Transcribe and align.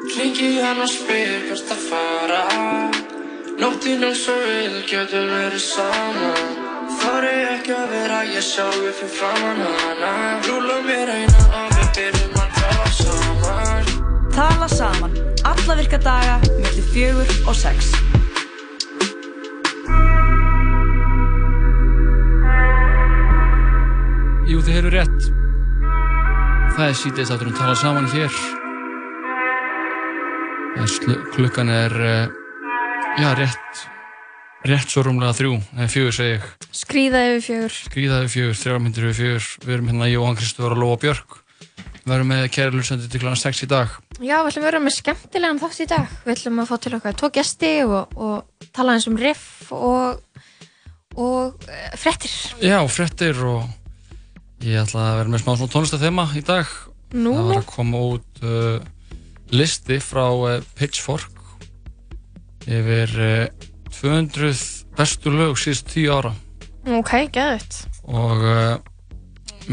Hringi 0.00 0.60
hann 0.64 0.80
og 0.80 0.88
spyr 0.88 1.42
hvert 1.44 1.72
að 1.74 1.80
fara 1.90 2.40
Nóttinn 3.60 4.04
eins 4.06 4.22
og 4.32 4.38
við 4.40 4.78
getum 4.88 5.26
verið 5.28 5.60
saman 5.60 6.54
Þar 7.00 7.26
er 7.28 7.42
ekki 7.50 7.74
að 7.76 7.90
vera 7.92 8.20
ég 8.32 8.46
sjálfi 8.46 8.94
fyrir 8.96 9.12
framann 9.18 9.60
hana 9.82 10.12
Rúla 10.46 10.78
mér 10.86 11.12
eina 11.18 11.42
og 11.60 11.74
við 11.76 11.90
byrjum 11.98 12.38
að 12.40 12.54
tala 12.56 12.86
saman 12.96 13.90
Tala 14.32 14.68
saman, 14.72 15.18
alla 15.44 15.76
virka 15.76 15.98
daga, 16.00 16.38
mellir 16.62 16.86
fjögur 16.94 17.32
og 17.50 17.56
sex. 17.58 17.90
Jú, 24.46 24.62
þið 24.62 24.72
heyrðu 24.78 24.94
rétt. 24.94 25.28
Það 26.78 26.86
er 26.86 26.96
síðan 27.02 27.30
þáttur 27.34 27.52
um 27.52 27.60
tala 27.60 27.76
saman 27.82 28.10
hér. 28.14 28.59
Klukkan 30.80 31.68
er, 31.68 31.92
eh, 32.00 32.28
já, 33.20 33.34
rétt, 33.36 33.80
rétt 34.64 34.88
svo 34.88 35.02
rúmlega 35.04 35.34
þrjú, 35.36 35.58
eða 35.76 35.88
fjögur 35.92 36.14
segi 36.16 36.30
ég. 36.38 36.44
Skríða 36.72 37.20
yfir 37.28 37.42
fjögur. 37.44 37.74
Gríðaði 37.92 38.28
fjögur, 38.32 38.56
þrjár 38.56 38.78
myndir 38.80 39.08
yfir 39.10 39.18
fjögur. 39.18 39.48
Við 39.60 39.74
erum 39.74 39.90
hérna 39.90 40.08
Jóhann 40.08 40.38
Kristófur 40.38 40.72
og 40.72 40.80
Lóa 40.80 40.96
Björk. 41.02 41.36
Við 42.06 42.14
erum 42.16 42.30
með 42.32 42.46
kæri 42.54 42.72
lusandi 42.72 43.10
til 43.12 43.20
klána 43.20 43.36
6 43.36 43.60
í 43.60 43.68
dag. 43.68 43.92
Já, 44.24 44.38
við 44.40 44.48
ætlum 44.48 44.64
að 44.64 44.68
vera 44.70 44.80
með 44.80 44.94
skemmtilegan 44.96 45.60
þátt 45.60 45.82
í 45.84 45.86
dag. 45.90 46.14
Við 46.24 46.32
ætlum 46.34 46.62
að 46.62 46.70
fá 46.70 46.76
til 46.80 46.92
okkar 46.96 47.18
tvo 47.20 47.30
gesti 47.36 47.72
og, 47.84 48.14
og 48.16 48.70
tala 48.72 48.94
eins 48.96 49.08
um 49.10 49.18
riff 49.20 49.74
og, 49.76 50.22
og 51.20 51.66
uh, 51.68 51.90
frettir. 52.00 52.32
Já, 52.64 52.78
frettir 52.88 53.36
og 53.44 53.68
ég 54.64 54.80
ætla 54.80 55.10
að 55.10 55.20
vera 55.20 55.34
með 55.34 55.44
smá 55.44 55.52
svona 55.58 55.74
tónlistathema 55.76 56.26
í 56.40 56.40
dag. 56.40 56.72
Nú, 57.12 57.36
Það 57.36 57.52
var 57.52 57.60
að 57.60 57.68
koma 57.68 58.02
út 58.14 58.42
uh, 58.48 58.80
listi 59.54 59.98
frá 60.02 60.26
uh, 60.30 60.60
Pitchfork 60.78 61.30
yfir 62.70 63.12
uh, 63.18 63.68
200 63.90 64.52
bestu 64.98 65.32
lög 65.34 65.58
síðust 65.60 65.90
10 65.92 66.10
ára 66.14 66.32
Ok, 66.88 67.12
geðvitt. 67.34 67.82
og 68.08 68.44
uh, 68.46 68.76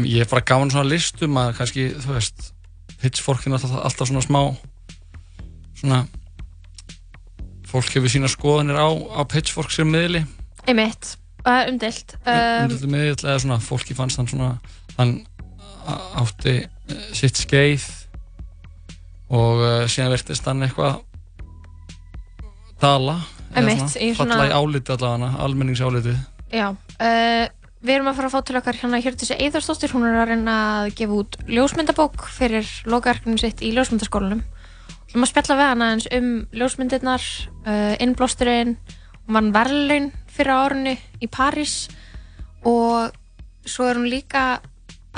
ég 0.04 0.24
er 0.24 0.30
bara 0.30 0.44
gaman 0.44 0.70
svona 0.72 0.88
listum 0.90 1.38
að 1.40 1.54
kannski, 1.60 1.88
þú 1.96 2.16
veist 2.16 2.50
Pitchfork 2.98 3.46
er 3.46 3.54
alltaf, 3.56 3.76
alltaf 3.78 4.10
svona 4.10 4.24
smá 4.26 4.42
svona 5.78 6.02
fólk 7.68 7.92
hefur 7.94 8.10
sína 8.10 8.28
skoðanir 8.32 8.78
á, 8.80 8.88
á 8.90 9.20
Pitchfork 9.28 9.72
sem 9.72 9.88
miðli 9.90 10.24
Einmitt. 10.68 11.14
Uh, 11.46 11.64
umdelt. 11.70 12.12
Um, 12.28 12.68
um, 12.74 12.90
miðl 12.92 13.14
eða 13.24 13.38
svona 13.40 13.56
fólki 13.62 13.94
fannst 13.96 14.18
hann 14.20 14.28
svona 14.28 14.50
hann 14.98 15.14
átti 16.18 16.58
sitt 17.16 17.38
skeið 17.40 17.86
og 19.28 19.60
uh, 19.60 19.84
síðan 19.90 20.14
verðist 20.14 20.46
hann 20.48 20.64
eitthvað 20.66 21.00
eða 22.78 23.18
Einmitt, 23.56 23.96
í 24.00 24.12
falla 24.16 24.36
svona- 24.38 24.48
í 24.48 24.54
áliti 24.54 24.92
allavega 24.94 25.30
almenningsáliti 25.44 26.14
já. 26.52 26.68
Uh, 26.98 27.46
við 27.82 27.94
erum 27.94 28.10
að 28.10 28.18
fara 28.18 28.28
að 28.28 28.34
fá 28.34 28.44
til 28.44 28.58
okkar 28.58 28.78
hérna 28.80 29.00
þessi 29.22 29.36
Eðarsdóttir. 29.38 29.92
Hún 29.94 30.06
er 30.08 30.16
að 30.18 30.30
reyna 30.32 30.54
að 30.82 30.94
gefa 30.98 31.18
út 31.20 31.36
ljósmyndabók 31.46 32.24
fyrir 32.34 32.66
lokaverkunum 32.90 33.38
sitt 33.38 33.62
í 33.62 33.70
ljósmyndaskólanum. 33.76 34.40
Við 35.08 35.14
erum 35.14 35.26
að 35.26 35.30
spjalla 35.32 35.58
við 35.58 35.70
hana 35.72 35.90
eins 35.92 36.08
um 36.12 36.30
ljósmyndirnar, 36.52 37.28
uh, 37.66 37.94
innblásturinn, 38.02 38.74
hún 39.26 39.38
vann 39.38 39.52
verðlaun 39.54 40.10
fyrir 40.32 40.52
árunni 40.54 40.96
í 41.22 41.28
París 41.30 41.88
og 42.66 43.14
svo 43.68 43.86
er 43.88 44.00
hún 44.00 44.10
líka 44.10 44.60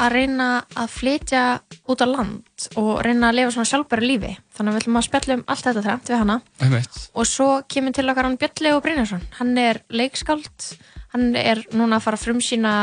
að 0.01 0.15
reyna 0.17 0.49
að 0.79 0.93
flytja 0.95 1.43
út 1.91 2.03
á 2.03 2.07
land 2.09 2.67
og 2.81 2.91
reyna 3.05 3.31
að 3.31 3.39
lifa 3.39 3.55
svona 3.55 3.71
sjálfbæra 3.71 4.07
lífi. 4.07 4.33
Þannig 4.57 4.71
að 4.71 4.77
við 4.77 4.83
ætlum 4.83 5.01
að 5.01 5.07
spjalla 5.07 5.37
um 5.37 5.45
allt 5.53 5.67
þetta 5.67 5.85
þrænt 5.87 6.11
við 6.11 6.21
hana. 6.23 6.37
Einmitt. 6.65 7.01
Og 7.15 7.29
svo 7.29 7.49
kemur 7.71 7.97
til 7.97 8.07
okkar 8.09 8.29
hann 8.29 8.39
Björn 8.41 8.65
Leo 8.65 8.81
Brynjarsson. 8.85 9.27
Hann 9.39 9.53
er 9.61 9.83
leikskáld. 9.93 10.69
Hann 11.15 11.31
er 11.37 11.63
núna 11.75 11.99
að 11.99 12.07
fara 12.07 12.21
að 12.21 12.27
frumsýna 12.29 12.75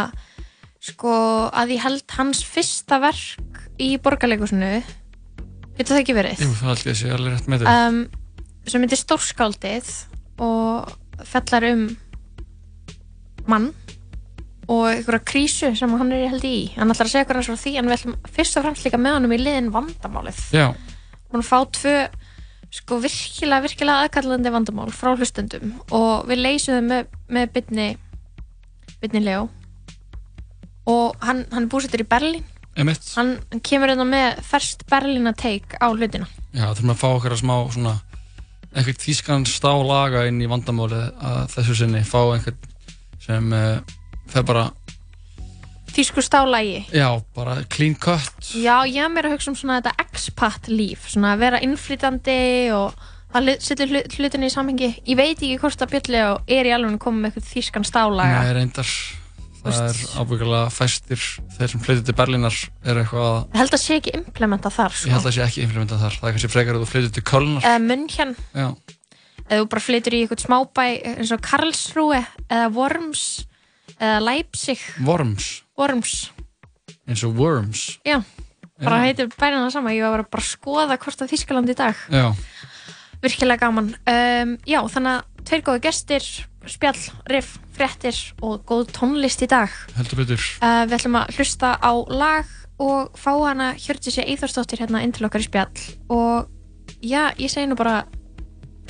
sko 0.88 1.14
að 1.50 1.76
ég 1.76 1.84
held 1.84 2.18
hans 2.20 2.44
fyrsta 2.46 3.02
verk 3.04 3.62
í 3.82 3.96
borgarleikusinu. 4.02 4.72
Getur 5.78 5.94
það 5.94 6.04
ekki 6.04 6.18
verið? 6.18 6.42
Jú, 6.42 6.54
það 6.58 6.72
held 6.72 6.86
ég 6.86 6.94
að 6.94 7.02
sé 7.02 7.12
alveg 7.14 7.36
rétt 7.36 7.50
með 7.52 7.64
þau 7.64 7.74
um, 7.74 8.00
sem 8.68 8.84
heitir 8.84 9.00
Stórskáldið 9.02 9.92
og 10.44 11.28
fellar 11.28 11.68
um 11.72 11.84
mann 13.48 13.70
og 14.68 14.86
einhverja 14.92 15.24
krísu 15.24 15.72
sem 15.80 15.98
hann 16.00 16.14
er 16.16 16.28
held 16.32 16.48
í. 16.48 16.56
Hann 16.76 16.92
ætlar 16.92 17.08
að 17.08 17.14
segja 17.14 17.28
hvernig 17.30 17.48
frá 17.48 17.60
því 17.64 17.76
en 17.80 17.90
við 17.90 17.98
ætlum 17.98 18.18
fyrst 18.36 18.58
og 18.60 18.66
fremst 18.66 18.88
líka 18.88 19.00
með 19.00 19.18
honum 19.18 19.36
í 19.36 19.40
liðin 19.42 19.70
vandamálið. 19.76 20.42
Já, 20.56 20.68
hún 21.32 21.46
fá 21.48 21.60
tvö 21.78 21.96
sko 22.78 22.98
virkilega, 23.00 23.64
virkilega 23.64 24.04
aðkallandi 24.06 24.52
vandamál 24.52 24.90
frá 24.92 25.14
hlustendum. 25.16 25.72
Og 25.96 26.28
við 26.28 26.44
leysum 26.44 26.92
með, 26.92 27.08
með 27.32 27.54
bytni 27.56 27.88
bytni 29.02 29.24
Leo 29.24 29.48
og 30.88 31.18
hann, 31.24 31.46
hann 31.52 31.66
er 31.66 31.72
búsettur 31.72 32.04
í 32.04 32.08
Berlín. 32.08 32.46
Hann, 32.78 32.94
hann 33.18 33.64
kemur 33.66 33.90
hérna 33.92 34.06
með 34.08 34.42
ferst 34.46 34.84
Berlína 34.90 35.34
take 35.36 35.80
á 35.82 35.88
hlutina. 35.90 36.28
Já, 36.54 36.70
þurfum 36.70 36.94
að 36.94 37.00
fá 37.02 37.08
okkar 37.10 37.36
að 37.36 37.42
smá 37.42 37.56
svona 37.74 37.94
einhvern 38.78 39.00
þýskan 39.02 39.48
stálaga 39.50 40.28
inn 40.30 40.42
í 40.44 40.50
vandamálið 40.50 41.08
að 41.18 41.40
þessu 41.56 41.78
sinni. 41.82 42.04
Fá 42.08 42.20
einhvern 42.36 42.60
sem 43.24 43.50
uh, 43.56 43.80
fer 44.32 44.44
bara, 44.48 44.66
þýsku 45.98 46.22
stálægi 46.26 46.86
já, 46.94 47.08
bara 47.36 47.60
clean 47.74 47.96
cut. 47.96 48.32
Já, 48.54 48.84
ég 48.86 49.02
er 49.06 49.10
meira 49.14 49.30
að 49.32 49.38
hugsa 49.38 49.52
um 49.54 49.58
svona 49.58 49.80
þetta 49.82 50.08
expat 50.08 50.68
líf, 50.72 51.08
svona 51.14 51.34
að 51.36 51.44
vera 51.46 51.62
innflytandi 51.66 52.40
og 52.76 52.98
það 53.34 53.54
setur 53.66 53.90
hlu- 53.92 54.08
hlutinni 54.18 54.50
í 54.50 54.54
samhengi. 54.54 54.92
Ég 55.08 55.18
veit 55.20 55.38
ekki 55.40 55.58
hvort 55.62 55.82
að 55.84 55.94
Björli 55.96 56.22
og 56.32 56.52
er 56.58 56.70
í 56.70 56.74
alveg 56.76 57.00
komið 57.02 57.24
með 57.24 57.32
eitthvað 57.32 57.50
þýskan 57.54 57.88
stálaga. 57.88 58.44
Nei, 58.44 58.54
reyndar. 58.60 58.92
Það 59.68 59.80
er 59.90 59.98
ábyggilega 60.22 60.68
fæstir. 60.72 61.24
Þeir 61.58 61.72
sem 61.74 61.82
flytja 61.84 62.04
til 62.08 62.14
Berlínar 62.16 62.56
er 62.88 63.02
eitthvað 63.02 63.50
Ég 63.52 63.58
held 63.60 63.74
að 63.76 63.82
sé 63.84 63.98
ekki 64.00 64.14
implementa 64.16 64.70
þar, 64.72 64.94
ég 64.94 65.02
sko. 65.02 65.10
held 65.12 65.28
að 65.28 65.34
sé 65.36 65.42
ekki 65.44 65.66
implementað 65.66 66.04
þar. 66.06 66.16
Það 66.22 66.30
er 66.30 66.36
kannski 66.38 66.52
frekar 66.54 66.78
að 66.78 66.86
þú 66.86 66.90
flytja 66.94 67.12
til 67.18 67.24
Kölnar. 67.28 67.66
Eða 67.68 67.82
München, 67.84 68.32
já, 68.56 68.68
eða 69.50 69.60
þú 69.60 69.68
bara 69.74 69.84
flytur 69.84 70.16
í 70.16 70.22
eitthvað 70.24 70.46
smábæ 70.46 70.86
eins 71.18 71.34
og 71.36 71.42
Karlsruhe, 71.50 72.22
eða 72.48 72.70
Worms, 72.78 73.26
eða 74.00 74.20
Leipzig, 74.24 74.82
Worms, 75.06 75.48
Worms. 75.78 76.16
eins 77.08 77.24
og 77.28 77.38
Worms. 77.40 77.86
Já, 78.06 78.22
bara 78.84 79.00
Já. 79.02 79.06
heitir 79.08 79.32
bæna 79.34 79.64
það 79.66 79.72
sama. 79.78 79.94
Ég 79.96 80.06
var 80.12 80.24
bara 80.30 80.44
að 80.44 80.52
skoða 80.52 80.98
hvort 81.02 81.22
að 81.26 81.32
Þýskaland 81.34 81.70
í 81.74 81.76
dag. 81.78 81.96
já, 82.12 82.28
virkilega 83.24 83.60
gaman. 83.66 83.94
Um, 84.06 84.58
já, 84.68 84.82
þannig 84.94 85.16
að 85.18 85.48
tveir 85.48 85.64
góði 85.66 85.82
gestir 85.88 86.28
spjall, 86.68 87.00
riff, 87.32 87.58
fréttir 87.78 88.18
og 88.44 88.66
góð 88.68 88.90
tónlist 88.92 89.42
í 89.42 89.48
dag. 89.48 89.72
Heldur 89.96 90.20
betur. 90.24 90.44
Uh, 90.62 90.84
við 90.86 90.98
ætlum 91.00 91.16
að 91.22 91.38
hlusta 91.38 91.74
á 91.80 91.92
lag 92.12 92.46
og 92.84 93.16
fá 93.18 93.32
hana 93.48 93.72
Hjördísi 93.80 94.22
Eithórsdóttir 94.28 94.82
hérna 94.84 95.00
inn 95.02 95.14
til 95.16 95.26
okkar 95.26 95.42
í 95.42 95.48
spjall. 95.48 95.86
Og 96.14 96.50
já, 97.02 97.32
ég 97.40 97.50
segi 97.50 97.70
nú 97.72 97.78
bara 97.80 98.04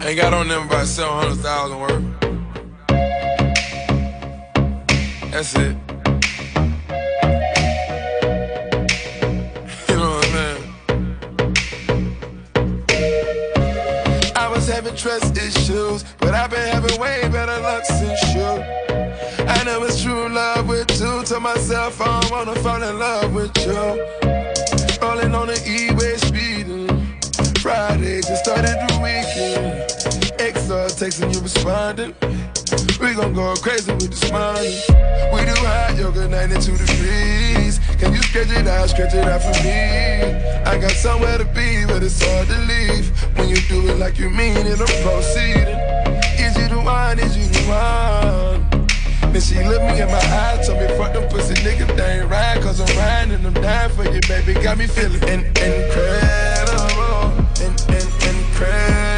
Ain't 0.00 0.18
got 0.18 0.34
on 0.34 0.48
them 0.48 0.66
about 0.66 0.86
700,000 0.86 1.78
worth. 1.78 2.20
That's 5.30 5.54
it. 5.54 5.89
Having 14.90 14.96
trust 14.96 15.36
issues, 15.36 16.04
but 16.18 16.34
I've 16.34 16.50
been 16.50 16.66
having 16.68 17.00
way 17.00 17.20
better 17.30 17.60
luck 17.60 17.84
since 17.84 18.34
you. 18.34 18.42
I 19.46 19.62
know 19.64 19.82
it's 19.84 20.02
true 20.02 20.28
love 20.28 20.68
with 20.68 20.86
two. 20.88 21.22
Told 21.24 21.42
my 21.42 21.54
my 21.54 21.56
cell 21.60 21.90
phone, 21.90 22.22
wanna 22.30 22.54
fall 22.56 22.82
in 22.82 22.98
love 22.98 23.34
with 23.34 23.56
you. 23.58 23.72
Rolling 25.00 25.34
on 25.34 25.48
the 25.48 25.60
E-way 25.66 26.16
speeding. 26.16 26.90
Uh, 26.90 27.60
Friday 27.60 28.20
just 28.20 28.44
started 28.44 28.76
the 28.88 28.98
weekend. 29.02 29.90
XR 30.38 30.88
texting 30.98 31.34
you 31.34 31.40
responding. 31.40 32.14
We 33.00 33.14
gon' 33.14 33.32
go 33.32 33.54
crazy 33.56 33.92
with 33.92 34.10
this 34.10 34.30
money. 34.30 34.78
We 35.32 35.40
do 35.46 35.54
hot 35.64 35.96
yoga 35.96 36.28
92 36.28 36.76
degrees. 36.76 37.80
Can 37.98 38.12
you 38.12 38.22
stretch 38.22 38.50
it 38.50 38.66
out, 38.66 38.90
stretch 38.90 39.14
it 39.14 39.24
out 39.26 39.40
for 39.42 39.56
me? 39.64 40.36
I 40.64 40.78
got 40.78 40.90
somewhere 40.92 41.38
to 41.38 41.44
be, 41.46 41.84
but 41.86 42.02
it's 42.02 42.22
hard 42.22 42.48
to 42.48 42.58
leave. 42.68 43.08
When 43.38 43.48
you 43.48 43.56
do 43.68 43.88
it 43.88 43.98
like 43.98 44.18
you 44.18 44.28
mean 44.28 44.66
it, 44.66 44.80
I'm 44.80 44.86
proceeding. 45.02 45.80
Is 46.38 46.56
you 46.58 46.68
the 46.68 46.80
one, 46.84 47.18
is 47.18 47.36
you 47.36 47.44
the 47.46 47.62
one? 47.68 49.32
Then 49.32 49.40
she 49.40 49.62
looked 49.64 49.84
me 49.84 50.00
in 50.00 50.08
my 50.08 50.18
eyes, 50.18 50.66
told 50.66 50.80
me 50.80 50.88
fuck 50.98 51.12
them 51.14 51.28
pussy 51.30 51.54
niggas, 51.54 51.96
they 51.96 52.20
ain't 52.20 52.30
right, 52.30 52.60
cause 52.60 52.80
I'm 52.80 52.96
riding 52.98 53.34
and 53.34 53.46
I'm 53.46 53.54
dying 53.54 53.90
for 53.92 54.04
you, 54.04 54.20
baby. 54.28 54.54
Got 54.60 54.76
me 54.78 54.86
feeling 54.86 55.22
in- 55.22 55.46
incredible, 55.46 57.32
in- 57.64 57.78
in- 57.96 58.12
incredible, 58.28 59.09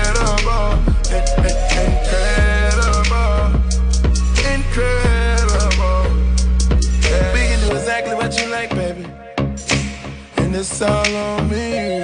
And 10.52 10.60
it's 10.60 10.82
all 10.82 11.16
on 11.16 11.48
me. 11.48 12.00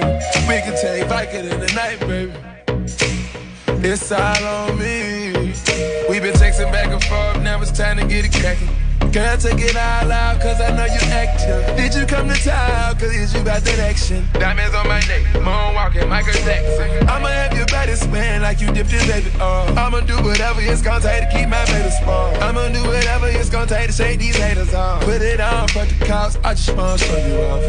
We 0.47 0.59
can 0.63 0.75
take 0.81 1.05
Viking 1.05 1.45
in 1.45 1.59
the 1.59 1.71
night, 1.75 1.99
baby. 1.99 2.33
It's 3.87 4.11
all 4.11 4.43
on 4.43 4.79
me. 4.79 5.33
We've 6.09 6.23
been 6.23 6.33
texting 6.33 6.71
back 6.71 6.87
and 6.87 7.03
forth, 7.03 7.43
now 7.43 7.61
it's 7.61 7.71
time 7.71 7.97
to 7.97 8.07
get 8.07 8.25
it 8.25 8.31
cracking. 8.31 8.88
Girl, 9.11 9.37
take 9.37 9.57
it 9.57 9.75
all 9.75 10.11
out, 10.11 10.39
cause 10.39 10.61
I 10.61 10.69
know 10.69 10.85
you 10.85 11.01
active. 11.09 11.75
Did 11.75 11.95
you 11.95 12.05
come 12.05 12.29
to 12.29 12.35
town, 12.35 12.93
cause 12.93 13.09
is 13.09 13.33
you 13.33 13.41
about 13.41 13.63
that 13.63 13.79
action? 13.79 14.27
Diamonds 14.33 14.75
on 14.75 14.87
my 14.87 14.99
neck, 15.09 15.23
moonwalking, 15.33 16.07
Michael 16.07 16.33
Jackson. 16.45 17.09
I'ma 17.09 17.27
have 17.27 17.57
your 17.57 17.65
body 17.65 17.95
swaying 17.95 18.43
like 18.43 18.61
you 18.61 18.67
dipped 18.71 18.93
in 18.93 19.01
baby 19.07 19.31
oil. 19.41 19.65
I'ma 19.79 20.01
do 20.01 20.15
whatever 20.21 20.61
it's 20.61 20.83
gonna 20.83 21.01
take 21.01 21.27
to 21.27 21.35
keep 21.35 21.49
my 21.49 21.65
baby 21.65 21.89
small. 21.89 22.35
I'ma 22.43 22.69
do 22.69 22.83
whatever 22.83 23.27
it's 23.29 23.49
gonna 23.49 23.65
take 23.65 23.87
to 23.87 23.93
shake 23.93 24.19
these 24.19 24.37
haters 24.37 24.75
off. 24.75 25.03
Put 25.03 25.23
it 25.23 25.41
on, 25.41 25.67
fuck 25.69 25.87
the 25.89 26.05
cops, 26.05 26.37
I 26.43 26.53
just 26.53 26.75
wanna 26.77 26.99
show 26.99 27.17
you 27.17 27.41
off. 27.49 27.65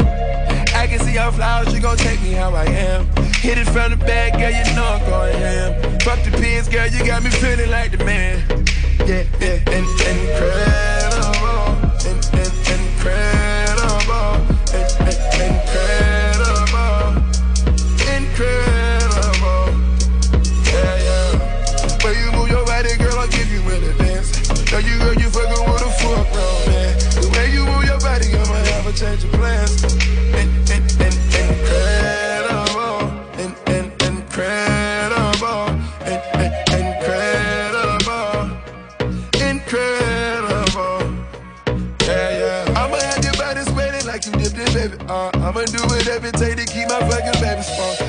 I 0.75 0.85
can 0.85 0.99
see 0.99 1.13
your 1.13 1.31
flowers, 1.31 1.73
you 1.73 1.81
gon' 1.81 1.97
take 1.97 2.21
me 2.21 2.33
how 2.33 2.53
I 2.53 2.65
am. 2.65 3.07
Hit 3.41 3.57
it 3.57 3.65
from 3.65 3.89
the 3.89 3.97
back, 3.97 4.33
girl, 4.33 4.51
you 4.51 4.63
know 4.75 4.85
I'm 4.85 5.09
going 5.09 5.35
ham. 5.37 5.99
Fuck 6.01 6.23
the 6.23 6.37
pins, 6.37 6.69
girl, 6.69 6.85
you 6.85 7.03
got 7.03 7.23
me 7.23 7.31
feeling 7.31 7.71
like 7.71 7.97
the 7.97 8.05
man. 8.05 8.43
Yeah, 9.07 9.23
yeah, 9.39 9.57
in, 9.73 9.83
incredible, 9.83 11.10
change 29.11 29.23
of 29.25 29.31
plans. 29.31 30.30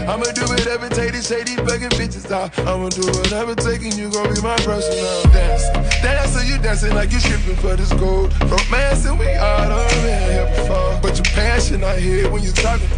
I'ma 0.08 0.24
do 0.34 0.42
whatever 0.50 0.86
it 0.86 0.92
take 0.92 1.12
to 1.12 1.22
shake 1.22 1.46
these 1.46 1.60
fucking 1.60 1.94
bitches 1.94 2.30
off. 2.30 2.58
I'ma 2.60 2.88
do 2.88 3.06
whatever 3.06 3.52
it 3.52 3.58
take 3.58 3.82
and 3.82 3.94
you 3.94 4.10
gon' 4.10 4.34
be 4.34 4.40
my 4.42 4.56
personal 4.56 5.22
dancer. 5.30 5.72
Dancer, 6.02 6.44
you 6.44 6.58
dancing 6.58 6.94
like 6.94 7.12
you 7.12 7.20
stripping 7.20 7.56
for 7.56 7.76
this 7.76 7.92
gold. 7.94 8.34
Romancing, 8.42 9.16
we 9.18 9.26
done 9.26 9.70
been 10.02 10.22
here 10.30 10.46
before. 10.56 10.98
But 11.02 11.16
your 11.16 11.24
passion 11.34 11.84
I 11.84 11.98
hear 11.98 12.30
when 12.30 12.42
you 12.42 12.52
talking. 12.52 12.88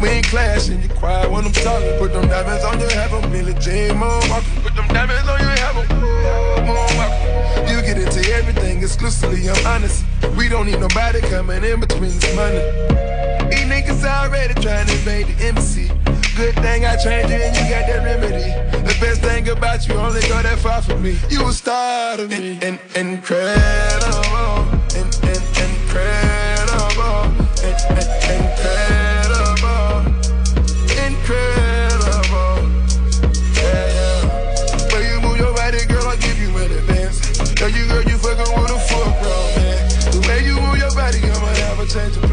We 0.00 0.08
ain't 0.08 0.26
clashing, 0.26 0.82
you 0.82 0.88
quiet 0.88 1.30
when 1.30 1.44
I'm 1.44 1.52
talking. 1.52 1.98
Put 1.98 2.12
them 2.12 2.28
diamonds 2.28 2.64
on 2.64 2.80
your 2.80 2.90
head, 2.90 3.12
I'm 3.12 3.30
Billie 3.30 3.54
Jean 3.54 3.96
moonwalking. 3.96 4.62
Put 4.62 4.74
them 4.74 4.88
diamonds 4.88 5.28
on 5.28 5.38
your 5.40 5.50
head, 5.50 5.76
I'm 5.76 6.66
moonwalking. 6.66 7.70
You 7.70 7.80
get 7.80 7.98
into 7.98 8.32
everything 8.32 8.82
exclusively, 8.82 9.48
I'm 9.48 9.66
honest. 9.66 10.04
We 10.36 10.48
don't 10.48 10.66
need 10.66 10.80
nobody 10.80 11.20
coming 11.20 11.62
in 11.62 11.80
between 11.80 12.10
this 12.10 12.34
money. 12.34 12.94
These 13.50 13.66
niggas 13.66 14.04
already 14.04 14.54
trying 14.54 14.86
to 14.86 14.92
invade 14.92 15.26
the 15.26 15.44
embassy. 15.44 15.90
Good 16.36 16.54
thing 16.56 16.84
I 16.84 16.96
changed 16.96 17.30
you 17.30 17.36
and 17.36 17.54
you 17.54 17.62
got 17.70 17.86
that 17.86 18.02
remedy. 18.04 18.50
The 18.82 18.96
best 19.00 19.20
thing 19.20 19.48
about 19.48 19.86
you 19.86 19.94
only 19.94 20.20
go 20.22 20.42
that 20.42 20.58
far 20.58 20.82
for 20.82 20.98
me. 20.98 21.16
You 21.30 21.46
a 21.46 21.52
star 21.52 22.16
to 22.16 22.26
me. 22.26 22.58
In, 22.60 22.78
in, 22.96 23.14
incredible. 23.14 24.66
In, 24.98 25.06
in, 25.30 25.40
incredible. 25.62 27.30
In, 27.62 27.74
in, 27.94 28.06
incredible. 28.34 30.10
Incredible. 31.06 32.66
Yeah, 33.54 33.94
yeah. 33.94 34.90
When 34.90 35.02
you 35.06 35.20
move 35.22 35.38
your 35.38 35.54
body, 35.54 35.86
girl, 35.86 36.02
I'll 36.08 36.16
give 36.18 36.38
you 36.42 36.50
an 36.58 36.72
advance. 36.72 37.54
Girl, 37.54 37.70
you, 37.70 37.86
girl, 37.86 38.02
you 38.02 38.18
fucking 38.18 38.50
with 38.58 38.74
a 38.74 38.78
full 38.90 39.10
grown 39.22 39.48
man. 39.54 39.78
The 40.10 40.18
way 40.26 40.42
you 40.44 40.58
move 40.60 40.78
your 40.78 40.90
body, 40.98 41.18
I'ma 41.22 41.46
have 41.62 41.78
a 41.78 41.86
change 41.86 42.23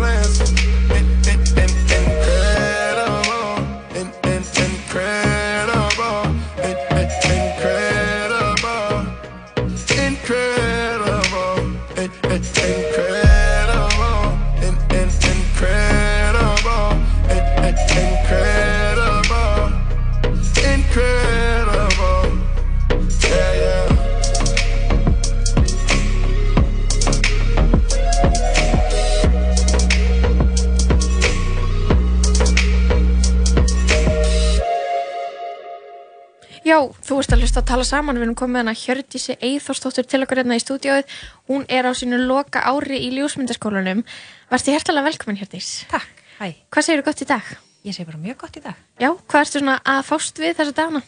þú 37.51 37.57
veist 37.57 37.67
að 37.67 37.71
tala 37.73 37.83
saman, 37.83 38.15
við 38.15 38.23
erum 38.23 38.35
komið 38.39 38.59
hana 38.61 38.73
Hjördísi 38.79 39.33
Eithórsdóttur 39.43 40.05
til 40.07 40.21
okkur 40.23 40.39
hérna 40.39 40.55
í 40.55 40.61
stúdióið. 40.63 41.15
Hún 41.51 41.65
er 41.67 41.83
á 41.83 41.91
sínu 41.91 42.15
loka 42.23 42.61
ári 42.63 42.95
í 43.03 43.09
ljósmyndaskólanum. 43.11 44.05
Varstu 44.47 44.71
hjertalega 44.71 45.09
velkomin 45.09 45.35
Hjördís. 45.35 45.81
Takk, 45.91 46.21
hæ. 46.37 46.53
Hvað 46.71 46.85
segir 46.85 47.01
gott 47.03 47.19
í 47.19 47.25
dag? 47.27 47.49
Ég 47.83 47.97
segi 47.97 48.07
bara 48.07 48.21
mjög 48.21 48.37
gott 48.39 48.55
í 48.55 48.63
dag. 48.63 48.77
Já, 49.03 49.09
hvað 49.11 49.43
ertu 49.43 49.59
svona 49.59 49.73
að 49.83 49.99
fást 50.07 50.39
við 50.39 50.53
þessa 50.61 50.75
dagana? 50.77 51.01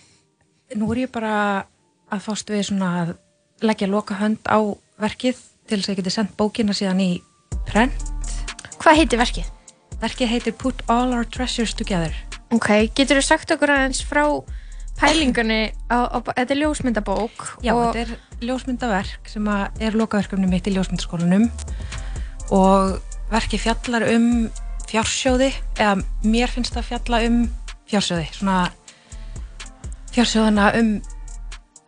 Nú 0.75 0.89
er 0.91 0.99
ég 1.05 1.13
bara 1.15 1.35
að 2.11 2.25
fást 2.25 2.51
við 2.51 2.65
svona 2.67 2.89
að 3.05 3.13
leggja 3.63 3.87
loka 3.87 4.17
hönd 4.19 4.43
á 4.43 4.59
verkið 4.99 5.39
til 5.69 5.79
þess 5.79 5.87
að 5.87 5.93
ég 5.93 6.01
geti 6.01 6.13
sendt 6.17 6.33
bókina 6.35 6.75
síðan 6.75 6.99
í 7.05 7.11
prent. 7.69 8.03
Hvað 8.83 8.99
heitir 8.99 9.23
verkið? 9.23 9.47
Verkið 10.03 10.33
heitir 10.35 10.57
Put 10.59 10.83
All 10.91 11.15
Our 11.15 11.23
Treasures 11.23 11.71
Together. 11.71 12.11
Ok, 12.51 12.91
getur 12.91 13.21
þú 13.21 13.25
sagt 13.29 13.55
okkur 13.55 13.71
aðeins 13.77 14.03
frá 14.03 14.27
pælingunni 14.99 15.61
á, 15.89 15.97
á, 16.09 16.17
þetta 16.21 16.53
er 16.53 16.61
ljósmyndabók 16.61 17.45
Já, 17.65 17.73
og 17.73 17.95
þetta 17.95 18.03
er 18.03 18.45
ljósmyndaverk 18.47 19.31
sem 19.31 19.47
að 19.49 19.83
er 19.87 19.97
lokaverkefni 19.97 20.49
mitt 20.51 20.69
í 20.69 20.75
ljósmyndaskólanum 20.75 21.49
og 22.53 22.99
verkið 23.31 23.65
fjallar 23.65 24.05
um 24.13 24.29
fjársjóði 24.89 25.49
eða 25.79 25.95
mér 26.27 26.51
finnst 26.53 26.75
það 26.75 26.89
fjalla 26.91 27.23
um 27.27 27.39
fjársjóði 27.89 28.27
svona 28.35 28.59
fjársjóðina 30.13 30.69
um 30.79 30.93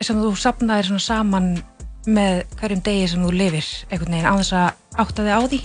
sem 0.03 0.17
þú 0.19 0.31
sapnaðir 0.39 0.89
svona 0.89 1.05
saman 1.05 1.51
með 2.05 2.41
hverjum 2.59 2.81
degi 2.85 3.05
sem 3.09 3.21
þú 3.25 3.31
lifir 3.33 3.69
einhvern 3.89 4.13
veginn 4.13 4.29
á 4.29 4.35
þess 4.37 4.55
að 4.57 4.67
átta 5.01 5.23
þig 5.25 5.33
á 5.33 5.41
því. 5.45 5.59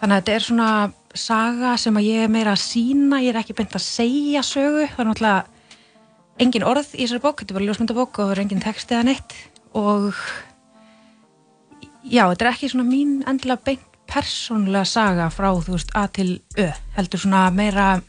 Þannig 0.00 0.16
að 0.16 0.18
þetta 0.18 0.34
er 0.34 0.44
svona 0.44 0.70
saga 1.20 1.76
sem 1.80 1.96
að 1.96 2.06
ég 2.06 2.24
er 2.24 2.32
meira 2.32 2.52
að 2.54 2.62
sína 2.62 3.20
ég 3.24 3.32
er 3.32 3.40
ekki 3.40 3.56
beint 3.58 3.74
að 3.74 3.84
segja 3.84 4.42
sögu 4.46 4.84
það 4.92 5.00
er 5.02 5.08
náttúrulega 5.08 5.49
engin 6.40 6.64
orð 6.66 6.94
í 6.94 7.04
þessari 7.04 7.22
bók, 7.24 7.42
þetta 7.42 7.52
er 7.52 7.58
bara 7.58 7.68
ljósmyndabók 7.68 8.18
og 8.18 8.30
það 8.30 8.34
er 8.34 8.42
engin 8.44 8.64
text 8.64 8.92
eða 8.94 9.06
neitt 9.10 9.36
og 9.76 10.16
já, 12.02 12.24
þetta 12.24 12.44
er 12.44 12.50
ekki 12.52 12.70
svona 12.72 12.88
mín 12.88 13.20
endilega 13.28 13.64
beint 13.68 13.86
persónlega 14.10 14.86
saga 14.88 15.28
frá, 15.30 15.52
þú 15.62 15.76
veist, 15.76 15.92
A 15.94 16.08
til 16.10 16.40
Ö 16.58 16.66
heldur 16.96 17.22
svona 17.22 17.44
meira 17.54 18.00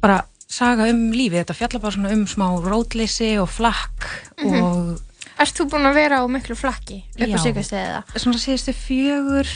bara 0.00 0.22
saga 0.50 0.88
um 0.90 1.10
lífið, 1.12 1.42
þetta 1.42 1.58
fjallar 1.58 1.82
bara 1.82 1.96
svona 1.96 2.12
um 2.14 2.24
smá 2.26 2.46
rótleysi 2.64 3.34
og 3.42 3.50
flakk 3.52 4.08
og 4.46 4.98
Erst 5.40 5.56
þú 5.56 5.70
búin 5.72 5.88
að 5.88 5.96
vera 5.96 6.20
á 6.20 6.24
miklu 6.28 6.56
flakki 6.58 6.98
upp 7.16 7.22
á 7.24 7.28
Já. 7.32 7.38
síkastið 7.40 7.78
eða? 7.80 8.00
svona 8.16 8.40
síðustu 8.40 8.74
fjögur 8.76 9.52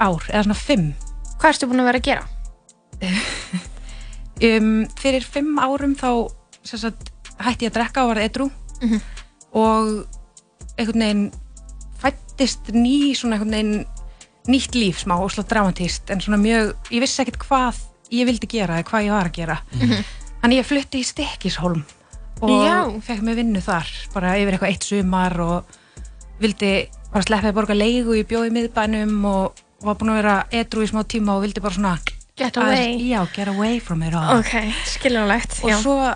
ár, 0.00 0.22
eða 0.28 0.44
svona 0.46 0.60
fimm 0.60 0.86
Hvað 1.40 1.48
erstu 1.54 1.68
búin 1.68 1.80
að 1.80 1.88
vera 1.90 2.00
að 2.00 2.08
gera? 2.08 2.24
um, 4.50 4.70
fyrir 5.00 5.24
fimm 5.24 5.56
árum 5.60 5.96
þá 5.96 6.10
sagt, 6.64 7.10
hætti 7.40 7.66
ég 7.66 7.70
að 7.72 7.78
drekka 7.78 8.02
og 8.04 8.08
var 8.14 8.22
edru 8.24 8.50
Mhm. 8.82 9.00
og 9.52 10.06
einhvern 10.78 11.00
veginn 11.00 11.32
fættist 12.00 12.70
ný 12.72 13.12
svona 13.16 13.36
einhvern 13.36 13.50
veginn 13.50 13.86
nýtt 14.48 14.74
líf 14.74 15.02
smá 15.04 15.18
og 15.20 15.30
slá 15.30 15.44
dramatíst 15.46 16.10
en 16.10 16.20
svona 16.20 16.38
mjög, 16.40 16.74
ég 16.90 17.00
vissi 17.00 17.22
ekkert 17.22 17.38
hvað 17.44 17.76
ég 18.10 18.26
vildi 18.26 18.46
gera 18.48 18.78
eða 18.80 18.88
hvað 18.88 19.04
ég 19.06 19.10
var 19.12 19.28
að 19.28 19.32
gera 19.32 19.58
Mhm. 19.72 20.04
þannig 20.42 20.58
ég 20.60 20.66
flutti 20.66 21.00
í 21.00 21.04
Stekkisholm 21.04 21.84
og 22.42 22.50
Já. 22.50 23.00
fekk 23.02 23.20
mér 23.22 23.34
vinnu 23.36 23.60
þar 23.60 23.86
bara 24.14 24.34
yfir 24.38 24.52
eitthvað 24.56 24.70
eitt 24.72 24.82
sumar 24.84 25.40
og 25.40 25.64
vildi 26.40 26.88
bara 27.12 27.22
sleppa 27.22 27.48
að 27.52 27.54
borga 27.54 27.74
leigu 27.76 28.14
í 28.16 28.24
bjóði 28.24 28.50
miðbænum 28.50 29.24
og 29.24 29.52
var 29.82 29.94
búin 29.94 30.10
að 30.10 30.22
vera 30.22 30.46
edru 30.52 30.82
í 30.82 30.88
smá 30.88 31.04
tíma 31.04 31.36
og 31.36 31.42
vildi 31.44 31.60
bara 31.60 31.74
svona 31.74 31.98
Get 32.36 32.56
away. 32.56 32.96
já, 33.10 33.26
get 33.34 33.48
away 33.48 33.78
from 33.80 34.02
it 34.02 34.14
all 34.14 34.38
Ok, 34.38 34.72
skiljanlegt. 34.86 35.60
og 35.62 35.70
já. 35.70 35.82
svo 35.82 36.14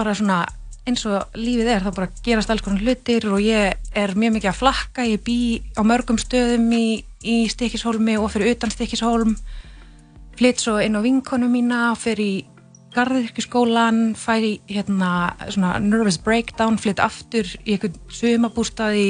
bara 0.00 0.16
svona 0.16 0.42
eins 0.88 1.04
og 1.08 1.36
lífið 1.36 1.68
er 1.74 1.84
þá 1.84 1.90
bara 1.92 2.10
gerast 2.24 2.50
alls 2.52 2.64
konar 2.64 2.82
hlutir 2.82 3.26
og 3.28 3.42
ég 3.44 3.96
er 3.96 4.14
mjög 4.16 4.38
mikið 4.38 4.50
að 4.50 4.60
flakka 4.62 5.06
ég 5.06 5.24
bý 5.26 5.40
á 5.76 5.84
mörgum 5.84 6.18
stöðum 6.20 6.70
í, 6.72 7.02
í 7.20 7.36
Stikishólmi 7.52 8.16
og 8.18 8.30
fyrir 8.32 8.54
utan 8.54 8.72
Stikishólm 8.72 9.36
flytt 10.40 10.62
svo 10.62 10.78
inn 10.80 10.96
á 10.96 11.04
vinkonu 11.04 11.50
mína 11.52 11.90
fyrir 12.00 12.24
í 12.24 12.38
garðirkjuskólan 12.94 14.16
fær 14.18 14.42
í 14.42 14.54
hérna 14.70 15.36
svona 15.52 15.76
nervous 15.84 16.18
breakdown 16.24 16.80
flytt 16.80 17.02
aftur 17.02 17.46
í 17.62 17.76
einhvern 17.76 18.00
sumabústað 18.10 18.98
í 18.98 19.08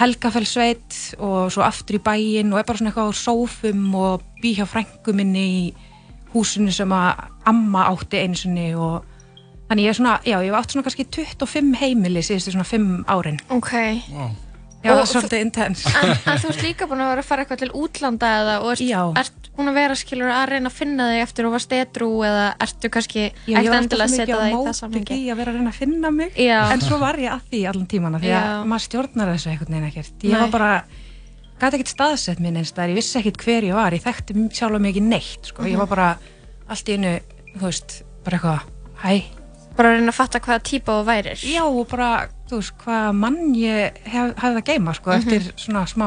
Helgafellsveit 0.00 1.18
og 1.20 1.50
svo 1.52 1.66
aftur 1.66 1.98
í 1.98 2.04
bæinn 2.04 2.54
og 2.54 2.62
er 2.62 2.68
bara 2.68 2.80
svona 2.80 2.94
eitthvað 2.94 3.10
á 3.12 3.20
sófum 3.20 3.82
og 3.98 4.24
bý 4.40 4.54
hjá 4.56 4.64
frængu 4.70 5.12
minni 5.12 5.46
í 5.58 5.64
húsinu 6.32 6.72
sem 6.72 6.94
að 6.94 7.26
amma 7.50 7.90
átti 7.90 8.22
einu 8.22 8.38
sinni 8.38 8.70
og 8.78 9.09
þannig 9.70 9.86
ég 9.86 9.94
er 9.94 9.98
svona, 10.00 10.18
já, 10.26 10.36
ég 10.42 10.50
hef 10.50 10.60
átt 10.60 10.74
svona 10.76 10.86
kannski 10.88 11.08
25 11.14 11.74
heimili 11.80 12.22
síðustu 12.26 12.54
svona 12.56 12.66
5 12.68 13.04
árin 13.14 13.40
Ok. 13.48 13.72
Wow. 14.10 14.30
já, 14.82 14.90
Og 14.90 14.96
það 14.96 15.02
er 15.04 15.10
svolítið 15.14 15.44
intense 15.46 15.92
En, 16.00 16.14
en 16.32 16.40
þú 16.42 16.48
ert 16.54 16.64
líka 16.66 16.88
búin 16.90 17.04
að 17.04 17.10
vera 17.14 17.22
að 17.24 17.28
fara 17.30 17.44
eitthvað 17.44 17.62
til 17.64 17.70
útlanda 17.78 18.30
eða 18.40 18.54
og 18.64 18.72
ert, 18.74 18.82
Já. 18.84 19.00
ert 19.20 19.50
búin 19.56 19.68
að 19.70 19.76
vera 19.80 19.96
skilur 19.98 20.30
að 20.32 20.46
reyna 20.54 20.70
að 20.70 20.76
finna 20.78 21.06
þig 21.10 21.22
eftir 21.26 21.46
og 21.48 21.52
varst 21.52 21.72
edru 21.76 22.08
eða 22.24 22.46
ertu 22.64 22.90
kannski 22.94 23.22
Já, 23.26 23.30
ég 23.30 23.58
ekkert 23.58 23.70
var 23.70 23.76
alltaf 23.76 23.82
endilega 23.84 24.08
að 24.08 24.14
setja 24.16 24.24
mikið 24.24 24.34
á 24.34 24.40
það 24.40 24.48
í 24.48 24.54
það 24.54 24.64
móti 24.64 24.78
samhengi 24.80 25.18
því 25.20 25.30
að 25.34 25.40
vera 25.40 25.52
að 25.52 25.58
reyna 25.60 25.72
að 25.74 25.80
finna 25.82 26.10
mig 26.16 26.38
Já. 26.40 26.58
en 26.72 26.84
svo 26.86 26.98
var 27.02 27.18
ég 27.20 27.34
að 27.34 27.42
því 27.50 27.60
allan 27.72 27.88
tímana 27.92 28.20
því 28.22 28.30
að 28.30 28.46
Já. 28.48 28.54
maður 28.72 28.84
stjórnar 28.86 29.32
þessu 29.34 29.50
einhvern 29.52 29.74
veginn 29.76 29.88
ekkert 29.90 30.24
ég 30.24 30.32
Nei. 30.32 30.40
var 30.40 30.52
bara, 30.54 30.70
gæti 31.60 31.76
ekkert 31.80 31.92
staðsett 31.92 32.40
minn 32.40 32.56
eins 32.62 32.72
þar, 32.72 32.94
ég 32.94 33.00
vissi 33.02 33.20
ekkert 33.20 33.44
hver 33.44 33.68
ég 33.68 33.76
var 33.76 33.92
ég 33.98 34.06
þekkti 34.06 34.46
sjálf 34.56 34.80
mig 34.80 34.94
ekki 34.94 35.04
neitt 35.10 35.50
sko. 35.52 35.66
ég 35.68 35.76
var 35.82 35.90
bara 35.90 36.08
allt 36.70 36.88
í 36.88 36.96
einu, 36.96 37.12
þú 37.58 37.66
veist 37.68 37.98
bara 38.24 38.38
eitthvað, 38.40 38.72
hæ 39.04 39.12
bara 39.80 39.90
að 39.94 39.96
reyna 39.98 40.12
að 40.12 40.18
fatta 40.20 40.40
hvaða 40.44 40.62
típa 40.70 40.98
þú 41.00 41.06
værir. 41.08 41.42
Já 41.50 41.62
og 41.66 41.80
bara, 41.90 42.10
þú 42.50 42.60
veist, 42.60 42.76
hvað 42.84 43.10
mann 43.24 43.40
ég 43.58 44.00
hef, 44.04 44.34
hefði 44.42 44.60
að 44.62 44.68
geima 44.70 44.94
sko, 44.98 45.14
eftir 45.16 45.50
svona 45.56 45.86
smá 45.90 46.06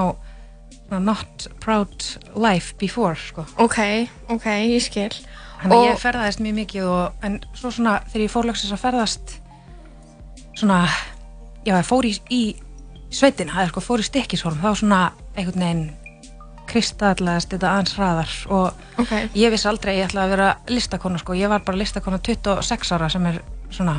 svona 0.84 1.00
not 1.08 1.48
proud 1.64 2.04
life 2.38 2.76
before 2.78 3.16
sko. 3.18 3.46
ok, 3.58 3.80
ok, 4.36 4.46
ég 4.70 4.84
skil. 4.84 5.10
Þannig 5.64 5.74
að 5.74 5.80
Og- 5.80 5.88
ég 5.88 6.02
ferðaðist 6.02 6.42
mjög 6.44 6.56
mikið 6.60 6.88
og, 6.92 7.14
en 7.24 7.38
svo 7.56 7.72
svona 7.72 7.94
þegar 8.12 8.24
ég 8.26 8.32
fór 8.34 8.46
lögsins 8.50 8.74
að 8.76 8.82
ferðast 8.84 9.36
svona, 10.60 10.82
já 11.66 11.78
ég 11.80 11.88
fór 11.88 12.06
í, 12.06 12.14
í 12.30 12.42
sveitina, 13.14 13.54
það 13.56 13.64
er 13.68 13.72
sko 13.72 13.84
fór 13.86 14.04
í 14.04 14.08
stikkishólm, 14.10 14.60
þá 14.62 14.70
svona 14.82 15.02
einhvern 15.38 15.64
veginn 15.64 15.86
kristallaðist 16.70 17.52
þetta 17.54 17.72
aðeins 17.72 17.96
hraðar. 17.98 18.34
Og 18.54 19.02
ok, 19.04 19.12
ég 19.38 19.52
vissi 19.54 19.68
aldrei 19.70 19.94
að 19.96 20.00
ég 20.02 20.08
ætlaði 20.10 20.26
að 20.28 20.34
vera 20.36 20.50
listakona 20.72 21.20
sko, 21.22 21.36
ég 21.38 21.52
var 21.52 21.64
bara 21.66 21.78
listakona 21.82 22.20
26 22.24 22.94
ára 22.96 23.10
sem 23.12 23.26
er 23.32 23.42
svona, 23.74 23.96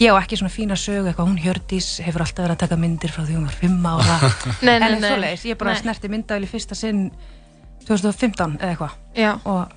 ég 0.00 0.14
á 0.14 0.20
ekki 0.20 0.38
svona 0.40 0.52
fína 0.54 0.78
sögu 0.78 1.10
eitthvað, 1.10 1.28
hún 1.28 1.42
Hjördís 1.42 1.90
hefur 2.04 2.24
alltaf 2.24 2.44
verið 2.44 2.56
að 2.56 2.62
taka 2.62 2.80
myndir 2.80 3.12
frá 3.12 3.24
því 3.24 3.36
hún 3.36 3.48
var 3.48 3.58
5 3.60 3.90
ára. 3.90 4.30
Nei, 4.62 4.78
nei, 4.80 4.88
en 4.88 4.96
nei. 5.00 5.10
svoleiðis, 5.10 5.44
ég 5.50 5.60
bara 5.60 5.74
Nei. 5.74 5.82
snerti 5.82 6.12
myndavel 6.12 6.46
í 6.46 6.50
fyrsta 6.50 6.78
sinn 6.78 7.10
2015 7.88 8.58
eða 8.60 8.72
eitthvað. 8.74 8.96
Já, 9.18 9.32
og 9.44 9.76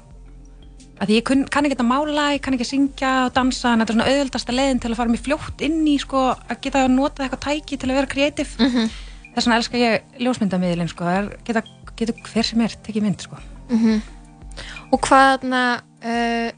að 1.03 1.09
því 1.09 1.17
ég 1.17 1.25
kun, 1.27 1.43
kann 1.51 1.67
ekki 1.67 1.79
að 1.79 1.89
mála, 1.89 2.27
ég 2.35 2.43
kann 2.43 2.55
ekki 2.55 2.67
að 2.67 2.71
syngja 2.71 3.11
og 3.25 3.33
dansa, 3.35 3.73
en 3.73 3.83
þetta 3.83 3.93
er 3.93 3.97
svona 3.97 4.09
auðveldasta 4.11 4.55
leiðin 4.55 4.81
til 4.83 4.91
að 4.91 4.99
fara 4.99 5.13
mér 5.13 5.23
fljótt 5.25 5.63
inn 5.65 5.79
í 5.89 5.95
sko, 6.01 6.23
að 6.37 6.59
geta 6.63 6.83
að 6.85 6.95
nota 6.95 7.25
eitthvað 7.25 7.45
tæki 7.47 7.79
til 7.81 7.89
að 7.89 7.97
vera 7.99 8.11
kreatív 8.13 8.55
mm 8.59 8.69
-hmm. 8.69 8.91
þess 9.33 9.45
vegna 9.47 9.59
elska 9.59 9.81
ég 9.81 10.19
ljósmyndamiðlinn 10.23 10.91
sko, 10.91 11.03
það 11.03 11.17
er, 11.19 11.29
geta, 11.47 11.63
geta 11.97 12.13
hver 12.29 12.45
sem 12.45 12.61
er 12.61 12.75
tekið 12.85 13.03
mynd 13.03 13.21
sko. 13.21 13.37
og 14.91 14.99
hvað 15.01 15.47
uh, 15.49 16.51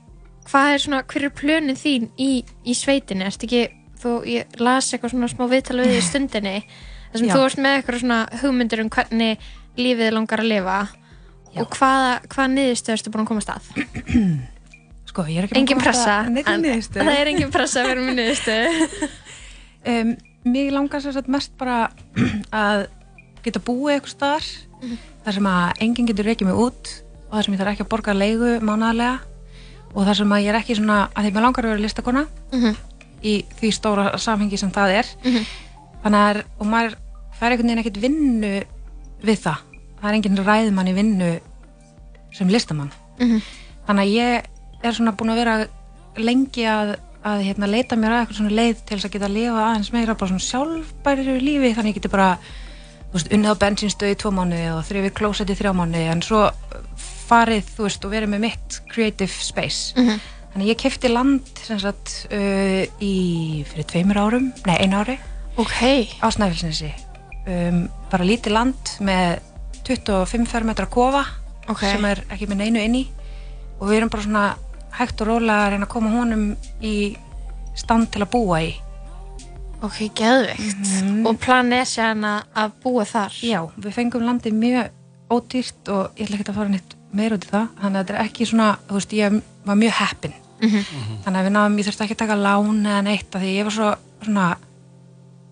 hvað 0.45 0.73
er 0.73 0.83
svona, 0.83 1.01
hver 1.09 1.27
er 1.27 1.33
plönin 1.35 1.79
þín 1.79 2.09
í, 2.21 2.31
í 2.65 2.75
sveitinni, 2.77 3.25
ertu 3.27 3.47
ekki 3.47 3.63
þú, 4.01 4.17
ég 4.29 4.59
las 4.61 4.91
eitthvað 4.93 5.15
svona 5.15 5.29
smá 5.31 5.45
viðtal 5.51 5.79
við 5.81 5.95
í 5.97 6.03
stundinni 6.09 6.57
þar 6.65 7.21
sem 7.21 7.29
Já. 7.29 7.33
þú 7.33 7.41
varst 7.43 7.61
með 7.63 7.77
eitthvað 7.79 8.01
svona 8.03 8.19
hugmyndir 8.41 8.83
um 8.83 8.91
hvernig 8.93 9.47
lífið 9.79 10.03
þig 10.09 10.15
langar 10.17 10.43
að 10.43 10.51
lifa 10.51 10.79
Já. 11.55 11.61
og 11.63 11.77
hvaða, 11.79 12.11
hvaða 12.33 12.49
niðurstöð 12.55 12.97
ertu 12.97 13.13
búin 13.13 13.25
að 13.25 13.31
komast 13.31 13.53
að 13.53 13.71
sko, 15.09 15.27
ég 15.31 15.39
er 15.39 15.47
ekki 15.47 15.59
engin 15.61 15.81
pressa, 15.81 16.17
neinni 16.27 16.45
en 16.51 16.65
niðurstöðu. 16.65 17.05
það 17.09 17.19
er 17.21 17.31
engin 17.33 17.53
pressa 17.55 17.81
að 17.81 17.91
vera 17.91 18.05
með 18.05 18.19
niðurstöð 18.21 18.79
um, 19.95 20.15
Mér 20.45 20.75
langar 20.75 21.01
sér 21.01 21.15
satt 21.15 21.29
mest 21.31 21.55
bara 21.57 21.87
að 22.53 22.83
geta 23.45 23.61
búið 23.65 23.95
eitthvað 23.95 24.11
staðar 24.11 24.49
þar 25.25 25.37
sem 25.39 25.47
að 25.49 25.81
enginn 25.85 26.09
getur 26.11 26.27
reykið 26.29 26.51
mig 26.51 26.59
út 26.67 26.91
og 27.25 27.31
þar 27.33 27.47
sem 27.47 27.55
ég 27.55 27.61
þarf 27.61 27.71
ekki 27.71 27.85
að 27.85 27.89
borga 27.95 28.13
leigu 28.13 28.51
mánaðarlega 28.61 29.34
og 29.95 30.03
þar 30.05 30.17
sem 30.19 30.33
að 30.35 30.43
ég 30.43 30.49
er 30.53 30.59
ekki 30.59 30.75
svona 30.77 30.97
að 31.15 31.23
því 31.27 31.31
mér 31.37 31.45
langar 31.45 31.63
að 31.65 31.71
vera 31.73 31.83
listakona 31.85 32.25
Mhm. 32.51 32.75
í 33.23 33.33
því 33.59 33.69
stóra 33.73 34.17
samhengi 34.19 34.57
sem 34.59 34.71
það 34.71 34.89
er. 34.99 35.05
Þannig 36.03 36.21
að 36.21 36.43
og 36.59 36.67
maður 36.67 36.95
fær 37.39 37.51
einhvern 37.51 37.67
veginn 37.69 37.79
ekkert 37.83 38.01
vinnu 38.01 38.63
við 39.25 39.39
það. 39.45 39.57
Það 40.01 40.09
er 40.09 40.13
enginn 40.19 40.45
ræðmann 40.45 40.87
í 40.91 40.93
vinnu 40.93 41.39
sem 42.35 42.47
listamann. 42.49 42.91
Mhm. 43.19 43.41
þannig 43.87 44.03
að 44.03 44.13
ég 44.13 44.43
er 44.83 44.91
svona 44.91 45.11
búin 45.15 45.29
að 45.31 45.35
vera 45.35 45.67
lengi 46.17 46.63
að, 46.65 46.95
að 47.23 47.41
hérna, 47.45 47.67
leita 47.69 47.95
mér 47.95 48.11
að 48.11 48.19
eitthvað 48.25 48.37
svona 48.37 48.55
leið 48.59 48.75
til 48.85 48.97
þess 48.97 49.05
að 49.05 49.11
geta 49.13 49.25
að 49.25 49.33
lifa 49.33 49.63
aðeins 49.65 49.91
meira 49.93 50.15
bara 50.15 50.29
svona 50.29 50.47
sjálfbæri 50.49 51.39
lífi. 51.41 51.73
Þannig 51.75 51.93
ég 51.93 51.93
geti 52.01 52.09
bara 52.11 52.37
unnið 53.13 53.51
á 53.55 53.61
bensinstöð 53.63 54.11
í 54.11 54.17
tvo 54.19 54.31
mánuði 54.31 54.69
og 54.75 54.83
þrifið 54.83 55.13
klósett 55.15 55.49
í 55.49 55.55
þrjá 55.55 55.71
mánuði. 55.73 56.09
En 56.11 56.21
svo 56.21 56.51
farið, 57.27 57.67
þú 57.75 57.87
veist, 57.87 58.05
og 58.07 58.13
verið 58.13 58.31
með 58.35 58.43
mitt 58.45 58.77
creative 58.91 59.31
space. 59.31 59.93
Þannig 60.55 60.69
ég 60.71 60.79
kefti 60.79 61.09
land 61.11 61.49
sem 61.65 61.79
sagt 61.81 62.13
uh, 62.31 62.83
í 63.03 63.15
fyrir 63.67 63.87
tveimur 63.91 64.19
árum, 64.21 64.51
nei 64.67 64.77
einu 64.85 65.01
ári. 65.01 65.17
Ok, 65.59 65.81
á 66.23 66.27
Snæfellsnesi. 66.31 66.91
Um, 67.45 67.85
bara 68.11 68.25
lítið 68.27 68.55
land 68.55 68.95
með 69.05 69.41
25 69.85 70.47
fermetra 70.49 70.87
kofa 70.89 71.21
Ok. 71.69 71.83
sem 71.85 72.05
er 72.09 72.23
ekki 72.33 72.47
með 72.49 72.63
neinu 72.63 72.81
inni. 72.85 73.03
Og 73.79 73.89
við 73.89 73.99
erum 73.99 74.11
bara 74.13 74.25
svona 74.25 74.45
hægt 74.95 75.21
og 75.21 75.29
rólega 75.29 75.65
að 75.65 75.71
reyna 75.75 75.87
að 75.89 75.93
koma 75.93 76.13
honum 76.15 76.45
í 76.81 76.95
stand 77.75 78.09
til 78.13 78.23
að 78.23 78.31
búa 78.33 78.61
í. 78.63 78.73
Ok, 79.83 80.05
geðvikt 80.17 80.93
og 81.27 81.35
planið 81.43 81.81
er 81.83 81.89
sér 81.89 82.21
að, 82.25 82.71
búa 82.81 83.03
þar? 83.05 83.35
Já, 83.43 83.59
við 83.75 83.93
fengum 83.97 84.23
landið 84.25 84.55
mjög 84.57 85.35
ódýrt 85.35 85.91
og 85.91 86.15
ég 86.15 86.25
ætla 86.29 86.39
ekki 86.39 86.47
að 86.53 86.57
fara 86.61 86.71
neitt 86.71 86.94
meira 87.13 87.35
út 87.35 87.45
í 87.45 87.49
það. 87.51 87.67
Þannig 87.81 87.99
að 87.99 88.05
þetta 88.05 88.15
er 88.17 88.25
ekki 88.25 88.45
svona, 88.49 88.69
þú 88.87 88.93
veist, 88.99 89.13
ég 89.13 89.41
var 89.65 89.75
mjög 89.75 89.91
heppin. 89.99 90.33
Þannig 90.65 91.39
að 91.39 91.45
við 91.45 91.53
náðum, 91.55 91.77
ég 91.79 91.85
þurfti 91.85 92.03
ekki 92.05 92.15
að 92.15 92.23
taka 92.23 92.35
lán 92.39 92.85
eða 92.85 93.01
neitt 93.03 93.35
af 93.35 93.41
því 93.41 93.51
ég 93.57 93.63
var 93.67 93.75
svo 93.75 93.89
svona 94.25 94.45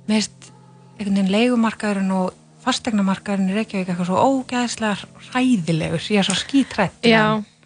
meðist 0.10 0.52
einhvern 0.98 1.16
veginn 1.18 1.32
leigumarkaðurinn 1.34 2.12
og 2.16 2.34
fastegnamarkaðurinn 2.64 3.52
í 3.52 3.58
Reykjavík 3.58 3.90
eitthvað 3.92 4.10
svo 4.10 4.20
ógæðslega 4.24 5.08
hræðilegur, 5.32 6.06
ég 6.14 6.22
er 6.22 6.28
svo 6.28 6.38
skítrætt 6.40 7.08
já, 7.08 7.24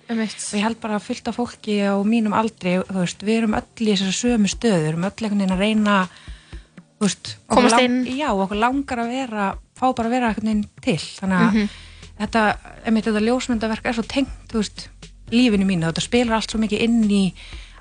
um 0.09 0.21
og 0.23 0.55
ég 0.57 0.63
held 0.63 0.79
bara 0.81 0.97
að 0.97 1.05
fylta 1.09 1.33
fólki 1.35 1.77
á 1.85 1.93
mínum 2.07 2.33
aldri, 2.37 2.77
þú 2.87 3.01
veist, 3.03 3.21
við 3.27 3.41
erum 3.41 3.57
öll 3.59 3.85
í 3.85 3.89
þessari 3.91 4.15
sömu 4.17 4.49
stöður, 4.51 4.81
við 4.81 4.89
erum 4.93 5.07
öll 5.09 5.13
einhvern 5.17 5.41
veginn 5.43 5.55
að 5.57 5.63
reyna 5.65 5.97
þú 6.97 7.05
veist, 7.05 7.33
okkur 7.45 7.55
Komast 7.59 7.75
lang- 7.77 7.85
inn. 7.85 8.17
já, 8.17 8.29
okkur 8.33 8.61
langar 8.63 9.03
að 9.03 9.11
vera 9.13 9.47
fá 9.77 9.85
bara 9.93 10.07
að 10.09 10.15
vera 10.17 10.29
einhvern 10.31 10.47
veginn 10.47 10.69
til. 10.81 10.97
Þannig 10.97 11.37
að 11.37 11.53
Mhm. 11.53 11.69
Þetta, 12.19 12.43
einmitt 12.85 13.05
þetta 13.09 13.21
ljósmyndaverk 13.25 13.85
er 13.85 13.93
svo 13.97 14.03
tengt, 14.07 14.53
veist 14.53 14.87
lífinu 15.31 15.65
mínu, 15.67 15.89
þetta 15.89 16.01
spilar 16.05 16.37
allt 16.39 16.51
svo 16.53 16.59
mikið 16.61 16.83
inn 16.87 17.03
í 17.11 17.23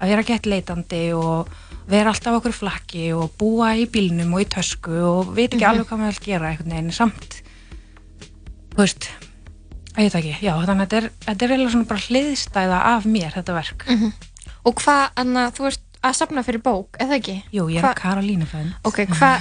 að 0.01 0.11
vera 0.13 0.23
gett 0.29 0.47
leitandi 0.51 1.03
og 1.17 1.49
vera 1.89 2.11
alltaf 2.11 2.41
okkur 2.41 2.53
flakki 2.53 3.13
og 3.15 3.31
búa 3.39 3.71
í 3.79 3.87
bílnum 3.89 4.35
og 4.35 4.43
í 4.43 4.49
tösku 4.51 4.97
og 5.07 5.31
veit 5.37 5.55
ekki 5.55 5.65
alveg 5.65 5.87
hvað 5.89 6.01
maður 6.03 6.19
vil 6.19 6.27
gera 6.27 6.51
einhvern 6.51 6.75
veginn, 6.75 6.93
samt 6.93 7.39
þú 8.75 8.83
veist 8.83 9.09
að 9.97 10.03
ég 10.05 10.13
það 10.13 10.19
ekki, 10.21 10.35
já, 10.45 10.53
þannig 10.67 10.75
að 10.75 10.83
þetta 10.83 10.99
er, 11.01 11.07
þetta 11.25 11.45
er 11.47 11.53
eiginlega 11.55 11.73
svona 11.77 11.91
bara 11.93 12.05
hliðstæða 12.11 12.81
af 12.93 13.07
mér, 13.09 13.31
þetta 13.39 13.55
verk 13.57 13.87
Mhm. 13.89 14.13
og 14.67 14.75
hvað, 14.83 15.03
Anna, 15.23 15.47
þú 15.57 15.67
ert 15.71 15.83
að 16.05 16.17
safna 16.19 16.43
fyrir 16.45 16.61
bók, 16.63 16.99
eða 17.01 17.17
ekki? 17.17 17.37
Jú, 17.55 17.69
ég 17.73 17.79
er 17.81 17.87
Hva- 17.87 17.95
Karolínu 18.03 18.47
fæðin 18.51 18.75
ok, 18.85 19.07
hvað 19.15 19.41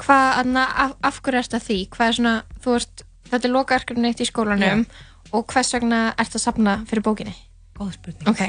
hvað, 0.00 0.38
anna, 0.40 0.64
af, 0.86 0.94
af 1.04 1.20
hverju 1.20 1.38
ertu 1.42 1.56
að 1.58 1.66
því? 1.66 1.78
Hvað 1.92 2.08
er 2.08 2.16
svona, 2.16 2.34
þú 2.64 2.72
veist, 2.78 3.02
þetta 3.30 3.48
er 3.48 3.54
lokaverkefni 3.54 4.10
eitt 4.10 4.22
í 4.22 4.28
skólanum 4.28 4.84
og 5.32 5.46
hvers 5.52 5.72
vegna 5.76 6.00
ertu 6.18 6.38
að 6.38 6.44
sapna 6.44 6.76
fyrir 6.90 7.04
bókinni? 7.06 7.34
Góð 7.78 7.92
spurning. 7.96 8.28
Ok. 8.28 8.42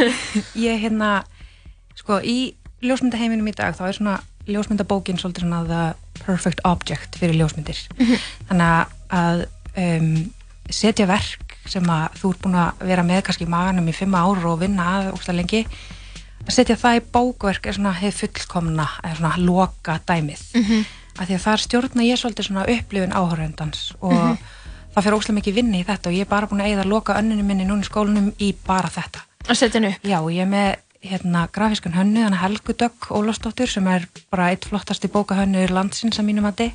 Ég 0.68 0.80
hérna, 0.84 1.24
sko, 1.98 2.20
í 2.22 2.54
ljósmyndaheiminum 2.84 3.48
í 3.50 3.56
dag 3.56 3.74
þá 3.76 3.86
er 3.88 3.96
svona 3.98 4.18
ljósmyndabókin 4.50 5.18
svolítið 5.20 5.46
svona 5.46 5.62
the 5.68 6.22
perfect 6.24 6.60
object 6.64 7.18
fyrir 7.20 7.36
ljósmyndir. 7.40 7.80
Þannig 8.48 8.92
að 9.10 9.46
um, 9.76 10.12
setja 10.70 11.06
verk 11.10 11.56
sem 11.70 11.86
að 11.92 12.20
þú 12.20 12.30
ert 12.32 12.44
búin 12.44 12.60
að 12.60 12.84
vera 12.88 13.04
með 13.06 13.24
kannski 13.26 13.46
í 13.46 13.50
maganum 13.50 13.90
í 13.90 13.94
fimm 13.94 14.14
ár 14.16 14.40
og 14.48 14.60
vinna 14.62 14.86
að 14.96 15.10
ógsta 15.14 15.34
lengi 15.36 15.64
að 16.46 16.54
setja 16.56 16.78
það 16.80 16.98
í 16.98 17.04
bókverk 17.14 17.68
er 17.68 17.76
svona 17.76 17.92
hefð 17.98 18.22
fullkomna 18.24 18.86
eða 19.04 19.18
svona 19.18 19.34
loka 19.44 19.98
dæmið 20.08 20.42
af 21.18 21.26
því 21.26 21.36
að 21.36 21.44
þar 21.46 21.64
stjórna 21.64 22.06
ég 22.06 22.20
svolítið 22.20 22.48
svona 22.48 22.66
upplifun 22.74 23.16
áhöröndans 23.16 23.82
og 24.00 24.38
það 24.94 25.02
fyrir 25.04 25.16
óslega 25.16 25.38
mikið 25.38 25.58
vinni 25.60 25.80
í 25.80 25.88
þetta 25.88 26.10
og 26.10 26.16
ég 26.16 26.26
er 26.26 26.30
bara 26.30 26.50
búin 26.50 26.62
að 26.64 26.84
að 26.84 26.92
loka 26.92 27.18
önnunum 27.18 27.50
minni 27.50 27.66
núna 27.68 27.84
í 27.84 27.88
skólanum 27.88 28.30
í 28.38 28.52
bara 28.66 28.90
þetta. 28.90 29.24
Að 29.46 29.58
setja 29.58 29.78
henni 29.78 29.92
upp? 29.94 30.06
Já, 30.06 30.18
ég 30.30 30.44
er 30.44 30.50
með 30.50 30.70
hérna 31.00 31.46
grafískan 31.52 31.96
hönnu, 31.96 32.24
þannig 32.26 32.42
Helgu 32.42 32.74
Dögg 32.76 33.10
Ólafsdóttur 33.16 33.70
sem 33.70 33.86
er 33.88 34.04
bara 34.32 34.50
eitt 34.52 34.66
flottasti 34.68 35.08
bókahönnur 35.08 35.72
landsins 35.72 36.20
að 36.20 36.28
mínum 36.28 36.48
að 36.50 36.66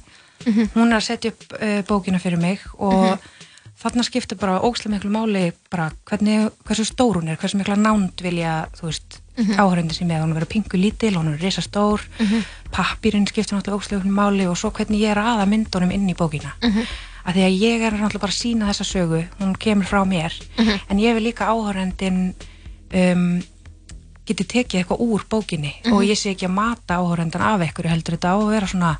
hún 0.74 0.90
er 0.90 0.98
að 0.98 1.06
setja 1.06 1.32
upp 1.32 1.46
uh, 1.60 1.82
bókina 1.88 2.20
fyrir 2.20 2.42
mig 2.42 2.64
og 2.76 3.22
þarna 3.80 4.06
skiptir 4.08 4.40
bara 4.40 4.62
ógslega 4.66 4.96
miklu 4.96 5.12
máli 5.14 5.46
bara 5.72 5.92
hvernig, 6.10 6.50
hversu 6.66 6.88
stór 6.88 7.22
hún 7.22 7.30
er, 7.32 7.40
hversu 7.40 7.60
mikla 7.60 7.78
nánd 7.80 8.24
vilja, 8.24 8.66
þú 8.80 8.90
veist, 8.90 9.20
mm 9.38 9.44
-hmm. 9.46 9.94
sem 9.94 10.08
með, 10.08 10.22
hún 10.22 10.32
er 10.32 10.40
verið 10.40 10.54
pingu 10.54 10.78
lítil, 10.78 11.16
hún 11.16 11.34
er 11.34 11.40
risa 11.40 11.62
stór 11.62 12.02
pappirinn 12.72 13.28
skiptir 13.28 13.58
náttúrulega 13.58 14.00
miklu 14.00 14.12
máli 14.12 14.48
og 14.48 14.58
svo 14.58 14.72
hvernig 14.72 15.02
ég 15.02 15.12
er 15.12 15.18
aða 15.18 15.46
myndunum 15.46 15.92
inn 15.92 16.10
í 16.10 16.16
bókina. 16.16 16.56
Að 17.26 17.34
því 17.34 17.42
að 17.42 17.60
ég 17.62 17.82
er 17.82 17.92
náttúrulega 17.94 18.20
bara 18.20 18.32
að 18.32 18.42
sína 18.44 18.68
þessa 18.68 18.84
sögu, 18.84 19.28
hún 19.40 19.56
kemur 19.58 19.86
frá 19.86 20.06
mér. 20.06 20.34
En 20.90 21.00
ég 21.00 21.14
vil 21.14 21.24
líka 21.24 21.48
áhörendin 21.48 22.34
um, 22.94 23.42
geti 24.26 24.44
tekið 24.44 24.80
eitthvað 24.80 25.00
úr 25.00 25.26
bókinni. 25.30 25.74
Og 25.92 26.04
ég 26.04 26.18
sé 26.18 26.30
ekki 26.30 26.46
að 26.46 26.52
mata 26.52 26.96
áhörendan 26.98 27.42
af 27.42 27.62
einhverju 27.62 27.90
heldur 27.90 28.14
þetta 28.14 28.30
á 28.34 28.38
að 28.38 28.50
vera 28.50 28.68
svona 28.68 28.98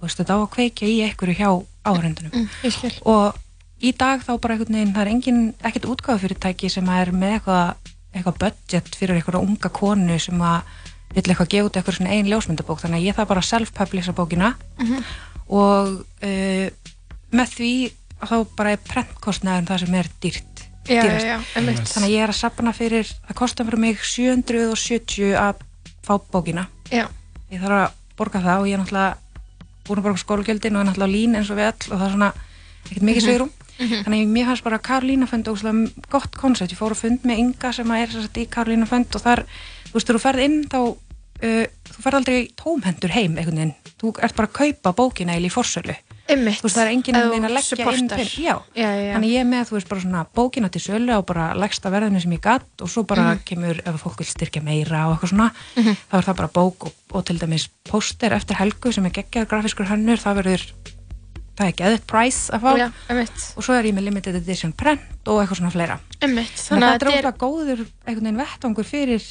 veist, 0.00 0.18
þetta 0.20 0.36
á 0.36 0.38
að 0.40 0.50
kveikja 0.54 0.88
í 0.88 0.98
einhverju 1.04 1.36
hjá 1.38 1.50
áhörendunum 1.84 2.48
Ég 2.64 2.74
skil. 2.74 2.92
og 3.08 3.36
í 3.80 3.92
dag 3.96 4.22
þá 4.24 4.32
bara 4.40 4.56
einhvern 4.56 4.76
veginn 4.76 4.94
það 4.94 5.02
er 5.04 5.12
engin, 5.14 5.40
ekkert 5.64 5.88
útgáðufyrirtæki 5.94 6.70
sem 6.72 6.88
að 6.88 7.02
er 7.04 7.12
með 7.16 7.36
eitthvað, 7.38 7.92
eitthvað 8.14 8.40
budget 8.44 8.94
fyrir 8.98 9.18
eitthvað 9.18 9.44
unga 9.44 9.70
konu 9.74 10.18
sem 10.22 10.40
að 10.42 10.72
vill 11.14 11.26
eitthvað 11.26 11.52
gefa 11.54 11.68
út 11.68 11.78
eitthvað 11.78 11.98
svona 11.98 12.14
einn 12.14 12.30
ljósmyndabók. 12.30 12.82
Þannig 12.82 13.00
að 13.00 13.06
ég 13.08 13.16
þarf 13.18 13.30
bara 13.32 13.42
að 13.42 13.50
self-publisa 13.50 14.14
bókina. 14.14 14.52
Og 15.50 15.96
uh, 16.00 16.66
með 17.34 17.54
því 17.56 17.72
þá 18.20 18.36
bara 18.56 18.74
er 18.74 18.84
prentkostnaðurinn 18.86 19.70
það 19.70 19.82
sem 19.84 19.96
er 20.00 20.10
dýrt 20.22 20.50
Já, 20.90 21.04
já, 21.06 21.36
þannig 21.52 21.78
að 22.02 22.10
ég 22.10 22.22
er 22.24 22.32
að 22.32 22.38
sapna 22.38 22.72
fyrir 22.74 23.06
það 23.06 23.36
kostar 23.38 23.66
fyrir 23.68 23.82
mig 23.82 24.00
770 24.02 25.34
að 25.38 25.60
fá 26.02 26.14
bókina. 26.32 26.64
Já, 26.90 27.04
ég 27.52 27.62
þarf 27.62 27.76
að 27.76 27.98
borga 28.18 28.40
það 28.42 28.62
og 28.62 28.70
ég 28.70 28.74
er 28.74 28.82
náttúrulega 28.82 29.10
búin 29.86 30.00
að 30.00 30.06
borga 30.08 30.22
skólagjöldin 30.24 30.78
og 30.78 30.82
er 30.82 30.88
náttúrulega 30.88 31.14
lín 31.14 31.36
eins 31.38 31.52
og 31.52 31.60
við 31.60 31.68
öll 31.68 31.92
og 31.92 32.00
það 32.00 32.06
er 32.06 32.14
svona 32.16 32.30
ekkert 32.88 33.06
mikið 33.10 33.26
sveirum 33.26 33.52
þannig 33.80 34.24
að 34.26 34.32
mér 34.34 34.46
fannst 34.50 34.64
bara 34.64 34.78
Karolína 34.78 35.26
fund 35.30 35.48
óslega 35.48 36.06
gott 36.10 36.36
koncept, 36.36 36.72
ég 36.72 36.78
fór 36.80 36.92
að 36.92 37.02
fund 37.04 37.24
með 37.24 37.38
Inga 37.44 37.72
sem 37.72 37.90
er 37.96 38.08
sagt 38.12 38.36
í 38.36 38.46
Karolína 38.46 38.86
fund 38.86 39.14
og 39.16 39.22
þar 39.24 39.44
þú 39.90 39.94
veist, 39.96 40.10
þú 40.12 40.20
ferð 40.20 40.44
inn 40.44 40.60
þá 40.68 40.78
uh, 40.80 41.64
þú 41.90 42.02
ferð 42.04 42.20
aldrei 42.20 42.38
tómhendur 42.60 43.10
heim 43.16 43.36
einhvern 43.38 43.56
veginn, 43.62 43.74
þú 44.00 44.14
ert 44.20 44.36
bara 44.36 44.48
að 44.50 44.56
kaupa 44.60 44.92
bókina 44.92 45.34
eða 45.36 45.48
í 45.48 45.52
forsölu, 45.52 45.94
einmitt. 46.30 46.60
þú 46.60 46.66
veist, 46.68 46.76
það 46.76 46.84
er 46.84 46.92
enginn 46.92 47.16
þú 47.18 47.30
veginn 47.32 47.48
að 47.48 47.54
leggja 47.56 47.76
inn 47.76 47.80
supportar. 47.80 48.20
fyrir, 48.20 48.44
já, 48.44 48.54
Já, 48.76 48.88
já, 49.00 49.12
þannig 49.16 49.32
ég 49.34 49.48
með, 49.50 49.64
þú 49.70 49.76
veist, 49.78 49.88
bara 49.90 50.04
svona 50.04 50.22
bókina 50.36 50.70
til 50.70 50.82
sölu 50.84 51.16
á 51.16 51.20
bara 51.26 51.48
legsta 51.58 51.90
verðinu 51.90 52.20
sem 52.20 52.32
ég 52.36 52.40
gatt 52.44 52.84
og 52.84 52.92
svo 52.92 53.02
bara 53.08 53.34
kemur, 53.44 53.80
ef 53.84 54.00
fólk 54.04 54.20
vil 54.20 54.28
styrkja 54.30 54.62
meira 54.62 55.06
og 55.08 55.16
eitthvað 55.16 55.32
svona, 55.34 55.50
þá 55.74 56.14
er 56.20 56.28
það 56.28 56.38
bara 56.44 56.52
bók 56.60 56.86
og, 56.90 56.92
og 57.16 57.24
til 57.26 57.38
dæmis 57.40 57.68
póster 57.88 58.36
eftir 58.36 58.60
helgu 58.60 58.92
sem 58.92 59.06
er 59.08 59.16
geggjaður 59.18 59.50
grafiskur 59.56 59.88
hönnur, 59.90 60.20
það 60.22 60.42
verður 60.44 60.66
það 61.60 61.68
er 61.68 61.76
geðið 61.82 62.06
price 62.08 62.48
að 62.56 62.64
fá 62.64 62.70
Já, 62.80 62.88
og 63.60 63.62
svo 63.66 63.76
er 63.76 63.84
ég 63.90 63.94
með 63.98 64.06
limited 64.08 64.38
edition 64.40 64.72
prent 64.72 65.28
og 65.28 65.42
eitthvað 65.42 65.60
svona 65.60 65.72
fleira 65.76 65.98
Einmitt. 66.24 66.56
þannig 66.56 66.88
að 66.88 66.96
þetta 66.96 67.12
er 67.12 67.28
ótrúlega 67.28 67.44
góður 67.44 67.84
einhvern 68.08 68.24
veginn 68.30 68.40
vettvangur 68.40 68.88
fyrir 68.88 69.26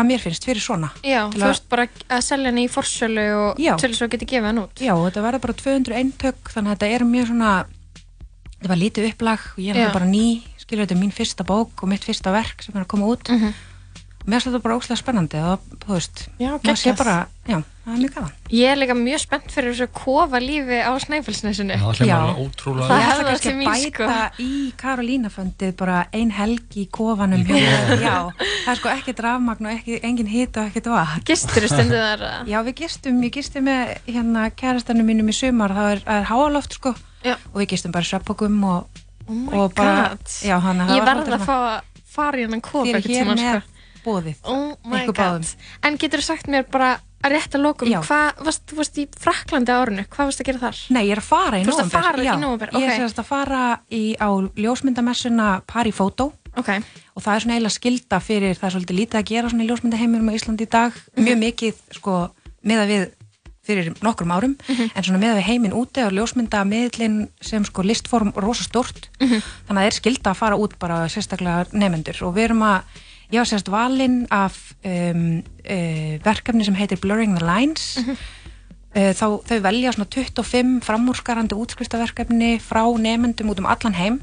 að 0.00 0.06
mér 0.06 0.22
finnst, 0.22 0.44
fyrir 0.46 0.62
svona 0.62 0.92
Já, 1.02 1.24
þú 1.34 1.42
veist 1.42 1.66
bara 1.72 1.88
að 2.14 2.22
selja 2.22 2.50
henni 2.52 2.64
í 2.68 2.70
forsölu 2.70 3.24
og 3.40 3.58
Já. 3.60 3.74
til 3.80 3.90
þess 3.90 4.04
að 4.06 4.12
geta 4.14 4.28
gefið 4.30 4.46
hann 4.50 4.60
út. 4.62 4.80
Já, 4.80 4.94
þetta 4.94 5.24
verður 5.26 5.42
bara 5.44 5.56
200 5.64 5.98
eintök 5.98 6.52
þannig 6.54 6.70
að 6.70 6.76
þetta 6.78 6.90
er 6.94 7.04
mjög 7.10 7.26
svona 7.32 7.50
þetta 8.60 8.70
var 8.70 8.80
lítið 8.84 9.08
upplag 9.10 9.48
og 9.56 9.60
ég 9.66 9.80
er 9.82 9.92
bara 9.96 10.06
ný 10.08 10.24
skilur 10.62 10.86
þetta 10.86 10.94
er 10.96 11.02
mín 11.02 11.12
fyrsta 11.16 11.46
bók 11.48 11.82
og 11.82 11.90
mitt 11.90 12.06
fyrsta 12.06 12.32
verk 12.34 12.62
sem 12.62 12.76
er 12.78 12.84
að 12.86 12.90
koma 12.94 13.10
út 13.10 13.32
Mhm. 13.34 13.52
Mér 14.30 14.38
finnst 14.40 14.48
þetta 14.50 14.62
bara 14.64 14.78
óslega 14.80 15.00
spennandi 15.02 15.40
og 15.50 15.68
þú 15.84 15.96
veist, 15.96 16.24
Já, 16.40 16.50
maður 16.62 16.78
sé 16.80 16.92
bara 16.98 17.14
já, 17.50 17.56
það 17.84 17.90
er 17.94 18.00
mjög 18.04 18.14
gaman 18.14 18.32
Ég 18.54 18.70
er 18.72 18.78
líka 18.80 18.94
mjög 18.98 19.20
spennt 19.22 19.52
fyrir 19.54 19.74
þessu 19.74 19.86
kofa 19.94 20.40
lífi 20.42 20.78
á 20.82 20.90
Snæfellsnesinu. 21.04 21.76
Já. 22.06 22.18
Það 22.50 22.94
Ég 22.94 23.04
hefði 23.06 23.26
kannski 23.28 23.50
að 23.50 23.60
bæta 23.66 23.90
sko. 23.90 24.42
í 24.42 24.48
Karolínaföndið 24.80 25.74
bara 25.78 25.98
ein 26.16 26.30
helgi 26.34 26.84
í 26.84 26.88
kofanum. 26.92 27.44
Já, 27.46 28.16
það 28.36 28.72
er 28.72 28.80
sko 28.80 28.90
ekkert 28.92 29.22
rafmagn 29.26 29.68
og 29.70 29.74
ekki, 29.76 30.00
engin 30.06 30.30
hita 30.30 30.64
og 30.64 30.70
ekkert 30.72 30.90
vatn 30.94 31.24
Gistur 31.30 31.66
stundu 31.70 32.00
þar. 32.06 32.24
Já, 32.50 32.58
við 32.66 32.74
gistum, 32.82 33.20
ég 33.26 33.34
gistum 33.38 33.66
með 33.70 33.94
hérna 34.08 34.48
kærastanum 34.50 35.06
mínum 35.10 35.30
í 35.30 35.36
sumar, 35.36 35.74
það 35.76 35.92
er, 35.96 36.02
er 36.18 36.28
háaloft 36.30 36.76
sko 36.78 36.94
Já. 37.24 37.36
og 37.52 37.60
við 37.62 37.70
gistum 37.74 37.94
bara 37.94 38.06
sveppokum 38.10 38.58
og, 38.66 39.00
Oh 39.30 39.34
my 39.36 39.58
og 39.62 39.74
bara, 39.78 40.08
god. 40.16 40.30
já, 40.42 40.56
hann 40.58 40.80
Ég 40.90 41.04
verði 41.06 41.36
að 41.36 41.44
fá 41.46 41.54
að 41.54 42.04
fara 42.10 42.40
í 42.40 42.46
hennan 42.48 42.62
kofa 42.66 42.96
hér 42.96 43.04
tímann, 43.04 43.38
með 43.38 43.60
sko. 43.60 43.76
Bóðið. 44.04 44.42
Oh 44.48 44.98
ykkur 44.98 45.16
báðum. 45.16 45.46
En 45.86 46.00
getur 46.00 46.22
þú 46.22 46.28
sagt 46.30 46.50
mér 46.50 46.66
bara 46.70 46.98
að 47.20 47.34
rétt 47.34 47.56
að 47.56 47.64
lokum, 47.66 47.88
Já. 47.90 48.00
hvað 48.06 48.44
varst, 48.46 48.62
þú 48.70 48.76
varst 48.78 48.98
í 49.00 49.06
Fraklandi 49.20 49.72
árinu, 49.76 50.04
hvað 50.08 50.30
varst 50.30 50.40
að 50.40 50.48
gera 50.48 50.62
þar? 50.62 50.78
Nei, 50.96 51.02
ég 51.04 51.12
er 51.12 51.20
að 51.20 51.26
fara 51.28 51.58
í 51.60 51.64
Já, 52.24 52.34
nóvember, 52.40 52.72
Ég 52.80 52.92
er 52.94 53.04
að 53.10 53.26
fara 53.28 53.62
í, 53.92 54.02
á 54.16 54.28
ljósmyndamessuna 54.56 55.48
Pari 55.68 55.92
Photo 55.92 56.30
Ok, 56.58 56.70
og 57.14 57.22
það 57.22 57.34
er 57.34 57.44
svona 57.44 57.56
eiginlega 57.56 57.76
skilda 57.76 58.18
fyrir, 58.24 58.56
það 58.58 58.66
er 58.66 58.74
svolítið 58.74 58.98
lítið 58.98 59.18
að 59.20 59.28
gera 59.28 59.50
svona 59.52 59.62
í 59.62 59.68
ljósmyndaheiminum 59.68 60.30
á 60.32 60.36
Íslandi 60.38 60.66
í 60.66 60.70
dag, 60.72 60.96
mjög 61.20 61.38
mikið 61.44 61.82
sko 62.00 62.14
meða 62.66 62.86
við 62.88 63.04
fyrir 63.70 63.90
nokkrum 64.02 64.32
árum, 64.34 64.56
en 64.66 65.04
svona 65.06 65.20
meða 65.20 65.36
við 65.38 65.46
heiminn 65.46 65.76
úti 65.76 66.02
og 66.02 66.16
ljósmyndamiðlinn 66.16 67.20
sem 67.44 67.66
sko 67.68 67.84
listform 67.86 68.32
rosa 68.42 68.66
stórt, 68.66 69.10
þannig 69.20 69.44
að 69.68 69.78
það 69.78 69.86
er 69.86 69.98
skilda 70.00 70.32
að 70.32 70.40
fara 70.40 70.58
út 70.58 70.74
bara 70.82 71.04
sérstaklega 71.12 71.68
nefendur 71.70 72.18
og 72.26 72.34
við 72.34 72.48
erum 72.48 72.64
að, 72.66 72.98
ég 73.30 73.38
var 73.38 73.48
sérst 73.48 73.70
valinn 73.70 74.24
af 74.34 74.58
um, 74.84 75.40
uh, 75.70 76.14
verkefni 76.24 76.66
sem 76.66 76.78
heitir 76.78 77.00
Blurring 77.02 77.36
the 77.38 77.46
Lines. 77.46 77.98
Uh, 78.90 79.12
þá 79.14 79.26
þau 79.46 79.58
velja 79.62 79.92
svona 79.94 80.10
25 80.10 80.80
framúrskarandi 80.82 81.54
útskristaverkefni 81.54 82.56
frá 82.58 82.82
nefendum 82.98 83.52
út 83.52 83.62
um 83.62 83.68
allan 83.70 83.94
heim. 83.94 84.20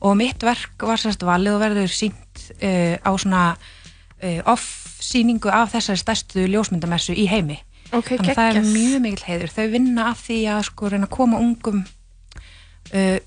Og 0.00 0.16
mitt 0.16 0.44
verk 0.44 0.84
var 0.84 1.00
sérst 1.00 1.24
valið 1.24 1.56
og 1.56 1.64
verður 1.64 1.92
sínt 1.92 2.44
uh, 2.60 2.96
á 3.00 3.10
svona 3.16 3.44
uh, 3.56 4.40
off-sýningu 4.52 5.48
af 5.52 5.72
þessari 5.74 6.04
stærstu 6.04 6.44
ljósmyndamessu 6.44 7.16
í 7.16 7.24
heimi. 7.28 7.60
Ok, 7.90 8.14
þannig 8.14 8.30
að 8.30 8.38
það 8.38 8.50
er 8.60 8.68
mjög 8.68 9.00
mikill 9.02 9.26
heiður. 9.26 9.54
Þau 9.56 9.66
vinna 9.72 10.10
að 10.12 10.20
því 10.26 10.38
að 10.52 10.60
sko 10.68 10.92
reyna 10.92 11.08
að 11.08 11.16
koma 11.16 11.40
ungum 11.42 11.80
uh, 11.82 13.18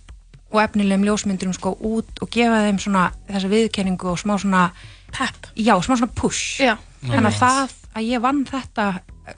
og 0.53 0.59
efnilegum 0.61 1.05
ljósmyndurum 1.07 1.55
sko 1.57 1.73
út 1.81 2.21
og 2.21 2.29
gefa 2.33 2.61
þeim 2.67 2.79
svona 2.81 3.07
þessa 3.29 3.49
viðkenningu 3.51 4.11
og 4.13 4.19
smá 4.21 4.35
svona 4.37 4.67
Pepp. 5.13 5.49
já, 5.57 5.73
smá 5.81 5.97
svona 5.97 6.13
push. 6.17 6.61
Já, 6.61 6.77
þannig 7.05 7.31
að 7.33 7.39
það 7.41 7.73
að 7.93 8.07
ég 8.09 8.21
vann 8.23 8.43
þetta 8.49 8.85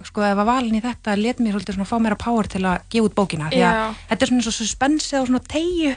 sko 0.08 0.24
ef 0.26 0.40
að 0.42 0.48
valin 0.48 0.78
í 0.78 0.82
þetta 0.82 1.16
let 1.20 1.42
mér 1.44 1.54
svolítið 1.56 1.76
svona 1.78 1.90
fá 1.90 1.98
meira 2.02 2.16
power 2.18 2.48
til 2.50 2.64
að 2.66 2.86
gefa 2.90 3.06
út 3.10 3.16
bókina 3.18 3.50
því 3.52 3.60
að 3.68 3.98
þetta 4.10 4.26
er 4.26 4.30
svona 4.32 4.42
eins 4.42 4.50
og 4.50 4.56
suspensið 4.56 5.18
og 5.20 5.28
svona 5.30 5.42
tegju 5.52 5.92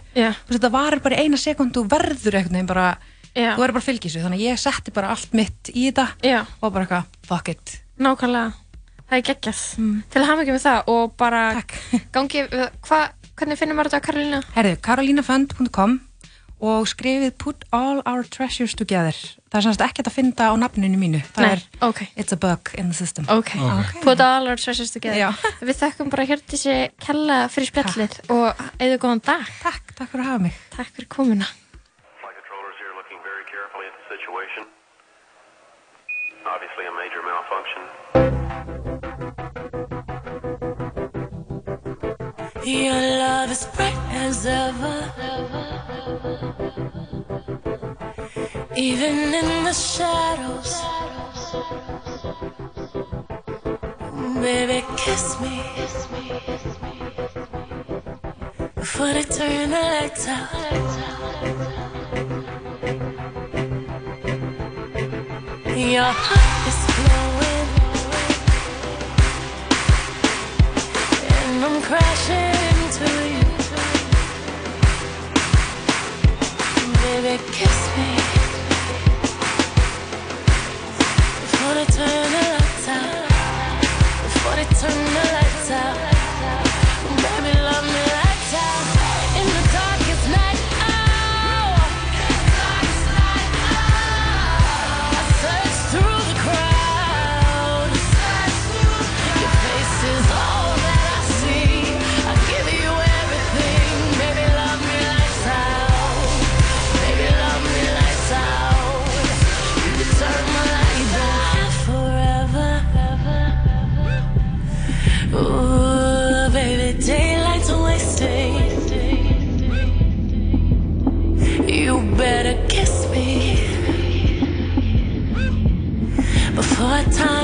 þetta 0.50 0.70
varir 0.74 1.00
bara 1.04 1.16
í 1.18 1.24
eina 1.28 1.40
sekund 1.40 1.78
og 1.80 1.86
verður 1.92 2.36
einhvern 2.40 2.58
veginn 2.58 2.68
bara, 2.68 2.88
já, 3.32 3.54
þú 3.54 3.62
verður 3.62 3.76
bara 3.78 3.86
fylgisu 3.88 4.24
þannig 4.24 4.42
að 4.42 4.48
ég 4.50 4.60
setti 4.64 4.94
bara 4.98 5.12
allt 5.14 5.36
mitt 5.38 5.70
í 5.72 5.86
þetta 5.88 6.08
já, 6.26 6.40
og 6.60 6.74
bara 6.74 6.84
eitthvað, 6.84 7.20
fuck 7.30 7.48
it. 7.54 7.78
Nákvæmlega. 7.98 8.52
Það 9.08 9.16
er 9.16 9.24
geggjað. 9.24 9.60
Til 10.12 10.20
að 10.20 10.26
hafa 10.28 10.42
ekki 10.44 10.52
með 10.52 10.64
það 10.66 10.90
og 10.92 11.14
bara 11.16 11.42
Takk. 11.62 11.78
gangi, 12.12 12.42
hva, 12.84 12.98
hvernig 13.38 13.58
finnum 13.60 13.78
maður 13.78 13.94
þetta 13.94 14.06
Karolína? 14.08 14.42
Herðu, 14.56 14.76
karolínafund.com 14.84 15.98
og 16.58 16.88
skrifið 16.90 17.36
put 17.38 17.62
all 17.70 18.00
our 18.02 18.26
treasures 18.26 18.74
together 18.74 19.14
það 19.46 19.60
er 19.60 19.64
semst 19.68 19.82
ekkert 19.84 20.08
að 20.10 20.16
finna 20.16 20.48
á 20.50 20.54
nafninu 20.58 20.98
mínu 20.98 21.20
það 21.36 21.44
Nei, 21.44 21.52
er 21.54 21.62
ok, 21.86 22.00
it's 22.18 22.34
a 22.34 22.38
bug 22.40 22.72
in 22.74 22.90
the 22.90 22.98
system 22.98 23.28
ok. 23.30 23.54
Ok. 23.62 23.94
Put 24.02 24.20
all 24.24 24.50
our 24.50 24.58
treasures 24.58 24.90
together. 24.90 25.20
Já. 25.20 25.30
Við 25.70 25.78
þakkum 25.84 26.10
bara 26.10 26.26
hér 26.26 26.42
til 26.42 26.58
þessi 26.58 26.76
kella 27.06 27.38
fyrir 27.54 27.70
spjallið 27.70 28.18
og 28.34 28.66
eða 28.82 28.98
góðan 29.06 29.24
dag. 29.30 29.46
Takk, 29.62 29.94
takk 29.94 30.10
fyrir 30.10 30.26
að 30.26 30.30
hafa 30.32 30.44
mig 30.48 30.60
Takk 30.74 30.92
fyrir 30.98 31.08
situation. 34.28 34.66
Obviously 36.44 36.84
a 36.86 36.92
major 36.92 37.22
malfunction. 37.22 38.97
Your 42.68 42.92
love 42.92 43.50
is 43.50 43.64
bright 43.74 43.96
as 44.10 44.44
ever. 44.44 45.10
Even 48.76 49.32
in 49.32 49.64
the 49.64 49.72
shadows. 49.72 50.74
Baby, 54.42 54.84
kiss 54.98 55.40
me. 55.40 55.62
Before 58.74 59.14
they 59.14 59.22
turn 59.22 59.70
the 59.70 59.80
lights 59.94 60.28
out. 60.28 60.52
Your 65.74 66.02
heart 66.02 66.57
I'm 71.60 71.82
crashing 71.82 72.54
into 72.82 73.08
you. 73.34 73.42
Baby, 77.02 77.42
kiss 77.52 77.78
me. 77.96 78.10
Before 81.42 81.74
they 81.74 81.86
turn 81.86 82.30
the 82.34 82.42
lights 82.54 82.88
out. 82.88 83.28
Before 84.22 84.54
they 84.54 84.68
turn 84.80 85.04
the 85.14 85.32
lights 85.32 85.70
out. 85.72 86.17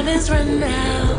Before 0.05 0.37
time 0.37 0.63
is 0.63 1.14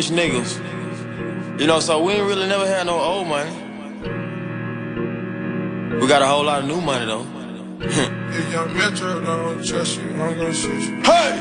rich 0.00 0.10
niggas. 0.10 1.60
You 1.60 1.66
know, 1.66 1.78
so 1.78 2.02
we 2.02 2.14
ain't 2.14 2.26
really 2.26 2.48
never 2.48 2.66
had 2.66 2.86
no 2.86 2.98
old 2.98 3.26
money. 3.26 3.50
We 6.00 6.06
got 6.08 6.22
a 6.22 6.26
whole 6.26 6.44
lot 6.44 6.62
of 6.62 6.68
new 6.68 6.80
money 6.80 7.04
though. 7.04 7.26
If 7.80 8.52
young 8.52 8.72
Metro 8.72 9.20
don't 9.20 9.62
trust 9.62 10.00
you, 10.00 10.08
I'm 10.12 10.38
gonna 10.38 10.54
shoot 10.54 10.88
you. 10.88 11.02
Hey! 11.02 11.36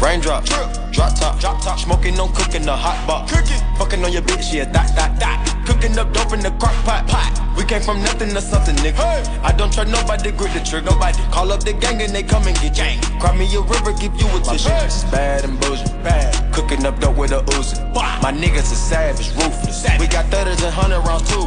Raindrop, 0.00 0.44
drop 0.44 0.72
top, 1.16 1.40
drop 1.40 1.60
top, 1.60 1.78
smoking, 1.80 2.14
no 2.14 2.28
cooking, 2.28 2.62
the 2.62 2.76
hot 2.76 3.04
box. 3.04 3.32
Cooking, 3.32 3.60
fucking 3.78 4.04
on 4.04 4.12
your 4.12 4.22
bitch, 4.22 4.54
yeah, 4.54 4.64
that, 4.66 4.94
that, 4.94 5.18
that. 5.18 5.64
Cooking 5.66 5.98
up 5.98 6.12
dope 6.12 6.32
in 6.32 6.38
the 6.38 6.50
crock 6.50 6.76
pot, 6.84 7.08
pot. 7.08 7.34
We 7.56 7.64
came 7.64 7.82
from 7.82 8.00
nothing 8.02 8.30
to 8.30 8.40
something, 8.40 8.76
nigga. 8.76 9.00
I 9.42 9.50
don't 9.50 9.72
trust 9.72 9.90
nobody, 9.90 10.30
grip 10.30 10.52
the 10.52 10.60
trigger. 10.60 10.92
Nobody 10.92 11.18
call 11.32 11.50
up 11.50 11.64
the 11.64 11.72
gang 11.72 12.00
and 12.00 12.14
they 12.14 12.22
come 12.22 12.46
and 12.46 12.56
get 12.60 12.76
gang. 12.76 13.00
Cry 13.18 13.36
me 13.36 13.52
a 13.56 13.60
river, 13.60 13.92
give 13.94 14.14
you 14.20 14.28
a 14.36 14.40
tissue. 14.40 14.70
It's 14.86 15.02
bad 15.10 15.44
and 15.44 15.58
bullshit, 15.58 15.90
bad. 16.04 16.47
Cooking 16.58 16.86
up 16.86 16.98
dope 16.98 17.16
with 17.16 17.30
a 17.30 17.40
Uzi. 17.54 17.78
My 17.94 18.32
niggas 18.32 18.72
is 18.72 18.78
savage, 18.78 19.30
ruthless. 19.36 19.86
We 20.00 20.08
got 20.08 20.26
thudders 20.26 20.60
and 20.60 20.74
hundred 20.74 20.98
rounds 21.06 21.30
too. 21.30 21.46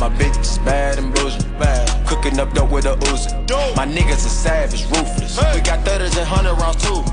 My 0.00 0.08
bitch 0.08 0.40
is 0.40 0.56
bad 0.60 0.98
and 0.98 1.14
bullshit, 1.14 1.44
bad. 1.58 1.86
Cooking 2.06 2.40
up 2.40 2.54
dope 2.54 2.70
with 2.70 2.86
a 2.86 2.96
Uzi. 2.96 3.76
My 3.76 3.86
niggas 3.86 4.24
is 4.24 4.32
savage, 4.32 4.84
ruthless. 4.86 5.36
We 5.54 5.60
got 5.60 5.84
thudders 5.84 6.16
and 6.16 6.26
hundred 6.26 6.54
rounds 6.54 6.82
too. 6.82 7.04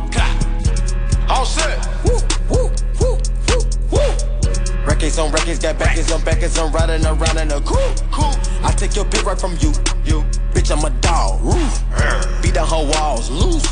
All 1.29 1.45
set. 1.45 1.85
Woo, 2.05 2.15
woo, 2.49 2.71
woo, 3.01 3.19
woo, 3.49 3.59
woo. 3.91 4.87
Records 4.87 5.19
on 5.19 5.29
records, 5.33 5.59
got 5.59 5.77
backers 5.77 6.13
on 6.13 6.23
backers, 6.23 6.57
I'm 6.57 6.71
riding 6.71 7.05
around 7.05 7.37
in 7.37 7.51
a 7.51 7.59
cool. 7.59 7.93
I 8.63 8.71
take 8.77 8.95
your 8.95 9.03
bitch 9.03 9.25
right 9.25 9.37
from 9.37 9.51
you, 9.59 9.73
you. 10.05 10.23
Bitch, 10.53 10.71
I'm 10.71 10.85
a 10.85 10.89
dog, 11.01 11.41
roof. 11.41 11.83
Down 12.63 12.85
her 12.85 12.91
walls, 12.93 13.29
loose. 13.29 13.65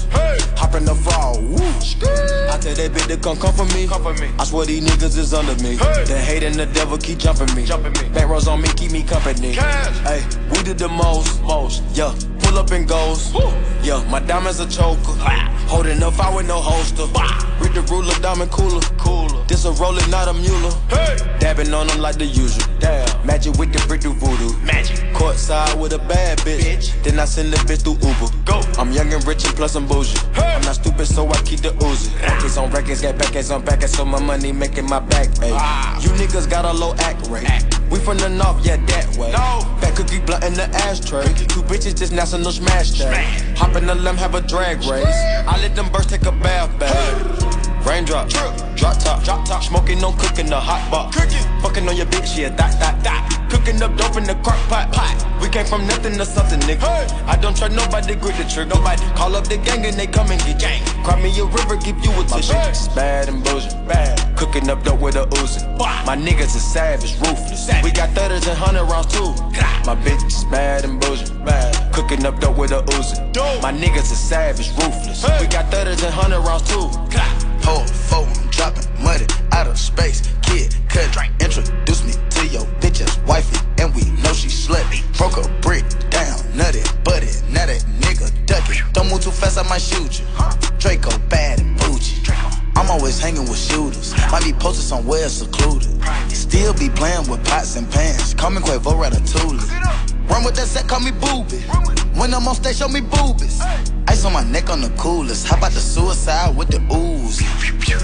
Hop 0.57 0.75
in 0.75 0.83
the 0.83 0.95
fall, 0.95 1.39
woo. 1.39 1.55
I 1.55 2.57
tell 2.59 2.75
that 2.75 2.91
bitch 2.91 3.07
to 3.07 3.17
come 3.17 3.37
come 3.37 3.53
for 3.53 3.65
me. 3.73 3.87
Come 3.87 4.03
for 4.03 4.13
me. 4.15 4.29
I 4.37 4.43
swear 4.43 4.65
these 4.65 4.83
niggas 4.83 5.17
is 5.17 5.33
under 5.33 5.55
me. 5.63 5.75
The 5.75 6.17
hate 6.19 6.43
and 6.43 6.55
the 6.55 6.65
devil 6.65 6.97
keep 6.97 7.19
jumping 7.19 7.55
me. 7.55 7.63
Jumping 7.65 7.93
me. 7.93 8.09
Back 8.09 8.27
rows 8.27 8.49
on 8.49 8.61
me, 8.61 8.67
keep 8.75 8.91
me 8.91 9.03
company. 9.03 9.53
Hey, 9.53 10.23
we 10.51 10.61
did 10.63 10.77
the 10.77 10.89
most, 10.89 11.41
most. 11.43 11.83
Yeah, 11.93 12.13
pull 12.39 12.57
up 12.57 12.71
and 12.71 12.85
goes. 12.85 13.33
Yeah, 13.81 14.03
my 14.09 14.19
diamonds 14.19 14.59
a 14.59 14.67
choker. 14.67 15.15
Holding 15.71 16.03
up, 16.03 16.19
I 16.19 16.35
with 16.35 16.47
no 16.47 16.59
holster. 16.59 17.07
Read 17.63 17.73
the 17.73 17.81
ruler, 17.89 18.13
diamond 18.19 18.51
cooler. 18.51 18.81
Cooler. 18.97 19.45
This 19.45 19.63
a 19.63 19.71
roller, 19.71 20.05
not 20.09 20.27
a 20.27 20.33
mule. 20.33 20.71
Dabbing 21.39 21.73
on 21.73 21.87
them 21.87 21.99
like 21.99 22.17
the 22.17 22.25
usual. 22.25 22.67
Damn. 22.79 23.07
Magic 23.23 23.53
with 23.57 23.71
the 23.71 23.83
brick 23.87 24.01
do 24.01 24.13
voodoo. 24.13 24.57
Magic. 24.65 25.13
Court 25.13 25.35
side 25.35 25.79
with 25.79 25.93
a 25.93 25.99
bad 25.99 26.39
bitch. 26.39 26.91
Then 27.03 27.19
I 27.19 27.25
send 27.25 27.53
the 27.53 27.57
bitch 27.57 27.83
through 27.83 27.99
Uber. 28.01 28.33
Go. 28.45 28.61
I'm 28.81 28.91
young 28.91 29.13
and 29.13 29.25
rich 29.25 29.45
and 29.45 29.55
plus 29.55 29.75
I'm 29.75 29.87
bougie. 29.87 30.17
I'm 30.35 30.61
not 30.61 30.75
stupid, 30.75 31.05
so 31.05 31.27
I 31.29 31.41
keep 31.43 31.61
the 31.61 31.69
Uzi. 31.85 32.09
Records 32.21 32.57
on 32.57 32.71
records, 32.71 33.01
got 33.01 33.17
backers 33.17 33.51
on 33.51 33.63
backers, 33.63 33.91
so 33.93 34.05
my 34.05 34.19
money 34.19 34.51
making 34.51 34.87
my 34.87 34.99
back. 34.99 35.29
Ay. 35.41 35.99
You 36.01 36.09
niggas 36.09 36.49
got 36.49 36.65
a 36.65 36.73
low 36.73 36.95
act 36.99 37.27
rate. 37.27 37.45
We 37.91 37.99
from 37.99 38.17
the 38.17 38.29
north, 38.29 38.65
yeah, 38.65 38.77
that 38.77 39.17
way. 39.17 39.31
No. 39.31 39.67
Fat 39.81 39.95
cookie 39.95 40.19
blunt 40.19 40.43
in 40.43 40.53
the 40.53 40.63
ashtray. 40.87 41.25
Two 41.25 41.61
bitches 41.63 41.97
just 41.97 42.13
national 42.13 42.51
smash 42.51 42.91
day. 42.91 43.37
Hop 43.57 43.75
in 43.75 43.85
the 43.85 43.95
limb, 43.95 44.17
have 44.17 44.33
a 44.33 44.41
drag 44.41 44.77
race. 44.85 45.05
I 45.05 45.59
let 45.61 45.75
them 45.75 45.91
birds 45.91 46.07
take 46.07 46.25
a 46.25 46.31
bath, 46.31 46.71
babe. 46.79 47.40
Raindrop, 47.85 48.29
drop 48.29 48.97
top, 48.99 49.23
drop 49.23 49.45
top, 49.45 49.63
smoking, 49.63 49.99
no 49.99 50.11
cooking, 50.13 50.47
the 50.47 50.59
hot 50.59 50.89
pot. 50.89 51.13
Cooking, 51.13 51.43
fucking 51.61 51.87
on 51.87 51.97
your 51.97 52.05
bitch, 52.07 52.37
yeah, 52.37 52.49
that, 52.49 52.79
that, 52.79 53.03
that. 53.03 53.47
Cooking 53.49 53.81
up 53.81 53.95
dope 53.97 54.17
in 54.17 54.23
the 54.23 54.35
crock 54.35 54.59
pot, 54.69 54.91
pot. 54.91 55.17
We 55.41 55.49
came 55.49 55.65
from 55.65 55.85
nothing 55.87 56.17
to 56.17 56.25
something, 56.25 56.59
nigga. 56.61 56.85
I 57.25 57.35
don't 57.35 57.57
try 57.57 57.67
nobody, 57.67 58.15
grip 58.15 58.37
the 58.37 58.43
trigger. 58.43 58.75
Nobody 58.75 59.01
call 59.15 59.35
up 59.35 59.45
the 59.47 59.57
gang 59.57 59.85
and 59.85 59.95
they 59.95 60.07
come 60.07 60.31
and 60.31 60.39
get 60.41 60.59
gang. 60.59 60.81
Cry 61.03 61.21
me 61.21 61.37
a 61.39 61.45
river, 61.45 61.75
give 61.77 61.97
you 62.03 62.11
a 62.11 62.23
tissue. 62.23 62.53
It's 62.69 62.87
bad 62.89 63.27
and 63.27 63.43
bullshit, 63.43 63.73
bad. 63.87 64.37
Cooking 64.37 64.69
up 64.69 64.83
dope 64.83 65.01
with 65.01 65.15
a 65.15 65.25
Uzi. 65.41 65.61
My 66.05 66.15
niggas 66.15 66.55
is 66.55 66.63
savage, 66.63 67.19
ruthless. 67.19 67.69
We 67.83 67.91
got 67.91 68.09
thudders 68.11 68.47
and 68.47 68.57
hundred 68.57 68.85
rounds 68.85 69.11
too. 69.11 69.33
My 69.85 69.95
bitch 69.95 70.25
is 70.25 70.43
bad 70.45 70.85
and 70.85 71.01
bullshit, 71.01 71.33
bad. 71.43 71.93
Cooking 71.93 72.25
up 72.25 72.39
dope 72.39 72.57
with 72.57 72.71
a 72.71 72.83
Uzi. 72.93 73.17
My 73.61 73.73
niggas 73.73 74.11
is 74.11 74.19
savage, 74.19 74.69
ruthless. 74.77 75.23
We 75.41 75.47
got 75.47 75.69
thudders 75.71 76.03
and 76.03 76.13
hundred 76.13 76.41
rounds 76.41 76.63
too. 76.69 76.89
Hold 77.63 77.89
phone, 77.89 78.33
dropping 78.49 78.87
money 79.03 79.25
out 79.51 79.67
of 79.67 79.77
space. 79.77 80.21
Kid, 80.41 80.75
cut, 80.89 81.15
introduce 81.39 82.03
me 82.03 82.13
to 82.29 82.47
your 82.47 82.65
bitch's 82.81 83.17
wifey, 83.27 83.59
and 83.79 83.93
we 83.95 84.03
know 84.21 84.33
she 84.33 84.47
slutty. 84.47 85.01
Broke 85.17 85.37
a 85.37 85.47
brick 85.61 85.85
down, 86.09 86.39
nutty, 86.55 86.81
butty, 87.03 87.31
now 87.49 87.65
that 87.65 87.85
nigga 87.99 88.29
ducky. 88.45 88.79
Don't 88.93 89.09
move 89.09 89.21
too 89.21 89.31
fast, 89.31 89.57
I 89.57 89.63
might 89.63 89.81
shoot 89.81 90.19
you. 90.19 90.25
Draco 90.79 91.11
bad 91.29 91.59
and 91.59 91.77
bougie. 91.79 92.21
I'm 92.75 92.89
always 92.89 93.19
hanging 93.19 93.43
with 93.43 93.59
shooters. 93.59 94.13
Might 94.31 94.43
be 94.43 94.53
posted 94.53 94.85
somewhere 94.85 95.29
secluded. 95.29 95.89
Still 96.29 96.73
be 96.73 96.89
playing 96.89 97.29
with 97.29 97.45
pots 97.45 97.75
and 97.75 97.89
pans. 97.91 98.33
Call 98.33 98.49
me 98.51 98.59
Quavo 98.59 98.93
Ratatouille. 98.97 100.20
Run 100.27 100.43
with 100.43 100.55
that 100.55 100.67
set, 100.67 100.87
call 100.87 100.99
me 100.99 101.11
booby. 101.11 101.59
When 102.19 102.33
I'm 102.33 102.47
on 102.47 102.55
stage, 102.55 102.77
show 102.77 102.87
me 102.87 103.01
boobies. 103.01 103.61
Ice 104.07 104.25
on 104.25 104.33
my 104.33 104.43
neck 104.43 104.69
on 104.69 104.81
the 104.81 104.89
coolest. 104.97 105.47
How 105.47 105.57
about 105.57 105.71
the 105.71 105.79
suicide 105.79 106.55
with 106.55 106.69
the 106.69 106.79
ooze? 106.93 107.41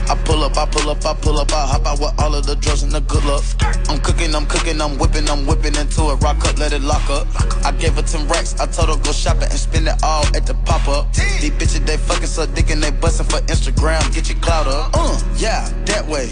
I 0.10 0.16
pull 0.24 0.44
up, 0.44 0.58
I 0.58 0.66
pull 0.66 0.90
up, 0.90 1.06
I 1.06 1.14
pull 1.14 1.38
up, 1.38 1.52
I 1.52 1.68
hop 1.68 1.86
out 1.86 2.00
with 2.00 2.14
all 2.20 2.34
of 2.34 2.46
the 2.46 2.56
drugs 2.56 2.84
and 2.84 2.92
the 2.92 3.02
good 3.02 3.24
luck. 3.26 3.44
I'm 3.90 4.00
cooking, 4.00 4.34
I'm 4.34 4.46
cooking, 4.46 4.80
I'm 4.82 4.98
whipping, 4.98 5.30
I'm 5.30 5.46
whipping 5.46 5.76
into 5.76 6.12
it. 6.12 6.16
Rock 6.24 6.46
up, 6.46 6.58
let 6.58 6.74
it 6.74 6.82
lock 6.82 7.10
up. 7.10 7.28
I 7.66 7.72
gave 7.72 7.96
her 7.96 8.02
10 8.02 8.28
racks, 8.28 8.60
I 8.60 8.66
told 8.68 8.90
her 8.90 9.04
go 9.04 9.12
shopping 9.12 9.50
and 9.50 9.60
spend 9.60 9.88
it 9.88 10.02
all 10.04 10.26
at 10.36 10.46
the 10.46 10.56
pop 10.66 10.88
up. 10.88 11.14
These 11.14 11.52
bitches, 11.52 11.86
they 11.86 11.98
fucking 11.98 12.28
so 12.28 12.46
dick 12.46 12.70
and 12.70 12.82
they 12.82 12.92
bustin' 12.92 13.26
for 13.26 13.40
Instagram. 13.48 14.02
Get 14.14 14.30
your 14.30 14.40
clout 14.40 14.68
up. 14.68 14.92
Uh, 14.94 15.22
yeah, 15.36 15.70
that 15.86 16.08
way. 16.08 16.28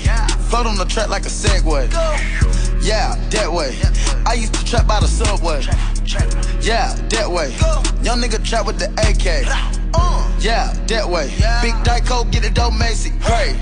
Float 0.49 0.65
on 0.65 0.77
the 0.77 0.85
track 0.85 1.09
like 1.09 1.25
a 1.25 1.29
Segway. 1.29 1.91
Yeah, 2.85 3.15
that 3.31 3.51
way. 3.51 3.75
I 4.27 4.35
used 4.35 4.53
to 4.53 4.63
trap 4.63 4.85
by 4.85 4.99
the 4.99 5.07
subway. 5.07 5.63
Yeah, 6.61 6.93
that 7.09 7.27
way. 7.27 7.49
Young 8.03 8.21
nigga 8.21 8.45
trap 8.45 8.67
with 8.67 8.77
the 8.77 8.89
AK. 9.01 9.41
Yeah, 10.39 10.71
that 10.85 11.09
way. 11.09 11.29
Big 11.63 11.73
Dyko, 11.81 12.31
get 12.31 12.45
it 12.45 12.53
dope, 12.53 12.75
Macy. 12.77 13.09
Great. 13.25 13.55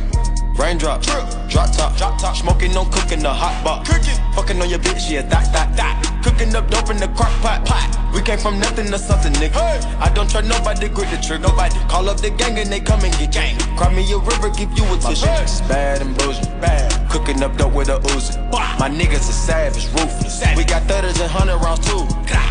Raindrop, 0.60 1.02
drop 1.04 1.72
top, 1.72 1.96
drop 1.96 2.20
top, 2.20 2.36
smoking, 2.36 2.74
no 2.74 2.84
cooking, 2.84 3.22
the 3.22 3.30
hot 3.34 3.64
box, 3.64 3.90
Cooking, 3.90 4.20
fucking 4.36 4.62
on 4.62 4.70
your 4.70 4.80
bitch, 4.80 5.10
yeah, 5.10 5.22
that, 5.22 5.54
that, 5.54 5.76
that. 5.78 6.13
Cooking 6.24 6.56
up 6.56 6.70
dope 6.70 6.90
in 6.90 6.98
the 6.98 7.08
crock 7.10 7.32
pot, 7.42 7.66
pot. 7.66 7.90
We 8.14 8.22
came 8.22 8.40
from 8.40 8.60
nothing 8.60 8.88
to 8.92 8.98
something, 8.98 9.34
nigga. 9.34 9.60
I 10.00 10.10
don't 10.14 10.30
try 10.30 10.42
nobody, 10.42 10.88
grip 10.88 11.10
the 11.10 11.18
trigger. 11.18 11.44
Nobody 11.44 11.78
call 11.90 12.10
up 12.10 12.18
the 12.18 12.30
gang 12.30 12.58
and 12.58 12.72
they 12.72 12.80
come 12.80 13.04
and 13.04 13.14
get 13.18 13.32
gang. 13.32 13.58
Cry 13.76 13.94
me 13.94 14.04
a 14.14 14.18
river, 14.18 14.50
give 14.52 14.72
you 14.78 14.86
a 14.94 14.98
tissue. 14.98 15.28
It's 15.44 15.62
bad 15.62 16.02
and 16.02 16.18
bullshit, 16.18 16.46
bad. 16.62 17.10
Cooking 17.10 17.44
up 17.44 17.58
dope 17.58 17.74
with 17.74 17.90
a 17.90 18.00
Uzi. 18.14 18.38
My 18.80 18.90
niggas 18.90 19.30
are 19.30 19.40
savage, 19.48 19.88
ruthless. 19.94 20.42
We 20.56 20.64
got 20.64 20.84
thudders 20.84 21.20
and 21.20 21.30
hundred 21.30 21.58
rounds 21.58 21.86
too. 21.88 22.06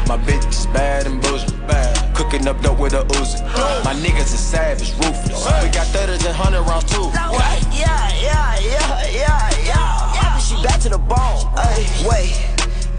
My 0.07 0.19
bitch 0.19 0.47
is 0.49 0.67
bad 0.67 1.07
and 1.07 1.23
bullshit, 1.23 1.57
bad. 1.67 2.15
Cooking 2.15 2.47
up 2.47 2.61
dope 2.61 2.79
with 2.79 2.93
a 2.93 3.05
Uzi. 3.17 3.41
My 3.85 3.95
niggas 3.95 4.35
are 4.35 4.45
savage, 4.53 4.93
ruthless. 4.95 5.47
We 5.63 5.71
got 5.71 5.87
thudders 5.89 6.25
and 6.27 6.35
hundred 6.37 6.63
rounds 6.63 6.85
too. 6.93 7.09
Yeah, 7.15 8.11
yeah, 8.21 8.59
yeah, 8.59 9.07
yeah, 9.09 9.65
yeah. 9.65 10.39
She 10.39 10.61
back 10.63 10.81
to 10.81 10.89
the 10.89 10.99
bone. 10.99 11.47
Ay, 11.57 11.87
wait, 12.09 12.35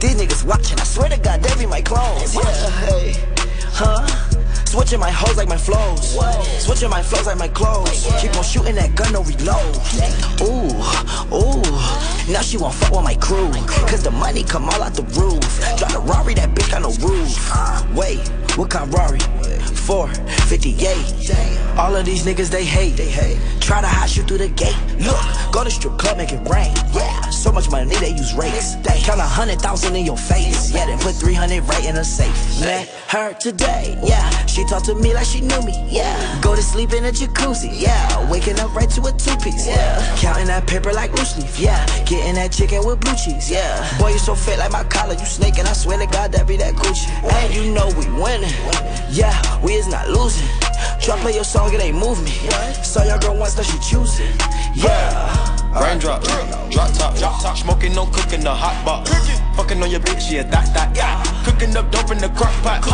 these 0.04 0.16
niggas 0.16 0.44
watching. 0.44 0.78
I 0.80 0.84
swear 0.84 1.10
to 1.10 1.18
God, 1.18 1.42
they 1.42 1.56
be 1.58 1.66
my 1.66 1.82
clones. 1.82 2.36
Yeah, 2.36 2.70
hey, 2.82 3.16
huh? 3.72 4.33
Switching 4.74 5.00
my 5.00 5.12
hoes 5.12 5.38
like 5.38 5.48
my 5.48 5.56
flows. 5.56 6.18
Switching 6.58 6.90
my 6.90 7.04
flows 7.04 7.28
like 7.28 7.38
my 7.38 7.48
clothes. 7.48 8.08
Keep 8.20 8.36
on 8.36 8.44
shooting 8.44 8.74
that 8.74 8.96
gun, 8.96 9.14
no 9.14 9.22
reload. 9.22 9.78
Ooh, 10.42 10.74
ooh. 11.32 11.62
Now 12.34 12.42
she 12.42 12.58
won't 12.58 12.74
fuck 12.74 12.92
with 12.92 13.04
my 13.04 13.14
crew. 13.14 13.52
Cause 13.86 14.02
the 14.02 14.10
money 14.10 14.44
come 14.44 14.66
all 14.66 14.82
out 14.82 14.96
the 14.96 15.04
roof. 15.14 15.60
Drive 15.78 15.94
a 15.94 16.00
Rari, 16.00 16.34
that 16.34 16.56
bitch 16.56 16.72
got 16.72 16.82
no 16.82 16.90
roof. 17.08 17.38
Wait, 17.96 18.28
what 18.58 18.72
kind 18.72 18.92
Rari? 18.92 19.20
458. 19.20 21.78
All 21.78 21.96
of 21.96 22.06
these 22.06 22.24
niggas 22.26 22.50
they 22.50 22.66
hate. 22.66 22.98
They 22.98 23.10
hate. 23.10 23.40
Try 23.60 23.82
to 23.82 23.88
hide 23.88 24.16
you 24.16 24.24
through 24.24 24.38
the 24.40 24.50
gate. 24.50 24.76
Look, 25.00 25.20
go 25.52 25.64
to 25.64 25.72
strip 25.72 25.98
club, 25.98 26.18
make 26.18 26.32
it 26.32 26.48
rain. 26.50 26.74
Yeah, 26.94 27.22
so 27.30 27.52
much 27.52 27.70
money 27.70 27.96
they 27.98 28.12
use 28.12 28.34
rates. 28.34 28.76
They 28.76 29.00
count 29.02 29.20
a 29.20 29.24
hundred 29.24 29.62
thousand 29.62 29.96
in 29.96 30.06
your 30.06 30.18
face. 30.18 30.72
Yeah, 30.72 30.86
then 30.86 31.00
put 31.00 31.16
300 31.16 31.64
right 31.64 31.86
in 31.86 31.98
a 31.98 32.04
safe. 32.04 32.60
Met 32.62 32.88
her 33.10 33.34
today. 33.34 33.98
Yeah, 34.04 34.30
she 34.46 34.63
talked 34.64 34.86
to 34.86 34.96
me 34.96 35.14
like 35.14 35.26
she 35.26 35.42
knew 35.42 35.62
me. 35.62 35.74
Yeah, 35.90 36.42
go 36.42 36.56
to 36.56 36.62
sleep 36.62 36.94
in 36.94 37.06
a 37.06 37.12
jacuzzi. 37.12 37.70
Yeah, 37.72 38.30
waking 38.30 38.60
up 38.60 38.74
right 38.76 38.90
to 38.92 39.02
a 39.06 39.12
two 39.12 39.36
piece. 39.38 39.68
Yeah, 39.68 40.16
counting 40.18 40.48
that 40.48 40.68
paper 40.68 40.94
like 40.94 41.12
loose 41.14 41.38
leaf. 41.38 41.60
Yeah, 41.60 41.86
getting 42.06 42.36
that 42.36 42.52
chicken 42.52 42.86
with 42.86 43.00
blue 43.00 43.16
cheese. 43.16 43.50
Yeah, 43.50 43.98
boy 44.00 44.10
you 44.10 44.20
so 44.20 44.36
fit 44.36 44.60
like 44.60 44.72
my 44.72 44.84
collar. 44.86 45.14
You 45.14 45.26
snake 45.26 45.58
and 45.58 45.68
I 45.68 45.74
swear 45.74 45.98
to 45.98 46.08
God 46.08 46.32
that 46.34 46.48
be 46.48 46.58
that 46.58 46.74
Gucci. 46.76 47.08
And 47.24 47.54
you 47.54 47.74
know 47.74 47.88
we 47.98 48.06
winning. 48.22 48.54
Yeah, 49.10 49.34
we 49.64 49.74
is 49.74 49.88
not 49.88 50.10
losing. 50.10 50.48
Try 51.02 51.20
play 51.20 51.34
your 51.36 51.44
song, 51.44 51.74
it 51.74 51.82
ain't 51.82 51.98
move 51.98 52.24
me. 52.24 52.32
Saw 52.84 53.04
your 53.04 53.20
girl 53.20 53.38
once, 53.38 53.58
now 53.58 53.64
she 53.64 53.78
choosing. 53.80 54.28
Yeah. 54.74 55.53
Raindrop, 55.74 56.22
drop 56.70 56.94
top, 56.94 57.16
drop 57.18 57.42
top, 57.42 57.58
smoking, 57.58 57.94
no 57.96 58.06
cooking, 58.06 58.42
the 58.42 58.54
hot 58.54 58.78
pot. 58.86 59.08
Fucking 59.56 59.82
on 59.82 59.90
your 59.90 60.00
bitch, 60.00 60.32
yeah, 60.32 60.44
that, 60.44 60.74
that, 60.74 60.96
yeah. 60.96 61.22
Cooking 61.46 61.76
up 61.76 61.92
dope 61.92 62.12
in 62.12 62.18
the 62.18 62.30
crock 62.30 62.54
pot. 62.62 62.86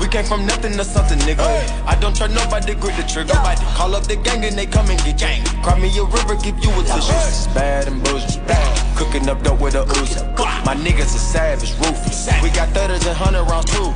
We 0.00 0.06
came 0.08 0.24
from 0.24 0.46
nothing 0.46 0.72
to 0.72 0.84
something, 0.84 1.18
nigga. 1.20 1.42
I 1.86 1.94
don't 2.00 2.14
try 2.14 2.28
nobody, 2.28 2.74
grip 2.74 2.96
the 2.96 3.02
trigger. 3.02 3.34
Nobody 3.34 3.60
call 3.74 3.94
up 3.94 4.04
the 4.04 4.16
gang 4.16 4.44
and 4.44 4.56
they 4.56 4.66
come 4.66 4.88
and 4.90 4.98
get 5.04 5.18
gang. 5.18 5.44
Cry 5.62 5.78
me 5.78 5.90
a 5.98 6.04
river, 6.04 6.36
give 6.36 6.58
you 6.62 6.70
a 6.78 6.82
tissue. 6.82 7.54
Bad 7.54 7.88
and 7.88 8.02
bullshit. 8.04 8.46
Bad. 8.46 8.96
Cooking 8.96 9.28
up 9.28 9.42
dope 9.42 9.60
with 9.60 9.74
a 9.74 9.84
Uzi. 9.98 10.22
My 10.64 10.74
niggas 10.74 11.14
is 11.14 11.20
savage, 11.20 11.72
ruthless. 11.78 12.30
We 12.42 12.50
got 12.50 12.68
thudders 12.70 13.06
and 13.06 13.16
hundred 13.16 13.44
rounds 13.44 13.70
too. 13.70 13.90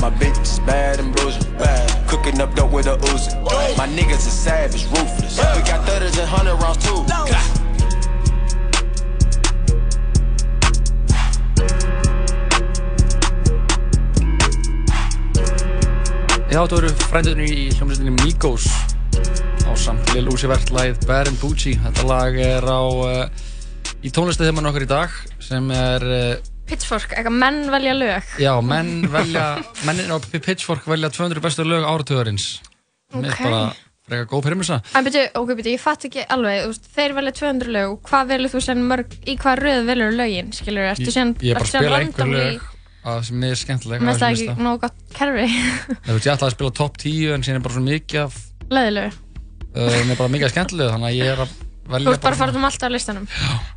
My 0.00 0.10
bitch 0.10 0.40
is 0.42 0.58
bad 0.60 1.00
and 1.00 1.14
bullshit. 1.14 1.58
Bad. 1.58 2.08
Cooking 2.08 2.40
up 2.40 2.54
dope 2.54 2.72
with 2.72 2.86
a 2.86 2.96
Uzi. 2.96 3.34
My 3.78 3.86
niggas 3.86 4.26
is 4.26 4.32
savage, 4.32 4.84
ruthless. 4.86 5.38
We 5.38 5.62
got 5.62 5.86
thudders 5.86 6.18
and 6.18 6.28
hundred 6.28 6.56
rounds 6.56 6.78
too. 6.84 7.63
Já, 16.54 16.60
þetta 16.62 16.76
voru 16.76 16.90
frændunni 17.10 17.46
í 17.50 17.62
hljómsveitinni 17.74 18.12
Migos 18.20 18.68
á 19.66 19.74
samt 19.74 20.12
Lil 20.14 20.28
Uzi 20.30 20.46
Vert 20.46 20.68
lagið 20.70 21.00
Bad 21.08 21.26
and 21.32 21.40
Bougie. 21.40 21.72
Þetta 21.82 22.04
lag 22.06 22.36
er 22.38 22.62
á 22.62 22.78
uh, 22.78 23.24
í 24.06 24.12
tónlistatheimann 24.14 24.68
okkar 24.70 24.84
í 24.84 24.88
dag 24.92 25.16
sem 25.42 25.66
er, 25.74 26.04
uh, 26.06 26.52
Pitchfork, 26.70 27.10
eitthvað 27.10 27.34
menn 27.40 27.58
velja 27.74 27.94
lög. 27.98 28.28
já, 28.38 28.52
menn 28.62 29.08
velja, 29.10 29.48
mennin 29.88 30.14
á 30.14 30.16
Pitchfork 30.30 30.86
velja 30.86 31.10
200 31.10 31.42
bestu 31.42 31.66
lög 31.66 31.88
áratugurins. 31.90 32.46
Mér 33.16 33.34
Ok. 33.34 33.40
er 33.40 33.50
bara 33.50 33.64
frekar 34.06 34.28
góð 34.30 34.46
premissa. 34.46 34.78
En 34.94 35.08
byrju, 35.08 35.24
ok, 35.40 35.50
byrju, 35.58 35.74
ég 35.74 35.82
fatt 35.82 36.06
ekki 36.06 36.22
alveg, 36.36 36.68
veist, 36.70 36.86
þeir 36.94 37.16
velja 37.18 37.34
200 37.40 37.74
lög, 37.80 37.98
hvað 38.06 38.30
velur 38.30 38.54
þú 38.54 38.62
sen 38.62 38.86
mörg, 38.92 39.18
í 39.26 39.34
hvað 39.42 39.58
röð 39.58 39.90
velur 39.90 40.14
lögin, 40.22 40.54
skilur, 40.54 40.86
ertu 40.94 41.10
sen, 41.10 41.34
Ég 41.42 41.50
er 41.50 41.58
bara 41.58 41.66
að 41.66 41.98
ertu 41.98 42.14
sen 42.14 42.14
spila 42.14 42.73
að 43.04 43.20
sem 43.28 43.40
mér 43.40 43.54
er 43.54 43.60
skemmtileg. 43.60 44.00
Mér 44.04 44.14
finnst 44.14 44.24
það 44.24 44.36
ekki 44.36 44.64
nógu 44.64 44.80
gott 44.84 45.02
kerfi, 45.16 45.46
ég 45.50 46.16
ætlaði 46.22 46.48
að 46.48 46.54
spila 46.56 46.74
top 46.80 46.98
10 47.02 47.34
en 47.34 47.44
síðan 47.46 47.60
er 47.60 47.66
bara 47.66 47.76
svo 47.76 47.84
mikið 47.84 48.22
af, 48.22 48.38
leðilegu. 48.72 49.20
mér 49.74 50.14
er 50.14 50.20
bara 50.22 50.32
mikið 50.34 50.48
af 50.48 50.54
skemmtileg 50.54 50.94
þannig 50.94 51.10
að 51.10 51.18
ég 51.18 51.32
er 51.34 51.44
að 51.44 51.58
velja 51.90 52.08
Þú 52.08 52.14
ert 52.14 52.24
bara 52.24 52.38
að 52.38 52.42
fara 52.44 52.56
um 52.56 52.68
allt 52.70 52.86
á 52.86 52.88
listanum. 52.94 53.28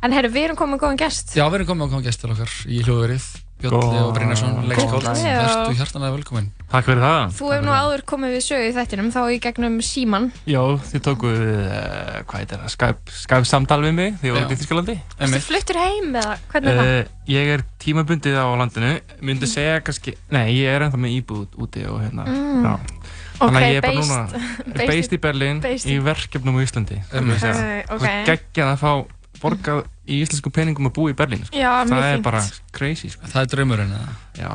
En 0.02 0.16
heyrðu, 0.16 0.32
við 0.36 0.48
erum 0.48 0.60
komið 0.62 0.82
góðan 0.84 1.02
gest. 1.02 1.36
Já, 1.36 1.44
við 1.48 1.60
erum 1.60 1.70
komið 1.72 1.92
koma 1.92 2.06
gest 2.08 2.24
til 2.24 2.32
okkar 2.32 2.56
í 2.68 2.80
hljóðverið. 2.86 3.28
Björnli 3.58 3.98
og 4.04 4.12
Brynjarsson, 4.14 4.52
leikskáld, 4.70 5.02
verðstu 5.02 5.72
hjartanlega 5.80 6.14
velkomin. 6.14 6.44
Takk 6.70 6.84
fyrir 6.86 7.00
það. 7.02 7.32
Þú 7.34 7.48
hefur 7.50 7.64
nú 7.66 7.72
áður 7.74 8.02
komið 8.06 8.34
við 8.36 8.44
sögu 8.46 8.68
í 8.68 8.74
þættinum 8.76 9.08
þá 9.10 9.18
í 9.34 9.38
gegnum 9.42 9.78
síman 9.82 10.28
Já, 10.46 10.60
þið 10.92 11.02
tóku, 11.08 11.32
uh, 11.32 12.20
hvað 12.28 12.38
heitir 12.44 12.62
það, 12.62 12.70
Skype, 12.76 13.14
Skype 13.24 13.48
samtal 13.50 13.80
við 13.82 13.96
mig 13.98 14.14
þegar 14.20 14.28
ég 14.30 14.36
var 14.38 14.54
í 14.54 14.58
Þýskalandi. 14.62 14.96
Þú 15.18 15.40
fluttur 15.48 15.80
heim 15.82 16.08
eða 16.22 16.36
hvernig 16.52 16.70
er 16.70 16.78
það? 16.78 16.92
Uh, 16.92 17.12
ég 17.34 17.52
er 17.56 17.66
tímabundið 17.82 18.38
á 18.38 18.46
landinu, 18.62 18.92
myndi 19.26 19.50
segja 19.50 19.82
kannski, 19.82 20.14
nei, 20.30 20.46
ég 20.60 20.70
er 20.78 20.86
ennþá 20.86 21.02
með 21.02 21.18
íbúð 21.18 21.58
úti 21.66 21.82
og 21.90 21.98
hérna, 22.06 22.28
Mm. 22.30 22.62
já. 22.62 22.78
Þannig 23.38 23.62
að 23.62 23.68
ég 23.70 23.76
er 23.78 23.84
bara 23.86 24.00
núna 24.02 24.22
based 24.74 24.88
based 24.88 25.12
í- 25.12 25.18
í 25.18 25.20
Berlín 25.22 25.60
based 25.62 25.86
í 25.86 25.94
í- 25.98 26.02
verkefnum 26.02 26.56
á 26.58 26.60
Íslandi. 26.62 26.96
Einmitt. 27.14 27.44
Ok, 27.44 27.94
ok. 27.94 28.02
Það 28.02 28.24
geggjað 28.26 28.72
að 28.72 28.78
fá 28.82 28.92
borgað 29.42 29.84
í 30.08 30.20
íslenskum 30.22 30.54
peningum 30.54 30.88
að 30.90 30.96
búa 30.98 31.12
í 31.12 31.16
Berlín. 31.18 31.44
Sko. 31.46 31.56
Já, 31.58 31.70
það 31.88 32.04
er 32.04 32.16
fínt. 32.16 32.26
bara 32.26 32.42
crazy. 32.74 33.12
Sko. 33.12 33.28
Það 33.32 33.44
er 33.44 33.52
draumurinn, 33.54 33.94
eða? 33.98 34.16
Já. 34.38 34.50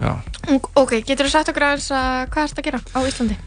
Já. 0.00 0.12
Ok, 0.78 0.96
getur 1.04 1.28
þú 1.28 1.32
sagt 1.34 1.52
okkur 1.52 1.66
aðeins 1.68 1.90
að 1.92 2.30
hvað 2.32 2.46
ertu 2.46 2.62
að 2.62 2.68
gera 2.68 2.80
á 2.96 3.00
Íslandi? 3.04 3.38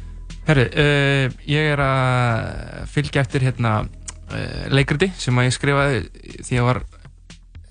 Herri, 0.43 0.65
uh, 0.69 1.38
ég 1.48 1.69
er 1.74 1.82
að 1.82 2.89
fylgja 2.91 3.24
eftir 3.24 3.46
hérna 3.48 3.76
uh, 3.84 4.65
leikriti 4.74 5.10
sem 5.17 5.38
að 5.39 5.48
ég 5.48 5.56
skrifaði 5.56 6.04
því 6.43 6.60
ég 6.60 6.67
var 6.67 6.84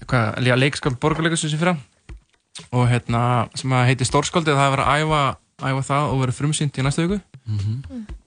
hvað, 0.08 0.40
líka 0.42 0.58
leikskáld 0.58 0.98
borgarleikursus 1.02 1.54
í 1.54 1.60
fyrra 1.60 1.76
og 2.72 2.88
hérna 2.90 3.22
sem 3.58 3.72
að 3.72 3.90
heiti 3.90 4.08
Stórskóldi 4.08 4.52
og 4.52 4.58
það 4.58 4.66
er 4.66 4.74
verið 4.76 4.88
að 4.88 5.04
æfa, 5.04 5.20
æfa 5.62 5.84
það 5.88 6.08
og 6.08 6.24
verið 6.24 6.38
frumsýnt 6.40 6.80
í 6.80 6.86
næstu 6.86 7.06
viku 7.06 7.20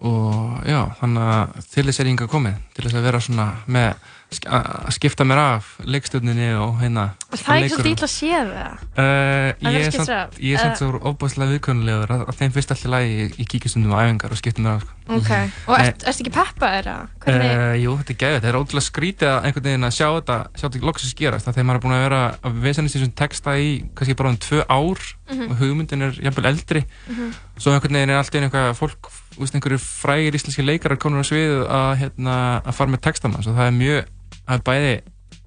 og 0.06 0.66
já, 0.68 0.80
þannig 1.00 1.34
að 1.36 1.60
til 1.72 1.86
þess 1.88 2.00
er 2.00 2.08
ég 2.08 2.14
hingað 2.14 2.32
komið 2.34 2.58
til 2.76 2.86
þess 2.86 2.98
að 3.00 3.06
vera 3.08 3.22
svona 3.24 3.48
með 3.66 4.10
að 4.46 4.90
skipta 4.92 5.24
mér 5.24 5.38
af 5.40 5.68
leikstjórninni 5.86 6.48
og 6.60 6.80
hérna 6.82 7.12
Það 7.36 7.56
er 7.56 7.64
ekki 7.66 7.76
svolítið 7.76 7.92
ítla 7.96 8.08
að 8.08 8.14
sé 8.16 8.30
það 8.32 8.84
Uh, 8.96 9.52
ég 9.60 9.86
er 9.86 9.92
samt, 9.92 10.10
er 10.10 10.56
Eh. 10.56 10.76
svo 10.80 11.00
óbúslega 11.04 11.52
viðkvæmulegur 11.52 12.12
að, 12.16 12.22
þeim 12.40 12.52
fyrst 12.56 12.72
alltaf 12.72 12.92
lagi 12.92 13.10
ég, 13.20 13.34
ég 13.42 13.48
kíkja 13.52 13.70
stundum 13.70 13.92
á 13.92 14.00
æfingar 14.08 14.32
og 14.32 14.38
skiptum 14.40 14.64
mér 14.66 14.76
af 14.78 14.86
sko. 14.86 14.94
Ok, 15.16 15.32
og 15.68 15.76
ert, 15.80 16.06
ertu 16.08 16.24
ekki 16.24 16.32
peppaður 16.34 16.88
eða? 16.90 17.08
Hvernig? 17.26 17.52
Uh, 17.56 17.76
jú, 17.84 17.96
þetta 18.00 18.14
er 18.16 18.20
gæðið, 18.24 18.38
þetta 18.40 18.50
er 18.54 18.60
ótrúlega 18.62 18.88
skrítið 18.88 19.30
að 19.34 19.46
einhvern 19.50 19.68
veginn 19.68 19.88
að 19.90 19.96
sjá 20.00 20.08
þetta, 20.16 20.38
sjá 20.56 20.66
þetta 20.70 20.88
loksins 20.90 21.14
gerast 21.20 21.46
þegar 21.52 21.68
maður 21.70 21.80
er 21.82 21.84
búin 21.86 21.96
að 21.98 22.06
vera 22.06 22.22
að 22.42 22.58
vesenist 22.66 22.96
í 22.96 23.00
þessum 23.02 23.16
texta 23.20 23.58
í 23.60 23.70
kannski 23.96 24.16
bara 24.16 24.30
um 24.34 24.38
tvö 24.48 24.64
ár 24.66 25.00
Mhm. 25.26 25.50
og 25.52 25.56
hugmyndin 25.60 26.02
er 26.06 26.12
jafnvel 26.22 26.46
eldri 26.54 26.86
Mhm. 27.10 27.32
svo 27.58 27.72
einhvern 27.74 27.94
veginn 27.98 28.10
er 28.10 28.18
alltaf 28.22 28.42
einhverja 28.42 28.74
fólk 28.78 29.10
einhverju 29.42 29.80
frægir 29.82 30.34
íslenski 30.38 30.64
leikarar 30.64 30.98
konur 30.98 31.20
á 31.20 31.26
svið 31.28 31.68
að, 31.68 31.98
hérna, 32.00 32.62
að 32.64 32.74
fara 32.74 32.92
með 32.94 33.02
textamann 33.02 33.44
svo 33.44 33.52
það 33.58 33.68
er 33.68 33.76
mjög, 33.76 34.06
það 34.46 34.56
er 34.58 34.64
bæði 34.70 34.96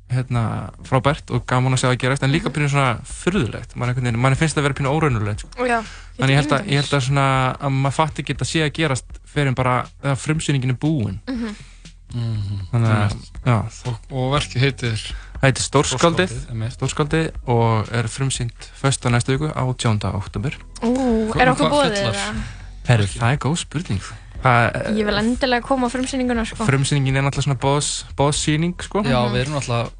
hérna, 0.08 0.42
frábært 0.88 1.32
og 1.36 1.42
gaman 1.48 1.76
að 1.76 1.82
sjá 1.82 1.88
það 1.90 1.98
gerast 2.04 2.24
en 2.24 2.32
líka 2.32 2.52
pínu 2.52 2.68
svona 2.72 2.92
furðulegt 3.04 3.74
mann, 3.76 4.36
finnst 4.40 4.56
það 4.56 4.62
að 4.62 4.68
vera 4.68 4.78
pínu 4.78 4.92
óraunulegt 4.94 5.44
sko. 5.44 5.66
Já, 5.68 5.80
Þannig 6.16 6.32
ég 6.34 6.40
held 6.40 6.54
að, 6.56 6.70
ég 6.72 6.80
held 6.82 6.94
að, 6.96 7.02
svona, 7.08 7.26
að 7.60 7.74
maður 7.76 7.96
fatti 7.98 8.24
ekki 8.24 8.36
að 8.38 8.48
sé 8.48 8.62
að 8.64 8.72
gerast 8.78 9.18
fyrir 9.28 9.50
en 9.52 9.58
bara 9.58 9.74
þegar 10.00 10.22
frumsýningin 10.22 10.74
er 10.74 10.80
búin. 10.80 11.18
Mhm. 11.28 11.58
Þannig 12.70 12.88
að, 12.88 13.16
já. 13.44 13.56
Og, 13.90 13.96
og 14.16 14.30
verkið 14.32 14.62
heitir? 14.64 15.02
Heitir 15.42 15.62
Stórskaldið. 15.66 16.32
Stórskaldið 16.72 17.26
og 17.52 17.90
er 17.94 18.08
frumsýnt 18.08 18.70
först 18.80 19.04
á 19.04 19.12
næstu 19.12 19.36
viku 19.36 19.52
á 19.52 19.62
10. 19.68 20.00
oktober. 20.16 20.56
Ú, 20.80 20.94
er 21.36 21.52
okkur 21.52 21.68
bóðið 21.68 21.98
það? 22.08 22.40
Herru, 22.88 23.10
það 23.12 23.34
er 23.34 23.42
góð 23.44 23.58
spurning. 23.60 24.08
Það, 24.42 24.80
Ég 24.98 25.06
vil 25.08 25.18
endilega 25.18 25.66
koma 25.66 25.88
á 25.88 25.94
frumsýninguna 25.94 26.44
sko 26.46 26.66
frumsýningin 26.68 27.16
er 27.18 27.24
náttúrulega 27.26 27.48
svona 27.48 27.58
boðs, 27.62 27.88
boðsýning, 28.18 28.76
sko. 28.86 29.02
Já, 29.02 29.18
við 29.32 29.40
erum 29.46 29.56
alltaf 29.58 29.94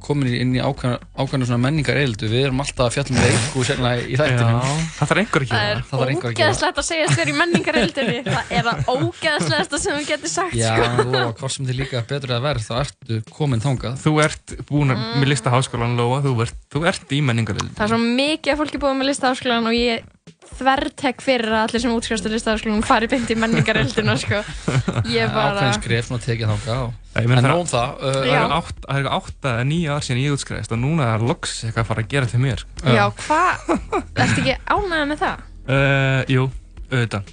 komin 0.00 0.32
inn 0.32 0.54
í 0.56 0.60
ákveðna, 0.64 0.96
ákveðna 1.20 1.44
svona 1.46 1.60
menningar 1.60 1.98
eildu. 2.00 2.24
Við 2.32 2.46
erum 2.46 2.60
alltaf 2.64 2.86
að 2.86 2.94
fjalla 2.94 3.12
um 3.12 3.18
leik 3.20 3.56
og 3.60 3.66
sérna 3.68 3.90
í 4.00 4.14
þættinum. 4.16 4.54
Já, 4.64 4.78
það 4.96 5.10
þarf 5.10 5.20
einhver 5.20 5.44
að 5.44 5.50
Það 5.50 5.64
er 5.70 5.82
Það 5.82 5.90
þarf 6.00 6.12
einhver 6.14 6.30
að 6.30 6.36
gera. 6.38 6.46
ógeðslegt 6.48 6.78
að 6.80 6.86
segja 6.88 7.08
þér 7.10 7.28
í 7.30 7.34
menningarildinni 7.40 8.22
Það 8.30 8.54
er 8.56 8.64
það 8.70 8.80
ógeðslegasta 8.94 9.80
sem 9.82 9.98
þú 9.98 10.06
getur 10.08 10.32
sagt 10.32 10.56
Já, 10.56 10.70
sko. 10.80 11.04
lofa, 11.12 11.34
hvort 11.42 11.54
sem 11.56 11.68
þið 11.68 11.78
líka 11.82 12.02
betur 12.08 12.32
eða 12.32 12.44
verð, 12.48 12.64
þá 12.64 12.74
ertu 12.80 13.18
komin 13.36 13.60
þangað. 13.64 13.98
Þú 14.00 14.14
ert 14.24 14.56
búin 14.72 14.94
að, 14.94 14.96
Mm. 15.04 15.20
með 15.20 15.28
lista 15.34 15.52
háskólan 15.52 15.96
Lóa, 16.00 16.22
þú 16.24 16.32
ert, 16.46 16.56
þú 16.72 16.86
ert 16.88 17.12
í 17.12 17.20
menningarlild. 17.20 17.74
Það 17.76 17.84
er 17.84 17.92
svo 17.92 18.00
mikið 18.00 18.52
að 18.54 18.60
fólki 18.64 18.80
búið 18.80 18.96
með 19.02 19.10
listaháskólan 19.12 19.68
og 19.68 19.76
ég 19.76 20.08
þvertek 20.58 21.22
fyrir 21.24 21.50
að 21.52 21.62
allir 21.66 21.82
sem 21.84 21.92
útskjástu 21.94 22.30
listaháskólan 22.32 22.84
fari 22.86 23.08
beint 23.10 23.30
í 23.32 23.36
menningarildina 23.38 24.14
sko. 24.20 24.40
Ég 25.16 25.30
bara 25.34 25.54
Ákveðin 25.56 25.76
skref, 25.78 26.08
svona 26.08 26.24
tekið 26.24 26.52
Ég 27.20 27.26
meina 27.30 27.40
En 27.40 27.46
það- 27.46 27.52
nóg 27.54 27.60
um 27.64 27.70
það. 27.70 27.94
Það 28.00 28.30
það 28.86 28.98
eru 29.00 29.12
átta 29.18 29.52
eða 29.56 29.66
nýja 29.70 29.94
ár 29.96 30.04
síðan 30.06 30.22
ég 30.22 30.34
útskræðist 30.36 30.74
og 30.76 30.80
núna 30.82 31.08
er 31.14 31.24
loks 31.30 31.54
eitthvað 31.66 31.82
að 31.84 31.88
fara 31.90 32.04
að 32.04 32.10
gera 32.14 32.30
til 32.30 32.40
mér. 32.44 32.62
sko. 32.62 32.94
Já, 32.96 33.04
hvað, 33.24 33.70
ertu 34.24 34.44
ekki 34.44 34.56
ánægð 34.76 35.06
með 35.14 35.24
það? 35.26 35.46
Uh, 35.70 36.24
jú, 36.26 36.46
auðvitað. 36.90 37.28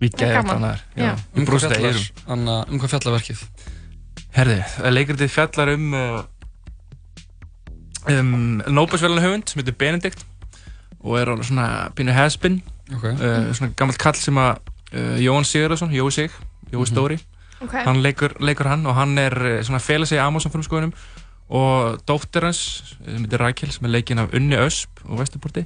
Við 0.00 0.12
Það 0.14 0.20
er 0.22 0.30
geðum 0.30 0.36
gaman. 0.38 0.52
þannig. 0.54 0.84
Já. 0.96 1.10
Um 1.36 1.44
hvað 1.50 1.64
fjallar. 1.74 1.98
Anna, 2.32 2.54
um 2.70 2.78
hvað 2.80 2.92
fjallar 2.94 3.16
verkið? 3.18 3.42
Herði, 4.38 4.58
leikritið 4.94 5.32
fjallar 5.34 5.72
um 5.74 5.88
uh, 5.98 6.20
um 8.08 8.30
Nóbelsvælun 8.72 9.20
höfund 9.20 9.50
sem 9.52 9.60
heitir 9.60 9.76
Benedikt 9.82 10.22
og 11.04 11.16
er 11.20 11.30
alveg 11.32 11.46
svona 11.48 11.66
pínu 11.96 12.12
has-been 12.16 12.60
Ok. 12.94 13.04
uh, 13.04 13.52
svona 13.54 13.72
gammalt 13.76 13.98
kall 14.02 14.18
sem 14.18 14.34
að 14.40 14.58
uh, 14.94 15.16
Jóhann 15.22 15.46
Sigurðarsson, 15.46 15.92
Jói 15.94 16.10
Sig 16.12 16.30
Jói 16.72 16.86
Stóri, 16.86 17.18
Ok. 17.60 17.74
hann 17.84 18.02
leikur, 18.02 18.34
leikur 18.40 18.66
hann 18.68 18.86
og 18.86 18.94
hann 18.98 19.18
er 19.18 19.34
uh, 19.36 19.62
svona 19.62 19.78
fela 19.80 20.06
sig 20.06 20.18
í 20.18 20.22
Amazon 20.24 20.52
frumskoðunum 20.52 20.92
og 21.50 22.00
dóttir 22.06 22.44
hans 22.46 22.60
sem 23.04 23.24
heitir 23.24 23.40
Rakel 23.42 23.70
sem 23.74 23.86
er 23.88 23.90
leikinn 23.96 24.18
af 24.22 24.34
Unni 24.34 24.56
Ösp 24.56 25.02
og 25.08 25.18
Vesturporti 25.18 25.64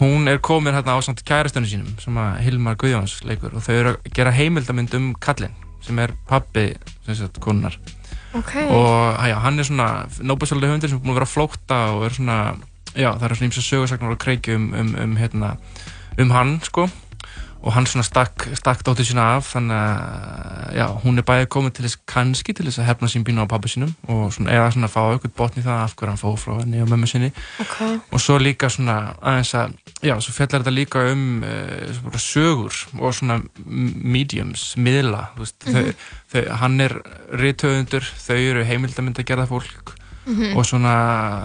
hún 0.00 0.28
er 0.32 0.38
komin 0.40 0.72
hérna 0.74 0.96
á 0.96 1.00
samt 1.04 1.20
kærastunum 1.28 1.68
sínum 1.68 1.90
sem 2.00 2.16
að 2.16 2.38
Hilmar 2.46 2.76
Guðjóns 2.80 3.18
leikur 3.28 3.52
og 3.56 3.64
þau 3.66 3.74
eru 3.76 3.92
að 3.98 4.12
gera 4.16 4.32
heimildamynd 4.32 4.94
um 4.96 5.10
kallinn 5.20 5.52
sem 5.84 5.98
er 6.00 6.12
pappi 6.28 6.70
sem 7.06 7.14
sagt 7.20 7.40
konunar 7.40 7.76
Ok. 8.32 8.52
og 8.70 9.18
já, 9.26 9.34
hann 9.42 9.58
er 9.58 9.66
svona 9.66 10.06
Nóbelsvöldu 10.22 10.68
höfundur 10.70 10.88
sem 10.88 10.98
er 11.00 11.02
búin 11.04 11.12
að 11.12 11.18
vera 11.20 11.26
að 11.28 11.32
flótta 11.34 11.78
og 11.96 12.04
er 12.06 12.14
svona, 12.14 12.36
já, 12.94 13.12
það 13.18 13.28
er 13.30 13.34
svona 13.36 13.50
ímsa 13.50 13.66
sögursagnar 13.66 14.16
og 14.16 14.18
kreiki 14.22 14.54
um, 14.56 14.72
um, 14.74 14.94
um, 15.04 15.16
hérna, 15.20 15.56
um 16.18 16.30
hann, 16.34 16.60
sko 16.64 16.88
og 17.60 17.74
hann 17.76 17.84
svona 17.84 18.00
stakk, 18.06 18.46
stakk 18.56 18.80
dóttir 18.86 19.04
sína 19.04 19.34
af 19.36 19.50
þannig 19.52 19.76
að, 19.76 20.70
já, 20.78 20.84
hún 21.02 21.20
er 21.20 21.24
bæðið 21.28 21.48
komin 21.52 21.74
til 21.76 21.84
þess 21.84 21.98
kannski 22.08 22.54
til 22.56 22.64
þess 22.64 22.80
að 22.80 22.86
hefna 22.88 23.10
sín 23.12 23.24
bínu 23.26 23.44
á 23.44 23.52
pappa 23.52 23.68
sínum 23.68 23.90
og 24.08 24.30
svona, 24.32 24.54
eða 24.56 24.70
svona 24.72 24.88
fá 24.88 25.02
eitthvað 25.12 25.34
botn 25.36 25.60
í 25.60 25.64
það 25.66 25.82
af 25.82 25.92
hverju 25.92 26.08
hann 26.14 26.22
fóð 26.22 26.38
frá 26.40 26.54
henni 26.62 26.80
og 26.80 26.88
mömmu 26.88 27.10
sinni 27.10 27.28
Ok. 27.60 27.76
og 28.16 28.24
svo 28.24 28.38
líka 28.40 28.70
svona 28.72 28.96
aðeins 29.20 29.52
að, 29.60 29.76
já, 30.08 30.14
svo 30.24 30.32
fjallar 30.38 30.64
þetta 30.64 30.72
líka 30.72 31.04
um 31.12 31.26
uh, 31.44 32.16
sögur 32.16 32.80
og 32.96 33.12
svona 33.20 33.36
mediums, 34.16 34.70
miðla, 34.80 35.26
veist, 35.36 35.60
Mhm. 35.68 35.74
þau, 35.76 35.94
þau, 36.32 36.48
hann 36.64 36.80
er 36.80 36.96
rithöfundur, 37.44 38.08
þau 38.24 38.36
eru 38.40 38.64
heimildamönd 38.64 39.20
að 39.20 39.28
gera 39.34 39.44
fólk 39.46 39.98
Mhm. 40.26 40.56
og 40.56 40.64
svona, 40.68 40.94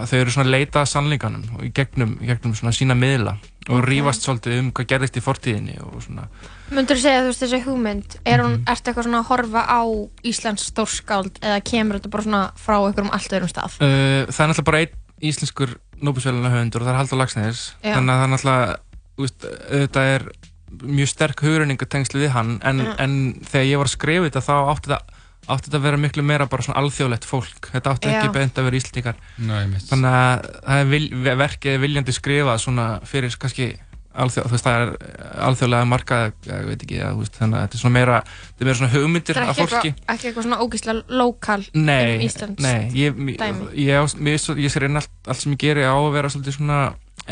þau 0.06 0.18
eru 0.20 0.30
svona 0.30 0.46
að 0.48 0.52
leita 0.52 0.82
að 0.82 0.90
sannleikanum 0.90 1.44
og 1.56 1.62
í 1.64 1.70
gegnum, 1.72 2.18
gegnum 2.20 2.54
svona 2.54 2.72
sína 2.76 2.94
miðla 2.94 3.36
og 3.68 3.78
Ok. 3.80 3.86
rífast 3.88 4.22
svolítið 4.26 4.58
um 4.60 4.70
hvað 4.72 4.86
gerðist 4.86 5.16
í 5.16 5.22
fortíðinni 5.24 5.78
og 5.82 6.02
svona, 6.04 6.28
Mundur 6.70 6.96
þú 6.96 7.00
segja 7.00 7.22
þú 7.22 7.30
veist 7.30 7.42
þessi 7.42 7.62
hugmynd 7.64 8.16
er 8.26 8.38
hún, 8.42 8.58
Mhm. 8.58 8.64
ertu 8.66 8.90
eitthvað 8.92 9.04
svona 9.06 9.22
að 9.22 9.28
horfa 9.30 9.62
á 9.66 9.80
Íslands 10.24 10.70
stórskáld 10.70 11.38
eða 11.40 11.60
kemur 11.64 11.98
þetta 11.98 12.10
bara 12.10 12.22
svona 12.22 12.52
frá 12.54 12.76
einhverjum 12.86 13.12
allt 13.12 13.32
öðrum 13.32 13.48
stað? 13.50 13.80
Uh, 13.80 14.26
það 14.26 14.40
er 14.44 14.48
náttúrulega 14.52 14.64
bara 14.64 14.78
einn 14.78 14.94
íslenskur 15.22 15.76
Nóbelsvæluna 16.02 16.50
höfundur 16.52 16.80
og 16.82 16.86
það 16.86 16.92
er 16.92 16.98
Haldur 17.00 17.18
Lagsnæðis 17.18 17.72
þannig 17.82 18.12
að 18.12 18.18
það 18.20 18.24
er 18.26 18.32
náttúrulega 18.36 18.76
auðvitað 19.18 20.14
er 20.14 20.22
mjög 20.82 21.08
sterk 21.08 21.40
hugrenningatengslu 21.40 22.20
við 22.20 22.30
hann 22.34 22.60
en, 22.62 22.80
en 22.98 23.14
þegar 23.40 23.66
ég 23.70 23.78
var 23.78 23.86
að 23.88 23.94
skrifa 23.96 24.26
þetta 24.28 24.42
þá 24.44 24.54
átti 24.74 24.90
þetta 24.90 25.15
átti 25.48 25.68
þetta 25.70 25.78
að 25.78 25.86
vera 25.86 25.96
miklu 26.02 26.22
meira 26.26 26.46
bara 26.50 26.62
svona 26.66 26.80
alþjóðlegt 26.82 27.24
fólk 27.28 27.70
þetta 27.72 27.92
átti 27.94 28.08
Já. 28.10 28.18
ekki 28.20 28.32
beint 28.34 28.58
að 28.58 28.64
vera 28.68 28.76
íslendingar 28.80 29.16
Nei, 29.38 29.66
mitt. 29.70 29.86
þannig 29.90 30.16
að 30.20 30.46
það 30.66 30.80
er 30.84 30.86
vil, 30.92 31.08
verkið 31.42 31.72
er 31.76 31.82
viljandi 31.86 32.12
skrifað 32.16 32.62
svona 32.64 32.86
fyrir 33.06 33.36
kannski 33.38 33.68
alþjóð, 34.16 34.46
þú 34.48 34.54
veist, 34.56 34.64
það 34.64 34.82
er 34.82 34.90
alþjóðlega 35.44 35.86
markað, 35.90 36.30
ég 36.48 36.62
veit 36.70 36.84
ekki, 36.86 37.00
að, 37.04 37.10
þú 37.12 37.20
veist, 37.20 37.34
þannig 37.36 37.56
að 37.58 37.64
þetta 37.66 37.76
er 37.76 37.80
svona 37.82 37.96
meira, 37.98 38.20
þetta 38.24 38.62
er 38.64 38.68
meira 38.70 38.78
svona 38.78 38.92
hugmyndir 38.94 39.36
er 39.36 39.42
af 39.50 39.58
fólki 39.58 39.74
eitthvað, 39.76 40.14
ekki 40.14 40.28
eitthvað 40.30 40.46
svona 40.46 40.60
ógíslega 40.64 41.18
lokal 41.20 41.58
Nei, 41.76 42.14
um 42.16 42.24
Íslands 42.24 42.62
nei, 42.64 42.86
ég, 42.96 43.18
ég, 43.28 43.36
dæmi. 43.42 43.66
ég, 43.76 44.40
svo- 44.40 44.56
ég 44.56 44.72
sé 44.72 44.80
reyna 44.80 45.02
allt, 45.02 45.12
allt 45.28 45.42
sem 45.44 45.52
ég 45.52 45.60
geri 45.66 45.84
á 45.84 45.92
að 45.92 46.08
vera 46.16 46.30
svolítið 46.32 46.56
svona 46.56 46.78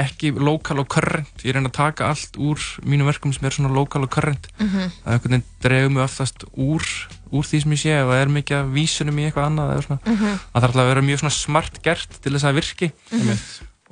ekki 0.05 0.35
lokal 0.37 0.81
og 0.83 0.89
current, 0.93 1.33
ég 1.47 1.55
reyna 1.57 1.71
að 1.73 1.77
taka 1.81 2.11
allt 2.13 2.37
úr 2.37 2.61
mínum 2.85 3.07
verkum 3.09 3.33
sem 3.33 3.49
er 3.49 3.55
svona 3.57 3.73
lokal 3.73 4.03
og 4.05 4.11
current 4.13 4.49
Mhm. 4.61 4.91
það 4.93 5.09
er 5.09 5.13
einhvern 5.17 5.31
veginn 5.39 5.45
dregur 5.65 5.91
mig 5.97 6.05
oftast 6.05 6.45
úr, 6.53 6.85
úr 7.35 7.45
því 7.51 7.61
sem 7.65 7.75
ég 7.77 7.83
sé 7.83 7.93
ef 7.99 8.07
það 8.09 8.23
er 8.23 8.33
mikið 8.39 8.57
af 8.61 8.73
vísunum 8.79 9.19
í 9.21 9.27
eitthvað 9.29 9.49
annað 9.51 9.75
eða 9.75 9.85
svona, 9.89 10.01
Mhm. 10.07 10.33
það 10.55 10.61
þarf 10.63 10.69
alltaf 10.71 10.83
að 10.85 10.91
vera 10.95 11.07
mjög 11.11 11.21
svona 11.25 11.37
smart 11.39 11.83
gert 11.83 12.11
til 12.23 12.33
þess 12.33 12.45
að 12.45 12.51
það 12.51 12.59
virki. 12.61 12.93
Mhm. 13.13 13.39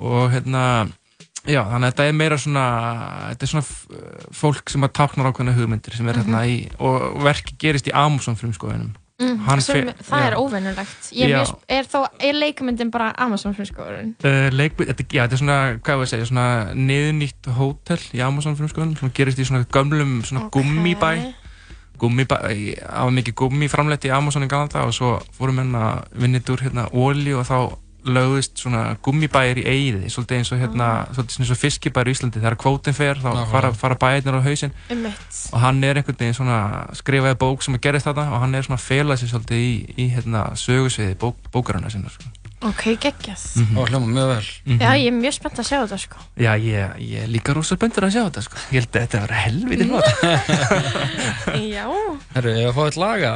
og 0.03 0.31
hérna 0.33 0.63
já, 1.45 1.61
þannig 1.69 1.87
að 1.87 1.91
þetta 1.93 2.07
er 2.09 2.13
meira 2.17 2.37
svona 2.37 2.63
þetta 3.33 3.43
er 3.43 3.51
svona 3.51 3.63
f- 3.63 3.87
fólk 4.33 4.69
sem 4.71 4.81
að 4.83 4.93
táknar 4.97 5.29
ákveðna 5.31 5.53
hugmyndir 5.55 5.95
sem 5.95 6.07
er 6.09 6.15
Mhm. 6.17 6.23
hérna 6.23 6.45
í 6.47 6.69
og 6.79 7.21
verki 7.23 7.55
gerist 7.59 7.87
í 7.87 7.91
Amazon 7.93 8.35
frumskoðunum 8.35 8.95
Mm, 9.21 9.37
Hann 9.45 9.61
sem, 9.61 9.85
það 9.85 10.19
já. 10.19 10.25
er 10.25 10.33
óvinnulegt 10.33 11.11
ég 11.13 11.29
er, 11.29 11.47
er, 11.69 11.83
þá, 11.85 12.07
er 12.19 12.33
leikmyndin 12.33 12.89
bara 12.91 13.13
Amazon 13.15 13.53
frumskóðurinn 13.53 14.15
Uh, 14.25 14.49
þetta, 14.49 15.05
já, 15.13 15.21
þetta 15.27 15.33
er 15.33 15.37
svona, 15.37 15.79
hvað 15.79 15.97
var 15.99 16.05
að 16.05 16.09
segja, 16.09 16.25
svona 16.25 16.73
niðurnýtt 16.73 17.45
hótel 17.55 17.99
í 18.11 18.19
Amazon 18.25 18.55
frumskoðun, 18.57 18.97
sem 18.99 19.11
gerist 19.13 19.37
í 19.37 19.45
svona 19.45 19.65
gömlum 19.69 20.23
svona 20.25 20.49
gummibæ, 20.49 21.13
gummibæ, 21.13 21.33
það 22.73 23.05
var 23.05 23.15
mikið 23.19 23.37
gummi 23.39 23.71
framleitt 23.71 24.07
í 24.07 24.11
Amazon 24.13 24.45
í 24.45 24.51
Galanda 24.51 24.83
og 24.87 24.93
svo 24.95 25.15
fórum 25.37 25.63
henn 25.63 25.79
að 25.79 26.19
vinnit 26.23 26.51
úr 26.53 26.65
hérna 26.65 26.89
ólí 26.91 27.35
og 27.37 27.47
þá 27.47 27.57
lögðist 28.03 28.59
svona 28.59 28.97
gummibæir 29.03 29.61
í 29.61 29.63
eigið, 29.63 30.07
svolítið 30.11 30.39
eins 30.39 30.51
og 30.51 30.59
hérna, 30.59 30.87
svolítið 31.15 31.39
eins 31.39 31.53
og 31.55 31.59
fiskibæir 31.61 32.09
í 32.11 32.15
Íslandi, 32.15 32.41
þegar 32.41 32.57
kvótin 32.59 32.97
fer 32.97 33.21
þá 33.23 33.29
fara, 33.51 33.71
fara 33.79 33.97
bæirnir 33.99 34.35
á 34.35 34.41
Einmitt. 34.43 35.39
og 35.53 35.59
hann 35.63 35.83
er 35.83 36.01
einhvern 36.01 36.19
veginn 36.19 36.35
svona 36.35 36.59
skrifaði 36.99 37.39
bók 37.39 37.63
sem 37.63 37.77
að 37.77 37.85
gerist 37.87 38.09
þetta 38.09 38.27
og 38.27 38.43
hann 38.43 38.55
er 38.55 38.67
svona 38.67 38.79
að 38.81 38.87
fela 38.89 39.17
sig 39.17 39.31
svolítið 39.31 39.63
í, 39.63 39.73
í 39.95 40.09
hérna 40.17 40.49
sögusviði 40.59 41.15
bók, 41.23 41.39
bókarana 41.55 41.91
sinna 41.93 42.11
sko. 42.11 42.27
Ok, 42.69 42.83
geggjað. 43.03 43.45
Mhm. 43.61 43.79
Og 43.79 43.89
hljóma 43.89 44.11
mjög 44.17 44.29
vel. 44.33 44.51
Já, 44.79 44.91
ég 44.99 45.07
er 45.09 45.17
mjög 45.17 45.37
spennt 45.39 45.63
að 45.63 45.69
sjá 45.69 45.77
þetta 45.81 45.99
sko. 46.03 46.21
Já, 46.37 46.51
ég, 46.57 47.01
ég 47.03 47.25
er 47.25 47.33
líka 47.33 47.55
rosa 47.57 47.77
spenntur 47.79 48.07
að 48.07 48.15
sjá 48.15 48.23
þetta 48.27 48.45
sko. 48.47 48.61
Ég 48.71 48.83
held 48.83 48.93
að 48.93 49.03
þetta 49.07 49.25
var 49.25 49.35
helviti 49.43 49.89
flott. 49.89 50.09
Já, 51.75 51.85
Herru, 52.33 52.55
ég 52.55 52.65
var 52.65 52.71
að 52.71 52.77
fá 52.77 52.85
eitt 52.87 53.01
laga 53.03 53.33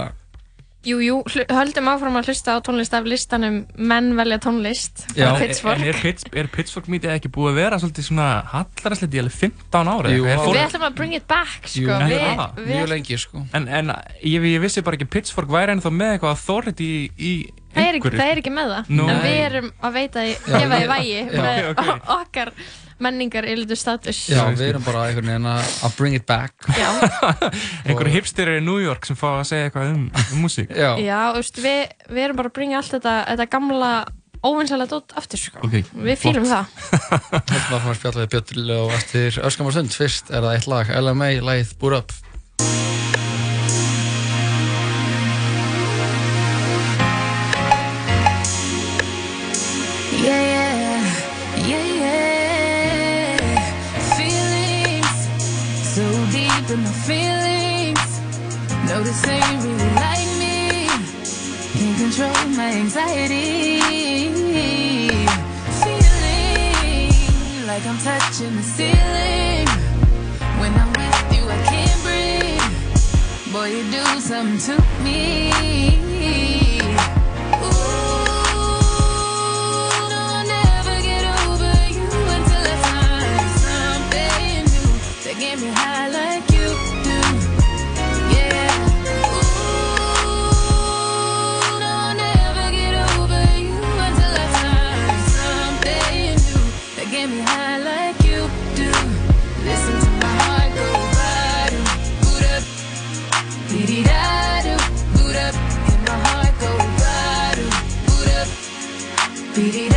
jú, 0.88 0.98
jú, 1.04 1.18
höldum 1.52 1.90
áfram 1.92 2.18
að 2.20 2.30
hlusta 2.32 2.56
á 2.56 2.58
tónlist 2.64 2.94
af 2.96 3.08
listanum 3.08 3.60
menn 3.76 4.14
velja 4.18 4.38
tónlist 4.44 5.04
Já, 5.18 5.32
frá 5.32 5.34
en 5.34 5.42
Pitchfork. 5.42 5.84
Er, 5.84 6.00
Pitts, 6.04 6.28
er 6.32 6.50
Pittsburgh 6.54 6.92
mítið 6.94 7.14
ekki 7.18 7.32
búið 7.34 7.52
að 7.52 7.60
vera 7.62 7.80
svolítið 7.82 8.08
svona 8.10 8.28
hallaræslegt? 8.54 9.18
Í 9.18 9.22
alveg 9.24 9.38
15 9.42 9.92
ára. 9.94 10.14
Jú? 10.14 10.28
Er 10.28 10.44
við 10.46 10.62
ætlum 10.64 10.88
að 10.88 10.98
bring 11.00 11.18
it 11.18 11.28
back 11.30 11.68
sko. 11.68 11.84
Jú, 11.84 11.92
við, 11.92 12.16
já, 12.16 12.48
við, 12.60 12.74
Mjög 12.74 12.92
lengi 12.94 13.22
sko. 13.24 13.44
En, 13.58 13.70
en 13.80 13.96
ég, 14.22 14.50
ég 14.54 14.64
vissi 14.64 14.84
bara 14.86 15.00
ekki 15.00 15.10
Pittsburgh 15.18 15.52
væri 15.58 15.76
ennþá 15.76 15.94
með 15.94 16.16
eitthvað 16.16 16.36
authority 16.38 16.88
í, 16.88 17.02
í 17.18 17.34
það, 17.76 17.88
er, 17.88 18.02
það 18.18 18.26
er 18.32 18.42
ekki 18.42 18.54
með 18.56 18.74
það 18.76 18.92
Nú. 18.98 19.08
en 19.12 19.24
við 19.24 19.38
erum 19.46 19.72
að 19.84 19.96
veita 20.02 20.26
því, 20.26 20.36
Já, 20.38 20.58
gefa 20.58 20.82
því 20.82 20.92
vægi 20.94 21.16
Já. 21.18 21.32
með 21.38 21.72
Ok, 21.72 21.82
ok. 21.88 22.12
okkar 22.18 22.52
menningar 23.08 23.46
yldu 23.46 23.76
status 23.78 24.20
Já, 24.32 24.40
við 24.58 24.64
erum 24.72 24.86
bara 24.88 25.04
einhvern 25.10 25.30
veginn 25.30 25.50
að 25.52 25.74
að 25.86 25.98
bring 26.00 26.16
it 26.18 26.26
back 26.30 26.70
já. 26.74 26.88
Einhverju 27.88 28.14
hipsterir 28.16 28.58
í 28.58 28.64
New 28.66 28.80
York 28.82 29.06
sem 29.06 29.18
fá 29.20 29.28
að 29.36 29.44
segja 29.52 29.68
eitthvað 29.70 29.92
um, 29.94 30.08
um 30.34 30.40
músík 30.46 30.72
Já, 30.74 30.96
Já, 31.04 31.20
veist, 31.38 31.60
við, 31.62 31.84
við 32.10 32.24
erum 32.26 32.40
bara 32.42 32.50
að 32.50 32.56
bringa 32.58 32.80
allt 32.82 32.96
þetta, 32.98 33.18
þetta 33.34 33.50
gamla 33.54 33.92
óvinnsalega 34.48 34.94
dótt 34.94 35.14
aftur, 35.18 35.40
sko. 35.42 35.62
Ok, 35.66 35.80
Við 36.08 36.20
fýlum 36.22 36.46
það. 36.46 36.68
Þetta 37.50 37.72
var 37.72 37.82
fyrir 37.82 37.90
að 37.90 37.98
spjalla 37.98 38.22
við 38.22 38.30
Björn 38.36 38.70
og 38.78 38.94
eftir 38.96 39.40
öskamar 39.50 39.76
stund 39.76 39.98
Fyrst 39.98 40.30
er 40.30 40.46
það 40.46 40.54
eitt 40.60 40.70
lag, 40.72 40.94
LMA, 41.02 41.32
lagið 41.50 41.74
Boot 41.82 41.98
Up 41.98 42.97
This 59.18 59.30
ain't 59.30 59.64
really 59.64 59.90
like 59.96 60.30
me. 60.38 60.88
Can't 61.74 61.98
control 61.98 62.38
my 62.56 62.70
anxiety. 62.72 63.82
Feeling 65.82 67.10
like 67.66 67.84
I'm 67.88 67.98
touching 67.98 68.56
the 68.56 68.62
ceiling. 68.62 69.68
When 70.60 70.72
I'm 70.76 70.94
with 70.94 71.34
you, 71.36 71.50
I 71.50 71.58
can't 71.66 72.00
breathe. 72.04 72.62
Boy, 73.52 73.68
you 73.78 73.84
do 73.90 74.04
something 74.20 74.60
to 74.68 74.76
me. 75.04 76.17
It 109.60 109.90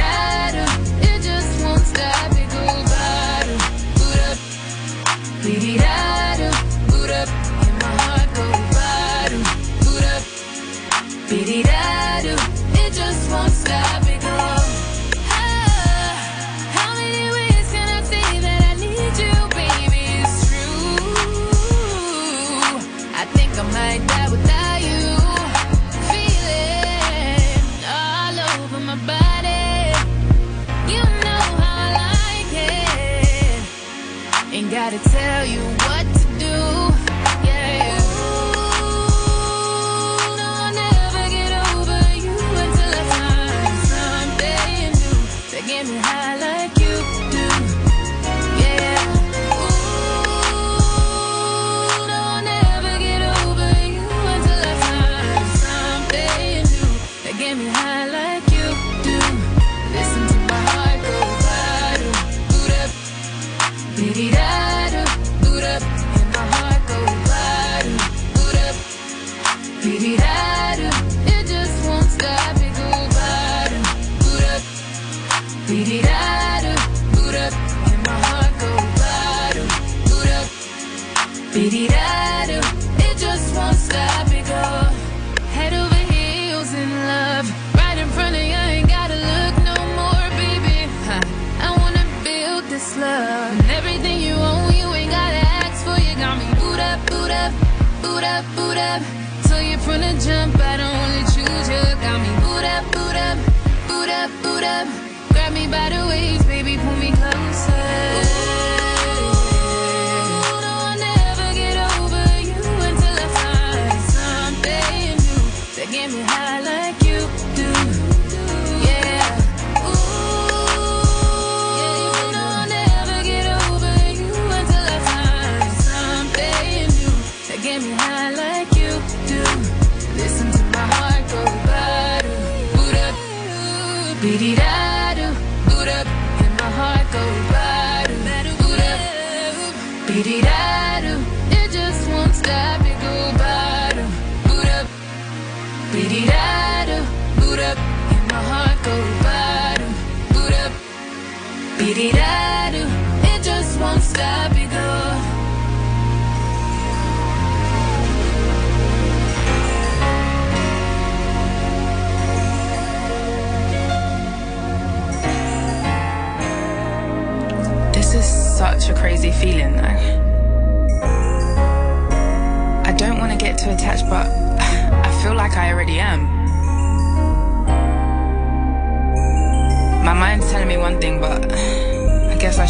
just 12.94 13.30
won't 13.30 13.52
stop, 13.52 14.09
tell 35.04 35.44
you 35.44 35.69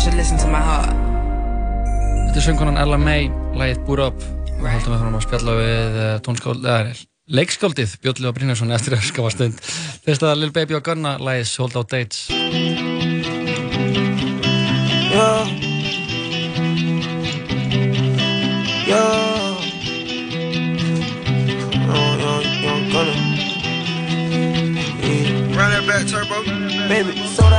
should 0.00 0.16
listen 0.16 0.38
to 0.38 0.48
my 0.48 0.60
heart. 0.64 0.88
Þetta 2.30 2.38
er 2.40 2.44
söngkonan 2.46 2.78
Ella 2.80 2.96
May, 2.96 3.26
lagið 3.58 3.82
Búr 3.84 4.00
Up 4.06 4.22
og 4.60 4.66
heldum 4.68 4.94
við 4.94 5.02
fram 5.02 5.16
að 5.18 5.24
spjalla 5.26 5.56
við 5.58 5.98
uh, 6.00 6.12
tónskáld, 6.24 6.64
eða 6.64 6.94
leikskáldið 7.36 7.96
Björn 8.04 8.22
Ljóða 8.24 8.36
Brynjarsson 8.38 8.72
eftir 8.76 8.96
að 8.96 9.04
skafa 9.10 9.32
stund 9.34 9.60
Fyrst 10.04 10.24
að 10.24 10.40
Lil 10.40 10.52
Baby 10.56 10.78
og 10.78 10.84
Gunna 10.86 11.16
lagið 11.20 11.50
Sold 11.50 11.76
Out 11.76 11.92
Dates 11.92 12.28
Yeah. 15.10 15.44
Yeah. 18.86 19.58
Young, 21.90 22.20
young, 22.22 22.44
young 22.62 22.84
gunner. 22.94 23.18
Yeah. 25.02 25.58
Run 25.58 25.70
that 25.74 25.84
back, 25.88 26.06
turbo. 26.06 26.44
Baby, 26.88 27.12
cash 27.12 27.49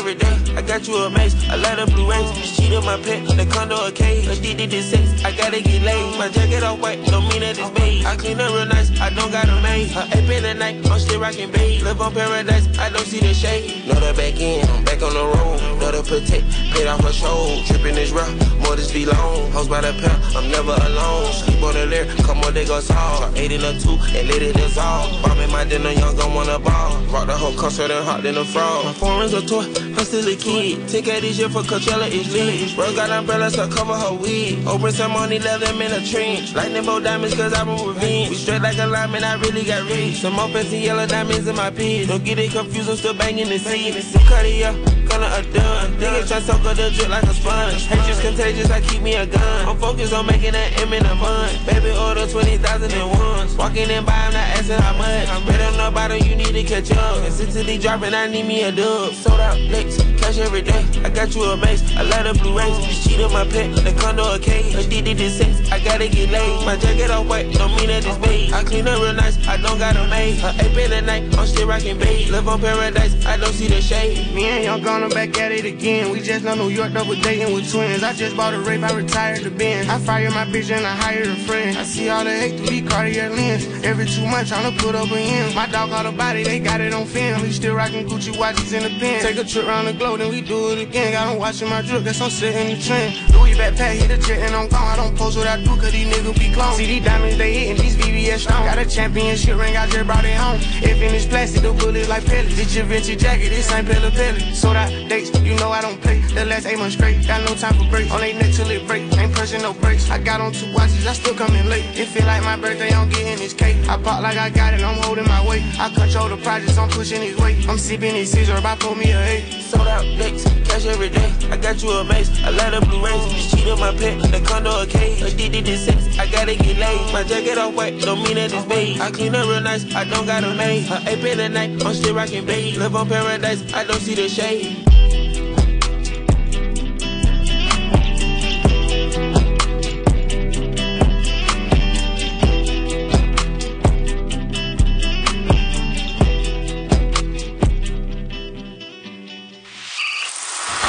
every 0.00 0.14
day. 0.14 0.36
I 0.56 0.62
got 0.62 0.88
you 0.88 0.96
a 0.96 1.10
mace, 1.10 1.36
I 1.48 1.56
light 1.56 1.78
up 1.78 1.90
blue 1.92 2.10
rays. 2.10 2.56
Cheat 2.56 2.72
on 2.72 2.84
my 2.84 2.96
pet, 2.96 3.20
the 3.36 3.46
condo 3.46 3.76
a 3.86 3.92
cage. 3.92 4.26
Addicted 4.26 4.70
to 4.70 4.82
sex, 4.82 5.24
I 5.24 5.36
gotta 5.36 5.60
get 5.60 5.82
laid. 5.82 6.18
My 6.18 6.28
jacket 6.28 6.62
all 6.62 6.78
white, 6.78 7.04
don't 7.06 7.28
mean 7.28 7.40
that 7.40 7.58
it's 7.58 7.70
beige. 7.70 8.04
I 8.04 8.16
clean 8.16 8.40
up 8.40 8.52
real 8.52 8.66
nice, 8.66 8.88
I 8.98 9.10
don't 9.10 9.30
got 9.30 9.48
a 9.48 9.60
maid. 9.60 9.92
A 9.94 10.02
ape 10.16 10.30
in 10.30 10.42
the 10.42 10.54
night, 10.54 10.76
I'm 10.90 10.98
still 10.98 11.20
rocking 11.20 11.50
beige. 11.52 11.82
Live 11.82 12.00
on 12.00 12.14
paradise, 12.14 12.66
I 12.78 12.88
don't 12.88 13.04
see 13.04 13.20
the 13.20 13.34
shade. 13.34 13.86
Know 13.86 14.00
the 14.00 14.14
back 14.14 14.40
end, 14.40 14.68
I'm 14.70 14.84
back 14.84 15.02
on 15.02 15.12
the 15.12 15.24
road. 15.24 15.60
Know 15.78 15.92
the 15.92 16.02
protect, 16.02 16.48
paid 16.72 16.86
off 16.86 17.02
my 17.02 17.10
show. 17.10 17.62
Tripping 17.66 17.96
is 17.96 18.10
rough, 18.12 18.32
more 18.62 18.76
this 18.76 18.90
be 18.90 19.04
long. 19.04 19.52
Hoes 19.52 19.68
by 19.68 19.82
the 19.82 19.92
pair, 20.00 20.16
I'm 20.34 20.50
never 20.50 20.72
alone. 20.72 21.32
Sleep 21.32 21.62
on 21.62 21.74
the 21.74 21.86
lyre, 21.86 22.06
come 22.24 22.40
on, 22.40 22.54
they 22.54 22.64
go 22.64 22.80
soft. 22.80 23.36
Eight 23.36 23.52
in 23.52 23.62
a 23.64 23.78
two, 23.78 23.98
and 24.16 24.28
let 24.28 24.40
it 24.42 24.56
dissolve. 24.56 25.22
Bombing 25.22 25.52
my 25.52 25.64
dinner, 25.64 25.92
young 25.92 26.16
gon' 26.16 26.32
wanna 26.34 26.58
ball. 26.58 26.96
Rock 27.12 27.26
the 27.26 27.36
whole 27.36 27.54
concert 27.54 27.90
and 27.90 28.04
hot 28.04 28.22
than 28.22 28.38
a 28.38 28.44
frog. 28.44 28.84
My 28.84 28.92
foreign's 28.92 29.34
a 29.34 29.44
toy, 29.44 29.66
I'm 30.00 30.06
still 30.06 30.26
a 30.28 30.34
kid. 30.34 30.88
Take 30.88 31.08
out 31.08 31.20
this 31.20 31.38
year 31.38 31.50
for 31.50 31.60
Coachella, 31.60 32.08
it's 32.10 32.32
lit. 32.32 32.74
Bro 32.74 32.94
got 32.94 33.10
umbrellas 33.10 33.52
to 33.56 33.68
cover 33.68 33.92
her 33.92 34.14
wig. 34.14 34.66
Open 34.66 34.92
some 34.92 35.12
money, 35.12 35.38
let 35.38 35.60
them 35.60 35.78
in 35.82 35.92
a 35.92 36.02
trench. 36.02 36.54
Lightning 36.54 36.86
bolt 36.86 37.04
diamonds, 37.04 37.36
cause 37.36 37.52
I'm 37.52 37.68
a 37.68 37.74
revenge. 37.74 38.30
We 38.30 38.36
straight 38.36 38.62
like 38.62 38.78
a 38.78 38.86
lineman, 38.86 39.24
I 39.24 39.34
really 39.34 39.62
got 39.62 39.86
rich. 39.90 40.22
Some 40.22 40.36
more 40.36 40.48
fancy 40.48 40.78
yellow 40.78 41.06
diamonds 41.06 41.46
in 41.46 41.54
my 41.54 41.68
pants. 41.68 42.08
Don't 42.08 42.24
get 42.24 42.38
it 42.38 42.50
confused, 42.50 42.88
I'm 42.88 42.96
still 42.96 43.12
banging 43.12 43.50
the 43.50 43.58
scene. 43.58 43.92
Cartier, 44.26 44.72
gonna 45.20 45.36
a 45.36 45.52
done. 45.52 45.92
Niggas 45.94 46.28
try 46.28 46.40
soak 46.40 46.64
up 46.64 46.76
the 46.76 46.90
drip 46.90 47.08
like 47.08 47.22
a 47.24 47.34
sponge. 47.34 47.86
Hatred's 47.86 48.20
contagious, 48.20 48.70
I 48.70 48.80
keep 48.80 49.02
me 49.02 49.14
a 49.14 49.26
gun. 49.26 49.68
I'm 49.68 49.76
focused 49.76 50.12
on 50.12 50.26
making 50.26 50.54
an 50.54 50.72
M 50.80 50.92
in 50.92 51.04
a 51.04 51.14
month. 51.14 51.66
Baby, 51.66 51.90
order 51.96 52.26
20,000 52.26 52.90
in 52.90 53.08
ones. 53.08 53.54
Walking 53.56 53.90
in 53.90 54.04
by, 54.04 54.12
I'm 54.12 54.32
not 54.32 54.48
asking 54.56 54.78
how 54.78 54.96
much. 54.96 55.28
I'm 55.28 55.46
better 55.46 55.64
on 55.64 55.76
the 55.76 55.94
bottom, 55.94 56.18
you 56.18 56.34
need 56.36 56.54
to 56.54 56.64
catch 56.64 56.90
up. 56.92 57.20
They 57.60 57.78
dropping, 57.78 58.14
I 58.14 58.26
need 58.28 58.46
me 58.46 58.62
a 58.62 58.72
dub. 58.72 59.12
Sold 59.12 59.40
out 59.40 59.58
licks, 59.58 59.96
cash 60.20 60.38
every 60.38 60.62
day. 60.62 60.84
I 61.04 61.10
got 61.10 61.34
you 61.34 61.42
a 61.44 61.56
mace, 61.56 61.82
I 61.96 62.02
light 62.02 62.26
up 62.26 62.38
blue 62.38 62.56
rays. 62.56 62.76
Just 62.78 63.08
cheat 63.08 63.20
on 63.20 63.32
my 63.32 63.44
pet, 63.44 63.74
the 63.84 63.92
condo 64.00 64.34
a 64.34 64.38
cage. 64.38 64.74
Addicted 64.74 65.18
to 65.18 65.30
sex, 65.30 65.70
I 65.70 65.82
gotta 65.82 66.08
get 66.08 66.30
laid. 66.30 66.64
My 66.64 66.76
jacket 66.76 67.10
all 67.10 67.24
white, 67.24 67.52
don't 67.52 67.74
mean 67.76 67.88
that 67.88 68.06
it's 68.06 68.16
beige. 68.18 68.52
I 68.52 68.64
clean 68.64 68.88
up 68.88 69.00
real 69.00 69.12
nice, 69.12 69.36
I 69.46 69.56
don't 69.58 69.78
got 69.78 69.96
a 69.96 70.06
maid. 70.08 70.42
A 70.42 70.50
ape 70.64 70.78
in 70.78 70.90
the 70.90 71.02
night, 71.02 71.38
I'm 71.38 71.46
still 71.46 71.68
rocking 71.68 71.98
beige. 71.98 72.30
Live 72.30 72.48
on 72.48 72.60
paradise, 72.60 73.14
I 73.26 73.36
don't 73.36 73.52
see 73.52 73.68
the 73.68 73.80
shade. 73.80 74.32
Me 74.34 74.46
and 74.46 74.64
Young 74.64 74.82
gonna 74.82 75.09
back 75.10 75.38
at 75.38 75.52
it 75.52 75.64
again. 75.64 76.10
We 76.10 76.20
just 76.20 76.44
know 76.44 76.54
New 76.54 76.68
York 76.68 76.92
double 76.92 77.14
dating 77.14 77.52
with 77.54 77.70
twins. 77.70 78.02
I 78.02 78.12
just 78.12 78.36
bought 78.36 78.54
a 78.54 78.60
rape, 78.60 78.82
I 78.82 78.92
retired 78.92 79.42
the 79.42 79.50
Benz. 79.50 79.88
I 79.88 79.98
fired 79.98 80.32
my 80.32 80.44
bitch 80.44 80.70
and 80.70 80.86
I 80.86 80.94
hired 80.94 81.26
a 81.26 81.36
friend. 81.36 81.76
I 81.76 81.84
see 81.84 82.08
all 82.08 82.24
the 82.24 82.30
hate 82.30 82.56
through 82.56 82.68
these 82.68 82.88
Cartier 82.88 83.30
lens. 83.30 83.66
Every 83.84 84.06
two 84.06 84.26
months 84.26 84.50
tryna 84.50 84.76
put 84.78 84.94
up 84.94 85.10
a 85.10 85.18
end. 85.18 85.54
My 85.54 85.66
dog 85.66 85.90
got 85.90 86.06
a 86.06 86.12
body, 86.12 86.44
they 86.44 86.58
got 86.58 86.80
it 86.80 86.92
on 86.92 87.06
film. 87.06 87.42
We 87.42 87.52
still 87.52 87.74
rocking 87.74 88.06
Gucci 88.08 88.36
watches 88.38 88.72
in 88.72 88.82
the 88.82 88.90
pen. 89.00 89.22
Take 89.22 89.38
a 89.38 89.44
trip 89.44 89.66
around 89.66 89.86
the 89.86 89.92
globe, 89.92 90.20
then 90.20 90.30
we 90.30 90.40
do 90.40 90.72
it 90.72 90.78
again. 90.80 91.12
Got 91.12 91.32
'em 91.32 91.38
watching 91.38 91.68
my 91.68 91.82
drip, 91.82 92.04
guess 92.04 92.20
I'm 92.20 92.30
setting 92.30 92.76
the 92.76 92.82
trend. 92.82 93.14
Louis 93.34 93.54
backpack, 93.54 93.94
hit 93.98 94.08
the 94.08 94.18
jet 94.18 94.40
and 94.46 94.54
I'm 94.54 94.68
gone. 94.68 94.82
I 94.82 94.96
don't 94.96 95.16
post 95.16 95.36
what 95.36 95.46
I 95.46 95.56
do, 95.56 95.76
cause 95.76 95.92
these 95.92 96.06
niggas 96.06 96.38
be 96.38 96.52
clones. 96.52 96.76
See 96.76 96.86
these 96.86 97.04
diamonds, 97.04 97.36
they 97.36 97.52
hitting 97.52 97.82
these 97.82 97.96
VVS 97.96 98.42
strong. 98.42 98.64
Got 98.64 98.78
a 98.78 98.86
championship 98.86 99.58
ring, 99.58 99.76
I 99.76 99.86
just 99.86 100.06
brought 100.06 100.24
it 100.24 100.36
home. 100.36 100.60
If 100.82 101.00
in 101.02 101.12
this 101.12 101.26
plastic, 101.26 101.62
the 101.62 101.72
bullets 101.72 102.08
like 102.08 102.24
pellets. 102.26 102.56
This 102.56 102.74
your 102.74 102.84
vintage 102.84 103.20
jacket, 103.20 103.50
this 103.50 103.70
ain't 103.72 103.88
Pella 103.88 104.10
Pellet. 104.10 104.54
Sold 104.54 104.76
out 104.76 104.99
dates, 105.08 105.30
you 105.40 105.54
know 105.56 105.70
I 105.70 105.80
don't 105.80 106.00
play. 106.00 106.20
The 106.34 106.44
last 106.44 106.66
eight 106.66 106.78
months 106.78 106.94
straight, 106.94 107.26
got 107.26 107.42
no 107.42 107.54
time 107.54 107.74
for 107.74 107.88
breaks. 107.90 108.10
On 108.12 108.20
they 108.20 108.32
neck 108.32 108.54
till 108.54 108.70
it 108.70 108.86
break, 108.86 109.02
ain't 109.18 109.32
pressing 109.32 109.62
no 109.62 109.72
brakes. 109.72 110.08
I 110.10 110.18
got 110.18 110.40
on 110.40 110.52
two 110.52 110.72
watches, 110.72 111.06
I 111.06 111.12
still 111.12 111.34
coming 111.34 111.66
late. 111.66 111.84
It 111.98 112.06
feel 112.06 112.26
like 112.26 112.42
my 112.42 112.56
birthday, 112.56 112.92
I'm 112.92 113.08
getting 113.08 113.38
this 113.38 113.52
cake. 113.52 113.76
I 113.88 113.96
pop 113.96 114.22
like 114.22 114.36
I 114.36 114.50
got 114.50 114.74
it, 114.74 114.82
I'm 114.82 115.02
holding 115.02 115.26
my 115.26 115.44
weight. 115.46 115.62
I 115.78 115.88
control 115.90 116.28
the 116.28 116.36
projects, 116.36 116.78
I'm 116.78 116.88
pushing 116.88 117.22
his 117.22 117.36
weight. 117.38 117.68
I'm 117.68 117.78
sipping 117.78 118.14
his 118.14 118.30
scissor, 118.30 118.56
about 118.56 118.80
pour 118.80 118.94
me 118.94 119.10
a 119.10 119.20
eight. 119.22 119.62
Sold 119.62 119.88
out 119.88 120.04
licks, 120.04 120.44
cash 120.68 120.86
every 120.86 121.08
day. 121.08 121.32
I 121.50 121.56
got 121.56 121.82
you 121.82 121.90
a 121.90 122.04
mace, 122.04 122.30
I 122.44 122.50
light 122.50 122.74
up 122.74 122.84
blue 122.88 123.04
rays. 123.04 123.32
Just 123.32 123.56
cheat 123.56 123.68
on 123.68 123.80
my 123.80 123.92
pet, 123.92 124.20
the 124.30 124.40
condo 124.46 124.82
a 124.82 124.86
cage. 124.86 125.22
Addicted 125.22 125.66
to 125.66 125.76
sex, 125.78 126.18
I 126.18 126.30
gotta 126.30 126.54
get 126.54 126.78
laid. 126.78 127.12
My 127.12 127.24
jacket 127.24 127.58
all 127.58 127.72
white, 127.72 128.00
don't 128.00 128.22
mean 128.22 128.36
that 128.36 128.52
it's 128.52 128.64
beige. 128.66 129.00
I 129.00 129.10
clean 129.10 129.34
up 129.34 129.48
real 129.48 129.60
nice, 129.60 129.84
I 129.94 130.04
don't 130.04 130.26
got 130.26 130.44
a 130.44 130.54
maid. 130.54 130.90
A 130.90 131.10
ape 131.10 131.24
in 131.24 131.38
the 131.38 131.48
night, 131.48 131.84
I'm 131.84 131.94
still 131.94 132.14
rocking 132.14 132.46
beige. 132.46 132.78
Live 132.78 132.94
on 132.94 133.08
paradise, 133.08 133.62
I 133.74 133.84
don't 133.84 134.00
see 134.00 134.14
the 134.14 134.28
shade. 134.28 134.89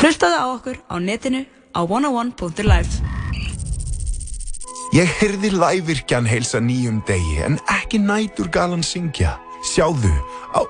Hlustaðu 0.02 0.34
á 0.34 0.46
okkur 0.50 0.78
á 0.90 0.98
netinu 0.98 1.44
á 1.78 1.82
101.live 1.86 2.90
Ég 4.98 5.12
heyrði 5.20 5.52
lævirkjan 5.54 6.26
heilsa 6.26 6.58
nýjum 6.58 7.04
degi 7.06 7.38
en 7.46 7.60
ekki 7.70 8.00
nætur 8.02 8.50
galan 8.52 8.82
syngja. 8.84 9.36
Sjáðu, 9.62 10.10
á... 10.58 10.66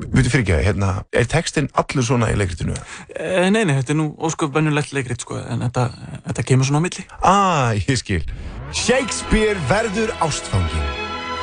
Veitu 0.00 0.32
fyrir 0.32 0.46
ekki, 0.46 0.56
hérna, 0.64 0.88
er 1.12 1.28
textin 1.28 1.68
allur 1.76 2.08
svona 2.08 2.32
í 2.32 2.38
leikritinu? 2.40 2.72
Eh, 3.12 3.46
Nei, 3.52 3.66
nei, 3.68 3.76
þetta 3.76 3.92
er 3.92 4.00
nú 4.00 4.08
ósköp 4.16 4.56
bennulegt 4.56 4.96
leikrit, 4.96 5.20
sko, 5.22 5.38
en 5.44 5.60
þetta, 5.68 5.86
þetta 6.24 6.46
kemur 6.48 6.70
svona 6.70 6.80
á 6.80 6.84
milli. 6.88 7.06
Ah, 7.20 7.76
ég 7.76 8.00
skil. 8.00 8.24
Shakespeare 8.72 9.60
verður 9.68 10.16
ástfangin. 10.24 10.90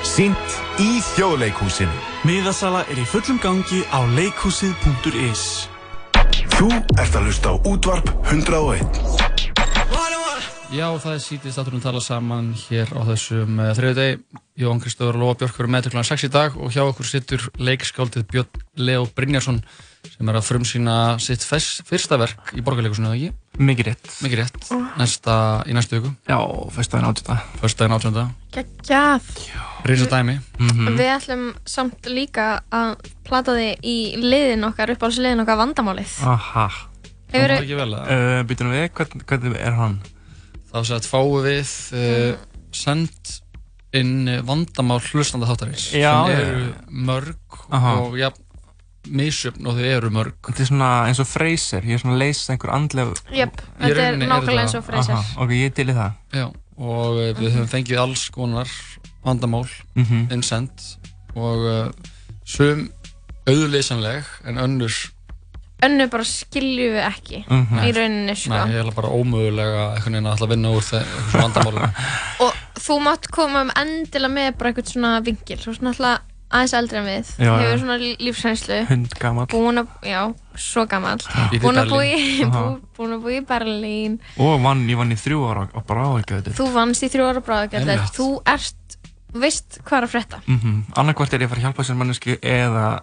Sýnt 0.02 0.60
í 0.82 0.98
þjóðleikhúsinu. 1.14 2.04
Miðasala 2.26 2.82
er 2.90 2.98
í 2.98 3.08
fullum 3.14 3.40
gangi 3.46 3.86
á 3.94 4.02
leikhúsið.is 4.18 5.77
Þú 6.58 6.72
ert 6.74 7.14
að 7.14 7.28
hlusta 7.28 7.52
á 7.54 7.56
útvarp 7.70 8.08
101. 8.34 8.80
Já, 10.74 10.88
það 10.98 11.12
er 11.12 11.20
sítið 11.22 11.54
státurinn 11.54 11.84
tala 11.84 12.00
saman 12.02 12.48
hér 12.64 12.90
á 12.98 13.06
þessum 13.12 13.60
uh, 13.62 13.68
þriðu 13.78 13.98
deg. 14.00 14.24
Jón 14.58 14.82
Kristóður 14.82 15.20
og 15.20 15.22
Lóa 15.22 15.36
Björk 15.38 15.60
verður 15.60 15.74
með 15.76 15.86
til 15.86 15.92
kl. 15.94 16.02
6 16.10 16.26
í 16.26 16.32
dag 16.34 16.58
og 16.58 16.74
hjá 16.74 16.82
okkur 16.88 17.06
sittur 17.06 17.46
leikskáldið 17.62 18.26
Björn 18.34 18.66
Leo 18.82 19.06
Brynjarsson 19.06 19.62
sem 20.18 20.32
er 20.32 20.38
að 20.40 20.48
frumsýna 20.48 20.96
sitt 21.22 21.44
fes, 21.46 21.68
fyrsta 21.86 22.18
verk 22.18 22.54
í 22.58 22.64
borgarleikusinu, 22.66 23.12
eða 23.12 23.18
ekki? 23.20 23.62
Mikið 23.68 23.90
rétt. 23.92 24.10
Mikið 24.26 24.42
rétt. 24.42 24.68
Næsta, 24.98 25.36
í 25.70 25.76
næstu 25.78 26.00
viku. 26.00 26.12
Já, 26.30 26.38
fyrstæðin 26.74 27.08
átjönda. 27.12 27.38
Fyrstæðin 27.62 27.96
átjönda. 27.98 28.26
Geggjað. 28.58 29.32
Reysa 29.88 30.10
dæmi. 30.12 30.38
Mhm. 30.58 30.98
Við 30.98 31.14
ætlum 31.14 31.48
samt 31.70 32.10
líka 32.10 32.50
að 32.74 32.96
plata 33.28 33.56
þig 33.58 33.86
í 33.86 33.98
liðin 34.26 34.66
okkar, 34.68 34.94
uppáhaldsliðin 34.96 35.46
okkar 35.46 35.62
vandamálið. 35.62 36.18
Aha. 36.26 36.68
Það 37.32 37.44
var 37.44 37.56
ekki 37.58 37.78
vel 37.78 37.90
að... 37.94 38.14
Uh, 38.14 38.38
Býtum 38.48 38.72
við, 38.72 38.86
hvern, 38.98 39.26
hvernig 39.28 39.58
er 39.60 39.76
hann? 39.78 39.98
Þá 40.72 40.78
sem 40.82 40.98
að 40.98 41.10
fáum 41.12 41.44
við 41.46 41.74
uh, 41.98 42.32
send 42.76 43.34
inn 43.98 44.28
uh, 44.28 44.42
vandamál 44.48 45.00
hlustanda 45.04 45.48
þáttarins 45.50 45.90
Já, 45.96 46.12
sem 46.28 46.38
eru 46.38 46.68
mörg 47.08 47.60
Aha. 47.74 47.94
og 48.04 48.18
ja, 48.20 48.32
misjöfn 49.12 49.68
og 49.68 49.78
þau 49.78 49.88
eru 49.98 50.10
mörg. 50.14 50.36
Þetta 50.48 50.64
er 50.64 50.70
svona 50.72 50.90
eins 51.08 51.20
og 51.24 51.28
Freyser, 51.30 51.82
ég 51.88 51.98
er 51.98 52.02
svona 52.04 52.16
að 52.18 52.24
leysa 52.26 52.54
einhver 52.54 52.74
andleg... 52.76 53.14
Jöp, 53.32 53.62
þetta 53.80 54.06
er 54.08 54.18
nákvæmlega 54.22 54.64
eins 54.66 54.76
og 54.80 54.86
Freyser. 54.88 55.34
Ok, 55.44 55.52
ég 55.58 55.74
til 55.78 55.90
í 55.90 55.96
það. 55.98 56.12
Já, 56.36 56.46
og 56.78 57.18
uh, 57.18 57.34
við 57.40 57.52
höfum 57.56 57.70
fengið 57.72 58.02
alls 58.04 58.28
konar 58.36 58.72
vandamál 59.26 59.66
Mhm. 59.98 60.28
innsend 60.32 60.84
og 61.36 61.66
uh, 61.68 61.92
sum 62.48 62.88
auðleysanleg 63.48 64.24
en 64.48 64.58
önnur 64.62 64.94
önnu 65.86 66.08
bara 66.10 66.24
skiljum 66.26 66.96
við 66.96 67.04
ekki 67.06 67.40
Mhm. 67.48 67.82
í 67.86 67.92
rauninni 67.94 68.36
sko. 68.36 68.50
Nei, 68.54 68.74
ég 68.74 68.86
er 68.88 68.94
bara 68.96 69.10
ómögulega 69.14 69.84
einhvern 69.96 70.14
veginn 70.16 70.26
að 70.30 70.34
ætla 70.38 70.48
að 70.48 70.54
vinna 70.56 70.72
úr 70.74 70.82
þe- 70.88 71.04
þessum 71.06 71.44
vandamálum. 71.44 71.92
og 72.48 72.54
þú 72.82 72.98
mátt 73.06 73.28
koma 73.32 73.62
um 73.62 73.72
endilega 73.76 74.34
með 74.34 74.58
bara 74.58 74.72
eitthvað 74.72 74.92
svona 74.94 75.12
vingil 75.26 75.60
svona 75.62 75.94
alltaf 75.94 76.22
aðeins 76.52 76.74
eldri 76.78 76.98
en 77.02 77.06
við 77.06 77.32
Já, 77.38 77.46
já. 77.52 77.58
hefur 77.60 77.80
svona 77.82 77.98
lí- 78.00 78.18
lífsreynslu 78.24 78.78
að, 79.82 79.88
já, 80.08 80.22
svo 80.56 80.86
gamall 80.88 81.20
Í 81.52 81.60
búin 81.60 81.76
að 81.82 81.90
bú, 82.56 82.64
búin 82.98 83.14
að 83.18 83.22
búi 83.26 83.36
í 83.42 83.46
Berlín 83.46 84.20
Og 84.38 84.62
vann, 84.64 84.86
ég 84.88 84.98
vann 84.98 85.12
í 85.12 85.18
þrjú 85.20 85.42
ára 85.50 85.68
á 85.76 85.80
bráðegjöðu. 85.84 86.56
þú 86.56 86.70
vannst 86.74 87.04
í 87.04 87.10
þrjú 87.12 87.28
ára 87.28 87.42
bráðagjaldið 87.44 87.94
Einmitt. 87.98 88.16
þú 88.16 88.28
ert, 88.48 88.98
veist 89.34 89.80
hvað 89.84 89.98
er 89.98 90.08
að 90.08 90.14
frétta 90.16 90.42
Mm 90.48 90.60
-hmm. 90.60 90.82
Annarkvort 90.96 91.34
er 91.34 91.40
ég 91.42 91.46
að 91.46 91.50
fara 91.50 91.60
að 91.62 91.66
hjálpa 91.66 91.84
þessar 91.84 91.96
mannesku 92.00 92.38
eða 92.42 93.02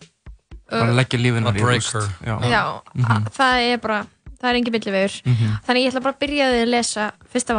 bara 0.70 0.88
Uh, 0.90 0.96
leggja 0.96 1.18
lífinu 1.20 1.46
A 1.48 1.52
breaker. 1.52 2.02
Já. 2.24 2.40
já, 2.40 2.80
Mhm. 2.94 3.04
a- 3.04 3.30
það 3.30 3.72
er 3.72 3.78
bara 3.78 4.06
það 4.40 4.48
er 4.50 4.54
engin 4.56 4.72
billi 4.72 4.90
vegur 4.90 5.20
Mhm. 5.26 5.58
þannig 5.66 5.82
ég 5.84 5.88
ætla 5.92 6.00
bara 6.02 6.14
að 6.14 6.18
byrja 6.20 6.44
að 6.48 6.66
lesa 6.68 7.12
fyrsta 7.32 7.54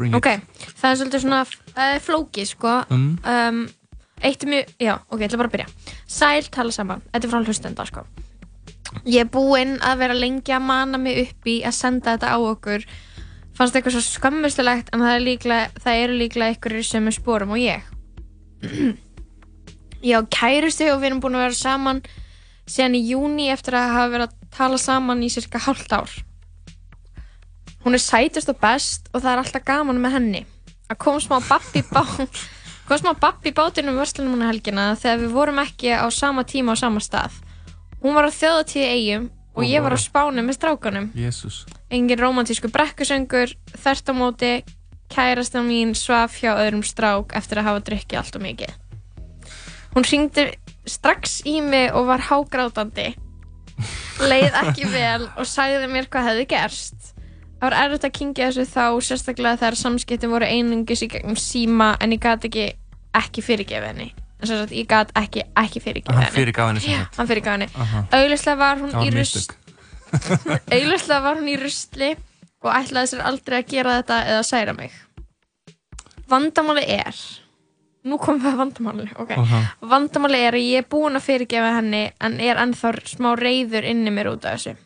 it. 0.00 0.14
ok, 0.14 0.40
það 0.80 0.90
er 0.90 0.96
svolítið 0.96 1.20
svona 1.20 1.40
uh, 1.76 1.98
flóki 1.98 2.46
sko 2.46 2.84
Mm. 2.88 3.18
um, 3.24 3.68
eitt 4.22 4.44
er 4.44 4.50
mjög, 4.52 4.72
já, 4.80 4.94
ok, 5.08 5.20
ég 5.20 5.28
ætla 5.28 5.40
bara 5.40 5.50
að 5.50 5.54
byrja. 5.56 5.94
Sæl 6.10 6.50
tala 6.52 6.74
saman, 6.74 7.04
þetta 7.12 7.26
er 7.26 7.32
frá 7.32 7.40
hlustenda 7.46 7.86
sko. 7.88 8.04
Ég 9.06 9.22
er 9.22 9.30
búinn 9.30 9.76
að 9.86 10.00
vera 10.02 10.16
lengi 10.16 10.54
að 10.54 10.66
mana 10.66 10.98
mig 10.98 11.20
upp 11.22 11.48
í 11.48 11.60
að 11.64 11.76
senda 11.76 12.16
þetta 12.16 12.32
á 12.34 12.38
okkur. 12.38 12.86
Fannst 13.56 13.76
eitthvað 13.76 13.96
svo 13.96 14.02
skömmuslegt 14.06 14.90
en 14.94 15.04
það, 15.04 15.14
er 15.14 15.24
líklega, 15.26 15.68
það 15.84 16.02
eru 16.04 16.18
líklega 16.18 16.54
einhverjir 16.54 16.88
sem 16.88 17.06
er 17.06 17.16
sporum 17.16 17.54
og 17.54 17.62
ég. 17.62 17.86
Ég 20.00 20.16
á 20.16 20.24
kærustu 20.32 20.86
og 20.88 21.02
við 21.02 21.10
erum 21.10 21.18
búin 21.20 21.34
að 21.36 21.42
vera 21.44 21.56
saman 21.58 21.98
síðan 22.64 22.94
í 22.96 23.02
júni 23.10 23.50
eftir 23.52 23.76
að 23.76 23.90
hafa 23.92 24.12
verið 24.14 24.30
að 24.30 24.54
tala 24.56 24.78
saman 24.80 25.20
í 25.20 25.28
cirka 25.28 25.60
hálft 25.60 25.92
ár. 25.92 26.14
Hún 27.84 27.96
er 27.96 28.00
sætust 28.00 28.48
og 28.48 28.56
best 28.62 29.10
og 29.12 29.20
það 29.20 29.30
er 29.34 29.42
alltaf 29.42 29.66
gaman 29.68 30.00
með 30.00 30.16
henni. 30.16 30.42
Að 30.88 31.00
kom 31.04 31.20
smá 31.20 31.36
babbi 31.44 31.84
bá 32.90 32.96
kom 32.96 33.04
smá 33.04 33.12
babbi 33.14 33.52
í 33.52 33.54
bátinu 33.54 33.92
um 33.94 34.40
helgina 34.42 34.96
þegar 34.98 35.18
við 35.22 35.30
vorum 35.30 35.58
ekki 35.62 35.92
á 35.94 36.10
sama 36.10 36.42
tíma 36.42 36.74
á 36.74 36.76
sama 36.76 36.98
stað? 36.98 37.36
Hún 38.02 38.16
var 38.18 38.26
á 38.26 38.34
þjóðatíði 38.34 38.88
eigum 38.90 39.28
og 39.54 39.62
ég 39.62 39.82
var 39.84 39.94
á 39.94 39.98
spánu 40.00 40.42
með 40.42 40.58
strákanum 40.58 41.06
Jésús. 41.14 41.66
engin 41.86 42.18
romantísku 42.18 42.66
brekkusöngur 42.66 43.54
þert 43.78 44.10
á 44.10 44.12
móti 44.12 44.50
kærasta 45.06 45.62
mín 45.62 45.94
svaf 45.94 46.34
hjá 46.42 46.56
öðrum 46.56 46.82
strák 46.82 47.36
eftir 47.38 47.62
að 47.62 47.68
hafa 47.68 47.84
drukkið 47.86 48.18
allt 48.18 48.38
og 48.40 48.42
mikið. 48.42 48.74
Hún 49.94 50.06
hringdi 50.10 50.48
strax 50.82 51.40
í 51.46 51.60
mig 51.62 51.94
og 51.94 52.10
var 52.10 52.26
hágrátandi 52.26 53.14
leið 54.18 54.58
ekki 54.64 54.90
vel 54.98 55.30
og 55.38 55.46
sagði 55.46 55.86
mér 55.86 56.10
hvað 56.10 56.32
hefði 56.32 56.50
gerst 56.56 57.14
það 57.60 57.66
var 57.68 57.76
erfitt 57.84 58.06
að 58.08 58.14
kingja 58.18 58.48
þessu 58.50 58.64
þá 58.72 58.84
sérstaklega 59.04 59.60
þegar 59.60 59.76
samskiptin 59.82 60.32
voru 60.32 60.48
einungis 60.48 61.02
í 61.04 61.08
gegnum 61.12 61.36
síma 61.36 61.92
en 62.00 62.12
ég 62.16 62.20
gat 62.24 62.44
ekki 62.48 62.70
ekki 63.20 63.42
fyrirgefa 63.44 63.90
henni. 63.92 64.08
En 64.40 64.48
sagt, 64.48 64.72
ég 64.72 64.86
gat 64.88 65.10
ekki 65.20 65.42
ekki 65.60 65.80
fyrirgefa 65.84 66.14
Hann 66.16 66.24
henni. 66.24 66.36
fyrirgaf 66.38 66.68
henni 66.70 66.80
sem 66.80 66.94
sagt. 67.02 67.16
hann 67.20 67.28
fyrirgaf 67.28 67.58
henni. 67.58 67.68
Auglustlega 68.16 68.56
var 68.64 68.80
hún 68.80 68.94
í 69.04 69.10
rust 69.18 69.52
auglustlega 70.72 71.20
var 71.22 71.36
hún 71.38 71.50
í 71.52 71.58
rustli 71.60 72.10
og 72.64 72.72
ætlaði 72.76 73.12
sér 73.12 73.22
aldrei 73.28 73.58
að 73.62 73.68
gera 73.74 73.94
þetta 74.00 74.16
eða 74.32 74.42
særa 74.48 74.74
mig. 74.76 74.90
Vandamáli 76.30 76.82
er 76.94 77.16
nú 78.08 78.16
komum 78.20 78.40
við 78.40 78.52
að 78.54 78.60
vandamáli 78.62 79.06
ok. 79.20 79.32
Aha. 79.36 79.60
vandamáli 79.90 80.38
er 80.46 80.56
að 80.56 80.64
ég 80.64 80.82
er 80.84 80.86
búin 80.88 81.18
að 81.18 81.26
fyrirgefa 81.26 81.72
henni 81.76 82.02
en 82.24 82.38
er 82.40 82.60
ennþá 82.62 82.92
smá 83.10 83.34
reyður 83.36 83.84
inni 83.90 84.12
mér 84.14 84.30
út 84.32 84.46
af 84.48 84.56
þessu 84.56 84.76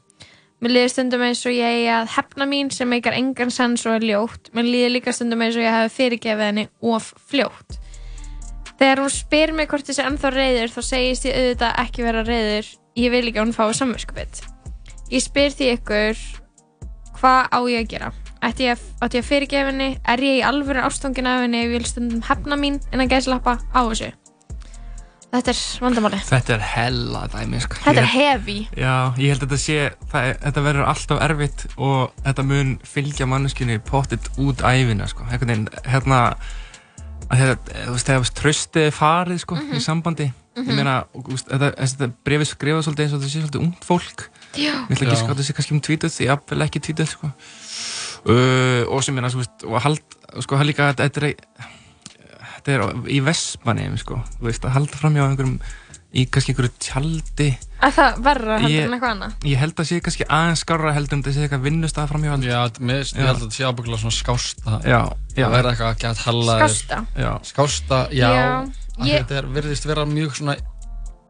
mér 0.64 0.74
líður 0.78 0.92
stundum 0.94 1.24
eins 1.26 1.44
og 1.44 1.54
ég 1.54 1.78
eigi 1.78 1.88
að 1.92 2.12
hefna 2.16 2.48
mín 2.48 2.72
sem 2.72 2.88
meikar 2.88 3.16
engan 3.18 3.52
sens 3.52 3.84
og 3.84 3.98
er 3.98 4.06
ljótt. 4.08 4.48
Mér 4.56 4.70
líður 4.70 4.94
líka 4.96 5.12
stundum 5.12 5.44
eins 5.44 5.58
og 5.58 5.66
ég 5.66 5.76
hef 5.76 5.98
fyrirgefið 5.98 6.46
henni 6.48 6.68
of 6.80 7.10
fljótt. 7.28 7.76
Þegar 8.78 9.04
hún 9.04 9.12
spyr 9.12 9.52
mig 9.54 9.68
hvort 9.70 9.86
þessi 9.86 10.02
ennþá 10.02 10.32
reyður 10.34 10.72
þá 10.74 10.80
segist 10.88 11.28
ég 11.28 11.36
auðvitað 11.38 11.78
ekki 11.84 12.06
vera 12.08 12.24
reyður 12.26 12.72
ég 12.98 13.14
vil 13.14 13.22
ekki 13.28 13.40
að 13.40 13.46
hún 13.46 13.54
fái 13.54 13.78
samvinskupið 13.78 14.42
ég 15.14 15.22
spyr 15.22 15.54
því 15.54 15.70
ykkur 15.76 16.20
hvað 17.18 17.40
á 17.50 17.58
ég 17.70 17.84
að 17.84 17.90
gera? 17.94 18.10
Ætti 18.44 18.66
ég, 18.66 18.82
að 19.00 19.16
fyrirgefa 19.24 19.70
henni? 19.70 19.94
Er 20.04 20.20
ég 20.20 20.40
í 20.40 20.44
alvöru 20.44 20.82
ástofngin 20.84 21.30
af 21.30 21.46
henni 21.46 21.62
ef 21.62 21.70
ég 21.70 21.78
vil 21.78 21.88
stundum 21.88 22.26
hefna 22.26 22.60
mín 22.60 22.82
en 22.92 23.04
að 23.04 23.14
gæslappa 23.14 23.56
á 23.72 23.80
þessu 23.80 24.12
þetta 25.34 25.52
er 25.54 25.60
vandamáli 25.84 26.18
Þetta 26.28 26.54
er 26.54 26.64
hella 26.74 27.22
dæmi, 27.32 27.60
sko. 27.64 27.76
þetta 27.84 28.00
er 28.00 28.06
Ég- 28.06 28.14
heavy 28.14 28.58
Já, 28.76 28.94
ég 29.18 29.32
held 29.32 29.42
að 29.42 29.48
þetta 29.48 29.58
sé, 29.64 29.78
það, 30.12 30.28
er- 30.30 30.38
þetta 30.44 30.64
verður 30.68 30.88
alltaf 30.92 31.22
erfitt 31.28 31.66
og 31.76 32.12
þetta 32.24 32.44
mun 32.50 32.78
fylgja 32.84 33.26
manneskinu 33.30 33.78
pottit 33.84 34.30
út 34.38 34.62
æfina, 34.62 35.08
sko. 35.10 35.24
Einhvern 35.30 35.50
veginn, 35.52 35.68
hérna, 35.90 36.20
að 37.30 37.40
þetta, 37.40 37.82
þú 37.86 37.92
veist, 37.96 38.06
þegar 38.10 38.32
tröstið 38.40 38.86
er 38.88 38.96
farið, 38.98 39.38
sko, 39.44 39.56
í 39.56 39.80
sambandi. 39.80 40.30
Ég 40.54 40.66
Mhm. 40.66 40.76
meina, 40.76 41.04
veist, 41.14 41.48
þetta, 41.50 41.70
þetta 41.82 42.12
brefið 42.24 42.48
skrifað 42.54 42.84
svolítið 42.86 43.04
eins 43.04 43.12
og 43.14 43.20
þetta 43.20 43.30
sé 43.32 43.40
svolítið 43.42 43.62
ungt 43.64 43.84
fólk. 43.84 44.28
Já. 44.54 44.74
Ég 44.86 44.90
ætla 44.94 45.06
ekki 45.08 45.16
að 45.16 45.24
skáta 45.26 45.42
sig 45.42 45.56
kannski 45.56 45.72
um 45.74 45.80
tvítuð, 45.80 46.14
ég 46.20 46.28
jafnvel 46.30 46.62
ekki 46.62 46.80
tvítuð, 46.80 47.08
sko. 47.10 47.32
Uh, 48.24 48.84
og 48.88 49.02
sem 49.04 49.18
er, 49.18 49.26
þú 49.28 49.40
veist, 49.42 49.64
og 49.68 49.82
hald, 49.82 50.00
sko, 50.40 50.56
það 50.56 50.68
líka, 50.70 50.86
þetta 50.96 51.22
er, 51.26 51.34
þetta 52.64 52.74
er 52.74 53.08
í 53.12 53.20
Vestmanni, 53.24 53.86
sko, 54.00 54.22
þú 54.40 54.48
veist, 54.48 54.64
að 54.64 54.70
halda 54.78 54.96
fram 55.00 55.14
hjá 55.18 55.24
einhverjum, 55.28 55.58
í 56.14 56.24
kannski 56.30 56.52
einhverju 56.54 56.72
tjaldi, 56.80 57.48
að 57.84 57.92
það 57.98 58.20
verra 58.24 58.58
heldur 58.62 58.74
Ég- 58.78 58.84
en 58.86 58.94
eitthvað 58.96 59.14
annað? 59.14 59.32
Ég 59.50 59.58
held 59.60 59.74
að 59.82 59.88
sé 59.90 60.00
kannski 60.00 60.24
aðeins 60.30 60.60
skárra 60.64 60.92
heldur 60.94 61.16
en 61.18 61.22
þetta 61.24 61.34
sé 61.34 61.42
eitthvað 61.44 61.64
vinnustæða 61.66 62.08
framhjóðald 62.12 62.46
Já, 62.48 62.60
mér, 62.80 63.02
ég 63.04 63.18
held 63.26 63.34
að 63.34 63.42
þetta 63.42 63.56
sé 63.58 63.64
ábygglega 63.68 64.00
svona 64.04 64.16
skásta. 64.18 64.78
Já, 64.84 65.00
já. 65.34 65.44
Það 65.44 65.56
verður 65.56 65.70
eitthvað 65.74 65.90
að 65.90 65.98
geta 66.04 66.22
hella 66.24 66.54
Skásta? 66.62 67.00
Já. 67.18 67.32
Skásta, 67.50 67.98
já, 68.14 68.30
ég- 69.04 69.18
Þetta 69.26 69.36
er, 69.42 69.50
virðist 69.58 69.84
vera 69.90 70.04
mjög 70.06 70.38
svona 70.38 70.56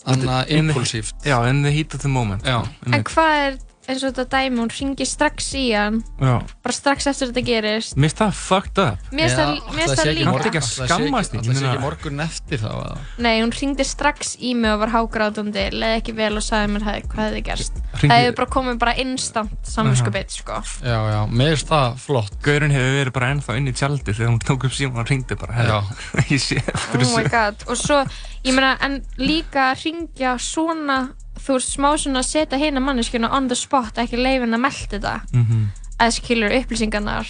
Anna 0.06 0.44
In 0.46 0.68
the- 0.68 0.74
impulsíft. 0.74 1.14
Já, 1.24 1.38
in 1.48 1.62
the 1.62 1.70
heat 1.72 1.94
of 1.94 2.00
the 2.02 2.08
moment. 2.12 2.44
Já, 2.44 2.60
en 2.92 3.02
hvað 3.04 3.46
er 3.48 3.58
eins 3.88 4.02
og 4.04 4.14
þetta 4.14 4.24
dæmi 4.32 4.60
hún 4.62 4.70
ringir 4.72 5.06
strax 5.08 5.50
í 5.60 5.64
hann 5.76 5.98
Já. 6.20 6.38
bara 6.64 6.72
strax 6.76 7.06
eftir 7.10 7.30
þetta 7.32 7.42
gerist 7.48 7.96
Mér 7.96 8.08
finnst 8.12 8.20
það 8.22 8.32
fucked 8.38 8.78
up 8.84 9.10
Mér 9.12 9.28
finnst 9.28 9.38
það- 9.40 9.74
mér 9.74 9.84
finnst 9.84 9.98
það 10.00 10.10
líka. 10.14 10.32
Máttu 10.34 10.48
ekki 10.50 10.60
að 10.62 10.68
skammast 10.88 11.34
Það 11.34 11.44
sé 11.58 11.66
ekki 11.68 11.82
morgun 11.84 12.20
eftir 12.24 12.58
þá 12.64 12.70
eða? 12.72 12.98
Nei, 13.18 13.34
hún 13.42 13.52
ringdi 13.58 13.84
strax 13.84 14.36
í 14.40 14.54
mig 14.56 14.70
og 14.72 14.80
var 14.84 14.92
hágrátandi 14.94 15.64
leði 15.74 15.98
ekki 16.00 16.14
vel 16.16 16.30
og 16.40 16.44
sagði 16.46 16.72
mér 16.74 16.86
hef, 16.88 17.08
hvað 17.12 17.24
hefði 17.28 17.42
gerst 17.50 17.72
Hringdi- 17.94 18.10
Það 18.14 18.22
hefði 18.24 18.36
bara 18.40 18.50
komið 18.56 18.78
bara 18.78 18.94
instant 19.04 19.70
samvinskupið 19.74 20.30
sko. 20.34 20.60
Já, 20.84 20.98
já, 21.12 21.20
mér 21.30 21.52
finnst 21.54 21.68
það 21.68 21.98
flott 22.06 22.38
Gaurinn 22.42 22.70
hefur 22.74 22.94
verið 23.04 23.12
bara 23.18 23.32
ennþá 23.34 23.56
inn 23.58 23.68
í 23.68 23.74
tjaldi 23.76 24.14
þegar 24.14 24.32
hún 24.32 24.40
tók 24.44 24.64
upp 24.64 24.72
síma 24.72 25.00
og 25.04 25.08
ringdi 25.12 25.34
bara 25.36 25.52
Já. 25.54 25.80
herri, 25.82 26.24
Ég 26.34 26.40
sé 26.40 26.56
eftir 26.62 27.04
Oh 27.04 27.16
my 27.16 27.24
god 27.28 27.54
Og 27.68 27.76
svo, 27.76 28.00
ég 28.44 28.54
meina, 28.56 28.76
en 28.80 29.02
líka 29.18 29.70
að 29.74 29.84
ringja 29.84 30.34
svona 30.40 31.12
þú 31.44 31.52
veist, 31.58 31.74
smá 31.76 31.90
svona 32.00 32.20
að 32.22 32.30
setja 32.30 32.58
hérna 32.58 32.80
manneskjuna 32.80 33.30
on 33.32 33.48
the 33.48 33.54
spot, 33.58 33.94
ekki 34.00 34.16
leifin 34.16 34.54
að 34.56 34.60
melda 34.60 34.88
þetta 34.98 35.20
Mhm. 35.32 35.66
eða 36.00 36.10
skilur 36.12 36.50
upplýsingarnar 36.60 37.26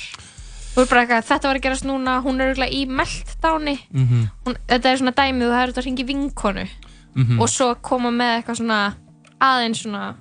þú 0.75 0.83
er 0.83 0.87
bara 0.91 1.07
eitthvað, 1.07 1.25
þetta 1.31 1.49
var 1.49 1.57
að 1.57 1.63
gerast 1.63 1.85
núna 1.85 2.23
hún 2.23 2.41
er 2.41 2.55
auðvitað 2.55 2.73
í 2.75 2.87
meltdáni 2.89 3.79
Mhm. 3.93 4.29
hún, 4.47 4.57
þetta 4.69 4.87
er 4.93 4.97
svona 4.99 5.13
dæmið, 5.15 5.43
þú 5.49 5.55
hefur 5.59 5.73
þetta 5.73 5.83
að 5.83 5.87
ringi 5.87 6.05
vinkonu 6.07 6.69
Mhm. 7.17 7.41
og 7.41 7.49
svo 7.49 7.75
koma 7.83 8.11
með 8.11 8.43
eitthvað 8.43 8.57
svona 8.61 8.95
aðeins 9.41 9.83
svona 9.85 10.15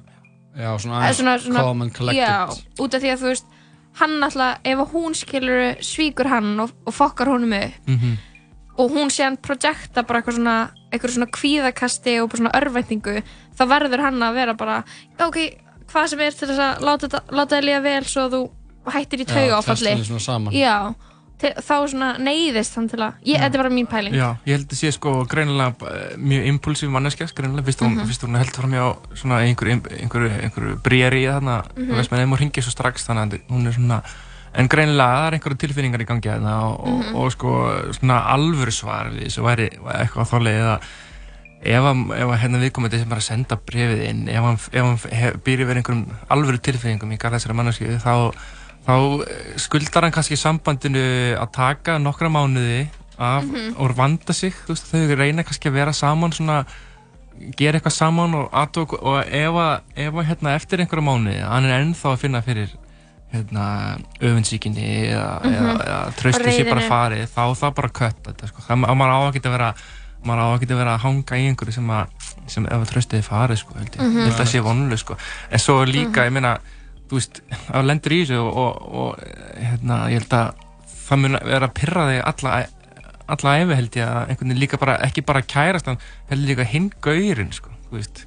Já, 0.58 0.78
svona 0.78 1.02
aðeins 1.10 1.52
calm 1.56 1.82
and 1.82 1.94
collected 1.94 2.22
já, 2.22 2.48
út 2.80 2.94
af 2.94 3.02
því 3.02 3.10
að 3.14 3.18
þú 3.22 3.28
veist 3.32 3.46
hann 3.96 4.24
alltaf, 4.24 4.58
ef 4.66 4.78
að 4.80 4.92
hún 4.92 5.14
skilur 5.16 5.76
svíkur 5.82 6.28
hann 6.30 6.60
og, 6.60 6.72
og 6.86 6.94
fokkar 6.94 7.26
honum 7.28 7.54
upp 7.54 7.88
Mhm. 7.88 8.18
og 8.78 8.92
hún 8.92 9.10
séðan 9.10 9.38
projekta 9.42 10.04
bara 10.06 10.22
eitthvað 10.22 10.38
svona, 10.38 10.72
eitthvað 10.94 11.16
svona 11.18 11.30
kvíðakasti 11.34 12.18
og 12.22 12.30
bara 12.32 12.42
svona 12.44 12.56
örvæntingu 12.62 13.16
þá 13.58 13.64
verður 13.74 14.06
hann 14.06 14.22
að 14.30 14.38
vera 14.40 14.54
bara 14.58 14.80
ok, 15.20 15.40
hvað 15.92 16.08
sem 16.14 16.20
er 16.26 16.32
til 16.38 16.48
þess 16.52 16.60
að 16.68 16.86
láta, 16.88 17.24
þið 17.58 17.66
líða 17.68 17.82
vel 17.88 18.04
svo 18.06 18.28
að 18.28 18.38
þú 18.38 18.44
hættir 18.94 19.24
í 19.24 19.26
tauga 19.30 19.60
áfalli 19.62 19.98
þá 21.44 21.76
svona 21.92 22.10
neyðist 22.24 22.76
hann 22.78 22.86
til 22.88 23.02
að, 23.04 23.18
ég, 23.28 23.36
þetta 23.42 23.58
er 23.58 23.62
bara 23.66 23.72
mín 23.74 23.88
pæling. 23.92 24.14
Já, 24.16 24.30
ég 24.48 24.56
held 24.56 24.70
að 24.72 24.80
sé 24.80 24.92
sko 24.96 25.12
greinilega 25.28 25.90
eh, 25.90 26.14
mjög 26.16 26.46
impulsív 26.54 26.92
manneskja, 26.94 27.28
greinilega, 27.36 27.66
fyrst 27.68 27.82
Mhm. 27.84 28.06
fyrst 28.08 28.24
hún 28.24 28.38
heldur 28.40 28.62
fram 28.62 28.72
hjá 28.72 28.86
svona 29.20 29.42
einhverju, 29.44 29.82
einhverju, 30.00 30.30
einhverju 30.40 30.78
bríari 30.86 31.26
þarna, 31.28 31.58
Mhm. 31.76 31.90
þú 31.90 31.98
veist 32.00 32.12
með 32.14 32.22
þeim 32.24 32.32
og 32.32 32.40
ringir 32.40 32.64
svo 32.64 32.72
strax 32.72 33.04
þannig 33.10 33.34
að 33.34 33.42
hún 33.52 33.68
er 33.68 33.74
svona, 33.76 34.02
en 34.56 34.68
greinilega 34.70 35.16
það 35.18 35.28
er 35.28 35.38
einhverju 35.38 35.58
tilfinningar 35.64 36.04
í 36.04 36.06
gangi 36.10 36.30
þarna 36.30 36.54
og, 36.68 36.88
Mhm. 36.88 37.16
og, 37.16 37.24
og 37.24 37.32
sko 37.32 37.54
svona 37.98 38.20
alvöru 38.34 38.72
svar 38.72 39.10
við 39.12 39.26
þessu 39.28 39.44
væri 39.48 39.70
eitthvað 39.74 40.30
þá 40.30 40.38
leið 40.48 40.68
að 40.74 40.82
ef 41.64 41.86
ef 42.20 42.34
hérna 42.42 42.60
viðkomandi 42.60 43.00
sem 43.00 43.10
bara 43.10 43.22
að 43.24 43.30
senda 43.30 43.56
brefið 43.56 44.02
inn, 44.10 44.28
ef 44.30 44.44
hann, 44.44 44.58
hann 44.74 45.40
býr 45.46 45.64
yfir 45.64 45.78
einhverjum 45.80 46.06
alvöru 46.30 46.60
tilfinningum 46.60 47.12
í 47.16 47.18
garð 47.18 47.38
þessari 47.40 47.56
mannesku, 47.56 47.86
þá 48.04 48.34
þá 48.84 48.96
eh, 49.24 49.58
skuldar 49.64 50.04
hann 50.04 50.12
kannski 50.12 50.36
sambandinu 50.36 51.38
að 51.40 51.52
taka 51.56 51.98
nokkra 52.04 52.28
mánuði 52.30 52.88
af 53.18 53.44
Mhm. 53.46 53.76
og 53.80 53.96
vanda 53.96 54.34
sig, 54.34 54.54
þú 54.54 54.74
veist, 54.76 54.92
þau 54.92 55.16
reyna 55.16 55.44
kannski 55.44 55.70
að 55.70 55.74
vera 55.80 55.94
saman 55.94 56.32
svona 56.32 56.66
gera 57.58 57.80
eitthvað 57.80 57.96
saman 57.96 58.36
og, 58.36 58.52
aðtók, 58.52 58.94
og 59.02 59.24
ef 59.26 59.54
að 59.56 60.26
hérna, 60.28 60.56
eftir 60.56 60.80
einhverja 60.84 61.02
mánu 61.08 61.34
hann 61.48 61.66
er 61.66 61.80
ennþá 61.82 62.12
að 62.14 62.20
finna 62.20 62.42
fyrir 62.42 62.70
hérna, 63.34 63.64
öfunnsíkinni 64.22 64.88
eða, 65.10 65.42
Mhm. 65.44 65.54
eða, 65.54 65.74
eða 65.88 66.14
trösti 66.20 66.52
sé 66.58 66.64
bara 66.70 66.82
farið 66.90 67.28
þá 67.34 67.44
það 67.62 67.74
bara 67.80 67.90
kött 67.90 68.22
þetta, 68.28 68.48
sko. 68.48 68.62
það, 68.68 68.78
maður 68.84 69.14
á 69.14 69.18
að 69.18 69.24
á 69.24 69.30
ekki 69.34 70.68
að 70.72 70.78
vera 70.78 70.94
að 70.96 71.02
hanga 71.04 71.36
í 71.36 71.48
einhverju 71.50 71.74
sem, 71.74 71.88
að, 71.90 72.08
sem 72.48 72.66
ef 72.66 72.72
að 72.80 72.92
tröstið 72.94 73.18
er 73.20 73.28
farið 73.28 73.58
sko, 73.64 73.74
held 73.78 73.92
ég, 73.92 74.00
Mhm. 74.02 74.18
ég 74.18 74.24
held 74.24 74.34
að 74.34 74.40
það 74.46 74.52
sé 74.54 74.62
vonuleg 74.64 75.00
sko. 75.00 75.18
en 75.52 75.60
svo 75.60 75.86
líka, 75.86 76.22
Mhm. 76.22 76.28
ég 76.28 76.32
meina 76.32 76.58
þú 77.10 77.18
veist, 77.20 77.42
að 77.70 77.86
lendur 77.86 78.12
í 78.12 78.22
þessu 78.26 78.40
og, 78.40 78.58
og, 78.58 78.94
og 78.94 79.20
hérna, 79.60 80.08
ég 80.10 80.20
held 80.22 80.30
að 80.30 80.54
það 81.10 81.20
mun 81.20 81.40
vera 81.44 81.68
að 81.68 81.74
pyrra 81.74 82.08
þig 82.08 82.22
alla 82.26 82.66
alla 83.30 83.58
æfi 83.60 83.76
held 83.76 83.92
ég 83.92 84.08
að 84.08 84.30
einhvern 84.30 84.50
veginn 84.50 84.60
líka 84.60 84.78
bara 84.80 84.98
ekki 85.00 85.22
bara 85.26 85.42
kærast 85.42 85.86
hann, 85.86 85.98
heldur 86.30 86.48
líka 86.56 86.66
hinn 86.66 86.92
gaurinn 87.02 87.52
sko, 87.54 87.70
þú 87.90 87.98
veist 88.00 88.26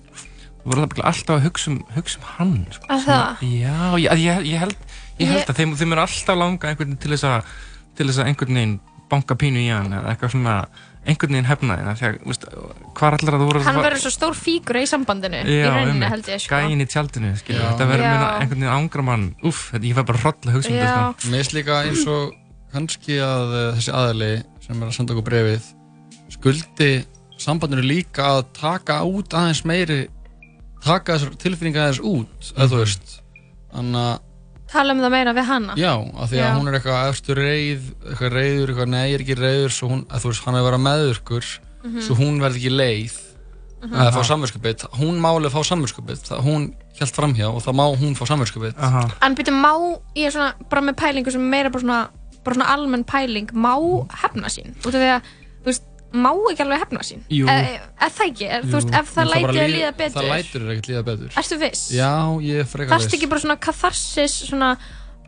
þú 0.65 0.73
verður 0.73 0.89
það 0.89 1.05
alltaf 1.05 1.37
að 1.37 1.43
hugsa 1.47 1.71
um, 1.71 1.85
hugsa 1.95 2.19
um 2.19 2.25
hann 2.37 2.67
sko, 2.73 2.87
Að 2.89 3.05
það? 3.05 3.37
Já, 3.41 3.97
ég, 4.01 4.19
ég, 4.19 4.47
ég 4.53 4.59
held, 4.59 4.77
ég 5.23 5.31
held 5.33 5.49
að 5.53 5.57
þeim, 5.61 5.77
þeim 5.81 5.93
er 5.97 6.03
alltaf 6.05 6.37
langa 6.41 6.69
einhvern 6.71 6.91
veginn 6.93 7.01
til 7.03 7.15
þess 7.15 7.25
að 7.31 7.55
til 7.97 8.07
þess 8.11 8.21
að 8.23 8.29
einhvern 8.33 8.59
veginn 8.61 8.77
banka 9.11 9.37
pínu 9.39 9.63
í 9.63 9.69
hann 9.71 9.93
eða 9.97 10.13
eitthvað 10.13 10.33
svona 10.35 10.55
einhvern 11.07 11.37
veginn 11.37 11.47
hefna 11.47 11.77
þín 11.79 11.99
þegar, 12.01 12.17
þú 12.19 12.31
veist, 12.33 12.47
hvað 12.99 13.17
allar 13.17 13.37
að 13.37 13.43
þú 13.43 13.47
voru 13.51 13.61
Hann 13.67 13.77
verður 13.87 14.03
svo 14.03 14.11
stór 14.17 14.35
fígur 14.37 14.79
í 14.81 14.87
sambandinu 14.91 15.43
í 15.47 15.55
Já, 15.61 15.69
rauninni 15.71 15.93
einmitt. 15.95 16.11
held 16.11 16.31
ég 16.33 16.43
sko. 16.43 16.59
gæin 16.59 16.83
í 16.83 16.87
tjaldinu 16.91 17.31
skilur, 17.39 17.61
Já. 17.63 17.69
þetta 17.71 17.87
verður 17.93 18.25
einhvern 18.27 18.65
veginn 18.65 18.75
ángra 18.75 19.05
mann 19.07 19.27
uff, 19.47 19.61
þetta- 19.71 19.87
ég 19.87 19.95
fær 20.01 20.09
bara 20.11 20.19
hroll 20.25 20.35
að 20.51 20.57
hugsa 20.57 20.73
um 20.73 20.81
þetta 20.81 21.07
sko. 21.07 21.31
Mér 21.31 21.39
finnst 21.39 21.55
líka 21.55 21.79
eins 21.87 22.03
og 22.11 22.35
kannski 22.75 23.21
að 23.23 23.55
uh, 23.55 23.69
þessi 23.79 23.95
aðali 23.95 24.33
sem 24.67 24.83
er 24.83 24.89
að 24.91 24.97
senda 24.99 25.15
okkur 25.15 25.29
brefið 25.31 25.71
skuldi 26.35 26.91
sambandinu 27.39 27.85
líka 27.87 28.27
að 28.35 28.43
taka 28.59 28.99
út 29.07 29.31
aðeins 29.37 29.63
meiri 29.69 30.01
taka 30.85 31.15
þessar 31.17 31.39
tilfinningar 31.41 31.87
aðeins 31.87 32.03
út 32.03 32.51
eða 32.57 32.69
þú 32.73 32.81
veist 32.83 33.15
þannig 33.71 34.03
að 34.03 34.26
Tala 34.73 34.93
um 34.97 35.01
það 35.05 35.13
meira 35.15 35.33
við 35.37 35.45
hana 35.47 35.75
já, 35.79 35.93
af 35.95 36.31
því 36.31 36.39
að 36.41 36.43
Já. 36.43 36.55
hún 36.59 36.69
er 36.69 36.75
eitthvað 36.81 37.11
eftir 37.13 37.39
reið, 37.39 37.85
eitthvað 38.11 38.33
reiður, 38.35 38.73
eitthvað 38.73 38.89
nei, 38.91 39.05
ég 39.11 39.15
er 39.15 39.23
ekki 39.25 39.37
reiður 39.39 39.71
svo 39.77 39.89
hún, 39.93 40.03
að 40.11 40.25
þú 40.25 40.33
veist, 40.33 40.45
hann 40.45 40.55
er 40.59 40.61
að 40.65 40.69
vera 40.71 40.81
meðurkur 40.89 41.47
Mhm. 41.87 42.01
svo 42.03 42.15
hún 42.19 42.41
verði 42.43 42.59
ekki 42.61 42.73
leið 42.75 43.17
Mhm. 43.87 43.95
að 43.95 44.13
fá 44.17 44.23
samverskupið, 44.27 44.87
hún 44.99 45.21
máli 45.23 45.51
fá 45.53 45.61
samverskupið, 45.63 46.19
það 46.27 46.41
hún 46.43 46.75
held 46.99 47.13
framhjá 47.15 47.47
og 47.55 47.63
það 47.63 47.75
má 47.79 47.85
hún 47.97 48.17
fá 48.19 48.25
samverskupið 48.27 48.75
En 49.23 49.35
byrju, 49.37 49.53
má, 49.55 49.73
ég 50.17 50.27
er 50.27 50.31
svona 50.33 50.55
bara 50.69 50.83
með 50.83 50.97
pælingu 50.97 51.31
sem 51.31 51.41
er 51.41 51.51
meira 51.51 51.71
bara 51.71 51.83
svona, 51.85 52.09
bara 52.43 52.57
svona 52.57 52.71
almenn 52.75 53.05
pæling, 53.05 53.47
má 53.55 53.75
hefna 54.11 54.49
sín? 54.51 54.75
Út 54.83 54.95
af 54.95 55.01
því 55.01 55.11
að, 55.15 55.23
má 56.15 56.31
ekki 56.51 56.63
alveg 56.63 56.81
hefna 56.85 57.03
sín? 57.03 57.23
Jú. 57.31 57.47
E, 57.49 57.81
er 58.01 58.11
það 58.15 58.27
ekki? 58.31 58.47
Er, 58.49 58.63
þú 58.63 58.73
veist, 58.79 58.93
ef 58.95 59.11
það 59.15 59.23
En 59.23 59.33
bara 59.33 59.53
læti 59.53 59.59
að 59.59 59.67
líð- 59.67 59.75
líða 59.77 59.93
betur, 59.97 60.17
það 60.17 60.29
þér 60.53 60.71
ekkert 60.73 60.89
líða 60.93 61.03
betur 61.05 61.41
ertu 61.43 61.59
viss? 61.61 61.83
já, 61.93 62.13
ég 62.47 62.61
er 62.61 62.65
frekar 62.65 62.93
Þarfst 62.95 63.15
ekki 63.19 63.29
bara 63.29 63.41
svona 63.41 63.57
katharsis, 63.61 64.37
svona, 64.49 64.71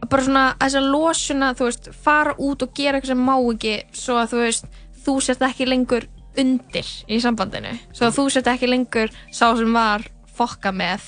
bara 0.09 0.23
svona 0.23 0.45
þess 0.61 0.75
að 0.79 0.91
losuna, 0.93 1.51
þú 1.59 1.65
veist, 1.69 1.91
fara 2.05 2.35
út 2.39 2.63
og 2.63 2.73
gera 2.75 2.99
eitthvað 3.01 3.13
sem 3.15 3.27
má 3.27 3.37
ekki, 3.53 3.75
svo 3.93 4.15
að 4.23 4.31
þú 4.33 4.43
veist, 4.47 4.65
þú 5.05 5.21
sért 5.23 5.43
ekki 5.51 5.67
lengur 5.69 6.07
undir 6.39 6.87
í 7.09 7.19
sambandinu, 7.21 7.75
svo 7.93 8.07
að 8.09 8.17
þú 8.21 8.31
sért 8.31 8.47
ekki 8.55 8.69
lengur 8.71 9.09
sá 9.33 9.57
sem 9.59 9.73
var 9.75 10.05
fokka 10.39 10.71
með, 10.71 11.01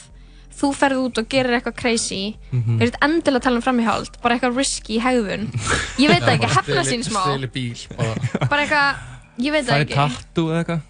þú 0.61 0.73
ferð 0.75 0.99
út 1.07 1.19
og 1.23 1.29
gerir 1.31 1.55
eitthvað 1.61 1.77
crazy, 1.79 2.37
Mhm. 2.53 2.81
ég 2.81 2.91
veit 2.91 2.97
endilega 3.01 3.39
að 3.39 3.43
tala 3.47 3.57
um 3.57 3.63
framhjáhald, 3.63 4.21
bara 4.21 4.35
eitthvað 4.37 4.57
risky 4.59 4.99
hegðun, 5.01 5.47
ég 6.03 6.09
veit 6.11 6.21
það 6.23 6.35
ekki, 6.37 6.51
hefna 6.59 6.83
sín 6.85 7.05
smá, 7.07 7.23
steli 7.23 7.47
bíl 7.47 7.87
bara 7.97 8.49
bara 8.51 8.67
eitthvað, 8.67 8.97
ég 9.41 9.53
veit 9.55 9.67
það 9.67 9.75
færi 9.75 9.87
ekki. 9.89 9.99
tattu 9.99 10.47
eða 10.51 10.63
eitthvað? 10.63 10.87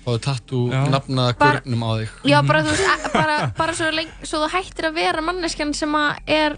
Fáðu 0.00 0.20
tattu 0.24 0.58
nafnaða 0.94 1.32
gurnum 1.40 1.82
á 1.84 1.90
þig. 2.00 2.12
Já, 2.30 2.38
bara 2.48 2.62
þú 2.64 2.72
veist, 2.72 3.08
bara, 3.12 3.34
bara 3.58 3.72
svo, 3.76 3.90
leng, 3.92 4.12
svo 4.24 4.40
þú 4.44 4.48
hættir 4.54 4.88
að 4.88 4.94
vera 4.96 5.20
manneskjan 5.26 5.74
sem 5.76 5.92
að 5.98 6.20
er 6.40 6.56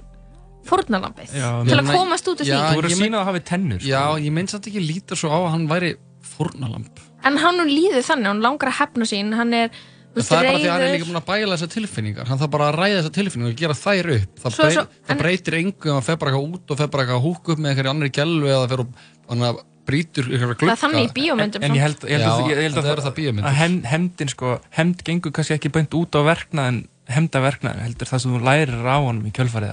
fórnarlampið 0.69 1.33
Já, 1.35 1.49
til 1.67 1.79
að 1.81 1.89
komast 1.91 2.29
út 2.31 2.43
úr 2.43 2.47
Já, 2.47 2.55
því 2.55 2.69
þú 2.69 2.83
verður 2.83 2.93
ég 3.03 3.17
að 3.19 3.25
hafi 3.29 3.41
tennur 3.49 3.81
sko. 3.83 3.89
já, 3.91 4.03
ég 4.23 4.35
meins 4.37 4.55
að 4.55 4.69
ekki 4.71 4.83
líta 4.85 5.19
svo 5.19 5.33
á 5.35 5.39
að 5.43 5.49
hann 5.57 5.65
væri 5.71 5.89
fórnalamp 6.23 7.01
en 7.27 7.39
hann 7.43 7.59
líður 7.67 8.05
þannig, 8.07 8.29
hann 8.31 8.45
langar 8.47 8.71
að 8.71 8.77
hefna 8.79 9.09
sín 9.11 9.35
hann 9.39 9.53
er, 9.59 9.75
veist, 10.15 10.31
það 10.31 10.39
er 10.39 10.47
bara 10.47 10.61
því 10.63 10.69
að 10.69 10.73
hann 10.77 10.85
er 10.87 10.95
líka 10.97 11.09
búin 11.11 11.19
að 11.21 11.27
bæla 11.33 11.57
þessar 11.59 11.71
tilfinningar. 11.75 12.27
Hann 12.31 12.41
þarf 12.41 12.51
bara 12.55 12.69
að 12.71 12.79
ræða 12.81 12.97
þessar 13.01 13.15
tilfinningar 13.19 13.53
og 13.53 13.61
gera 13.63 13.77
þær 13.79 14.09
upp. 14.17 14.33
Það, 14.43 14.55
Svo- 14.57 14.65
brey, 14.67 14.75
svo- 14.77 14.87
það 15.07 15.15
en- 15.15 15.21
breytir 15.23 15.57
engu 15.61 15.87
ef 15.87 15.93
hann 15.97 16.07
fer 16.09 16.19
bara 16.23 16.33
eitthvað 16.33 16.57
út 16.57 16.75
og 16.75 16.81
fer 16.83 16.91
bara 16.95 17.05
eitthvað 17.05 17.21
að 17.21 17.27
húka 17.29 17.53
upp 17.55 17.63
með 17.63 17.71
einhverju 17.73 17.93
annari 17.95 18.15
gælu 18.19 18.51
eða 18.51 18.69
fer 18.73 18.83
og 18.83 19.63
að 19.89 20.55
Það 20.63 20.73
er 20.73 20.81
þannig 20.83 21.05
í 21.09 21.13
bíómyndum 21.17 21.67
en 21.67 21.77
ég 21.77 21.83
held, 21.87 22.07
ég 22.07 22.17
held, 22.17 22.25
Já, 22.25 22.33
að, 22.33 22.51
ég 22.53 22.63
held 22.63 22.81
að, 22.81 22.89
það 23.03 23.15
bíómyndir. 23.19 23.49
að 23.51 23.59
hem, 23.59 23.77
hemdin 23.93 24.33
sko, 24.33 24.55
hemd 24.79 25.05
gengur 25.07 25.35
kannski 25.35 25.57
ekki 25.59 25.73
beint 25.75 25.97
út 25.99 26.19
á 26.19 26.21
verknað 26.27 26.71
en 26.73 26.81
hemda 27.13 27.43
verknað 27.43 27.83
heldur 27.83 28.11
það 28.13 28.23
sem 28.25 28.35
þú 28.37 28.43
lærir 28.47 28.87
á 28.87 28.97
honum 29.03 29.27
í 29.27 29.33
kjölfarið 29.35 29.73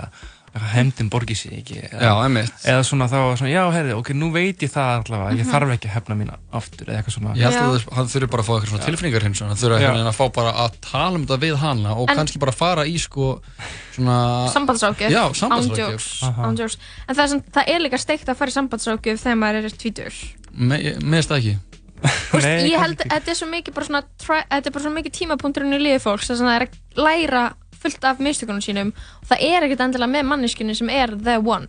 að 0.53 0.59
að 0.59 0.69
hemdin 0.73 1.09
borgi 1.09 1.35
sig 1.35 1.51
ekki 1.59 1.75
eða, 1.89 1.99
Já, 2.01 2.13
einmitt. 2.25 2.53
eða 2.65 2.83
svona 2.87 3.05
þá 3.11 3.17
svona, 3.37 3.51
já, 3.53 3.63
herri, 3.71 3.91
ok, 3.93 4.09
nú 4.17 4.31
veit 4.33 4.59
ég 4.65 4.71
það 4.73 4.89
allavega 5.03 5.31
ég 5.37 5.45
Mhm. 5.45 5.51
þarf 5.53 5.69
ekki 5.75 5.87
að 5.89 5.95
hefna 5.97 6.15
mína 6.19 6.35
aftur 6.53 6.85
eða 6.89 6.97
eitthvað 7.03 7.15
svona. 7.17 7.31
Ég 7.35 7.43
held 7.43 7.55
að 7.59 7.79
það- 7.79 7.93
hann 7.95 8.07
þurfi 8.13 8.29
bara 8.29 8.43
að 8.43 8.47
fá 8.49 8.53
eitthvað 8.55 8.69
svona 8.73 8.85
tilfinningar 8.89 9.23
hins 9.23 9.39
hann 9.39 9.55
þurfi 9.55 9.85
að 10.09 10.15
fá 10.19 10.25
bara 10.33 10.51
að 10.53 10.71
tala 10.81 11.15
um 11.15 11.25
þetta 11.25 11.39
við 11.39 11.55
hana 11.57 11.89
og 11.95 12.09
En- 12.09 12.17
kannski 12.17 12.39
bara 12.39 12.51
fara 12.51 12.83
í 12.85 12.97
sko 12.99 13.41
svona 13.95 14.49
sambandsrákjöf 14.53 15.11
en 15.13 15.19
það 17.15 17.23
er, 17.23 17.27
sem, 17.27 17.41
það 17.41 17.63
er 17.67 17.79
líka 17.83 17.97
steikt 17.99 18.29
að 18.29 18.35
fara 18.39 18.51
í 18.51 18.55
sambandsrákjöf 18.57 19.19
þegar 19.23 19.39
maður 19.41 19.65
er 19.69 19.73
tvítur 19.77 20.13
Me- 20.51 20.95
Mér 20.99 21.21
finnst 21.21 21.29
það 21.29 21.39
ekki. 21.39 21.55
Ég 22.69 22.79
held 22.79 22.97
að 23.03 23.09
þetta 23.11 23.29
er 23.33 23.37
svo 23.37 23.47
mikið 23.51 23.73
bara 23.75 23.85
svona 23.85 24.03
þetta 24.23 24.65
er 24.65 24.71
bara 24.71 24.83
svo 24.85 24.91
mikið 24.95 25.13
tímapunkturinn 25.19 25.75
í 25.75 25.79
liði 25.83 25.99
fólks 26.01 26.27
þess 26.31 26.41
að 26.41 26.47
það 26.47 26.55
er 26.55 26.63
að 26.65 26.69
læra 27.05 27.43
fullt 27.83 28.03
af 28.09 28.19
mistökunum 28.23 28.63
sínum 28.63 28.93
og 28.95 29.29
það 29.31 29.45
er 29.49 29.67
ekkert 29.67 29.85
endilega 29.87 30.13
með 30.15 30.27
manneskunni 30.31 30.75
sem 30.77 30.89
er 30.93 31.15
the 31.17 31.37
one 31.39 31.67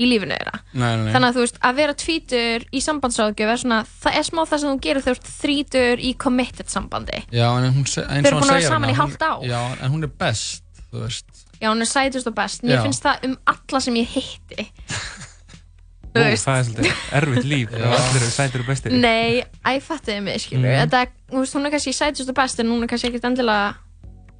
í 0.00 0.06
lífinu 0.08 0.32
þeirra. 0.32 0.58
Nei, 0.72 0.96
nei, 0.96 1.02
nei. 1.04 1.12
þannig 1.12 1.28
að 1.28 1.36
þú 1.36 1.42
veist, 1.44 1.58
að 1.68 1.74
vera 1.76 1.94
tvítur 2.00 2.62
í 2.72 2.80
sambandsráðgjöf 2.80 3.50
er 3.52 3.60
svona, 3.60 3.80
það 4.00 4.14
er 4.16 4.26
smá 4.30 4.40
það 4.48 4.62
sem 4.62 4.70
þú 4.70 4.78
gerir 4.86 5.04
þegar 5.04 5.18
þú 5.18 5.20
ert 5.20 5.32
þrítur 5.42 6.00
í 6.00 6.12
committed 6.24 6.72
sambandi. 6.72 7.20
Já, 7.36 7.46
en 7.58 7.66
hún, 7.68 7.84
eins 7.84 7.98
Þeir 8.00 8.30
eru 8.30 8.38
og 8.38 8.40
búin 8.40 8.48
að 8.48 8.54
hann 8.54 8.54
vera 8.54 8.62
segir 8.62 8.72
saman 8.72 8.88
í 8.88 8.96
hana, 8.96 9.02
hálft 9.02 9.26
hún, 9.26 9.44
Já, 9.50 9.60
en 9.84 9.92
hún 9.92 10.06
er 10.08 10.12
best, 10.24 10.64
þú 10.88 11.02
veist. 11.04 11.44
Já, 11.60 11.68
hún 11.68 11.84
er 11.84 11.90
sætust 11.92 12.30
og 12.32 12.36
best, 12.40 12.64
mér 12.64 12.78
Já. 12.78 12.82
finnst 12.86 13.04
það 13.04 13.26
um 13.28 13.36
alla 13.52 13.82
sem 13.84 14.00
ég 14.00 14.14
hitti. 14.16 14.66
Ó, 16.10 16.18
það 16.18 16.26
er 16.32 16.40
svolítið 16.40 17.04
erfitt 17.20 17.44
líf 17.46 17.74
og 17.76 17.84
allir 17.94 18.16
eru 18.18 18.30
sætir 18.34 18.64
og 18.64 18.66
bestir 18.66 18.96
nei, 18.98 19.44
æ, 19.62 19.76
fattiði 19.84 20.24
mig, 20.26 20.40
skilur 20.42 20.66
Mm. 20.66 20.96
veist, 21.36 21.54
hún 21.54 21.68
er 21.68 21.70
kannski 21.70 21.92
sætust 21.94 22.32
og 22.32 22.34
best 22.34 22.58
en 22.58 22.72
hún 22.72 22.82
er 22.82 22.90
kannski 22.90 23.12
ekkert 23.12 23.28
endilega 23.28 23.76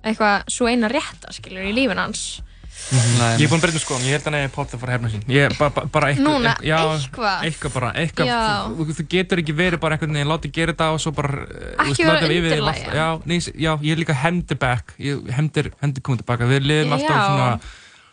eitthvað 0.05 0.47
svo 0.53 0.71
eina 0.71 0.91
rétta, 0.93 1.35
skilur, 1.37 1.67
í 1.67 1.75
lífin 1.77 2.01
hans. 2.01 2.43
Nei, 2.91 3.37
Ég 3.39 3.45
er 3.45 3.51
búinn 3.51 3.61
að 3.61 3.65
breyta 3.67 3.77
um 3.77 3.83
skoðum, 3.83 4.05
ég 4.09 4.17
held 4.17 4.27
að 4.27 4.35
nefnir 4.35 4.53
Páll 4.55 4.65
að 4.65 4.81
fara 4.81 4.91
að 4.91 4.95
hefna 4.97 5.11
sín. 5.13 5.25
Ég, 5.31 5.53
ba, 5.59 5.67
ba, 5.75 5.83
bara 5.93 6.09
eitthvað 6.11 6.27
Núna, 6.27 6.55
já, 6.65 6.79
eitthvað. 6.95 7.45
Eitthvað 7.47 7.75
bara, 7.77 7.91
eitthvað 8.01 8.31
þú, 8.79 8.87
þú 8.97 9.05
getur 9.13 9.43
ekki 9.43 9.55
verið 9.59 9.83
bara 9.83 9.99
einhvern 9.99 10.17
veginn 10.17 10.31
Láti 10.31 10.51
gera 10.55 10.75
þetta 10.75 10.89
og 10.95 11.03
svo 11.05 11.13
bara 11.15 11.45
eh, 11.45 11.93
yfir 11.93 12.09
þig 12.25 12.33
undirlægja. 12.39 12.95
Já, 12.97 13.07
nei, 13.29 13.37
já, 13.53 13.71
ég 13.85 13.93
er 13.95 14.01
líka 14.01 14.17
hendur 14.23 14.61
back. 14.65 14.97
Ég 15.03 15.31
hendur, 15.37 15.71
hendur 15.85 16.07
komið 16.09 16.25
tilbaka 16.25 16.51
Við 16.51 16.67
liðum 16.71 16.97
alltaf 16.97 17.15
Já. 17.15 17.23
svona 17.29 17.53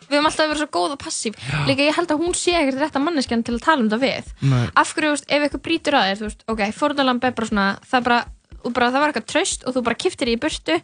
við 0.08 0.16
höfum 0.16 0.28
alltaf 0.30 0.48
verið 0.48 0.62
svo 0.62 0.70
góð 0.72 0.94
og 0.94 1.00
passív. 1.02 1.34
Líka 1.68 1.84
ég 1.84 1.96
held 1.98 2.12
að 2.14 2.22
hún 2.22 2.36
sé 2.36 2.54
ekkert 2.56 2.80
rétta 2.80 3.02
manneskjan 3.02 3.44
til 3.44 3.58
að 3.58 3.64
tala 3.66 3.84
um 3.84 3.90
þetta 3.90 3.98
við. 4.00 4.30
Nei. 4.48 4.62
af 4.72 4.94
hverju, 4.96 5.10
þú 5.10 5.16
veist, 5.18 5.26
ef 5.28 5.44
eitthvað 5.44 5.64
brýtur 5.66 5.98
að 5.98 6.06
þér 6.08 6.20
þú 6.20 6.28
veist, 6.28 6.44
ok, 6.54 6.62
fórnalamb 6.78 7.26
er 7.28 7.34
bara 7.36 7.50
svona 7.50 7.66
það, 7.84 8.06
bara, 8.08 8.20
og 8.62 8.72
bara, 8.78 8.88
það 8.94 9.04
var 9.04 9.12
eitthvað 9.12 9.28
traust 9.34 9.66
og 9.68 9.76
þú 9.76 9.82
bara 9.90 10.00
kiftir 10.06 10.32
í 10.32 10.38
burtu 10.40 10.78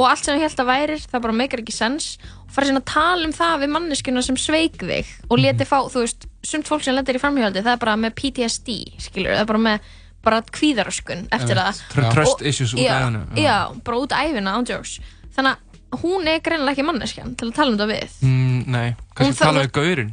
og 0.00 0.06
allt 0.08 0.24
sem 0.24 0.38
þú 0.38 0.44
held 0.46 0.60
að 0.62 0.68
værir 0.70 1.02
það 1.04 1.22
bara 1.26 1.36
meikar 1.36 1.60
ekki 1.60 1.74
sens. 1.76 2.06
Og 2.46 2.54
fara 2.56 2.66
síðan 2.70 2.80
að 2.80 2.86
tala 2.90 3.26
um 3.28 3.32
það 3.36 3.56
við 3.62 3.72
manneskjuna 3.76 4.22
sem 4.26 4.38
sveik 4.40 4.80
þig 4.80 5.10
og 5.28 5.38
leti 5.42 5.66
fá, 5.68 5.76
þú 5.92 6.04
veist, 6.06 6.24
sumt 6.46 6.70
fólk 6.70 6.82
sem 6.86 6.96
lendir 6.96 7.18
í 7.18 7.22
framhjáldi 7.22 7.62
það 7.62 7.74
er 7.76 7.82
bara 7.84 7.96
með 8.00 8.14
PTSD, 8.20 8.76
skilur 9.04 9.36
það 9.36 9.42
er 9.44 9.50
bara 9.52 9.62
með 9.66 9.90
bara 10.24 10.38
kvíðaröskun 10.52 11.26
eftir 11.32 11.56
það. 11.60 11.82
Tr- 11.94 12.08
trust 12.16 12.42
issues 12.44 12.74
út 12.76 12.80
já, 12.82 12.96
ævina, 13.04 13.20
já. 13.40 13.56
bara 13.86 14.00
út 14.02 14.12
æfina, 14.16 14.56
ándjóks 14.58 14.96
þannig 15.36 15.54
að 15.54 16.02
hún 16.02 16.28
er 16.28 16.42
greinilega 16.44 16.74
ekki 16.76 16.84
manneskjan 16.88 17.36
til 17.40 17.48
að 17.48 17.54
tala 17.56 17.72
um 17.72 17.78
þetta 17.78 17.88
við. 17.92 18.16
Mm, 18.26 18.58
Nei, 18.74 18.88
kannski 19.16 19.36
þarf 19.38 19.46
tala 19.46 19.60
að- 19.60 19.64
við 19.68 19.72
gaurinn. 19.78 20.12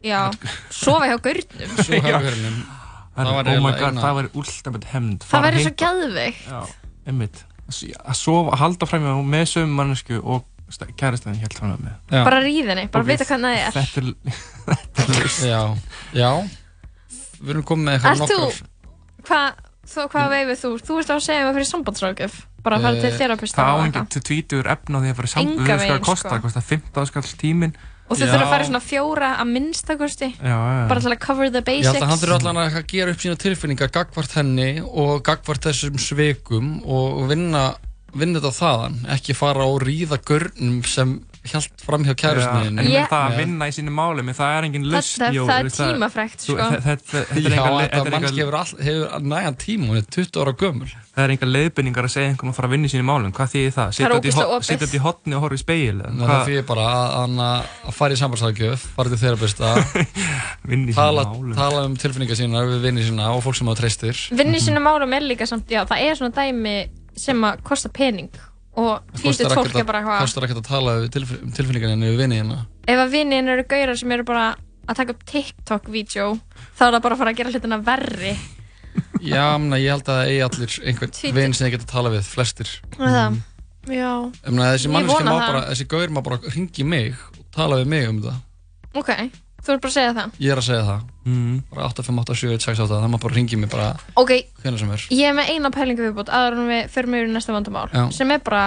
Já, 0.00 0.20
sofa 0.72 1.10
hjá 1.10 1.16
gaurnum. 1.20 1.74
Svo 1.84 1.98
Já. 1.98 2.04
hefur 2.06 2.28
hörnum 2.30 2.60
Það 3.10 3.26
Það 3.26 3.26
var 3.26 3.34
var, 3.34 3.40
oh 3.40 3.44
my 3.44 3.52
eiginlega 3.52 3.80
god, 3.80 3.90
eina- 3.90 4.02
það 4.04 4.14
Það 5.28 5.44
væri 5.44 5.64
svo 5.64 5.72
einmitt 7.10 7.42
Að 7.70 8.16
sofa, 8.18 8.54
að 8.54 8.60
halda 8.64 8.88
fram 8.90 9.06
með 9.30 9.44
sögum 9.52 9.74
mannesku 9.78 10.20
og 10.22 10.46
kærastæðin 11.00 11.40
helt 11.42 11.56
fram 11.58 11.72
með 11.82 11.94
Já. 12.14 12.20
Bara 12.26 12.40
ríð 12.44 12.68
henni, 12.70 12.84
bara 12.94 13.06
vita 13.08 13.26
hvernig 13.26 13.56
það 13.56 13.64
er 13.64 13.72
Þetta 13.78 14.02
er, 14.02 14.12
þetta 14.70 15.02
er 15.06 15.10
laust. 15.16 15.42
Já, 15.48 15.62
já 16.14 16.30
Við 17.40 17.50
erum 17.54 17.66
komið 17.70 17.88
með 17.88 17.96
eitthvað 17.98 18.22
nokkrar 18.22 18.60
hvað, 19.30 19.58
þú, 19.90 20.04
hvað 20.14 20.30
veifið 20.36 20.60
þú? 20.62 20.70
Þú 20.86 20.98
veist 21.00 21.10
að 21.14 21.22
segja 21.26 21.46
mig 21.48 21.56
fyrir 21.58 21.70
sambandsrákjöf 21.72 22.38
Bara 22.60 22.76
að 22.78 22.84
fara 22.86 23.00
til 23.00 23.10
Eh, 23.10 23.18
þerapista 23.18 23.64
Það 23.64 23.70
á 23.70 23.82
enginn 23.86 24.10
til 24.14 24.22
tvítur 24.30 24.68
efna 24.74 24.94
á 24.94 25.00
því 25.00 25.10
að 25.10 25.18
fara 25.20 25.30
í 25.30 25.32
samband 25.34 25.50
Enga 25.50 25.60
Við 25.60 25.66
veist 25.66 25.70
hvað 25.70 25.80
veginn, 25.80 25.96
það 25.96 26.08
kostar, 26.10 26.28
sko. 26.28 26.34
það 26.36 26.44
kostar 26.46 26.64
15 26.70 27.10
skall 27.10 27.38
tímin 27.40 27.74
og 28.10 28.18
þau 28.18 28.24
Já. 28.26 28.30
þurfa 28.32 28.44
að 28.44 28.52
fara 28.52 28.66
svona 28.66 28.82
fjóra 28.82 29.28
að 29.38 29.50
minnstakosti 29.54 30.28
Já, 30.34 30.50
já. 30.50 30.80
bara 30.90 31.04
til 31.04 31.12
að 31.12 31.20
cover 31.22 31.52
the 31.54 31.62
basics 31.62 31.92
held 31.92 32.02
að 32.02 32.10
hann 32.10 32.22
þurfa 32.24 32.38
allan 32.40 32.62
að 32.64 32.78
gera 32.90 33.14
upp 33.14 33.22
sína 33.22 33.38
tilfinningar 33.44 33.92
gagvart 33.94 34.34
henni 34.34 34.70
og 34.82 35.22
gagvart 35.26 35.68
þessum 35.70 36.00
sveikum 36.02 36.72
og 36.82 37.22
vinna, 37.30 37.64
vinna 38.12 38.42
þetta 38.42 38.56
þaðan, 38.58 38.98
ekki 39.16 39.38
fara 39.38 39.68
og 39.70 39.84
ríða 39.86 40.18
görnum 40.26 40.82
sem 40.82 41.20
hjælt 41.40 41.80
fram 41.80 42.02
hjá 42.04 42.12
Já, 42.12 42.16
kærusniðinu. 42.20 42.80
en 42.84 43.06
það 43.08 43.22
að 43.30 43.36
vinna 43.40 43.68
í 43.70 43.72
sínu 43.72 43.92
máli 43.96 44.22
menn 44.26 44.36
það 44.36 44.50
er 44.58 44.64
engin 44.68 44.82
Það- 44.84 44.92
lust 44.92 45.18
það- 45.20 45.34
Jó, 45.36 45.44
það 45.48 45.60
er 45.60 45.64
þú- 45.64 45.72
sko. 45.72 45.86
er 45.90 46.00
er 48.06 48.10
mannski 48.14 48.42
hefur, 48.84 49.20
nægan 49.32 49.56
tíma, 49.56 49.86
hún 49.88 49.96
er 49.96 50.06
20 50.10 50.36
ára 50.42 50.52
gömul. 50.60 50.90
það 51.16 51.24
er 51.24 51.30
enga 51.34 51.46
leiðbynningar 51.50 52.04
að 52.04 52.12
segja 52.14 52.28
einhverjum 52.30 52.52
að 52.52 52.56
fara 52.60 52.68
að 52.68 52.74
vinna 52.76 52.86
í 52.86 52.92
sínu 52.92 53.04
málum 53.08 53.32
hvað 53.32 53.48
þýðir 53.54 53.72
það? 53.78 53.88
Sitja 53.96 54.86
út 54.86 54.94
í 54.94 55.00
hotni 55.00 55.34
og 55.34 55.40
horfa 55.42 55.54
í 55.56 55.62
speil 55.64 55.96
það 56.00 56.44
fyrir 56.50 56.66
bara 56.66 56.84
að, 56.90 57.40
að, 57.40 57.64
að 57.88 57.94
fara 58.00 58.12
í 58.12 58.20
sambarsáðgjöf, 58.20 58.78
fara 58.96 59.08
til 59.08 59.20
þerapista, 59.24 59.72
Vinna 60.70 60.90
í 60.90 60.94
tala, 60.94 61.24
sínum 61.24 61.40
málum. 61.40 61.54
tala 61.56 61.84
um 61.88 61.96
tilfinningar 61.96 62.36
sína 62.36 62.64
við 62.68 62.80
vinni 62.84 63.02
sína 63.06 63.30
og 63.34 63.42
fólk 63.44 63.56
sem 63.56 63.66
það 63.66 63.80
treystir. 63.80 64.22
vinni 64.36 64.60
sína 64.60 64.80
málum 64.84 65.12
er 65.16 65.24
líka 65.24 65.46
samt, 65.48 65.66
já, 65.72 65.84
það 65.88 66.04
er 66.04 66.14
svona 66.20 66.36
dæmi 66.36 66.76
sem 67.16 67.40
að 67.42 67.62
kosta 67.66 67.88
pening 67.92 68.28
og 68.78 69.02
ekkert 69.18 69.40
er 69.80 69.84
bara 69.88 70.00
að, 70.00 70.06
hvað 70.06 70.20
kostar 70.24 70.46
ekkert 70.46 70.60
að 70.62 70.68
tala 70.70 70.96
um 71.00 71.08
tilf- 71.10 71.36
tilfinningar 71.56 71.90
henni 71.94 72.10
við 72.12 72.20
vinni 72.22 72.38
hérna. 72.40 72.58
ef 72.86 72.98
að 73.02 73.10
vinnin 73.16 73.48
eru 73.50 73.64
gaurar 73.70 73.98
sem 73.98 74.12
eru 74.14 74.24
bara 74.28 74.44
að 74.86 74.96
taka 75.00 75.14
upp 75.16 75.24
TikTok-vídeó 75.26 76.28
þá 76.78 76.82
er 76.86 76.94
það 76.94 77.02
bara 77.02 77.14
að 77.16 77.20
fara 77.24 77.30
að 77.34 77.40
gera 77.40 77.50
hlutina 77.54 77.78
verri 77.90 78.34
Já, 79.32 79.44
mena, 79.60 79.78
ég 79.78 79.90
held 79.92 80.06
að 80.08 80.16
það 80.16 80.30
eigi 80.30 80.42
allir 80.46 80.76
einhvern 80.90 81.34
vinn 81.36 81.52
sem 81.54 81.66
þið 81.66 81.74
geta 81.76 81.86
að 81.86 81.92
tala 81.92 82.10
við, 82.14 82.24
flestir. 82.30 82.70
mm. 82.96 83.04
það, 83.04 83.36
já, 83.94 84.12
þessi 84.46 84.88
Ég 84.90 85.10
vona 85.10 85.34
það. 85.34 85.44
bara, 85.46 85.60
þessi 85.70 85.86
gaur 85.92 86.14
má 86.14 86.22
bara 86.26 86.38
ringi 86.54 86.86
mig 86.86 87.14
og 87.36 87.44
tala 87.54 87.78
við 87.82 87.90
mig 87.92 88.08
um 88.10 88.22
þetta. 88.22 88.36
ok 88.94 89.12
þú 89.60 89.72
ert 89.74 89.82
bara 89.84 89.90
að 89.90 89.96
segja 89.96 90.12
það 90.16 90.38
Ég 90.40 90.50
er 90.54 90.60
að 90.60 90.66
segja 90.66 90.84
það. 90.88 91.00
Mm. 91.30 91.56
Bara 91.70 91.88
8587168, 91.90 92.88
það 92.90 93.10
má 93.12 93.18
bara 93.20 93.34
ringi 93.36 93.56
mig 93.60 93.70
bara 93.70 93.88
ok, 94.16 94.30
hvernig 94.62 94.78
sem 94.80 94.90
er. 94.90 95.06
ég 95.10 95.28
er 95.30 95.34
með 95.36 95.50
eina 95.54 95.70
pælingu 95.70 96.06
viðbútt 96.08 96.32
aðra 96.32 96.56
en 96.62 96.70
við 96.70 96.88
förum 96.94 97.14
yfir 97.18 97.28
í 97.28 97.34
næsta 97.34 97.52
vandamál 97.52 97.88
Já. 97.92 98.04
sem 98.16 98.30
er 98.30 98.38
bara, 98.46 98.64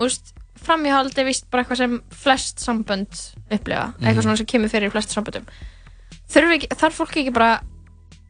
úst, 0.00 0.32
framíhald 0.62 1.18
er 1.18 1.24
vist 1.28 1.48
bara 1.50 1.64
eitthvað 1.64 1.76
sem 1.82 1.98
flest 2.10 2.58
sambönd 2.62 3.18
upplifa, 3.50 3.92
Mhm. 3.98 4.04
eitthvað 4.06 4.22
svona 4.22 4.36
sem 4.36 4.46
kemur 4.46 4.68
fyrir 4.70 4.90
flest 4.94 5.10
samböndum 5.14 5.44
þarf, 6.30 6.54
ekki, 6.58 6.68
þarf 6.76 6.94
fólk 7.02 7.16
ekki 7.16 7.32
bara 7.32 7.60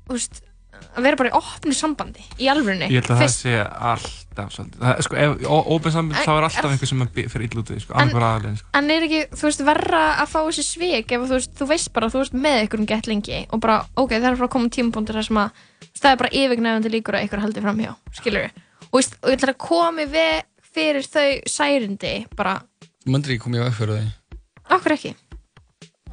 úst, 0.08 0.40
að 0.98 1.02
vera 1.06 1.16
bara 1.20 1.30
í 1.30 1.36
opnu 1.38 1.74
sambandi 1.76 2.24
í 2.42 2.48
alvörunni 2.52 2.88
Ég 2.90 3.00
held 3.02 3.12
að 3.14 3.22
Fyrst- 3.22 3.42
það 3.44 3.48
sé 3.48 3.54
alltaf 3.92 4.52
svolítið. 4.54 4.78
Það, 4.82 5.00
sko, 5.06 5.16
ef 5.16 5.46
óbein 5.48 5.94
samband 5.94 6.18
En- 6.18 6.26
þá 6.26 6.32
er 6.38 6.46
alltaf 6.48 6.70
einhver 6.72 6.88
sem 6.90 7.02
fyrir 7.14 7.46
illa 7.48 7.62
út 7.62 7.72
sko, 7.82 7.94
En- 7.98 8.10
aðlegin, 8.14 8.56
sko. 8.58 8.68
En 8.78 8.90
er 8.90 9.02
ekki, 9.08 9.20
þú 9.34 9.42
veist, 9.48 9.64
verra 9.66 10.02
að 10.22 10.28
fá 10.32 10.38
þessi 10.48 10.64
svik 10.68 11.12
ef 11.12 11.20
þú 11.26 11.34
veist, 11.36 11.54
þú 11.58 11.68
veist 11.72 11.92
bara 11.92 12.08
þú 12.08 12.18
veist 12.22 12.34
með 12.34 12.62
ykkur 12.68 12.78
um 12.80 12.86
gett 12.86 13.06
lengi 13.10 13.46
og 13.50 13.60
bara, 13.60 13.78
ok, 13.96 14.10
það 14.10 14.30
er 14.32 14.36
frá 14.38 14.46
að 14.48 14.54
koma 14.56 14.68
tímapunktur 14.68 15.14
þar 15.18 15.26
sem 15.28 15.36
að 15.36 15.50
það 15.98 16.10
er 16.12 16.16
bara 16.22 16.30
yfirgnæfandi 16.42 16.92
líkur 16.94 17.14
að 17.18 17.24
ykkur 17.28 17.42
haldi 17.44 17.60
framhjá, 17.64 17.94
skilur 18.14 18.46
við 18.46 18.52
og, 18.88 18.94
veist, 18.98 19.16
og 19.22 19.30
ég 19.30 19.38
ætla 19.38 19.52
að 19.54 19.58
komi 19.68 20.04
við 20.06 20.42
fyrir 20.74 21.02
þau 21.02 21.28
særindi, 21.50 22.14
bara, 22.36 22.62
myndir 23.06 23.34
ekki 23.34 23.44
komið 23.48 23.66
á 23.66 23.70
fyrir 23.74 23.98
því. 23.98 24.12
okkur 24.78 24.92
ekki 24.94 25.14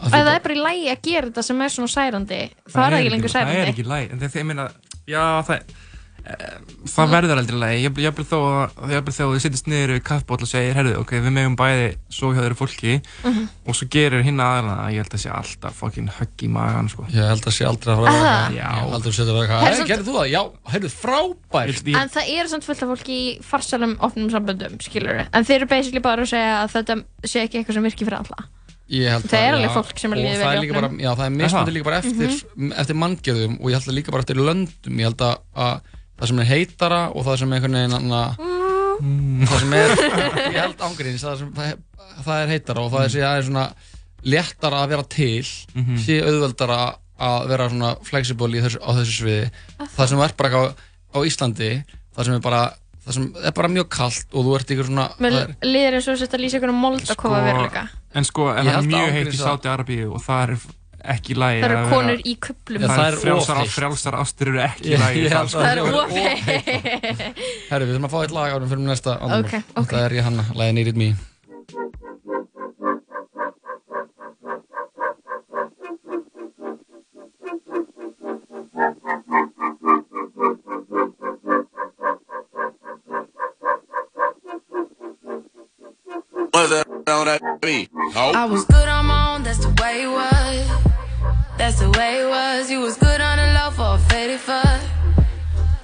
ef 0.04 0.12
það 0.12 0.36
er 0.36 0.44
bara 0.46 0.56
í 0.60 0.62
lægi 0.66 0.92
að 0.92 1.02
gera 1.10 1.28
þetta 1.32 1.44
sem 1.50 1.62
er 1.66 1.70
svona 1.76 1.94
særandi 1.96 2.42
þá 2.70 2.78
er 2.86 2.92
það 2.92 3.00
ekki 3.02 3.16
lengur 3.16 3.30
Það 3.36 3.42
er 3.42 3.50
særandi 3.56 3.74
ekki 3.74 3.90
læg, 3.90 4.12
en 4.12 4.20
þegar 4.26 4.42
ég 4.42 4.46
meina, 4.52 4.70
já, 5.08 5.24
það, 5.48 5.60
e, 6.26 6.36
það 6.90 7.12
verður 7.14 7.40
aldrei 7.42 7.60
læg. 7.62 7.76
Ég 7.86 8.00
ég 8.06 8.16
vil 8.18 8.26
þó 8.26 8.38
að, 8.42 8.78
ég 8.92 8.98
að 9.02 9.10
þið 9.36 9.42
sittist 9.46 9.68
niður 9.70 9.94
við 9.96 10.04
kaffbóll 10.10 10.42
og 10.42 10.50
segir, 10.50 10.74
herðu, 10.78 10.94
ok, 11.04 11.12
við 11.22 11.34
megum 11.36 11.56
bæði 11.60 11.88
svo 12.10 12.32
hjá 12.34 12.42
þeirra 12.42 12.58
fólki 12.58 12.96
Mhm. 13.24 13.44
og 13.68 13.76
svo 13.78 13.88
gerir 13.94 14.24
hinn 14.26 14.40
aðeina, 14.42 14.76
ég 14.90 15.04
held 15.06 15.14
að 15.14 15.22
sé 15.26 15.30
alltaf 15.32 15.74
fucking 15.80 16.10
högg 16.18 16.38
í 16.42 16.50
magan, 16.50 16.90
sko. 16.90 17.06
Ég 17.14 17.30
held 17.30 17.46
að 17.46 17.54
sé 17.60 17.66
aldrei 17.70 17.94
að 17.94 18.02
fara 18.02 18.16
að 18.16 18.22
vera 18.26 18.58
Já, 18.58 18.70
aldrei 18.90 19.12
að 19.12 19.18
setja 19.20 19.32
það 19.34 19.42
eitthvað. 19.44 19.60
Herra, 19.62 19.70
Hey, 19.70 19.78
samt- 19.78 19.90
gerðu 19.90 20.06
þú 20.10 20.18
það? 20.18 20.30
Já, 20.34 20.42
heyrðu, 20.74 20.92
frábært. 20.96 21.88
en 22.02 22.10
það 22.10 22.30
eru 22.40 22.48
samt 22.50 22.64
fullt 22.66 22.84
af 22.84 22.90
fólki 22.90 23.16
í 23.16 23.42
farsalum 23.44 23.98
opnum 24.00 24.30
samböndum, 24.30 24.78
skilur 24.82 25.26
Það 28.86 29.36
er 29.40 29.56
alveg 29.58 29.72
fólk 29.74 30.00
sem 30.00 30.14
er 30.14 30.20
líður 30.22 30.42
það 30.44 30.52
er 30.56 30.62
líka 30.62 30.76
bara, 30.78 30.88
opnum. 30.92 31.00
Já, 31.02 31.12
það 31.16 31.26
er 31.26 31.34
mismandi 31.36 31.72
það? 31.72 31.76
líka 31.78 31.88
bara 31.90 32.00
eftir, 32.04 32.36
eftir 32.84 33.00
manngjörðum 33.02 33.56
og 33.62 33.70
ég 33.72 33.78
held 33.80 33.90
að 33.90 33.98
líka 33.98 34.12
bara 34.16 34.26
eftir 34.26 34.42
löndum. 34.42 35.00
Ég 35.02 35.10
held 35.10 35.24
að, 35.26 35.36
að 35.66 35.76
það 36.20 36.30
sem 36.32 36.42
er 36.44 36.50
heitara 36.52 37.00
og 37.16 37.26
það 37.26 37.40
sem 37.42 37.50
er 37.56 37.58
einhvern 37.58 37.80
veginn 37.80 37.98
anna, 37.98 38.22
það 39.50 39.60
sem 39.64 39.74
er, 39.80 39.96
ég 40.56 40.60
held 40.62 40.86
ángríns, 40.88 41.26
það, 41.26 41.40
sem, 41.42 41.50
það, 41.58 41.74
það 42.28 42.44
er 42.46 42.54
heitara 42.54 42.86
og 42.86 42.94
það 42.94 43.08
er, 43.08 43.16
það 43.16 43.40
er 43.42 43.48
svona 43.50 43.66
léttara 44.36 44.84
að 44.86 44.94
vera 44.96 45.04
til, 45.18 45.50
Mhm. 45.76 45.98
sé 46.06 46.20
auðveldara 46.26 46.80
að 47.26 47.48
vera 47.52 47.68
svona 47.72 47.92
flexible 48.04 48.50
í 48.58 48.62
þessu, 48.64 48.80
á 48.82 48.90
þessu 48.98 49.14
sviði. 49.20 49.50
Það 49.98 50.10
sem 50.14 50.24
er 50.26 50.34
bara 50.40 50.50
á, 50.56 50.64
á 51.16 51.18
Íslandi, 51.28 51.70
það 52.16 52.26
sem 52.30 52.38
er 52.38 52.42
bara, 52.44 52.62
það 53.06 53.14
sem 53.20 53.28
er 53.46 53.52
bara 53.60 53.70
mjög 53.76 53.90
kallt 53.96 54.26
og 54.34 54.46
þú 54.48 54.56
ert 54.60 54.72
ykkur 54.76 54.90
svona, 54.90 55.06
það 55.16 55.26
Mér 55.26 55.38
er, 55.42 55.54
líður 55.66 55.98
eins 56.00 56.08
og 56.10 56.18
þetta 56.24 56.40
lýsa 56.42 56.58
ykkur 56.60 56.74
um 56.74 56.82
moldakofa 56.86 57.44
veruleika 57.50 57.84
En 58.16 58.24
sko, 58.26 58.48
en 58.54 58.66
það 58.66 58.72
er 58.72 58.80
að 58.82 58.90
mjög 58.90 59.14
heitt 59.16 59.28
í 59.28 59.36
að- 59.36 59.44
Sáti 59.46 59.70
Arabíu 59.72 60.10
og 60.16 60.24
það 60.26 60.44
er 60.46 60.58
ekki 61.16 61.36
lægi 61.38 61.60
Það 61.62 61.70
eru 61.76 61.90
konur 61.92 62.22
í 62.26 62.32
kuplum. 62.42 62.82
Já, 62.82 62.88
Það 62.88 62.96
það 62.98 63.06
er 63.06 63.14
er 63.14 63.20
frjálsar, 63.22 63.60
frjálsar 63.76 64.16
ástur 64.24 64.50
eru 64.50 64.62
ekki 64.66 64.98
lægi 64.98 65.28
sko. 65.30 65.38
að 65.38 65.52
Það 65.54 65.68
er 65.70 65.82
hefur 65.84 66.00
of 66.02 66.10
heitt. 66.18 67.44
Herru, 67.70 67.86
við 67.86 67.94
þurfum 67.94 68.08
að 68.10 68.16
fá 68.16 68.20
eitt 68.24 68.34
lag 68.40 68.56
árum 68.58 68.72
fyrir 68.74 68.88
næsta 68.90 69.18
ok. 69.22 69.54
Þetta 69.76 70.02
er 70.08 70.18
ég 70.18 70.24
hanna, 70.32 70.48
lagið 70.58 70.74
Need 70.80 70.94
It 70.96 72.05
Me. 86.56 86.62
What's 86.62 86.70
that 86.70 86.88
on 87.10 87.26
that 87.26 87.62
beat? 87.62 87.90
I 88.16 88.46
was 88.46 88.64
good 88.64 88.88
on 88.88 89.08
my 89.08 89.36
own, 89.36 89.44
that's 89.44 89.60
the 89.60 89.76
way 89.82 90.04
it 90.04 90.08
was. 90.08 90.70
That's 91.58 91.80
the 91.80 91.90
way 91.90 92.22
it 92.22 92.30
was. 92.30 92.72
You 92.72 92.80
was 92.80 92.96
good 92.96 93.20
on 93.20 93.38
the 93.38 93.60
low 93.60 93.72
for 93.72 93.96
a 93.96 94.10
faded 94.10 94.40
fuck. 94.40 94.82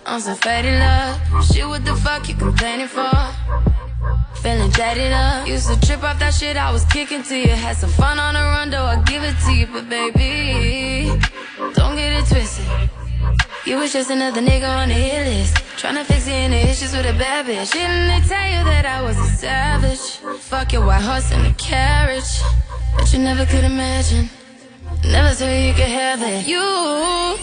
On 0.05 0.21
some 0.21 0.37
faded 0.37 0.79
love. 0.79 1.45
Shit, 1.45 1.67
what 1.67 1.83
the 1.83 1.93
fuck 1.95 2.29
you 2.29 2.35
complaining 2.35 2.87
for? 2.87 3.11
Feeling 4.41 4.71
jaded 4.71 5.11
up. 5.11 5.45
Used 5.45 5.67
to 5.67 5.77
trip 5.85 6.03
off 6.03 6.17
that 6.19 6.33
shit 6.33 6.55
I 6.55 6.71
was 6.71 6.85
kicking 6.85 7.23
to 7.23 7.35
you. 7.37 7.49
Had 7.49 7.75
some 7.75 7.89
fun 7.89 8.17
on 8.17 8.35
the 8.35 8.39
run, 8.39 8.69
though 8.69 8.85
I 8.85 9.01
give 9.01 9.23
it 9.23 9.35
to 9.47 9.51
you. 9.51 9.67
But 9.67 9.89
baby, 9.89 11.19
don't 11.75 11.97
get 11.97 12.13
it 12.13 12.25
twisted. 12.29 13.00
You 13.63 13.77
was 13.77 13.93
just 13.93 14.09
another 14.09 14.41
nigga 14.41 14.67
on 14.67 14.87
the 14.89 14.95
hit 14.95 15.27
list. 15.27 15.53
Tryna 15.77 16.03
fix 16.03 16.27
any 16.27 16.57
issues 16.69 16.93
with 16.93 17.05
a 17.05 17.13
bad 17.13 17.45
bitch. 17.45 17.71
Didn't 17.71 18.07
they 18.07 18.27
tell 18.27 18.47
you 18.49 18.63
that 18.65 18.87
I 18.87 19.03
was 19.03 19.15
a 19.19 19.27
savage? 19.37 20.17
Fuck 20.39 20.73
your 20.73 20.83
white 20.83 21.03
horse 21.03 21.31
and 21.31 21.45
a 21.45 21.53
carriage. 21.53 22.41
But 22.97 23.13
you 23.13 23.19
never 23.19 23.45
could 23.45 23.63
imagine. 23.63 24.29
Never 25.03 25.35
thought 25.35 25.45
you 25.45 25.73
could 25.73 25.93
have 25.93 26.23
it. 26.23 26.47
You 26.47 27.37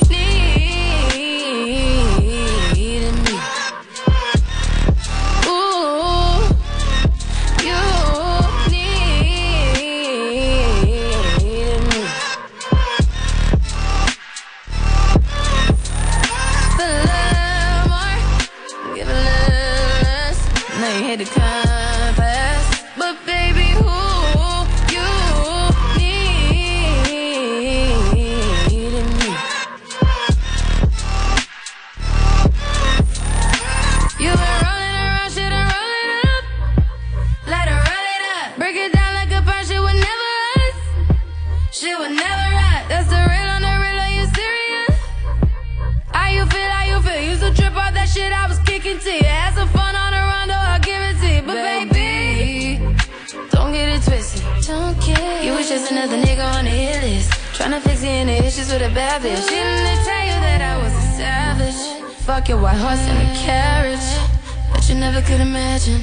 Tryna 57.69 57.83
fix 57.83 58.03
any 58.03 58.33
issues 58.39 58.73
with 58.73 58.81
a 58.81 58.89
bad 58.95 59.21
bitch. 59.21 59.47
Didn't 59.47 59.85
they 59.85 59.99
tell 60.09 60.25
you 60.25 60.39
that 60.41 60.61
I 60.62 60.79
was 60.83 60.91
a 60.91 61.07
savage? 61.21 62.14
Fuck 62.25 62.49
your 62.49 62.62
white 62.62 62.79
horse 62.79 63.07
and 63.07 63.19
a 63.21 63.35
carriage. 63.45 64.09
But 64.73 64.89
you 64.89 64.95
never 64.95 65.21
could 65.21 65.43
imagine. 65.43 66.01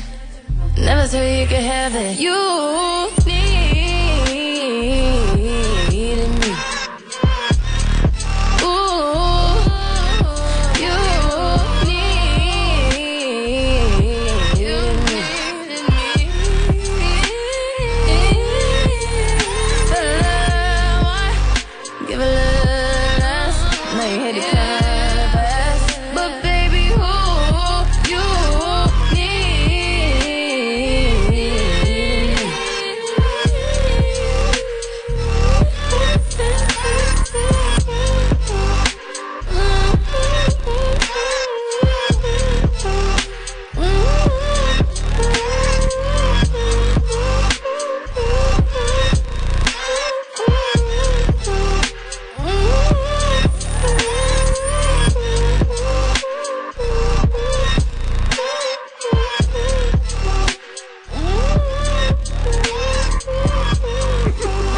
Never 0.77 1.07
thought 1.07 1.23
you 1.23 1.47
could 1.47 1.65
have 1.65 1.95
it. 1.95 2.19
You 2.19 3.09
need 3.25 3.44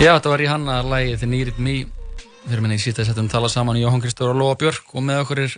Já, 0.08 0.14
þetta 0.16 0.32
var 0.32 0.40
í 0.40 0.48
hanna 0.48 0.76
lagið 0.88 1.18
The 1.20 1.28
Need 1.28 1.50
It 1.52 1.58
Me 1.60 1.74
Við 2.48 2.54
erum 2.56 2.64
minni 2.64 2.78
í 2.80 2.84
síta 2.84 3.04
settum 3.04 3.28
tala 3.28 3.50
saman 3.52 3.76
Jóhann 3.76 4.00
Kristóður 4.00 4.38
og 4.38 4.40
Lóa 4.40 4.56
Björk 4.62 4.94
og 4.96 5.04
með 5.04 5.18
okkur 5.26 5.42
er 5.44 5.56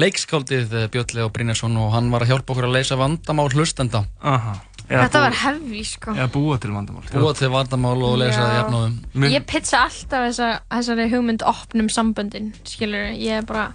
leikskáldið 0.00 0.72
eh, 0.78 0.86
Björn 0.94 1.12
Leo 1.18 1.26
Brynjarsson 1.34 1.74
og 1.82 1.90
hann 1.92 2.08
var 2.14 2.24
að 2.24 2.30
hjálpa 2.32 2.54
okkur 2.54 2.68
að 2.70 2.76
leysa 2.78 2.96
vandamál 2.96 3.50
hlustenda 3.52 4.00
Aha. 4.24 4.54
Þetta 4.90 5.20
var 5.26 5.36
hefði 5.42 5.82
sko 5.86 6.14
Eða 6.16 6.30
búa 6.32 6.56
til 6.62 6.72
vandamál 6.72 7.04
Búa 7.12 7.34
til 7.36 7.50
vandamál 7.52 7.92
og 8.08 8.16
leysa 8.22 8.40
það 8.40 8.54
Já. 8.54 8.56
jafnóðum 8.62 9.28
Ég 9.34 9.44
pizza 9.52 9.82
alltaf 9.84 10.24
þessa, 10.30 10.48
þessari 10.72 11.06
hugmynd 11.12 11.44
opnum 11.52 11.92
samböndin, 11.92 12.48
skilur 12.64 13.12
ég 13.20 13.42
er 13.42 13.46
bara 13.50 13.68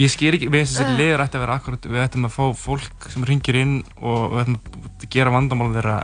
Ég 0.00 0.10
sker 0.10 0.34
ekki, 0.40 0.48
við 0.50 0.66
þessi 0.66 0.88
Ah. 0.88 0.96
liður 0.98 1.22
ætti 1.26 1.36
að 1.38 1.44
vera 1.46 1.54
akkurat, 1.60 1.86
við 1.86 2.02
ættum 2.02 2.26
að 2.26 2.34
fá 2.34 2.44
fólk 2.56 3.08
sem 3.12 3.24
ringir 3.28 3.60
inn 3.62 3.78
og 4.00 4.32
við 4.32 4.42
ættum 4.42 4.60
að 5.04 5.08
gera 5.12 5.34
vandamál 5.38 5.70
þeirra 5.76 5.96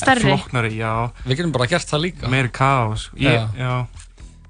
Stærri. 0.00 0.22
flóknari, 0.28 0.72
já. 0.76 1.10
Við 1.26 1.36
getum 1.36 1.52
bara 1.52 1.66
gert 1.66 1.86
það 1.90 2.00
líka. 2.06 2.28
Meiri 2.28 2.48
kaos. 2.52 3.10
Ég, 3.16 3.32
Já. 3.32 3.48
já. 3.58 3.86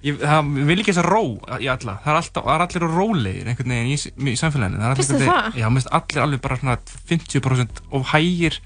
Ég, 0.07 0.19
það, 0.21 0.51
viljum 0.67 0.83
ekki 0.85 0.93
þess 0.93 1.03
að 1.03 1.09
ró 1.11 1.23
í 1.59 1.67
alla. 1.73 1.95
Það 2.05 2.13
er 2.13 2.19
alltaf, 2.21 2.45
það 2.45 2.55
er 2.55 2.65
allir 2.67 2.85
rólegir 2.97 3.49
einhvern 3.51 3.73
veginn 3.75 3.91
í, 3.91 3.99
í 4.31 4.37
samfélaginu. 4.39 4.79
Það 4.79 4.91
er 4.91 4.97
Finnst 5.01 5.11
þér 5.17 5.31
það? 5.33 5.57
Já, 5.59 5.67
mér 5.67 5.81
finnst 5.81 5.93
allir 5.99 6.23
alveg 6.27 6.41
bara 6.45 6.57
svona 6.61 6.77
50% 7.11 7.81
of 7.91 8.07
hægir 8.13 8.59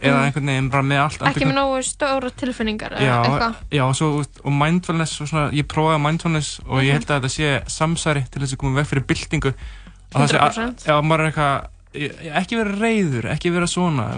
eða 0.00 0.14
Mm. 0.14 0.24
einhvern 0.28 0.46
veginn 0.46 0.70
bara 0.70 0.82
með 0.82 1.00
allt. 1.04 1.22
ekki 1.28 1.46
með 1.46 1.54
nógu 1.58 1.78
stóra 1.82 2.30
tilfinningar 2.30 2.92
eða 2.98 3.02
Já, 3.02 3.22
eitthvað 3.22 3.54
já, 3.70 3.82
og 3.88 3.94
svo, 3.98 4.24
og 4.44 4.52
mindfulness 4.52 5.20
og 5.20 5.28
svona, 5.28 5.50
ég 5.52 5.66
prófaði 5.66 6.00
mindfulness 6.02 6.60
og 6.66 6.78
Mhm. 6.78 6.84
ég 6.86 6.92
held 6.92 7.06
að 7.06 7.20
þetta 7.20 7.30
sé 7.34 7.64
samsæri 7.66 8.22
til 8.30 8.42
þess 8.42 8.52
að 8.54 8.58
koma 8.58 8.76
veg 8.82 8.86
fyrir 8.86 9.06
byltingu 9.06 9.54
Og 10.14 10.20
það 10.22 10.28
sé 10.28 10.38
að- 10.38 10.54
100%. 10.54 10.84
Já, 10.86 11.00
maður 11.02 11.20
er 11.20 11.30
eitthvað 11.32 11.66
ekki 11.94 12.56
vera 12.58 12.76
reyður, 12.78 13.30
ekki 13.32 13.52
vera 13.54 13.66
svona. 13.70 14.08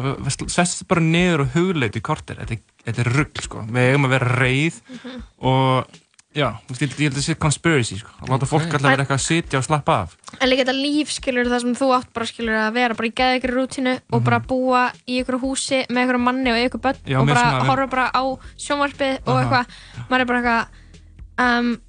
Sest 0.51 0.87
bara 0.91 1.01
niður 1.05 1.47
og 1.47 1.55
hugleiti 1.57 2.01
í 2.01 2.05
kortir 2.05 2.37
þetta, 2.43 2.57
er- 2.59 2.85
þetta 2.93 3.05
er 3.07 3.13
rugg, 3.17 3.43
sko. 3.43 3.65
Við 3.71 3.91
eigum 3.93 4.07
að 4.09 4.15
vera 4.19 4.37
reyð 4.41 4.81
Mhm. 4.91 5.23
og 5.41 5.87
já, 6.35 6.47
ég 6.71 6.79
held 6.81 6.91
að 6.91 7.11
þetta 7.11 7.23
sé 7.27 7.35
conspiracy, 7.39 7.99
sko. 7.99 8.11
Að 8.23 8.29
láta 8.29 8.47
fólk 8.51 8.67
Ok. 8.67 8.75
alltaf 8.75 8.91
vera 8.91 9.05
eitthvað 9.05 9.21
að 9.21 9.27
sitja 9.29 9.59
og 9.59 9.65
slappa 9.65 9.93
af. 10.03 10.17
En 10.41 10.49
líka 10.51 10.65
þetta 10.65 10.83
líf 10.83 11.09
skilur 11.11 11.47
það 11.47 11.61
sem 11.61 11.75
þú 11.75 11.89
átt 11.99 12.13
bara 12.13 12.27
skilur 12.27 12.55
að 12.59 12.73
vera 12.75 12.95
bara 12.95 13.09
í 13.09 13.13
geða 13.15 13.37
ykkur 13.41 13.55
rútinu 13.55 14.01
og 14.13 14.25
bara 14.25 14.41
búa 14.41 14.93
í 15.09 15.21
ykkur 15.23 15.41
húsi 15.41 15.87
með 15.89 16.07
ykkur 16.09 16.21
manni 16.21 16.51
og 16.51 16.71
ykkur 16.71 16.81
börn 16.81 16.99
Já, 17.07 17.21
og 17.21 17.27
bara 17.27 17.65
horfa 17.65 17.87
bara 17.91 18.11
á 18.15 18.23
sjónvarpið 18.59 19.19
og 19.27 19.45
eitthvað. 19.45 19.67
Maður 20.11 20.21
er 20.21 20.25
bara 20.25 20.43
eitthvað 20.43 21.59
um, 21.59 21.81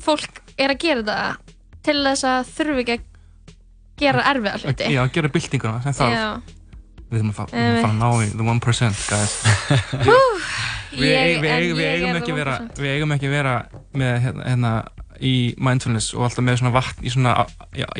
fólk 0.00 0.40
er 0.58 0.68
að 0.70 0.78
gera 0.78 1.02
það 1.02 1.36
til 1.82 1.94
þess 2.04 2.24
að 2.24 2.46
þurfi 2.56 2.80
ekki 2.84 2.98
að 2.98 3.02
gera 4.00 4.22
erfiða 4.32 4.58
hluti 4.64 4.90
já, 4.94 5.02
gera 5.14 5.28
byltinguna 5.28 5.82
sem 5.84 5.92
þarf 6.00 6.14
Já. 6.14 6.26
við 7.10 7.20
þurfum 7.20 7.30
að 7.30 7.38
að 7.54 7.80
fara 7.82 7.92
að 7.92 8.00
ná 8.00 8.08
í 8.24 8.28
the 8.34 8.44
1% 8.44 9.04
guys 9.10 9.32
við, 10.94 11.14
eigum- 11.14 12.18
ekki 12.18 12.34
the 12.34 12.36
vera 12.38 12.58
1%. 12.58 12.82
við 12.82 12.92
eigum 12.96 13.14
ekki 13.16 13.30
vera 13.32 13.54
með 13.98 14.14
hérna, 14.24 14.44
hérna 14.50 14.72
í 15.24 15.32
mindfulness 15.62 16.10
og 16.14 16.24
alltaf 16.26 16.42
með 16.46 16.58
svona 16.60 16.74
vatn 16.74 17.06
í 17.06 17.10
svona 17.14 17.34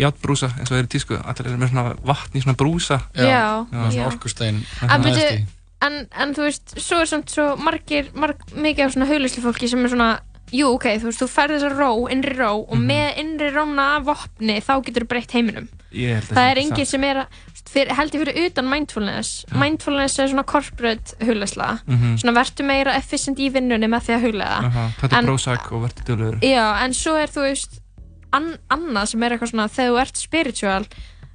játbrúsa 0.03 0.49
eins 0.59 0.67
og 0.71 0.75
þeir 0.75 0.81
eru 0.83 0.89
í 0.91 0.95
tísku 0.97 1.19
eru 1.51 1.59
með 1.63 1.71
svona 1.73 1.85
vatn 2.11 2.39
í 2.39 2.43
svona 2.43 2.59
brúsa 2.59 2.99
Já, 3.15 3.27
já. 3.31 3.51
svona 3.71 4.09
orkustæn 4.11 4.59
En, 4.83 5.05
byrju, 5.07 5.29
en, 5.87 5.99
en 6.11 6.35
þú 6.35 6.47
veist, 6.49 6.75
svo 6.83 7.01
er 7.05 7.11
samt 7.11 7.31
svo 7.35 7.53
margir, 7.61 8.11
marg, 8.19 8.43
mikið 8.57 8.87
af 8.89 8.95
svona 8.97 9.09
huglislu 9.11 9.43
fólki 9.45 9.69
sem 9.71 9.83
er 9.87 9.93
svona, 9.95 10.11
jú 10.55 10.73
ok, 10.75 10.87
þú 11.03 11.11
veist, 11.11 11.23
þú 11.23 11.29
færð 11.31 11.57
þessa 11.59 11.71
ró, 11.79 11.91
innri 12.11 12.35
ró 12.39 12.51
og 12.65 12.75
Mhm. 12.79 12.87
með 12.91 13.19
innri 13.23 13.51
róna 13.55 13.89
vopni 14.07 14.59
þá 14.65 14.75
getur 14.87 15.05
þú 15.07 15.11
breytt 15.15 15.35
heiminum. 15.39 15.69
Það 16.35 16.51
er 16.51 16.61
satt. 16.83 16.91
sem 16.93 17.05
er, 17.09 17.21
veist, 17.51 17.71
fyrir, 17.73 17.93
utan 18.47 18.69
mindfulness. 18.71 19.45
Mindfulness 19.55 20.19
er 20.19 20.29
svona 20.33 20.45
corporate 20.45 21.17
huglisla. 21.25 21.79
Mhm. 21.87 22.19
Svona 22.23 22.35
vertu 22.37 22.67
meira 22.67 22.95
efficient 22.99 23.39
í 23.39 23.51
vinnunni 23.55 23.89
með 23.89 24.09
því 24.09 24.17
að 24.19 24.27
huglega. 24.29 24.59
Aha, 24.69 24.85
Þetta 25.01 25.19
er 25.19 25.25
Prozac 25.25 25.73
og 25.73 25.83
verður 25.87 26.05
dölur 26.11 26.39
Já, 26.43 26.67
en 26.85 26.93
svo 26.93 27.17
er 27.21 27.29
þú 27.29 27.47
veist 27.49 27.81
an, 28.33 28.57
annað 28.71 29.07
sem 29.15 29.23
er 29.23 29.31
eitthvað 29.37 29.53
svona 29.55 29.69
þegar 29.69 29.91
þú 29.95 30.01
ert 30.01 30.17
spiritual 30.17 30.87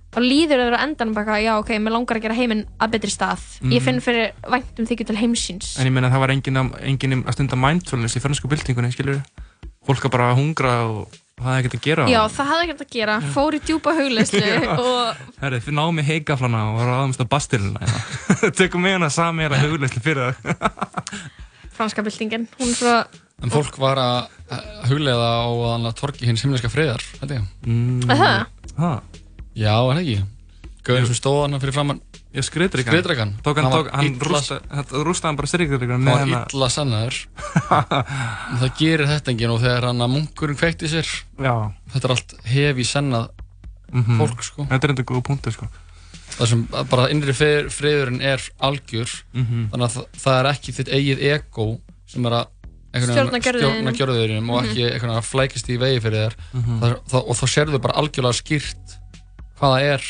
þá 0.09 0.19
líður 0.25 0.57
þér 0.65 0.73
á 0.73 0.79
bara 1.13 1.25
eitthvað, 1.37 1.43
já 1.45 1.53
ok, 1.59 1.69
mér 1.77 1.93
langar 1.93 2.17
að 2.17 2.21
gera 2.25 2.33
heiminn 2.35 2.65
að 2.81 2.91
betri 2.95 3.11
stað 3.13 3.39
ég 3.61 3.77
Mhm. 3.79 3.83
finn 3.85 4.01
fyrir 4.01 4.31
væntum 4.49 4.87
þykju 4.89 5.05
til 5.05 5.15
heimsins 5.15 5.79
En 5.79 5.85
ég 5.85 5.91
meina 5.93 6.09
það 6.09 6.19
var 6.19 6.29
enginn 6.29 6.57
að, 6.57 6.81
enginn 6.81 7.23
að 7.23 7.33
stunda 7.33 7.55
mindfulness 7.55 8.15
í 8.17 8.19
fransku 8.19 8.49
byltingunni, 8.49 8.91
skilur 8.91 9.21
Fólk 9.85 10.03
að 10.05 10.11
bara 10.11 10.33
hungra 10.35 10.73
og 10.89 11.07
og 11.07 11.17
það 11.39 11.53
er 11.53 11.59
ekkert 11.63 11.77
að 11.79 11.85
gera 11.87 12.05
já, 12.11 12.19
það 12.35 12.49
hafði 12.51 12.65
ekkert 12.67 12.83
að 12.85 12.91
gera, 12.95 13.15
fór 13.35 13.57
í 13.57 13.61
djúpa 13.69 13.93
hugleyslu 13.97 14.41
Já. 14.49 14.73
og 14.75 15.21
Herri, 15.43 15.61
þið 15.65 15.77
náðum 15.79 16.01
í 16.01 16.05
heikaflana 16.09 16.63
og 16.73 16.81
ráðumst 16.83 17.23
á 17.23 17.27
bastilina. 17.31 17.93
Tökum 18.59 18.83
með 18.85 18.97
hana 18.97 19.09
sami 19.13 19.47
er 19.47 19.55
að 19.57 19.65
hugleyslu 19.69 20.03
fyrir 20.03 20.35
það 20.43 20.99
franska 21.79 22.03
byltingin 22.03 22.49
hún 22.59 22.73
er 22.73 22.77
svo, 22.81 22.95
En 23.39 23.53
fólk 23.53 23.77
var 23.79 23.95
að 24.03 24.57
hugleiða 24.89 25.27
á 25.31 25.47
þannig 25.47 25.93
að 25.93 25.99
torgi 26.01 26.27
hins 26.27 26.41
himneska 26.43 26.67
friðar, 26.67 26.99
held 27.21 27.31
ég. 27.37 27.45
Mm. 27.63 28.01
Er 28.11 28.19
það? 28.19 28.73
Ha? 28.81 28.89
Já, 29.55 29.71
er 29.77 29.93
það 29.93 30.01
ekki? 30.01 30.17
Gauðin 30.89 31.07
sem 31.07 31.17
stóð 31.21 31.37
hann 31.45 31.61
fyrir 31.61 31.75
framann 31.77 32.01
Já, 32.29 32.41
skriðdrekan 32.45 32.93
Skriðdrekan 32.93 33.31
Tók 33.41 33.57
hann, 33.57 33.71
tók, 33.73 33.87
hann 33.89 34.19
rústa, 34.21 34.59
hann 34.69 34.85
rústaði 35.07 35.29
hann 35.31 35.37
bara 35.39 35.49
skriðdrekan 35.49 35.95
Hann 35.95 36.05
með 36.05 36.33
var 36.35 36.53
illa 36.53 36.67
sannaður 36.69 37.15
Það 38.59 38.71
gerir 38.79 39.07
þetta 39.09 39.31
enginn 39.33 39.53
og 39.55 39.61
þegar 39.63 39.87
hann 39.89 40.03
að 40.05 40.11
munkurinn 40.13 40.59
kveikti 40.59 40.89
sér 40.91 41.09
Já. 41.41 41.53
Þetta 41.93 42.05
er 42.09 42.13
allt 42.15 42.35
hefi 42.55 42.85
sannað 42.87 43.29
Mhm. 43.89 44.19
fólk 44.19 44.43
sko 44.45 44.67
Þetta 44.69 44.85
er 44.85 44.91
enda 44.93 45.03
góð 45.09 45.23
punktur 45.25 45.53
sko 45.55 45.65
Það 46.37 46.47
sem 46.51 46.59
bara 46.91 47.07
innri 47.09 47.33
frið- 47.33 47.71
friðurinn 47.73 48.19
er 48.21 48.43
algjör 48.61 49.09
Mhm. 49.33 49.63
Þannig 49.71 49.85
að 49.87 49.95
það, 49.95 50.05
það 50.21 50.37
er 50.43 50.49
ekki 50.51 50.75
þitt 50.77 50.91
eigið 50.93 51.23
ego 51.33 51.65
sem 52.05 52.25
er 52.29 52.35
að 52.37 52.45
Stjórna 52.89 53.39
gjörðuðinum 53.93 54.49
og 54.53 54.61
Mhm. 54.61 54.69
ekki 54.69 54.83
einhvern 54.85 55.09
veginn 55.09 55.17
að 55.17 55.25
flækist 55.31 55.67
í 55.73 55.79
vegi 55.81 55.99
fyrir 56.05 56.29
þér 56.29 56.35
Mhm. 56.53 56.79
það, 56.81 56.93
það, 57.09 57.23
og 57.29 57.35
þá 57.41 57.45
sérðu 57.55 57.81
bara 57.81 57.97
algjörlega 57.97 58.37
skýrt 58.37 58.95
hvað 59.57 59.73
það 59.73 59.81
er 59.93 60.01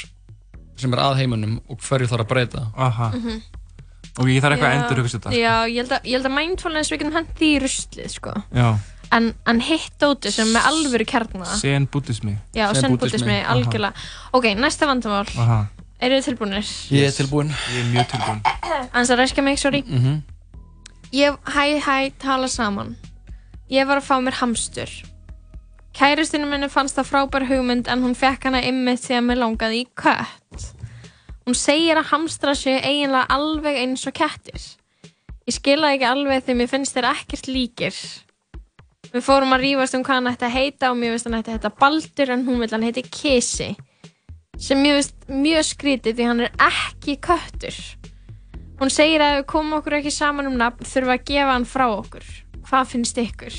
sem 0.82 0.94
er 0.96 1.02
að 1.04 1.18
heiminum 1.22 1.58
og 1.70 1.82
hverju 1.86 2.10
þarf 2.12 2.26
að 2.26 2.30
breyta 2.34 2.62
Aha. 2.76 3.10
Mhm. 3.16 3.42
Og 4.20 4.28
ég 4.28 4.42
þarf 4.44 4.56
eitthvað 4.58 4.70
að 4.70 4.78
endur 4.78 5.02
hugsa 5.04 5.18
þetta 5.20 5.34
já, 5.38 5.56
ég 5.70 5.78
held 5.80 5.92
að, 5.96 6.08
ég 6.10 6.18
held 6.18 6.28
að 6.28 6.36
mindfulness 6.36 6.92
við 6.92 7.00
getum 7.00 7.18
hendi 7.20 7.50
í 7.56 7.60
ruslið 7.64 8.10
sko. 8.16 8.34
Já. 8.56 8.70
en, 9.16 9.30
en 9.48 9.62
hitt 9.64 9.94
dóti 10.02 10.32
sem 10.34 10.50
með 10.54 10.68
alvöru 10.72 11.06
kjarna 11.08 11.46
Sen 11.60 11.88
buddhismi 11.92 12.38
já, 12.56 12.66
sen 12.76 12.98
buddhismi, 12.98 13.38
algjörlega 13.54 13.94
ok, 14.34 14.50
næsta 14.60 14.90
vandamál, 14.90 15.28
Aha. 15.38 15.60
eru 16.00 16.20
þið 16.20 16.28
tilbúinir? 16.32 16.74
Ég 16.92 17.08
er 17.08 17.16
tilbúinn 17.16 17.54
Ég 17.76 17.80
er 17.86 17.94
mjög 17.94 18.10
tilbúinn 18.16 18.44
Annars 18.94 19.14
að 19.14 19.24
ræskja 19.24 19.46
mig, 19.46 19.60
sorry 19.62 19.84
mm 19.88 20.04
-hmm. 20.04 20.20
Ég, 21.14 21.38
hæ, 21.46 21.80
hæ, 21.80 22.12
tala 22.20 22.48
saman 22.48 22.96
Ég 23.70 23.88
var 23.88 23.98
að 23.98 24.10
fá 24.10 24.20
mér 24.22 24.42
hamstur 24.42 24.90
Kæristinu 26.00 26.48
minni 26.48 26.70
fannst 26.72 26.96
það 26.96 27.10
frábær 27.10 27.46
hugmynd 27.50 27.90
en 27.92 28.04
hún 28.06 28.16
fekk 28.16 28.48
hana 28.48 28.62
ymmið 28.64 29.02
því 29.04 29.16
að 29.18 29.26
mér 29.28 29.40
langaði 29.42 29.82
í 29.82 29.88
kött 30.00 30.68
Hún 31.44 31.58
segir 31.58 32.00
að 32.00 32.12
hamstra 32.14 32.54
séu 32.56 32.78
eiginlega 32.78 33.28
alveg 33.36 33.80
eins 33.82 34.06
og 34.08 34.16
kettir 34.16 34.64
Ég 35.50 35.58
skila 35.58 35.92
ekki 35.96 36.08
alveg 36.08 36.46
því 36.46 36.56
mér 36.56 36.72
finnst 36.72 36.96
þeir 36.96 37.10
ekkert 37.12 37.50
líkir 37.52 38.00
Við 39.10 39.26
fórum 39.26 39.52
að 39.58 39.66
rífast 39.66 39.98
um 39.98 40.06
hvað 40.08 40.22
hann 40.22 40.32
ætti 40.32 40.48
að 40.48 40.56
heita 40.56 40.94
og 40.94 41.00
mér 41.02 41.16
finnst 41.16 41.28
hann 41.28 41.40
ætti 41.42 41.52
að 41.52 41.58
heita 41.58 41.74
Baldur 41.84 42.32
en 42.36 42.46
hún 42.48 42.64
vil 42.64 42.72
hann 42.72 42.88
heiti 42.88 43.04
Kisi 43.10 43.74
sem 44.60 44.80
mér 44.80 45.02
finnst 45.02 45.28
mjög 45.32 45.68
skrítið 45.74 46.16
því 46.16 46.30
hann 46.32 46.46
er 46.48 46.56
ekki 46.70 47.18
köttur 47.28 47.76
Hún 48.80 48.92
segir 48.96 49.20
að 49.20 49.34
ef 49.34 49.42
við 49.42 49.50
komum 49.52 49.76
okkur 49.82 49.98
ekki 49.98 50.12
saman 50.16 50.48
um 50.48 50.56
nafn 50.56 50.88
þurfum 50.88 51.12
að 51.12 51.26
gefa 51.28 51.52
hann 51.52 51.66
frá 51.68 51.86
okkur. 51.92 52.28
Hvað 52.70 52.94
finnst 52.94 53.18
ykkur? 53.20 53.58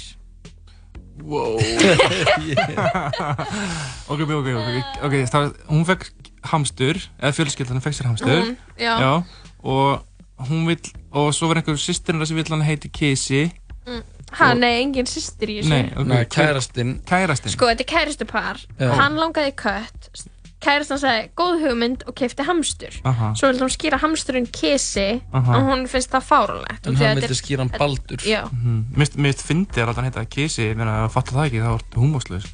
Wow 1.23 1.59
Ok, 4.11 4.21
ok, 4.25 4.31
ok, 4.41 4.49
ok, 4.61 4.68
ok, 5.07 5.14
það, 5.31 5.45
hún 5.71 5.85
fekk 5.89 6.03
hamstur, 6.51 6.97
eða 7.21 7.33
fjölskyldan 7.37 7.83
fekk 7.85 7.95
sér 7.99 8.09
hamstur 8.11 8.41
Hún, 8.41 8.55
já. 8.81 8.93
og 9.62 9.91
hún 10.49 10.62
vill, 10.71 10.87
og 11.12 11.27
svo 11.37 11.45
var 11.51 11.57
einhver 11.61 11.77
sýstirinn 11.81 12.25
sem 12.27 12.37
vill 12.39 12.53
hann 12.55 12.64
heiti 12.64 12.89
Casey 12.89 13.51
Mm. 13.91 14.03
Ha, 14.39 14.53
nei, 14.55 14.77
engin 14.85 15.09
systir 15.11 15.51
í 15.51 15.57
þessu. 15.59 15.71
Nei, 15.73 15.87
ok, 15.97 16.07
Nei, 16.07 16.21
kærastinn 16.31 16.93
Sko, 17.51 17.66
þetta 17.73 17.83
er 17.83 17.89
kæristupar. 17.91 18.57
Já. 18.79 18.91
Hann 19.01 19.16
langaði 19.18 19.51
í 19.51 19.55
kött. 19.59 20.01
Kæristan 20.61 21.00
sagði, 21.00 21.30
góð 21.40 21.62
hugmynd 21.64 22.02
og 22.04 22.16
kefti 22.20 22.44
hamstur. 22.44 22.96
Aha. 23.08 23.32
Svo 23.38 23.48
vildi 23.48 23.64
hún 23.64 23.72
skýra 23.72 24.00
hamsturinn 24.02 24.48
Kisi 24.52 25.08
Aha. 25.32 25.56
og 25.56 25.68
hún 25.70 25.86
finnst 25.88 26.12
það 26.12 26.26
fáránlegt. 26.28 26.84
En 26.84 26.98
að 26.98 27.04
hann 27.06 27.20
vildi 27.22 27.38
skýra 27.38 27.64
hann 27.64 27.72
Baldur. 27.80 28.24
Já. 28.28 28.42
Mér 28.52 29.12
finnst 29.16 29.46
fyndið 29.48 29.86
að 29.86 30.00
hann 30.00 30.11
heita 30.11 30.26
Casey, 30.28 30.70
ég 30.70 30.80
meina 30.80 31.04
að 31.06 31.12
fatta 31.16 31.36
það 31.36 31.48
ekki, 31.48 31.62
þá 31.64 31.70
ertu 31.74 32.02
húmóslaus 32.04 32.48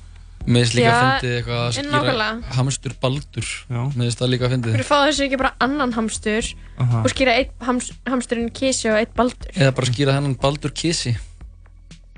Mér 0.47 0.63
finnst 0.63 0.77
líka 0.79 0.91
að 0.93 1.01
fyndið 1.03 1.33
eitthvað 1.37 1.63
að 1.63 1.73
skýra 1.75 2.27
hamstur 2.55 2.93
Baldur 3.03 3.49
Mér 3.67 3.97
finnst 3.97 4.21
það 4.21 4.31
líka 4.31 4.47
að 4.47 4.53
fyndið 4.55 4.77
Hverju 4.77 4.87
fá 4.87 4.97
þessu 5.01 5.25
ekki 5.27 5.41
bara 5.41 5.51
annan 5.67 5.95
hamstur 5.97 6.51
Aha. 6.85 7.01
og 7.03 7.11
skýra 7.11 7.35
einn 7.41 7.67
hams, 7.67 7.91
hamsturinn 8.07 8.53
Kisi 8.55 8.93
og 8.93 9.01
einn 9.01 9.11
Baldur? 9.19 9.51
Eða 9.57 9.75
bara 9.81 9.91
skýra 9.91 10.15
hennan 10.15 10.39
Baldur 10.39 10.75
Kissi 10.77 11.17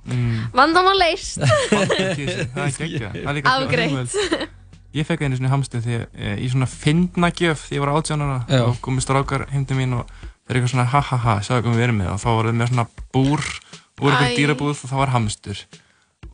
mm. 0.05 0.53
Vandamál 0.57 1.01
leist. 1.01 1.41
Baldur 1.73 2.05
Casey, 2.19 2.47
það 2.53 2.63
er 2.67 2.79
geggja 2.83 3.13
Það 3.17 3.33
er 3.33 3.39
líka 3.41 3.57
Afgreitt. 3.57 4.57
Ég 4.97 5.05
fekk 5.07 5.21
einu 5.27 5.37
svona 5.37 5.51
hamstur 5.53 5.83
því 5.85 5.99
e, 6.17 6.37
í 6.41 6.49
svona 6.49 6.67
fyndna 6.71 7.29
gjöf 7.37 7.67
því 7.69 7.77
ég 7.77 7.83
var 7.85 7.93
átjánara 7.99 8.39
Já. 8.49 8.63
og 8.71 8.79
komið 8.85 9.05
strákar 9.05 9.45
heim 9.53 9.67
til 9.69 9.77
mín 9.77 9.93
og 9.99 10.07
þeir 10.09 10.57
eru 10.57 10.63
eitthvað 10.63 10.73
svona 10.73 10.89
ha 10.95 11.01
ha 11.11 11.17
ha, 11.27 11.35
sagði 11.45 11.67
hvað 11.69 11.77
við 11.77 11.85
erum 11.89 11.99
með 12.01 12.15
og 12.15 12.23
þá 12.23 12.29
voruð 12.39 12.57
með 12.63 12.71
svona 12.73 12.87
búr 13.13 13.45
Æ. 13.45 14.01
eitthvað 14.09 14.39
dýrabúð 14.39 14.73
og 14.79 14.89
það 14.89 14.99
var 15.05 15.15
hamstur 15.19 15.61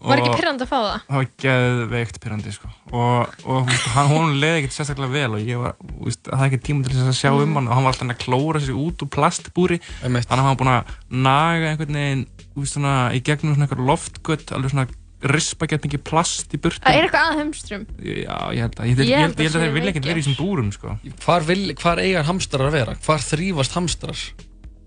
Var 0.04 0.20
ekki 0.20 0.28
Og- 0.30 0.36
pyrrandi 0.36 0.64
að 0.64 0.68
fá 0.68 0.78
það? 0.84 1.02
það 1.08 1.16
var 1.16 1.26
geðveikt 1.44 2.16
pyrrandi 2.20 2.52
sko. 2.52 2.68
og, 2.92 3.34
og 3.48 3.68
hún 4.10 4.34
leði 4.40 4.58
ekkert 4.62 4.74
sérstaklega 4.76 5.12
vel 5.14 5.36
og 5.38 5.44
ég 5.48 5.60
var, 5.60 5.74
veist, 6.04 6.22
það 6.28 6.42
er 6.44 6.48
ekki 6.50 6.60
tíma 6.66 6.84
til 6.84 6.92
þess 6.94 7.08
að 7.12 7.20
sjá 7.20 7.30
Mm. 7.32 7.42
um 7.42 7.54
hann 7.58 7.68
og 7.68 7.74
hann 7.74 7.84
var 7.84 7.92
alltaf 7.94 8.12
að 8.12 8.20
klóra 8.24 8.60
sér 8.60 8.76
út 8.80 9.00
úr 9.04 9.10
plastbúri 9.16 9.78
þannig 10.02 10.26
að 10.28 10.36
hann 10.36 10.50
var 10.50 10.58
búin 10.60 10.72
að 10.74 10.92
naga 11.24 11.70
einhvern 11.72 11.96
veginn 12.00 12.26
veist, 12.54 12.74
svona, 12.76 12.94
í 13.16 13.20
gegnum 13.24 13.54
svona 13.56 13.64
einhver 13.66 13.84
loftgött 13.88 14.52
alveg 14.52 14.70
svona 14.74 14.86
rispa 15.30 15.66
gett 15.70 15.84
mikið 15.86 16.02
plast 16.04 16.52
í 16.56 16.58
burtu 16.60 16.82
Það 16.84 16.96
er 16.98 17.06
eitthvað 17.06 17.28
að 17.30 17.38
heimstrum 17.40 17.84
Já, 18.04 18.38
ég 18.54 18.64
held 18.64 18.80
að, 18.80 18.88
ég, 18.88 18.96
held 18.98 19.08
ég 19.08 19.22
held 19.24 19.38
að 19.38 19.46
að 19.46 19.62
þeir 19.64 19.74
vilja 19.78 19.92
ekkert 19.94 20.08
vera 20.10 20.20
í 20.20 20.24
þessum 20.24 20.36
búrum 20.40 20.72
sko. 20.74 20.96
Hvar, 21.24 21.46
vil, 21.48 21.62
hvar 21.80 22.02
eiga 22.04 22.24
hamstrar 22.28 22.66
að 22.68 22.74
vera? 22.78 22.96
Hvar 23.06 23.24
þrýfast 23.24 23.78
hamstrar? 23.78 24.24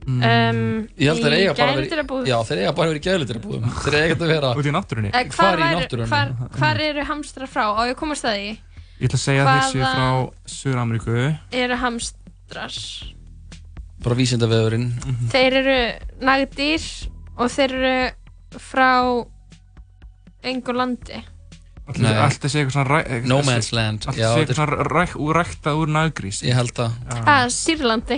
Um, 0.07 0.87
Ég 0.95 1.09
held 1.09 1.19
að 1.19 1.25
þeir 1.25 1.33
eiga 1.35 1.53
bara 1.57 1.65
að 1.67 1.79
vera 1.81 1.87
gæludýrabúð. 1.87 2.27
Já, 2.29 2.35
þeir 2.47 2.59
eiga 2.61 2.73
bara 2.77 2.87
að 2.87 2.93
vera 2.93 2.99
í 3.01 3.05
gæludýrabúðum 3.07 3.65
Þeir 3.83 3.95
eiga 3.97 4.05
ekkert 4.07 4.21
að 4.23 4.31
vera 4.31 4.51
Út 4.61 4.69
í 4.69 4.73
náttúrunni 4.77 5.09
Eh, 5.11 5.25
Hvar 5.33 5.57
Hvar, 5.57 5.59
í 5.59 5.79
náttúrunni? 5.81 6.07
hvar, 6.13 6.31
hvar 6.61 6.79
eru 6.85 7.03
hamstrar 7.09 7.51
frá? 7.51 7.65
Á 7.75 7.81
ég 7.89 7.97
komast 7.99 8.23
að 8.29 8.37
því? 8.37 8.53
Ég 9.01 9.09
ætla 9.09 9.19
að 9.19 9.23
segja 9.25 9.43
að 9.43 9.49
þeir 9.51 9.67
séu 9.73 9.81
Hvaða- 9.81 9.97
frá 9.97 10.53
Suður-Ameríku 10.55 11.17
Eru 11.65 11.79
hamstrar 11.83 12.77
Bara 14.05 14.19
vísindavefurinn 14.21 14.87
Þeir 15.33 15.57
eru 15.59 15.77
nagdýr 16.29 16.87
og 17.37 17.51
þeir 17.57 17.75
eru 17.81 18.61
frá 18.63 18.89
engu 20.43 20.73
landi. 20.73 21.23
Alltaf 21.87 22.51
sé 22.51 22.59
eitthvað 22.65 22.73
svona 22.75 22.89
ræ- 22.91 23.25
No 23.25 23.41
man's 23.47 23.71
land. 23.71 24.03
sé 24.03 24.11
þetta 24.11 24.41
eitthvað 24.43 24.55
svona 24.59 24.87
ræk, 24.91 25.13
úr 25.15 25.35
ræktað 25.39 25.77
úr 25.79 25.87
naggrís 25.87 26.41
Ég 26.43 26.53
held 26.53 26.73
að 26.83 26.91
Ah, 27.25 27.45
Sýrlandi? 27.47 28.17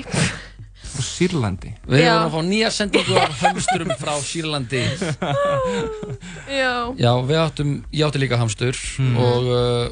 Úr 0.98 1.06
Sýrlandi? 1.06 1.76
Við 1.88 2.02
Já. 2.02 2.16
erum 2.16 2.26
að 2.26 2.34
fá 2.34 2.42
nýja 2.50 2.72
sendingu 2.74 3.18
af 3.22 3.40
hamsturum 3.44 3.92
frá 4.02 4.16
Sýrlandi. 4.26 4.82
Já. 6.50 6.74
Já, 6.98 7.12
við 7.30 7.38
áttum, 7.44 7.74
ég 7.94 8.06
átti 8.08 8.22
líka 8.24 8.40
hamstur 8.42 8.76
og 9.22 9.50
uh, 9.54 9.90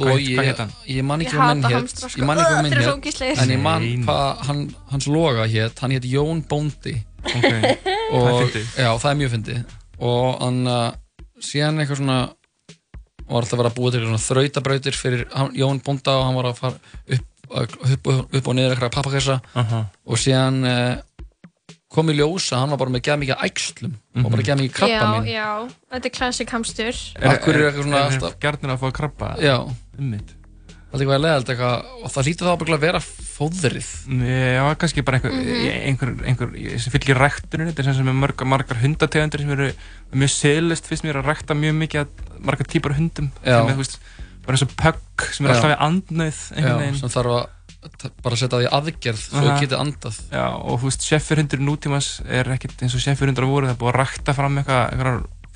og 0.00 0.18
ég, 0.18 0.34
hvað 0.40 0.48
hét 0.48 0.58
hann? 0.64 0.72
ég 0.90 1.04
man 1.06 1.20
ekki 1.22 1.36
Ég 1.36 1.38
hvað 1.38 1.52
menn 1.52 1.62
hétt 1.70 2.00
ég 2.18 2.24
man 2.26 2.40
ekki 2.40 2.50
hvað 2.50 2.62
menn 2.64 2.72
hétt 2.72 3.22
en 3.44 3.52
ég 3.54 3.60
man 3.62 3.84
hvað 4.08 4.42
hann, 4.48 4.62
hans 4.90 5.06
loga 5.12 5.44
hétt 5.46 5.78
hann 5.84 5.92
hétt 5.94 6.08
Jón 6.08 6.40
Bóndi. 6.48 6.96
Okay. 7.24 7.76
og 8.12 8.24
Það 8.24 8.32
er 8.32 8.42
fyndið. 8.48 8.66
já, 8.80 8.90
það 9.00 9.10
er 9.12 9.16
mjög 9.20 9.30
fyndið. 9.36 9.60
Og 10.04 10.40
hann 10.42 10.58
uh, 10.66 10.90
síðan 11.44 11.80
eitthvað 11.82 12.00
svona 12.02 12.18
var 13.24 13.40
alltaf 13.40 13.54
að 13.56 13.62
vera 13.62 13.70
að 13.72 13.78
búa 13.78 13.92
til 13.94 14.02
svona 14.04 14.20
þrautabrautir 14.24 14.98
fyrir 15.00 15.24
hann, 15.32 15.54
Jón 15.56 15.80
Bónda 15.84 16.18
og 16.18 16.26
hann 16.28 16.36
var 16.38 16.50
að 16.50 16.58
fara 16.60 16.76
upp, 17.16 17.26
upp, 17.62 18.08
upp, 18.12 18.46
og 18.50 18.56
niður 18.58 18.74
eitthvað 18.76 18.94
pappakassa. 18.98 19.38
Aha. 19.60 19.80
og 20.04 20.20
síðan 20.20 20.58
uh, 20.68 20.94
kom 21.94 22.10
í 22.10 22.16
ljós 22.18 22.50
að 22.52 22.64
hann 22.64 22.74
var 22.74 22.80
bara 22.82 22.94
með 22.96 23.04
gæð 23.06 23.20
mikið 23.22 23.44
æxlum 23.48 23.92
og 24.24 24.30
bara 24.34 24.46
gæð 24.48 24.60
mikið 24.60 24.76
krabba 24.76 24.94
Já, 24.98 25.10
minn 25.14 25.28
já, 25.30 25.48
þetta 25.94 26.10
er 26.10 26.16
Af 27.30 27.44
hverju 27.44 27.60
er 27.60 27.68
eitthvað 27.70 27.86
svona 27.88 28.02
alltaf- 28.08 28.40
gjarnir 28.42 28.74
að 28.74 28.80
fá 28.82 28.88
að 28.90 28.96
krabba? 28.98 29.30
Já 29.44 29.56
Ummitt 30.94 31.00
Það 31.00 31.00
er 31.00 31.08
eitthvað 31.08 31.22
leðalt 31.24 31.48
eitthvað 31.50 31.86
og 32.06 32.10
það 32.14 32.26
hlýtur 32.28 32.46
þá 32.46 32.74
að 32.74 32.82
vera 32.84 32.98
fóðrið. 33.34 33.86
Já, 34.54 34.64
kannski 34.78 35.02
bara 35.04 35.18
einhver, 35.18 35.32
Mhm. 35.34 35.72
einhver, 35.88 36.12
einhver 36.22 36.78
sem 36.78 36.92
fylgir 36.94 37.18
ræktuninu, 37.18 37.72
þetta 37.72 37.78
er 37.82 37.88
sem 37.88 37.94
sem 37.98 38.08
er 38.08 38.14
mörg, 38.14 38.44
margar 38.46 38.78
hundategundir 38.78 39.40
sem 39.42 39.50
eru 39.50 39.72
mjög 40.14 40.30
seðlist 40.30 40.86
fyrst 40.86 41.02
mér 41.02 41.18
að 41.18 41.26
rækta 41.32 41.56
mjög 41.58 41.74
mikið 41.82 42.04
að 42.04 42.08
margar 42.46 42.66
típar 42.70 42.94
hundum. 42.94 43.32
Sem 43.42 43.68
er, 43.68 43.74
veist, 43.74 43.98
bara 44.46 44.54
eins 44.54 44.62
og 44.62 44.76
pögg 44.78 45.26
sem 45.34 45.46
er 45.46 45.50
Já. 45.50 45.54
alltaf 45.56 45.74
í 45.74 45.82
andnöð 45.82 46.38
sem 47.00 47.08
þarf 47.08 47.34
að 47.34 47.48
bara 48.22 48.36
setja 48.36 48.58
því 48.62 48.68
aðgerð 48.70 49.18
svo 49.18 49.42
það 49.42 49.60
getið 49.60 49.80
andað. 49.82 50.20
Já, 50.30 50.46
og 50.56 50.78
þú 50.80 50.84
veist, 50.88 51.02
sjeffurhundur 51.10 51.60
nútímas 51.60 52.08
er 52.30 52.44
ekkert 52.54 52.80
eins 52.86 52.94
og 52.94 53.02
sjeffurhundur 53.02 53.44
voru, 53.50 53.66
það 53.66 53.74
er 53.74 53.80
búið 53.82 53.92
að 53.92 53.98
rækta 53.98 54.34
fram 54.38 54.58
eitthvað, 54.62 54.94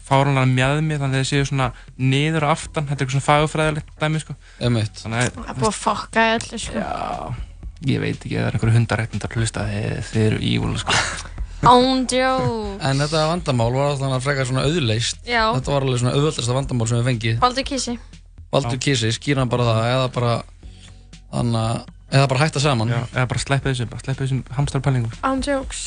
fáránlega 0.09 0.49
mjadmi 0.51 0.99
þannig 0.99 1.19
að 1.19 1.23
þeir 1.23 1.31
séu 1.31 1.49
svona 1.51 1.71
niður 2.01 2.49
og 2.49 2.55
aftan. 2.57 2.89
Þetta 2.89 2.97
er 2.97 3.07
eitthvað 3.07 3.17
svona 3.17 3.29
fagufræðilegt 3.29 3.95
dæmi 4.03 4.23
sko. 4.25 4.37
Það 4.59 5.19
er 5.23 5.35
búið 5.37 5.69
að 5.71 5.79
fokka 5.79 6.29
öllu 6.37 6.61
sko. 6.65 6.83
Já, 6.83 7.35
ég 7.93 8.03
veit 8.05 8.17
ekki, 8.19 8.37
það 8.37 8.47
er 8.49 8.59
einhverju 8.59 8.79
hundarættindar 8.79 9.37
hlusta 9.39 9.67
þið, 9.69 9.99
þið 10.13 10.29
eru 10.29 10.41
ívúl 10.53 10.79
sko. 10.83 10.97
Ándjó 11.67 12.29
En 12.79 13.01
þetta 13.03 13.25
vandamál 13.33 13.73
var 13.75 13.97
þannig 13.99 14.15
að 14.21 14.27
frekar 14.29 14.47
svona 14.47 14.63
auðleist 14.69 15.25
Já. 15.27 15.43
Þetta 15.57 15.73
var 15.73 15.87
alveg 15.87 15.99
svona 16.05 16.13
auðvöldasta 16.15 16.55
vandamál 16.55 16.87
sem 16.87 17.01
við 17.01 17.09
fengið. 17.11 17.39
Baldur 17.43 17.67
Kísi 17.67 17.95
Valdur 18.55 18.79
Kísi, 18.79 19.11
skýra 19.17 19.43
hann 19.43 19.51
bara 19.51 19.67
það 19.67 19.89
eða 19.89 20.05
bara 20.15 20.35
þannig 21.33 21.59
að 21.65 21.81
eða 22.09 22.29
bara 22.31 22.41
hætta 22.41 22.61
saman. 22.63 22.89
Já, 22.89 23.01
eða 23.11 23.27
bara 23.29 23.43
sleppa 23.43 23.69
þessu, 23.73 23.89
bara 23.91 24.05
sleppa 24.05 24.23
þessum 24.25 24.45
hamstarpælingum 24.57 25.19
Ándjóks 25.29 25.83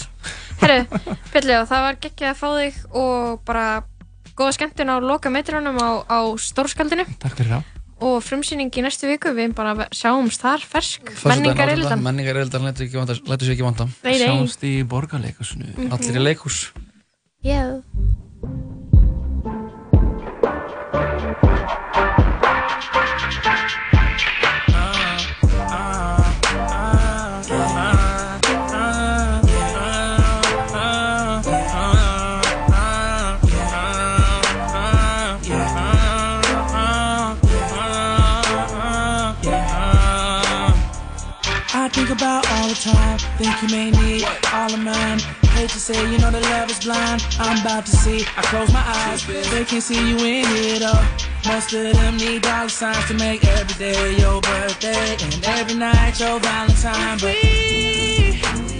Herru, 0.59 0.83
Björnlega, 1.31 1.63
það 1.71 1.87
var 1.87 1.97
geggjað 2.03 2.33
að 2.33 2.41
fá 2.43 2.49
þig 2.59 2.83
og 3.01 3.39
bara 3.47 3.65
góða 4.37 4.53
skemmtun 4.57 4.89
á 4.91 4.95
loka 5.01 5.29
metrunum 5.29 5.77
á, 5.77 5.89
á 6.07 6.19
stórskaldinu 6.37 7.05
Takk 7.19 7.35
fyrir 7.37 7.51
það. 7.57 7.63
Og 8.01 8.17
frumsýning 8.25 8.71
í 8.73 8.81
næstu 8.81 9.05
viku 9.11 9.29
við 9.37 9.53
bara 9.53 9.85
sjáumst 9.93 10.41
þar 10.41 10.63
fersk. 10.65 11.11
Menningar 11.29 11.69
ildan 11.75 12.01
Menningar 12.01 12.39
ildan 12.41 12.65
lætur 12.65 12.87
ekki 12.87 12.97
vanda- 12.97 13.19
lætur 13.29 13.45
sig 13.45 13.53
ekki 13.59 13.63
vanda 13.67 13.85
Nei, 14.03 14.17
nei. 14.17 14.25
Sjáumst 14.25 14.63
í 14.65 14.73
borgarleikusinu 14.83 15.69
Mhm. 15.77 15.91
Allir 15.93 16.17
í 16.17 16.23
leikhús. 16.25 16.71
Yeah. 17.43 17.81
Think 43.43 43.61
you 43.61 43.77
may 43.77 43.91
need 43.91 44.23
all 44.53 44.71
of 44.73 44.79
mine. 44.79 45.19
Hate 45.57 45.69
to 45.69 45.79
say, 45.79 45.99
you 46.11 46.17
know 46.19 46.31
that 46.31 46.43
love 46.43 46.69
is 46.69 46.79
blind. 46.79 47.25
I'm 47.39 47.59
about 47.61 47.85
to 47.87 47.91
see, 47.91 48.25
I 48.37 48.41
close 48.43 48.71
my 48.71 48.83
eyes, 48.85 49.25
they 49.25 49.65
can 49.65 49.81
see 49.81 50.09
you 50.09 50.17
in 50.17 50.45
it 50.75 50.83
all. 50.83 51.03
Most 51.47 51.73
of 51.73 51.93
them 51.93 52.17
need 52.17 52.43
dollar 52.43 52.69
signs 52.69 53.05
to 53.07 53.15
make 53.15 53.43
every 53.45 53.77
day 53.85 54.17
your 54.17 54.41
birthday 54.41 55.17
and 55.21 55.43
every 55.45 55.75
night 55.75 56.19
your 56.19 56.39
Valentine. 56.39 57.17
But 57.19 58.70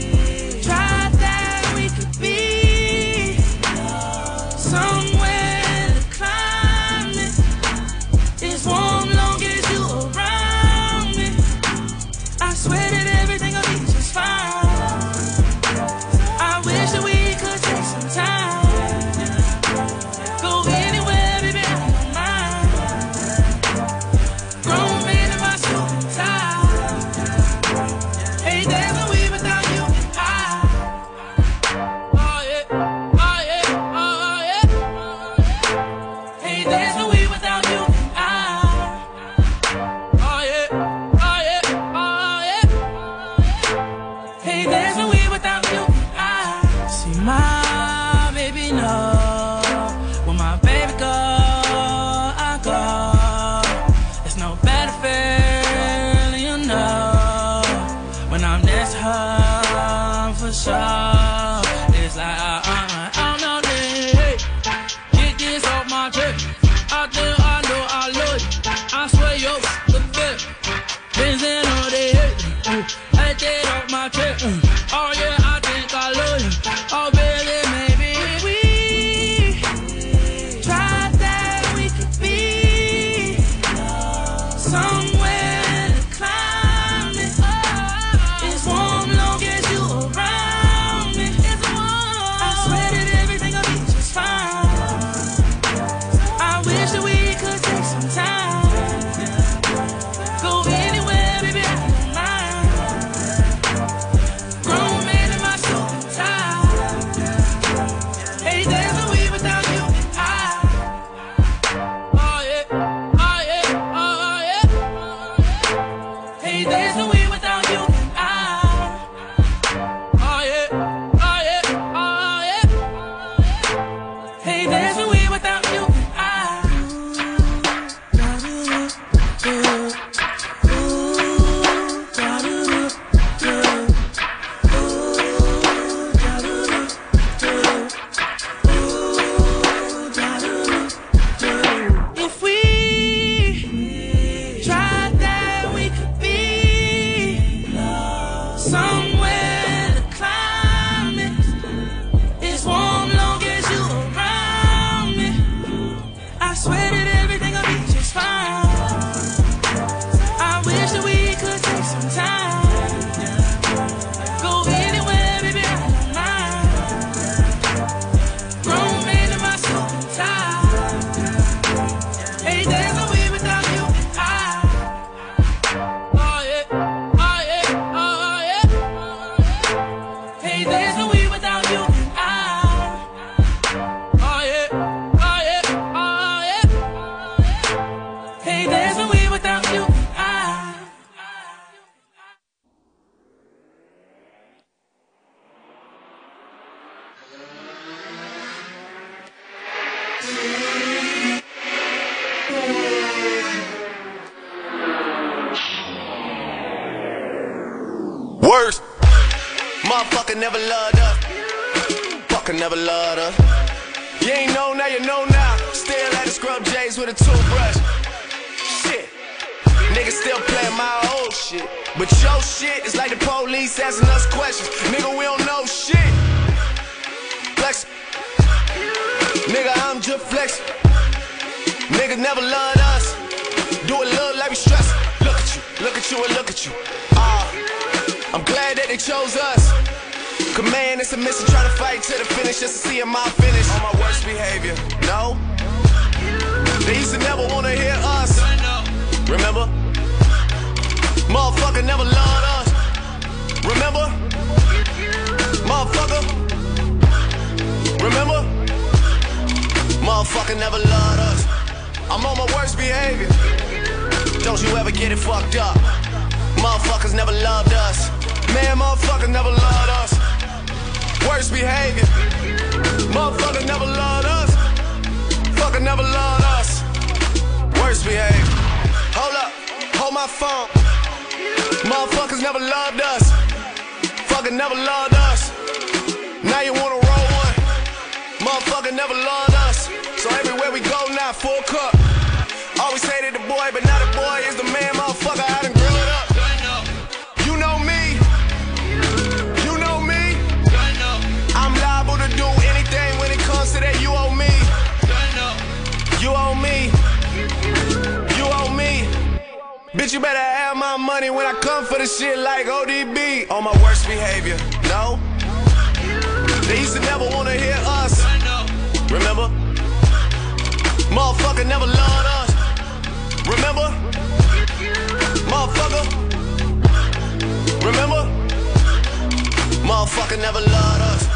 Motherfucker 330.32 330.42
never 330.42 330.62
loved 330.62 331.02
us. 331.02 331.28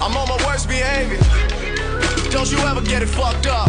I'm 0.00 0.16
on 0.16 0.26
my 0.28 0.46
worst 0.46 0.66
behavior. 0.66 1.18
Don't 2.30 2.50
you 2.50 2.58
ever 2.60 2.80
get 2.80 3.02
it 3.02 3.06
fucked 3.06 3.46
up. 3.46 3.68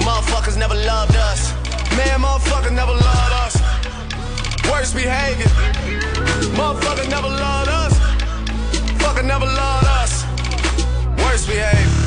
Motherfuckers 0.00 0.56
never 0.56 0.74
loved 0.74 1.14
us. 1.14 1.52
Man, 1.96 2.20
motherfuckers 2.20 2.72
never 2.72 2.92
loved 2.92 3.32
us. 3.44 3.60
Worst 4.70 4.94
behavior. 4.94 5.48
Motherfucker 6.56 7.08
never 7.10 7.28
loved 7.28 7.68
us. 7.68 7.98
Fucker 9.02 9.24
never 9.26 9.44
loved 9.44 9.86
us. 9.86 10.24
Worst 11.18 11.46
behavior. 11.46 12.01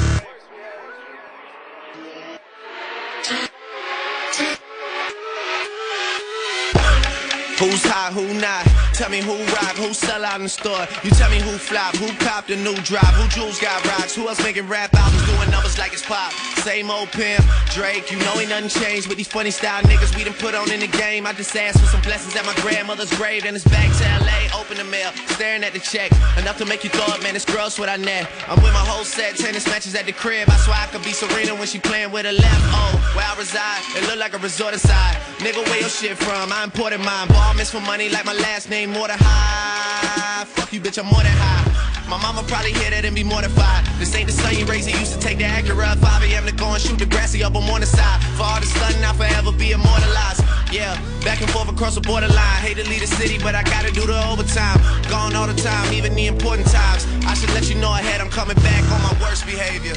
Tell 8.96 9.10
me 9.10 9.20
who 9.20 9.36
rock, 9.52 9.76
who 9.76 9.94
sell 9.94 10.24
out 10.24 10.38
in 10.38 10.44
the 10.44 10.50
store. 10.50 10.88
You 11.04 11.12
tell 11.12 11.30
me 11.30 11.42
who 11.42 11.58
flop, 11.58 11.98
who 11.98 12.08
copped 12.26 12.50
a 12.50 12.56
new 12.56 12.76
drop, 12.88 13.12
who 13.20 13.28
jewels 13.28 13.60
got 13.60 13.84
rocks, 13.86 14.16
who 14.16 14.26
else 14.30 14.42
making 14.42 14.70
rap 14.70 14.94
albums 14.96 15.26
doing 15.28 15.52
numbers 15.52 15.78
like 15.78 15.92
it's 15.92 16.06
pop. 16.06 16.32
Same 16.64 16.90
old 16.90 17.12
pimp, 17.12 17.44
Drake, 17.74 18.10
you 18.10 18.18
know 18.20 18.34
ain't 18.40 18.50
nothing 18.50 18.70
changed. 18.70 19.10
with 19.10 19.18
these 19.18 19.28
funny 19.28 19.52
style 19.52 19.84
niggas 19.84 20.16
we 20.16 20.24
done 20.24 20.34
put 20.34 20.56
on 20.56 20.72
in 20.72 20.80
the 20.80 20.88
game. 20.88 21.28
I 21.28 21.34
just 21.34 21.54
asked 21.58 21.80
for 21.82 21.88
some 21.88 22.02
blessings 22.02 22.36
at 22.38 22.46
my 22.46 22.56
grandmother's 22.64 23.12
grave, 23.18 23.44
then 23.44 23.54
it's 23.54 23.66
back 23.66 23.92
to 24.00 24.26
LA. 24.26 24.60
Open 24.60 24.78
the 24.78 24.86
mail, 24.86 25.12
staring 25.28 25.64
at 25.66 25.74
the 25.74 25.80
check. 25.80 26.12
Enough 26.38 26.58
to 26.60 26.66
make 26.66 26.86
you 26.86 26.90
throw 26.90 27.04
up, 27.14 27.22
man, 27.22 27.36
it's 27.36 27.46
gross 27.46 27.78
what 27.78 27.90
I 27.90 27.98
net. 27.98 28.30
I'm 28.48 28.64
with 28.64 28.72
my 28.72 28.86
whole 28.88 29.04
set, 29.04 29.36
tennis 29.36 29.68
matches 29.68 29.94
at 29.96 30.06
the 30.06 30.14
crib. 30.14 30.50
I 30.50 30.56
swear 30.56 30.78
I 30.80 30.88
could 30.88 31.04
be 31.04 31.12
Serena 31.12 31.54
when 31.54 31.68
she 31.68 31.80
playing 31.80 32.12
with 32.12 32.26
her 32.26 32.32
left. 32.32 32.64
Oh, 32.72 33.14
where 33.14 33.26
I 33.26 33.36
reside, 33.38 33.82
it 33.98 34.08
look 34.08 34.18
like 34.18 34.34
a 34.34 34.40
resort 34.40 34.74
inside. 34.74 35.18
Nigga, 35.44 35.62
where 35.68 35.82
your 35.82 35.90
shit 35.90 36.18
from? 36.18 36.52
I 36.52 36.64
imported 36.64 37.02
mine. 37.02 37.28
Ball 37.28 37.54
miss 37.56 37.72
for 37.72 37.82
money 37.82 38.10
like 38.10 38.26
my 38.26 38.34
last 38.34 38.70
name, 38.70 38.85
more 38.88 39.08
than 39.08 39.18
high. 39.20 40.46
Fuck 40.46 40.74
you, 40.74 40.82
bitch, 40.82 40.98
I'm 41.00 41.06
more 41.06 41.24
than 41.24 41.32
high. 41.32 41.64
My 42.10 42.22
mama 42.22 42.44
probably 42.48 42.74
hear 42.74 42.92
that 42.92 43.06
and 43.06 43.16
be 43.16 43.24
mortified. 43.24 43.86
This 43.98 44.14
ain't 44.14 44.28
the 44.28 44.34
son 44.34 44.56
you 44.56 44.66
raised. 44.66 44.88
He 44.88 45.00
used 45.00 45.14
to 45.14 45.20
take 45.20 45.38
the 45.38 45.46
Acura 45.46 45.96
at 45.96 45.98
5 45.98 46.24
a.m. 46.24 46.46
to 46.46 46.52
go 46.52 46.68
and 46.70 46.82
shoot 46.82 47.00
the 47.00 47.06
grassy 47.06 47.44
up 47.44 47.56
on 47.56 47.80
the 47.80 47.86
side. 47.86 48.22
For 48.38 48.44
all 48.44 48.60
the 48.60 48.68
stunting, 48.68 49.04
I'll 49.04 49.14
forever 49.14 49.52
be 49.52 49.72
immortalized. 49.72 50.44
Yeah, 50.72 50.94
back 51.24 51.42
and 51.42 51.50
forth 51.50 51.70
across 51.70 51.96
the 51.96 52.02
borderline. 52.02 52.62
Hate 52.62 52.78
to 52.78 52.88
leave 52.90 53.02
the 53.02 53.08
city, 53.08 53.38
but 53.42 53.56
I 53.56 53.64
gotta 53.64 53.92
do 53.92 54.06
the 54.06 54.18
overtime. 54.30 54.78
Gone 55.10 55.36
all 55.36 55.48
the 55.48 55.58
time, 55.60 55.94
even 55.94 56.14
the 56.14 56.28
important 56.28 56.68
times. 56.68 57.08
I 57.26 57.34
should 57.34 57.54
let 57.54 57.70
you 57.70 57.76
know 57.76 57.94
ahead, 57.94 58.22
I'm 58.22 58.30
coming 58.30 58.58
back 58.58 58.84
on 58.92 59.02
my 59.02 59.16
worst 59.22 59.46
behavior. 59.46 59.96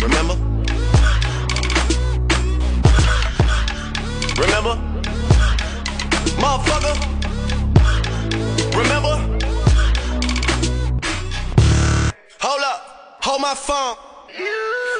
Remember? 0.00 0.49
Remember? 4.40 4.74
Motherfucker? 6.40 6.94
Remember? 8.74 9.14
Hold 12.40 12.62
up, 12.62 13.18
hold 13.22 13.42
my 13.42 13.54
phone. 13.54 13.96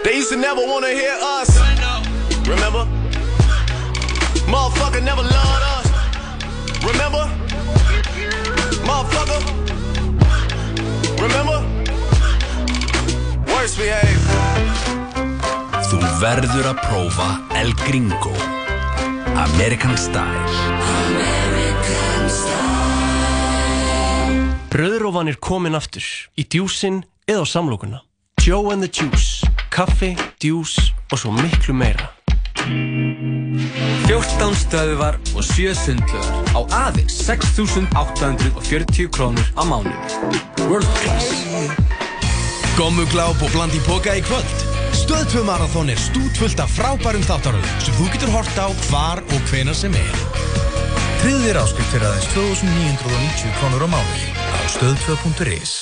They 0.04 0.16
used 0.16 0.28
to 0.30 0.36
never 0.36 0.60
wanna 0.60 0.90
hear 0.90 1.16
us. 1.22 1.58
Remember? 2.46 2.84
Motherfucker 4.44 5.02
never 5.02 5.22
loved 5.22 5.64
us. 5.74 5.86
Remember? 6.84 7.24
Motherfucker? 8.84 9.40
Remember? 11.24 11.58
Worst 13.50 13.78
behave. 13.78 14.20
Þú 15.88 15.98
verður 16.20 16.74
að 16.74 16.80
prófa 16.84 17.28
El 17.56 17.72
Gringo 17.86 18.59
American 19.40 19.96
Style 19.96 20.44
Bröðrófan 24.68 25.30
er 25.32 25.38
komin 25.40 25.72
aftur 25.78 26.04
í 26.36 26.44
djúsin 26.44 27.00
eða 27.24 27.42
á 27.42 27.46
samlokuna. 27.48 28.02
Joe 28.44 28.70
and 28.74 28.84
the 28.84 28.90
Juice, 28.92 29.48
kaffi, 29.72 30.12
djús 30.40 30.76
og 31.08 31.18
svo 31.22 31.32
miklu 31.32 31.72
meira. 31.72 32.10
14 32.60 34.52
stöðuvar 34.60 35.16
og 35.32 35.44
7 35.48 35.72
sundlöðar 35.86 36.52
á 36.52 36.60
aðeins 36.84 37.16
6.840 37.24 39.08
krónur 39.08 39.48
á 39.56 39.62
mánuði. 39.64 39.96
World 40.68 40.92
Class. 41.00 41.32
Gommugláp 42.76 43.40
og 43.40 43.56
bland 43.56 43.72
í 43.72 43.80
póka 43.88 44.20
í 44.20 44.22
kvöld. 44.28 44.79
Stöð 45.00 45.24
2 45.32 45.44
marathón 45.48 45.88
er 45.88 45.96
stútfullt 45.96 46.60
af 46.60 46.68
frábærum 46.76 47.22
þáttaröðum 47.24 47.78
sem 47.80 47.94
þú 47.96 48.06
getur 48.12 48.32
hort 48.34 48.58
á 48.60 48.68
hvar 48.88 49.22
og 49.24 49.46
hvenar 49.48 49.76
sem 49.76 49.94
er. 49.96 50.18
Tryggðu 51.22 51.40
þér 51.46 51.58
áskrift 51.62 51.92
fyrir 51.94 52.04
aðeins 52.08 52.28
2990 52.34 53.54
krónur 53.56 53.86
á 53.86 53.88
mánuði 53.94 54.28
á 54.36 54.58
stöð2.is. 54.74 55.72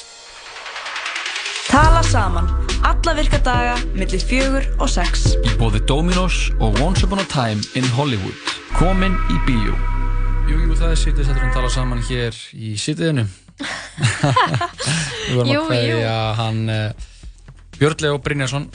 Tala 1.67 2.05
saman. 2.07 2.47
Alla 2.87 3.17
virka 3.19 3.43
daga, 3.43 3.75
millir 3.99 4.23
fjögur 4.23 4.71
og 4.79 4.89
sex. 4.93 5.35
Í 5.43 5.59
bóði 5.59 5.83
Dominos 5.91 6.53
og 6.63 6.79
Once 6.79 7.03
Upon 7.03 7.19
a 7.19 7.27
Time 7.27 7.59
in 7.75 7.91
Hollywood. 7.99 8.39
Komin 8.79 9.19
í 9.35 9.43
bíó. 9.49 9.75
Jú, 10.47 10.63
jú, 10.63 10.75
það 10.79 10.95
er 10.95 11.01
sýtið 11.03 11.27
settur 11.27 11.49
að 11.51 11.55
tala 11.59 11.73
saman 11.75 12.07
hér 12.07 12.39
í 12.55 12.77
sýtiðinu. 12.79 13.27
Við 15.27 15.41
vorum 15.41 15.57
að 15.59 15.73
kveðja 15.73 16.03
jú. 16.07 16.37
hann 16.39 16.61
uh, 16.71 17.09
Björn 17.81 18.07
Leo 18.07 18.21
Brynjarsson 18.23 18.71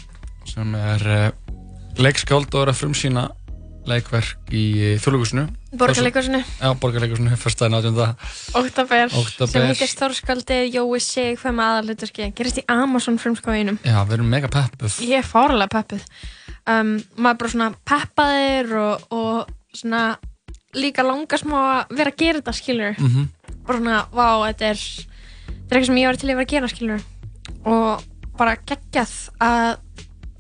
sem 0.49 0.75
er 0.75 1.07
uh, 1.07 1.29
leikskáld 2.01 2.53
og 2.55 2.61
er 2.65 2.71
að 2.73 2.79
frumsýna 2.81 3.23
leikverk 3.83 4.51
í 4.55 4.95
Þjóðlugusinu 5.03 5.41
Borgarleikhúsinu. 5.75 6.39
Já, 6.61 6.69
Borgarleikusinu, 6.79 7.33
fyrstaðin 7.41 7.75
átjönda 7.79 8.05
Október. 8.55 9.09
sem 9.51 9.65
heitir 9.67 9.89
Stórskáldi 9.91 10.59
Jói 10.71 10.99
Sig, 11.03 11.35
hvað 11.41 11.57
með 11.57 11.71
aðalhuturski 11.73 12.29
gerist 12.37 12.61
í 12.61 12.65
Amazon 12.71 13.17
frumskóinum 13.19 13.79
Já, 13.83 13.97
við 14.07 14.15
erum 14.19 14.29
mega 14.31 14.47
peppuð. 14.53 14.99
Ég 15.03 15.19
er 15.19 15.27
fárlega 15.27 15.67
peppuð. 15.73 16.05
Um, 16.63 16.93
maður 17.19 17.41
bara 17.41 17.51
svona 17.51 17.69
peppaðir 17.91 18.71
og, 18.79 19.03
og 19.11 19.51
svona 19.75 20.03
líka 20.79 21.03
langar 21.03 21.41
smá 21.43 21.57
að 21.59 21.97
vera 21.99 22.13
að 22.13 22.21
gera 22.23 22.39
þetta 22.39 22.55
skilur 22.55 22.95
Mhm. 23.03 23.27
bara 23.67 23.77
svona, 23.81 23.99
vá, 24.15 24.27
þetta 24.47 24.69
er 24.71 24.79
þetta 24.79 25.75
er 25.75 25.77
eitthvað 25.77 25.85
sem 25.91 25.99
ég 25.99 26.07
var 26.07 26.15
til 26.23 26.29
að 26.29 26.35
vera 26.37 26.45
að 26.47 26.53
gera 26.55 26.71
skilur 26.71 27.03
og 27.65 28.03
bara 28.39 28.55
geggjað 28.63 29.11
að 29.43 29.77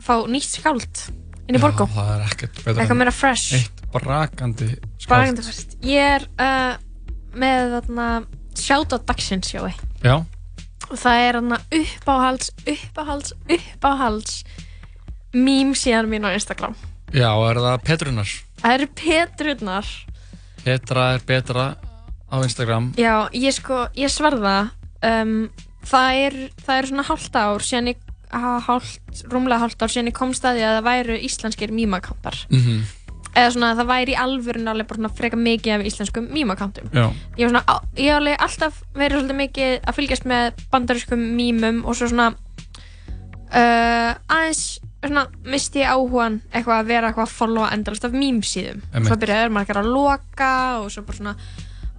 fá 0.03 0.15
nýtt 0.29 0.49
skáld 0.59 1.03
inn 1.47 1.57
í 1.57 1.61
borgó. 1.61 1.87
Já, 1.89 1.95
það 1.95 2.11
er 2.13 2.25
ekkert 2.27 2.59
betra 2.61 2.73
Eitthvað 2.75 2.95
en 2.95 3.01
meira 3.01 3.15
fresh. 3.15 3.57
Eitt 3.57 3.83
brakandi 3.93 4.69
skáld. 4.73 5.09
Bragandi 5.09 5.45
fyrst. 5.47 5.75
Ég 5.87 6.13
er 6.17 6.27
uh, 6.39 6.77
með 7.39 7.75
þarna 7.77 8.07
shoutout 8.59 9.05
dagsins 9.09 9.49
sjói 9.49 9.71
Já, 10.03 10.15
og 10.89 10.95
það 10.99 11.23
er 11.25 11.37
þarna 11.39 11.59
uppáhalds, 11.79 12.51
uppáhalds, 12.69 13.35
uppáhalds 13.57 14.39
mím 15.33 15.73
síðan 15.77 16.11
mín 16.11 16.27
á 16.27 16.31
Instagram. 16.35 16.75
Já, 17.13 17.29
er 17.33 17.59
það 17.61 17.85
Petrunar 17.87 18.33
Það 18.63 18.77
eru 18.77 18.87
Petrurnar. 18.95 19.87
Petra 20.63 21.07
er 21.17 21.23
betra 21.27 21.65
á 22.31 22.35
Instagram. 22.39 22.93
Já, 22.95 23.27
ég 23.35 23.51
sko, 23.57 23.83
ég 23.99 24.11
sverða 24.13 24.71
um, 25.03 25.49
það 25.83 26.19
er 26.21 26.37
það 26.63 26.77
er 26.77 26.89
svona 26.89 27.05
hálft 27.09 27.35
ár 27.35 27.65
síðan 27.65 27.91
ég 27.91 28.05
hálft, 28.33 29.23
rúmlega 29.29 29.59
hálft 29.63 29.81
ár 29.83 29.89
síðan 29.93 30.09
ég 30.11 30.17
komst 30.17 30.43
að 30.45 30.57
því 30.57 30.63
að 30.67 30.75
það 30.77 30.87
væru 30.89 31.17
íslenskir 31.27 31.71
mýmakantar 31.71 32.35
Mhm. 32.49 32.81
eða 33.35 33.51
svona 33.53 33.75
það 33.75 33.87
væri 33.89 34.13
í 34.13 34.19
alvörun 34.23 34.67
alveg 34.69 34.87
bara 34.87 34.97
svona 34.99 35.13
freka 35.17 35.37
mikið 35.37 35.73
af 35.79 35.85
íslenskum 35.89 36.27
mýmakantum 36.29 36.89
ég 37.37 37.45
var 37.45 37.49
svona, 37.49 37.63
á- 37.67 37.83
ég 37.97 38.09
hef 38.09 38.17
alveg 38.19 38.37
alltaf 38.39 38.73
verið 38.95 39.17
svolítið 39.17 39.39
mikið 39.43 39.79
að 39.87 39.95
fylgjast 39.97 40.25
með 40.25 40.51
bandarískum 40.71 41.19
mýmum 41.37 41.85
og 41.85 41.95
svo 41.95 42.07
svona 42.11 42.27
uh, 43.53 44.13
aðeins 44.29 44.79
svona 45.03 45.25
misti 45.43 45.81
ég 45.83 45.89
áhugan 45.91 46.37
eitthvað 46.53 46.77
að 46.79 46.87
vera 46.93 47.09
eitthvað 47.09 47.27
að 47.27 47.33
followa 47.37 47.71
endalast 47.75 48.05
af 48.07 48.13
mýmsíðum 48.15 48.81
svo 49.03 49.17
byrjaði 49.19 49.51
margar 49.51 49.81
að 49.81 49.89
loka 49.91 50.51
og 50.79 50.91
svo 50.93 51.03
bara 51.03 51.17
svona 51.17 51.35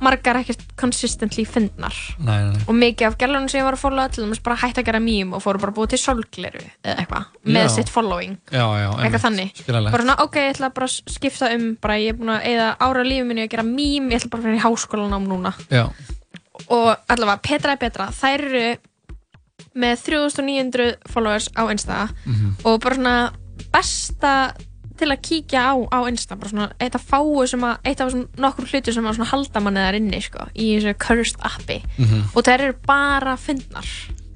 margar 0.05 0.36
ekkert 0.40 0.62
consistently 0.81 1.44
fyndnar. 1.48 1.97
Nei, 2.18 2.36
nei, 2.44 2.52
nei. 2.55 2.62
Og 2.68 2.76
mikið 2.78 3.06
af 3.09 3.16
gælunum 3.20 3.48
sem 3.51 3.60
ég 3.62 3.66
var 3.66 3.76
að 3.78 3.82
followa 3.82 4.06
til 4.12 4.24
dæmis 4.24 4.43
bara 4.44 4.56
hætti 4.62 4.82
að 4.82 4.89
gera 4.90 5.01
mím 5.02 5.32
og 5.35 5.43
fóru 5.44 5.60
bara 5.62 5.72
að 5.72 5.78
búa 5.81 5.90
til 5.90 5.98
solgleru 6.02 6.62
eða 6.85 6.97
eitthvað 7.02 7.24
með 7.48 7.60
Já. 7.66 7.72
sitt 7.78 7.93
following. 7.93 8.36
Já, 8.52 8.64
já, 8.85 8.89
eitthvað 9.01 9.24
þannig. 9.26 9.62
Bara 9.68 10.02
svona 10.05 10.18
ok, 10.24 10.36
ég 10.44 10.55
ætla 10.55 10.70
bara 10.76 10.86
að 10.90 11.14
skipta 11.16 11.51
um 11.56 11.68
bara 11.81 11.98
ég 12.02 12.14
er 12.14 12.18
búin 12.20 12.35
að 12.36 12.48
eða 12.55 12.68
ára 12.89 13.05
lífið 13.09 13.26
minni 13.32 13.47
að 13.47 13.52
gera 13.56 13.66
mím 13.68 14.10
ég 14.12 14.20
ætla 14.20 14.31
bara 14.35 14.43
að 14.43 14.48
fyrir 14.51 14.60
í 14.60 14.64
háskólanám 14.66 15.28
núna. 15.32 15.55
Já, 15.70 15.85
og 16.68 16.90
allavega 17.09 17.40
Petra 17.43 17.72
er 17.74 17.81
betra 17.82 18.10
þær 18.14 18.44
eru 18.51 18.66
með 19.74 20.05
3900 20.06 20.97
followers 21.10 21.48
á 21.59 21.62
Insta 21.72 22.09
Mhm. 22.26 22.56
og 22.64 22.81
bara 22.81 22.94
svona 22.94 23.32
besta 23.72 24.55
til 24.98 25.10
að 25.10 25.22
kíkja 25.26 25.62
á 25.70 25.74
á 25.90 25.98
Insta 26.10 26.36
bara 26.38 26.50
svona 26.52 26.68
eitt 26.78 26.94
af 26.94 27.04
fáu 27.10 27.44
sem 27.50 27.64
að 27.66 27.78
eitt 27.84 28.00
af 28.00 28.10
þessum 28.10 28.26
nokkur 28.38 28.68
hlutu 28.70 28.94
sem 28.94 29.06
að 29.06 29.16
svona 29.18 29.30
halda 29.32 29.62
manni 29.64 29.84
þar 29.84 29.98
inni 30.00 30.20
sko, 30.22 30.48
í 30.54 30.66
þessu 30.76 30.96
cursed 31.02 31.40
appi. 31.42 31.82
Mhm. 31.98 32.26
og 32.34 32.42
þær 32.46 32.60
eru 32.68 32.76
bara 32.86 33.36
fyndnar. 33.36 33.88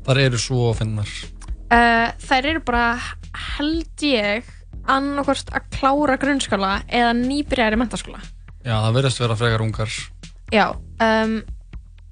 Þar 0.09 0.19
eru 0.25 0.39
svo 0.41 0.73
finnar 0.75 1.11
uh, 1.73 2.09
þær 2.29 2.49
eru 2.53 2.63
bara 2.65 2.87
held 3.59 4.05
ég 4.05 4.49
annarkvort 4.89 5.53
að 5.53 5.69
klára 5.75 6.17
grunnskóla 6.21 6.73
eða 6.89 7.13
nýbyrjar 7.19 7.77
í 7.77 7.81
mentaskóla 7.81 8.23
Já, 8.65 8.75
það 8.83 8.97
verðist 8.99 9.21
vera 9.23 9.37
frekar 9.39 9.63
ungar. 9.65 9.93
Já, 10.53 10.65
um, 11.01 11.37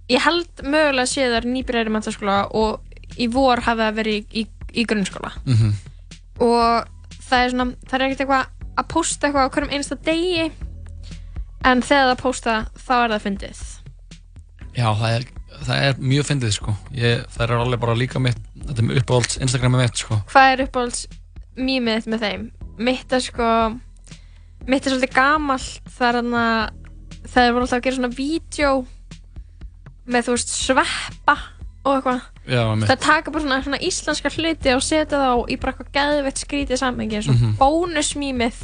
ég 0.08 0.22
held 0.24 0.62
mögulega 0.62 1.10
séð 1.10 1.34
þar 1.34 1.48
nýbyrjar 1.50 1.90
í 1.90 1.92
mentaskóla 1.92 2.36
og 2.56 3.18
í 3.20 3.26
vor 3.32 3.60
hafi 3.66 3.82
það 3.82 3.98
verið 3.98 4.16
í, 4.16 4.44
í, 4.44 4.44
í 4.80 4.84
grunnskóla. 4.88 5.32
Mhm. 5.44 5.74
og 6.46 6.95
það 7.26 7.42
er 7.44 7.52
svona, 7.54 7.66
það 7.86 7.96
er 7.98 8.06
ekkert 8.06 8.22
eitthvað 8.24 8.52
að 8.76 8.88
posta 8.92 9.26
eitthvað 9.28 9.48
á 9.48 9.52
hverjum 9.54 9.72
einasta 9.74 9.98
degi 10.06 10.46
en 11.66 11.82
þegar 11.82 12.10
það 12.12 12.20
posta 12.22 12.56
þá 12.78 12.92
er 12.98 13.14
það 13.14 13.24
fyndið. 13.26 13.62
Já, 14.76 14.88
það 15.00 15.14
er, 15.14 15.26
það 15.66 15.84
er 15.86 16.00
mjög 16.12 16.28
fyndið 16.30 16.54
sko. 16.58 16.76
Ég, 16.96 17.24
Það 17.32 17.46
er 17.46 17.54
alveg 17.56 17.80
bara 17.80 17.96
líka 17.96 18.20
mitt 18.20 18.42
Þetta 18.66 18.82
er 18.82 19.00
uppáhalds 19.00 19.38
Instagrami 19.40 19.80
mitt 19.80 20.02
sko. 20.02 20.18
Hvað 20.32 20.52
er 20.52 20.62
uppáhalds 20.66 21.06
mýmið 21.56 22.08
með 22.12 22.24
þeim? 22.26 22.46
Mitt 22.76 23.12
er 23.16 23.22
sko 23.24 23.50
mitt 24.66 24.86
er 24.86 24.92
svolítið 24.92 25.14
gamalt. 25.14 25.80
Það 25.96 26.08
er 26.08 26.18
hann 26.20 26.36
að 26.40 26.84
það 27.26 27.42
er 27.42 27.60
alltaf 27.60 27.76
að 27.78 27.84
gera 27.86 27.98
svona 27.98 28.16
vídeo 28.16 28.72
með 30.06 30.26
þú 30.26 30.34
veist 30.36 30.52
sveppa 30.54 31.36
og 31.86 31.92
eitthvað 31.96 32.20
það 32.46 33.00
taka 33.02 33.30
bara 33.34 33.42
svona, 33.44 33.58
svona 33.64 33.80
íslenska 33.82 34.30
hluti 34.36 34.74
og 34.74 34.82
setja 34.86 35.18
þá 35.18 35.30
í 35.50 35.56
bara 35.60 35.72
eitthvað 35.72 35.92
geðveitt 35.98 36.42
skrítið 36.44 36.78
samhengi 36.82 37.18
eins 37.18 37.28
og 37.28 37.34
Mhm. 37.40 37.56
bónusmýmið 37.58 38.58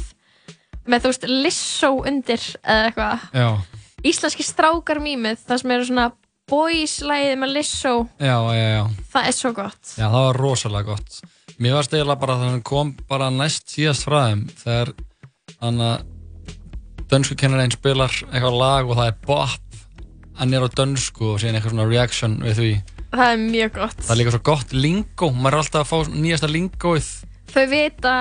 með 0.87 0.99
þú 1.03 1.11
veist 1.11 1.27
lissó 1.27 1.89
undir 2.07 2.43
eða 2.63 2.91
eitthvað. 2.91 3.19
Íslenski 4.03 4.43
strákar 4.43 4.99
mýmið 4.99 5.37
það 5.47 5.61
sem 5.61 5.71
eru 5.71 5.85
svona 5.87 6.11
boys 6.51 6.97
lægið 7.01 7.37
með 7.39 7.53
lissó 7.55 7.93
það 9.13 9.27
er 9.27 9.31
svo 9.37 9.53
gott. 9.55 9.93
Já, 9.97 10.07
það 10.11 10.25
var 10.27 10.35
rosalega 10.41 10.85
gott. 10.85 11.21
Mér 11.59 11.73
varst 11.77 11.93
eiginlega 11.93 12.19
bara 12.19 12.35
þannig 12.35 12.59
að 12.59 12.63
kom 12.63 12.95
bara 13.07 13.29
næst 13.31 13.67
síðast 13.71 14.03
frá 14.03 14.17
þeim 14.27 14.41
þegar 14.63 14.93
þannig 15.61 15.87
að 15.87 17.07
dönsku 17.13 17.35
kennarinn 17.37 17.71
spilar 17.71 18.09
eitthvað 18.33 18.57
lag 18.59 18.89
og 18.89 18.97
það 18.97 19.07
er 19.07 19.17
bop 19.27 19.59
hann 20.39 20.53
er 20.53 20.65
á 20.65 20.69
dönsku 20.73 21.33
og 21.33 21.39
síðan 21.39 21.59
eitthvað 21.59 21.75
svona 21.75 21.89
reaction 21.89 22.39
við 22.41 22.55
því 22.59 22.71
það 23.13 23.33
er 23.33 23.43
mjög 23.43 23.75
gott. 23.77 23.99
Það 24.03 24.13
er 24.15 24.19
líka 24.21 24.33
svo 24.35 24.41
gott 24.49 24.73
lingo, 24.77 25.29
maður 25.33 25.53
er 25.57 25.61
alltaf 25.63 25.83
að 25.83 25.91
fá 25.91 26.15
nýjasta 26.17 26.49
lingoið. 26.51 27.11
Þau 27.53 27.65
vita 27.71 28.15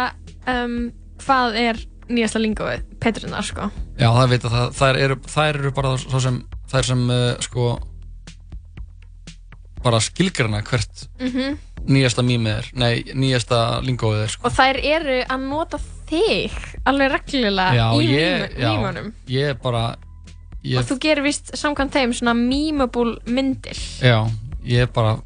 um, 0.52 0.76
hvað 1.24 1.58
er 1.62 1.80
nýjasta 2.12 2.42
lingóið, 2.42 2.82
Petrunar 3.00 3.46
sko. 3.46 3.70
Já, 3.96 4.08
það 4.12 4.32
veit 4.34 4.44
að 4.48 4.54
það, 4.56 4.72
þær, 4.80 4.98
eru, 5.06 5.16
þær 5.32 5.58
eru 5.62 5.70
bara 5.78 5.92
svo 6.02 6.20
sem, 6.20 6.40
þær 6.72 6.88
sem 6.90 7.04
uh, 7.08 7.24
sko 7.46 7.68
bara 9.82 10.00
skilgrana 10.02 10.62
hvert 10.66 11.06
mm 11.20 11.60
nýjasta 11.82 12.22
mýmið 12.22 12.52
er, 12.60 12.66
nei, 12.78 13.00
nýjasta 13.18 13.56
lingoið 13.82 14.20
er 14.22 14.30
sko. 14.30 14.46
og 14.46 14.52
þær 14.54 14.76
eru 14.86 15.16
að 15.26 15.46
nota 15.50 15.80
þig 16.06 16.52
alveg 16.86 17.08
reglulega 17.10 17.72
Já, 17.74 17.86
í 17.98 18.04
mím- 18.06 18.52
já, 18.62 19.08
ég 19.34 19.48
er 19.50 19.56
bara 19.58 19.80
ég, 20.62 20.78
og 20.78 20.86
þú 20.86 20.98
gerir 21.02 21.26
vist 21.26 21.50
samkvæmt 21.58 21.96
þeim 21.96 22.14
svona 22.14 22.36
mýmabúl 22.38 23.16
myndir. 23.26 23.74
Já, 23.98 24.20
ég 24.64 24.84
er 24.86 24.90
bara 24.92 25.16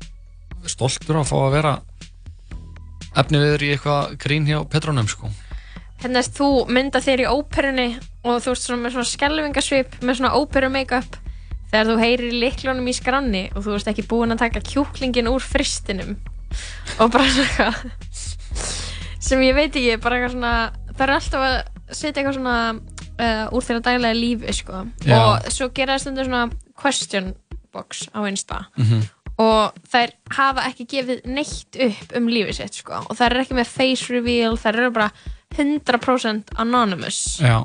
stoltur 0.67 1.17
að 1.21 1.29
fá 1.31 1.37
að 1.47 1.53
vera 1.57 1.75
efni 3.17 3.41
viður 3.41 3.63
í 3.67 3.71
eitthvað 3.75 4.17
grín 4.21 4.47
hjá 4.49 4.59
Petrónum 4.69 5.09
sko. 5.09 5.31
hérna 6.03 6.21
erst 6.21 6.37
þú 6.37 6.49
mynda 6.69 7.01
þér 7.01 7.23
í 7.25 7.29
óperunni 7.33 7.87
og 8.27 8.43
þú 8.45 8.53
ert 8.53 8.61
svona 8.65 8.83
með 8.83 8.97
svona 8.97 9.11
skelvingasvip 9.13 9.95
með 10.05 10.19
svona 10.19 10.35
óperu 10.37 10.69
make-up 10.73 11.17
þegar 11.71 11.89
þú 11.91 11.97
heyrir 12.03 12.35
liklunum 12.43 12.91
í 12.91 12.95
skranni 12.97 13.45
og 13.57 13.65
þú 13.65 13.77
ert 13.79 13.89
ekki 13.93 14.05
búin 14.11 14.35
að 14.35 14.43
taka 14.45 14.61
kjúklingin 14.61 15.31
úr 15.33 15.41
fristinum 15.43 16.17
og 17.01 17.11
bara 17.15 17.31
svona 17.33 17.71
sem 19.27 19.41
ég 19.43 19.57
veit 19.57 19.73
ekki, 19.75 19.97
bara 20.03 20.19
eitthvað 20.21 20.37
svona 20.37 20.53
það 20.97 21.07
er 21.09 21.15
alltaf 21.17 21.47
að 21.47 21.57
setja 21.97 22.21
eitthvað 22.23 22.37
svona 22.39 22.59
uh, 22.77 23.57
úr 23.57 23.65
þeirra 23.67 23.83
daglega 23.89 24.17
lífi 24.21 24.55
sko. 24.61 24.85
Já. 25.07 25.17
og 25.19 25.51
svo 25.55 25.69
gera 25.75 25.97
það 25.97 26.05
stundur 26.05 26.29
svona 26.29 26.45
question 26.79 27.33
box 27.73 28.07
á 28.15 28.21
Insta 28.29 28.67
Mhm. 28.77 29.03
Og 29.43 29.77
þær 29.93 30.13
hafa 30.37 30.65
ekki 30.71 30.87
gefið 30.95 31.27
neitt 31.29 31.77
upp 31.87 32.15
um 32.17 32.29
lífið 32.33 32.57
sitt 32.61 32.79
sko. 32.81 33.03
og 33.05 33.17
þær 33.19 33.35
eru 33.35 33.43
ekki 33.45 33.59
með 33.59 33.73
face 33.73 34.09
reveal 34.13 34.57
þær 34.61 34.79
eru 34.81 34.93
bara 34.97 35.11
100% 35.57 36.55
anonymous. 36.61 37.39
Já. 37.41 37.61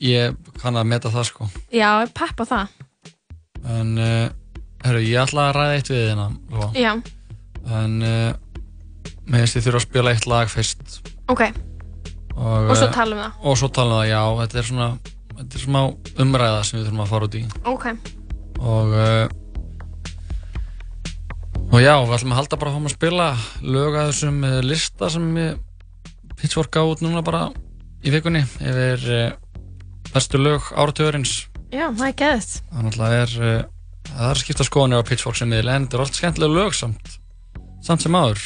Ég 0.00 0.36
kann 0.60 0.76
að 0.80 0.88
meta 0.88 1.10
það 1.12 1.26
sko. 1.28 1.48
Já, 1.72 1.88
ég 2.02 2.12
peppa 2.16 2.46
það. 2.48 2.76
En 3.68 3.90
uh, 4.00 4.28
herru, 4.84 5.02
ég 5.04 5.20
ætla 5.20 5.50
að 5.50 5.56
ræða 5.58 5.74
eitt 5.76 5.90
við 5.92 6.04
hérna 6.08 6.28
Lóa. 6.50 6.70
já, 6.74 6.92
En 7.68 7.98
uh, 8.00 8.32
mér 9.28 9.42
finnst 9.44 9.58
ég 9.60 9.66
þurfa 9.66 9.82
að 9.82 9.86
spila 9.88 10.14
eitt 10.14 10.26
lag 10.30 10.48
fyrst. 10.52 11.00
Ok, 11.28 11.50
Og, 12.40 12.70
Og 12.70 12.76
svo 12.78 12.86
eh, 12.86 12.94
tala 12.94 13.16
um 13.16 13.20
það. 13.20 13.32
Og 13.44 13.58
svo 13.60 13.68
tala 13.68 13.92
um 13.92 13.98
það, 14.00 14.08
já. 14.08 14.20
Þetta 14.40 14.58
er 14.60 14.68
svona 14.70 14.88
Þetta 15.40 15.56
er 15.56 15.62
smá 15.64 15.80
umræða 16.20 16.64
sem 16.68 16.78
við 16.78 16.86
þurfum 16.86 17.02
að 17.04 17.10
fara 17.12 17.26
út 17.28 17.36
í. 17.36 17.42
Ok. 17.68 17.86
Og 18.60 18.90
uh, 18.92 19.22
Og 21.70 21.78
já, 21.78 21.94
við 22.02 22.14
ætlum 22.16 22.34
að 22.34 22.40
halda 22.40 22.58
bara 22.60 22.72
að 22.72 22.76
fá 22.76 22.88
að 22.90 22.94
spila 22.96 23.26
lög 23.62 23.98
að 23.98 24.08
þessum 24.10 24.40
eh, 24.48 24.56
lista 24.66 25.10
sem 25.14 25.28
ég 25.38 25.60
pitchforka 26.40 26.82
út 26.88 27.04
núna 27.04 27.22
bara 27.22 27.44
í 28.02 28.12
vikunni 28.14 28.42
yfir 28.42 29.06
uh, 29.12 29.26
bestu 30.10 30.40
lög 30.40 30.70
áratugurins 30.72 31.34
já, 31.68 31.84
það 31.92 32.06
er 32.08 32.16
geðið 32.22 32.52
Það 32.70 32.86
náttúrulega 32.86 33.22
er 33.26 33.34
uh, 33.38 33.58
það 34.10 34.26
er 34.26 34.30
að 34.32 34.40
skipta 34.40 34.66
skoðanir 34.66 35.02
á 35.04 35.08
Pitchfork 35.10 35.38
sem 35.38 35.52
þetta 35.52 35.98
er 35.98 36.04
allt 36.04 36.18
skemmtilega 36.18 36.56
lög 36.56 36.76
samt 36.78 37.18
samt 37.84 38.04
sem 38.04 38.16
áður. 38.16 38.42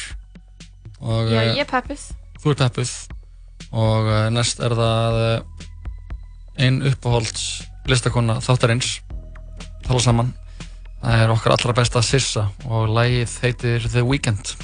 Og 1.03 1.31
Já, 1.31 1.41
eh, 1.41 1.55
ég 1.59 1.65
er 1.65 1.69
peppuð. 1.69 2.03
þú 2.41 2.51
er 2.51 2.59
peppuð. 2.63 2.93
Og 3.75 4.07
eh, 4.07 4.29
næst 4.31 4.61
er 4.63 4.75
það 4.77 5.19
eh, 5.25 5.65
ein 6.65 6.81
uppáhalds 6.87 7.65
listakonna 7.89 8.39
þáttarins. 8.39 9.01
Tala 9.85 9.99
saman 9.99 10.33
það 11.05 11.21
er 11.21 11.31
okkar 11.35 11.53
allra 11.53 11.73
besta 11.77 12.01
Sissa 12.01 12.47
og 12.65 12.89
lagið 12.89 13.37
heitir 13.43 13.85
The 13.91 14.01
Weeknd 14.05 14.55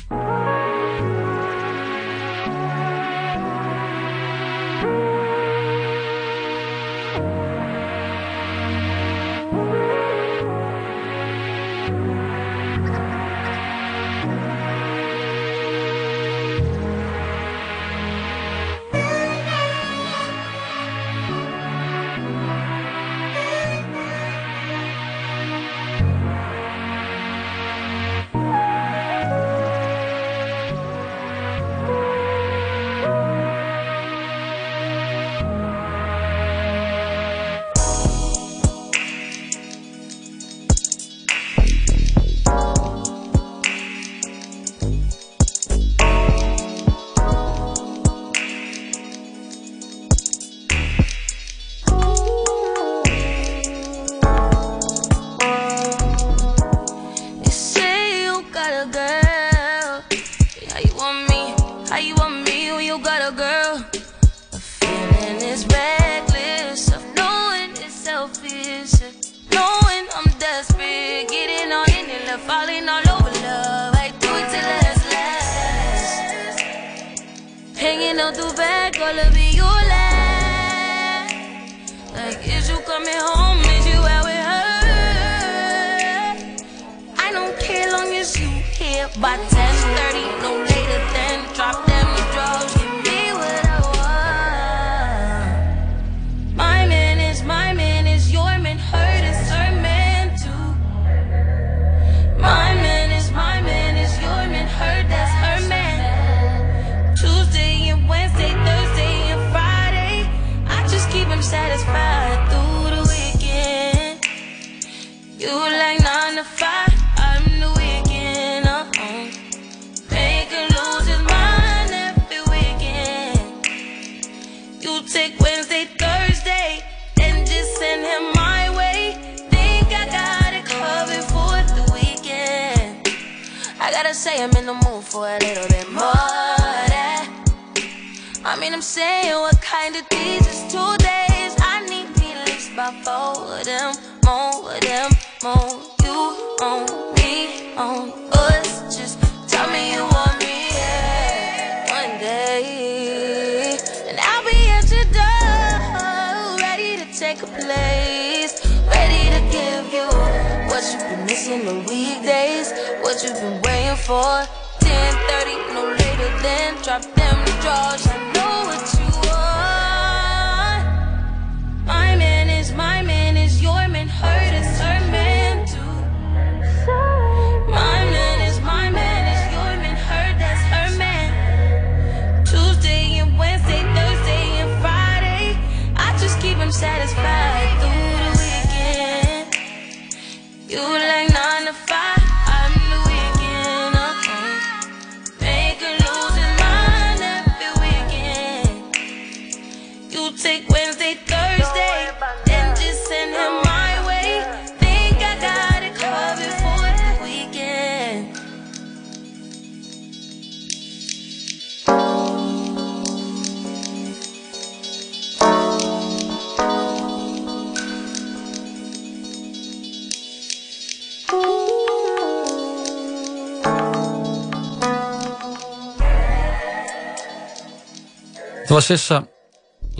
var 228.81 228.87
Sissa 228.87 229.17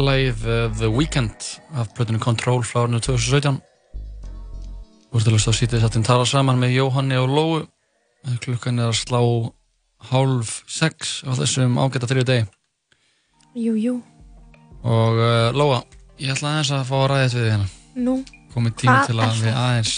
lagið 0.02 0.46
uh, 0.50 0.62
The 0.74 0.88
Weeknd 0.90 1.44
af 1.78 1.92
plötunni 1.94 2.18
Control 2.22 2.64
frá 2.66 2.80
árinu 2.82 2.98
2017 3.04 3.60
Þú 5.12 5.20
ert 5.20 5.28
að 5.28 5.36
hlusta 5.36 5.54
á 5.54 5.60
sítið 5.60 5.84
sattin 5.84 6.06
tala 6.08 6.26
saman 6.26 6.58
með 6.58 6.74
Jóhanni 6.80 7.20
og 7.20 7.30
Lóu 7.30 7.60
klukkan 8.42 8.82
er 8.82 8.90
að 8.90 8.98
slá 8.98 9.20
hálf 10.10 10.54
sex 10.66 11.20
á 11.28 11.30
þessum 11.38 11.78
ágæta 11.78 12.10
þrjú 12.10 12.24
degi 12.32 12.48
Jú, 13.68 13.76
jú. 13.78 13.94
og 14.82 15.22
uh, 15.22 15.52
Lóa, 15.54 15.84
ég 16.18 16.34
ætla 16.34 16.56
aðeins 16.56 16.74
að 16.74 16.90
fá 16.90 16.98
að 17.04 17.08
ræða 17.12 17.28
þetta 17.28 17.44
við 17.44 17.52
hérna 17.52 17.70
Nú, 18.08 18.18
komið 18.56 18.76
tími 18.82 18.96
Hvað 18.96 19.12
til 19.12 19.20
að 19.28 19.44
við 19.44 19.62
aðeins 19.62 19.94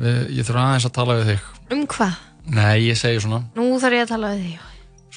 við, 0.00 0.20
ég 0.40 0.50
þurfa 0.50 0.66
aðeins 0.66 0.90
að 0.90 0.96
tala 0.98 1.18
við 1.20 1.32
þig 1.36 1.48
um 1.76 1.86
hvað? 1.94 2.18
Nei, 2.50 2.76
ég 2.88 2.98
segi 2.98 3.22
svona 3.22 3.44
Nú 3.54 3.70
þarf 3.78 4.00
ég 4.00 4.08
að 4.08 4.12
tala 4.16 4.34
við 4.34 4.44
þig. 4.48 4.68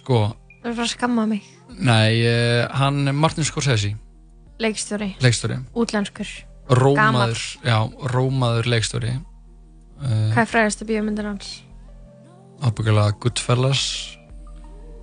Sko, 0.03 0.23
Það 0.61 0.69
er 0.69 0.77
bara 0.77 0.85
að 0.91 0.93
skamma 0.93 1.30
mig. 1.34 1.52
Nei, 1.80 2.22
uh, 2.28 2.68
hann 2.78 3.16
Martin 3.16 3.44
Scorsese 3.45 3.95
Leikstjóri. 4.60 5.16
leikstjóri 5.22 5.58
Útlenskur. 5.76 6.28
Rómaður, 6.70 7.40
já, 7.66 7.78
rómaður 8.14 8.70
leikstjóri 8.72 9.12
uh, 9.18 10.32
Hvað 10.34 10.41
er 10.45 10.52
fræðastu 10.54 10.86
bíómyndir 10.88 11.26
hans? 11.28 11.64
ábyggilega 12.64 13.18
Goodfellas 13.20 13.82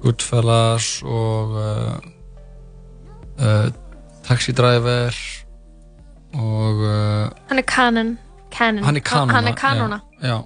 Goodfellas 0.00 1.02
og 1.04 1.50
uh, 1.60 1.98
uh, 3.36 3.68
Taxi 4.24 4.52
Driver 4.56 5.12
og 6.32 6.80
uh, 6.86 7.28
Hann 7.50 7.58
er 7.58 7.66
kanin. 7.68 8.18
Canon. 8.50 8.84
hann 8.84 8.96
er 8.96 9.00
kanona 9.04 9.32
Hann 9.36 9.46
er 9.46 9.54
kanona. 9.54 10.00
já, 10.22 10.38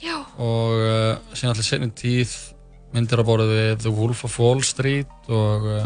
já. 0.00 0.16
Og 0.40 0.78
síðan 1.36 1.52
allir 1.54 1.66
senni 1.66 1.90
tíð 1.96 2.30
myndir 2.94 3.20
að 3.22 3.28
borða 3.28 3.46
við 3.50 3.82
The 3.84 3.92
Wolf 3.94 4.24
of 4.28 4.38
Wall 4.40 4.62
Street 4.66 5.30
og 5.32 5.66
uh, 5.66 5.84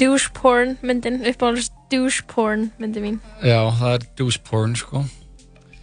Douche 0.00 0.30
porn 0.32 0.78
myndin, 0.84 1.18
uppáhalds 1.28 1.70
douche 1.92 2.22
porn 2.30 2.70
myndin 2.80 3.04
mín. 3.04 3.18
já, 3.44 3.58
það 3.76 3.96
er 3.98 4.06
douche 4.16 4.40
porn 4.48 4.76
sko 4.80 5.02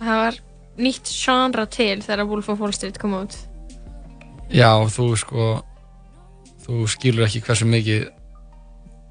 Það 0.02 0.18
var 0.24 0.40
nýtt 0.82 1.12
genre 1.14 1.66
til 1.70 2.00
þegar 2.02 2.26
Wolf 2.32 2.50
of 2.50 2.64
Wall 2.64 2.74
Street 2.74 2.98
kom 3.02 3.14
út. 3.20 3.36
já, 4.50 4.72
þú 4.90 5.06
sko 5.22 5.52
þú 6.66 6.82
skilur 6.90 7.28
ekki 7.28 7.42
hversu 7.46 7.68
mikið 7.70 8.10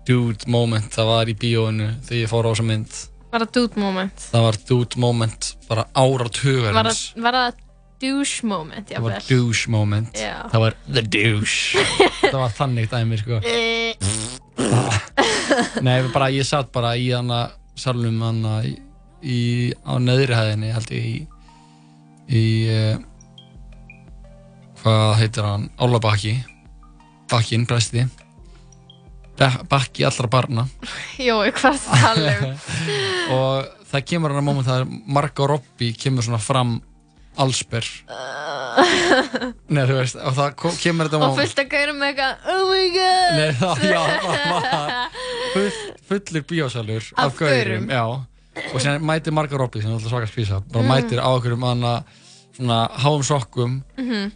dude 0.09 0.49
moment 0.51 0.91
það 0.95 1.07
var 1.13 1.31
í 1.31 1.37
bíóinu 1.39 1.91
þegar 2.07 2.23
ég 2.25 2.31
fór 2.33 2.47
á 2.47 2.51
þessa 2.51 2.67
mynd 2.73 2.99
Var 3.31 3.45
það 3.45 3.51
dude 3.55 3.79
moment? 3.79 4.23
það 4.33 4.43
var 4.49 4.57
dude 4.67 4.99
moment 4.99 5.51
bara 5.69 5.85
Var 5.87 6.03
áratugarins 6.03 7.03
það, 7.15 7.23
var 7.23 7.37
það 7.39 7.59
douche 8.01 8.47
moment, 8.49 8.89
það 8.91 9.05
var 9.07 9.17
douche 9.29 9.71
moment. 9.73 10.13
Já. 10.17 10.37
það 10.53 10.65
var 10.65 10.77
the 10.89 11.03
douche. 11.03 11.85
Það 12.31 12.39
var 12.39 12.53
þannig 12.55 12.91
dæmi 12.93 13.17
sko. 13.19 13.41
Nei, 15.83 15.97
bara 16.15 16.29
ég 16.31 16.47
satt 16.47 16.71
bara 16.73 16.93
í 17.01 17.09
hana 17.11 17.41
salnum 17.81 18.21
hana 18.23 18.61
í, 18.69 18.75
í, 19.25 19.39
á 19.83 19.97
neðri 19.99 20.37
hæðinni 20.37 20.71
held 20.77 20.93
ég 20.95 21.07
í 21.11 21.15
í 22.31 22.45
uh, 22.71 23.01
hvað 24.83 25.15
heitir 25.21 25.49
hann? 25.49 25.67
Álabakki. 25.81 26.37
Bakkin, 27.31 27.67
presti 27.67 28.05
Ba- 29.41 29.65
Bakki 29.71 30.05
allra 30.05 30.29
barna. 30.31 30.67
Jói, 31.19 31.51
hvað 31.57 31.75
er 31.75 31.83
það 31.83 31.97
að 31.97 32.05
tala 32.05 32.33
um? 32.37 32.55
og 33.35 33.85
það 33.91 34.07
kemur 34.13 34.35
hann 34.35 34.43
að 34.43 34.49
moment 34.51 34.71
að 34.75 34.95
Marga 35.17 35.47
Robbi 35.51 35.93
kemur 35.99 36.27
svona 36.27 36.41
fram 36.43 36.77
allsber 37.39 37.85
Nei, 39.71 39.85
þú 39.87 39.95
veist, 40.01 40.17
og 40.19 40.35
það 40.37 40.55
ko- 40.59 40.73
kemur 40.83 41.09
þetta 41.09 41.21
og 41.29 41.37
fullt 41.39 41.61
að 41.63 41.69
gaura 41.73 41.93
með 41.95 42.07
eitthvað 42.11 42.33
Oh 42.55 42.63
my 42.71 42.87
god 42.97 43.33
Nei, 43.39 43.51
það, 43.61 43.85
já, 43.95 44.03
það 44.25 44.35
var 44.51 44.89
full, 45.55 45.71
fullur 46.11 46.45
bíósalur 46.51 47.11
Af 47.25 47.37
gaurum. 47.39 47.87
já, 47.91 48.03
og 48.75 48.79
síðan 48.83 49.05
mætir 49.07 49.33
Marga 49.37 49.57
Robbi 49.61 49.81
sem 49.83 49.91
er 49.93 49.97
alltaf 49.99 50.11
svaka 50.13 50.29
spísa, 50.31 50.61
bara 50.73 50.85
Mm. 50.85 50.91
mætir 50.95 51.19
á 51.23 51.29
okkur 51.31 51.55
um 51.55 51.63
hana 51.69 51.93
svona 52.57 52.81
háum 53.01 53.23
sokkum 53.25 53.83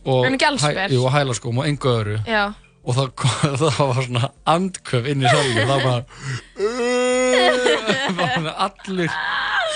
og, 0.06 0.26
En 0.26 0.34
ekki 0.38 0.46
allsber. 0.48 0.86
hæ- 0.86 0.92
jú, 0.94 1.02
og 1.04 1.12
hælaskóm 1.12 1.58
og 1.58 1.66
engu 1.68 1.88
öðru 1.90 2.18
Já. 2.26 2.54
og 2.84 2.94
það, 2.94 3.10
kom- 3.18 3.56
það 3.60 3.88
var 3.90 4.02
svona 4.06 4.30
andköf 4.54 5.06
inn 5.10 5.22
í 5.24 5.28
salinu 5.28 5.66
það 5.66 5.84
var 5.84 6.00
bara 8.16 8.54
allur 8.68 9.10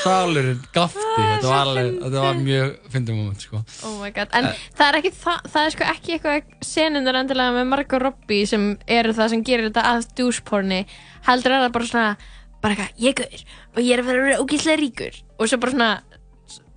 salurinn 0.08 0.62
gafti 0.74 1.04
þetta 1.18 1.48
var, 1.50 1.60
alveg, 1.66 1.90
þetta 2.04 2.22
var 2.24 2.40
mjög 2.42 2.72
fyndið 2.94 3.18
moment 3.18 3.44
sko. 3.46 3.60
Oh 3.88 3.94
my 4.02 4.10
god, 4.16 4.28
en 4.38 4.48
Eh. 4.48 4.62
það 4.78 4.88
er 4.92 4.98
ekki 5.00 5.12
það, 5.18 5.46
það 5.52 5.66
er 5.68 5.74
sko 5.76 5.88
ekki 5.92 6.16
eitthvað 6.16 6.64
senunar 6.68 7.20
endilega 7.22 7.54
með 7.58 7.68
Margot 7.74 8.02
Robbie 8.02 8.46
sem 8.50 8.66
eru 8.86 9.12
það 9.16 9.30
sem 9.34 9.44
gerir 9.44 9.68
þetta 9.70 9.84
að 9.92 10.08
doucheporni 10.18 10.80
heldur 11.28 11.52
er 11.58 11.64
það 11.66 11.72
bara 11.78 11.90
svona 11.92 12.16
bara 12.62 12.74
eitthvað, 12.74 12.96
ég 12.98 13.08
er 13.08 13.22
gaur 13.22 13.44
og 13.76 13.82
ég 13.84 13.92
er 13.94 14.02
að 14.02 14.08
vera 14.10 14.40
ógeðslega 14.42 14.80
ríkur 14.82 15.20
og 15.38 15.46
svo 15.52 15.58
bara 15.62 15.72
svona 15.76 15.90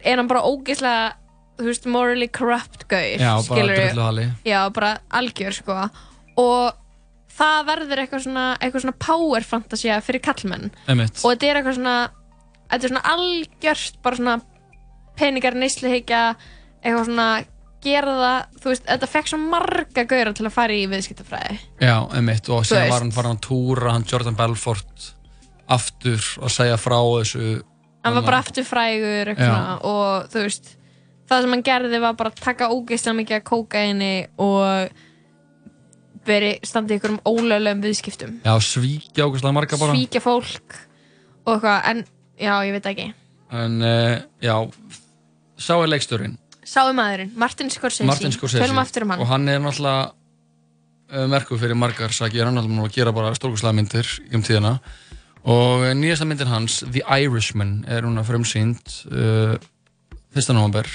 er 0.04 0.18
hann 0.22 0.28
bara 0.30 0.44
ógeðslega 0.46 1.14
þú 1.62 1.66
veist, 1.70 1.86
morally 1.86 2.28
corrupt 2.28 2.88
gaur 2.90 3.18
Já, 3.22 3.32
bara 3.34 3.42
skilurðu? 3.48 3.88
drulluhali. 3.92 4.28
Já, 4.46 4.60
bara 4.74 4.92
algjör 5.14 5.54
sko 5.58 5.76
og 6.42 6.78
það 7.32 7.66
verður 7.70 8.02
eitthvað 8.04 8.24
svona, 8.26 8.46
eitthvað 8.62 8.84
svona 8.86 8.98
power 9.06 9.46
fantasía 9.46 10.00
fyrir 10.04 10.22
kallmenn 10.26 10.70
og 10.90 11.28
þetta 11.32 11.48
er 11.52 11.60
eitthvað 11.62 11.78
svona 11.80 11.96
þetta 12.72 12.88
er 12.88 12.94
svona 12.94 13.06
algjört 13.14 14.02
bara 14.04 14.20
svona 14.20 14.36
peningar 15.20 15.58
neysluhyggja 15.60 16.22
eitthvað 16.82 17.08
svona 17.10 17.30
gera 17.82 18.14
það, 18.20 18.60
þú 18.62 18.70
veist, 18.72 18.84
þetta 18.86 19.10
fekk 19.10 19.32
svo 19.32 19.40
marga 19.42 20.04
gauðra 20.10 20.34
til 20.38 20.46
að 20.46 20.54
fara 20.54 20.76
í 20.78 20.84
viðskiptafræði 20.92 21.56
Já, 21.82 21.96
einmitt, 22.14 22.50
og 22.50 22.62
Þú 22.62 22.70
síðan 22.70 22.84
veist. 22.86 22.94
var 22.94 23.06
hann 23.06 23.16
farin 23.16 23.38
að 23.38 23.42
túra 23.48 23.96
hann 23.96 24.06
Jordan 24.12 24.38
Belfort 24.38 25.08
aftur 25.72 26.28
og 26.42 26.54
segja 26.54 26.78
frá 26.82 27.00
þessu 27.00 27.48
hann 28.06 28.18
var 28.18 28.28
bara 28.28 28.42
aftur 28.44 28.68
frægur 28.68 29.32
eitthvað 29.32 29.48
Já. 29.48 29.56
svona, 29.56 29.76
og 29.90 30.30
þú 30.34 30.46
veist 30.46 30.72
það 31.32 31.46
sem 31.46 31.56
hann 31.56 31.66
gerði 31.72 32.02
var 32.04 32.18
bara 32.20 32.34
að 32.34 32.44
taka 32.44 32.70
ógeðslega 32.74 33.18
mikið 33.22 33.40
af 33.40 33.46
kókaini 33.50 34.14
og 34.42 34.98
veri 36.28 36.54
standið 36.68 37.00
ykkur 37.00 37.16
um 37.16 37.22
ólögulegum 37.26 37.86
viðskiptum 37.86 38.40
Já, 38.46 38.54
svíkja 38.62 39.26
ógæslega 39.26 39.58
marga 39.58 39.80
bara 39.82 39.96
svíkja 39.98 40.22
fólk 40.22 40.76
og 41.48 41.56
eitthvað, 41.56 41.80
en 41.90 42.04
já, 42.42 42.54
ég 42.68 42.74
veit 42.78 42.90
ekki. 42.92 43.06
En 43.52 43.78
uh, 43.84 44.16
já, 44.44 44.56
sá 45.60 45.76
er 45.78 45.92
leikstjórin 45.92 46.38
Sáu 46.72 46.92
maðurinn, 46.96 47.32
Martin 47.36 47.70
Scorsese. 47.74 48.06
Martin 48.08 48.32
Scorsese. 48.32 48.62
Tölum 48.64 48.78
aftur 48.80 49.04
um 49.04 49.10
hann. 49.12 49.20
Og 49.24 49.28
hann 49.28 49.48
er 49.52 49.60
náttúrulega 49.60 50.12
uh, 51.12 51.26
merkur 51.28 51.60
fyrir 51.60 51.76
margar 51.76 52.14
sakir, 52.16 52.46
hann 52.46 52.56
er 52.56 52.64
náttúrulega 52.64 52.88
að 52.92 52.96
gera 53.00 53.14
bara 53.18 53.32
stórkurslega 53.36 53.76
myndir 53.76 54.08
um 54.32 54.44
tíðina. 54.46 54.76
Og 55.42 55.84
uh, 55.88 55.92
nýjasta 55.98 56.28
myndin 56.30 56.52
hans, 56.54 56.80
The 56.86 57.02
Irishman 57.18 57.82
er 57.92 58.06
hún 58.08 58.22
að 58.22 58.30
frumsýnd 58.30 58.94
uh, 59.10 59.58
1. 60.38 60.54
november 60.56 60.88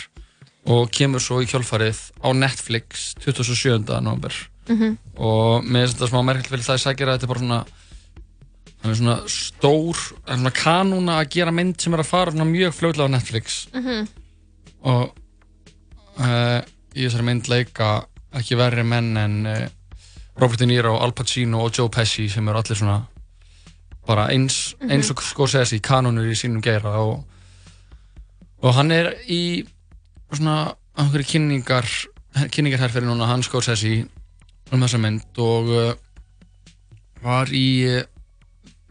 og 0.66 0.88
kemur 0.94 1.20
svo 1.22 1.42
í 1.44 1.46
kjálfarið 1.50 1.98
á 2.24 2.28
Netflix 2.34 3.10
27. 3.22 3.84
november 4.02 4.34
Mhm. 4.66 4.96
og 5.22 5.62
mér 5.62 5.84
finnst 5.84 6.00
þetta 6.00 6.08
smá 6.10 6.22
merkilegt 6.26 6.50
fyrir 6.50 6.64
það 6.66 6.74
að 6.74 6.80
sækja 6.82 7.04
að 7.06 7.10
þetta 7.12 7.22
er 7.26 7.30
bara 7.30 7.42
svona 7.42 7.58
hann 8.86 8.94
er 8.94 8.98
svona 9.00 9.16
stór 9.30 10.00
hann 10.26 10.46
er 10.46 10.52
svona 10.52 10.54
kanúna 10.56 11.18
að 11.20 11.30
gera 11.36 11.52
mynd 11.54 11.80
sem 11.82 11.94
er 11.96 12.02
að 12.04 12.10
fara 12.12 12.32
mjög 12.46 12.74
fljóðlega 12.78 13.08
á 13.10 13.14
Netflix 13.16 13.66
Mhm. 13.74 14.06
og 14.86 15.10
uh, 16.22 16.60
í 16.94 17.04
þessari 17.04 17.26
mynd 17.26 17.48
leika 17.50 17.90
ekki 18.36 18.56
verri 18.58 18.84
menn 18.86 19.16
en 19.20 19.36
uh, 19.46 19.66
Robert 20.38 20.60
De 20.60 20.66
Niro, 20.68 20.96
Al 21.00 21.12
Pacino 21.16 21.62
og 21.64 21.72
Joe 21.76 21.88
Pesci 21.88 22.28
sem 22.28 22.46
eru 22.48 22.58
allir 22.60 22.76
svona 22.78 22.98
bara 24.06 24.28
eins, 24.30 24.74
Mhm. 24.80 24.90
eins 24.92 25.10
og 25.10 25.22
Scorsese 25.22 25.80
kanonur 25.80 26.28
í 26.30 26.36
sínum 26.38 26.62
geira 26.62 26.92
og, 27.02 27.24
og 28.62 28.74
hann 28.74 28.90
er 28.92 29.14
í 29.28 29.66
svona 30.32 30.74
einhverju 30.96 31.26
kynningar 31.32 31.88
kynningarherferi 32.52 33.06
núna, 33.08 33.26
hann 33.26 33.42
Scorsese 33.42 34.06
um 34.72 34.80
þessa 34.82 34.98
mynd 35.00 35.38
og 35.38 35.68
uh, 35.72 35.94
var 37.22 37.46
í 37.50 38.04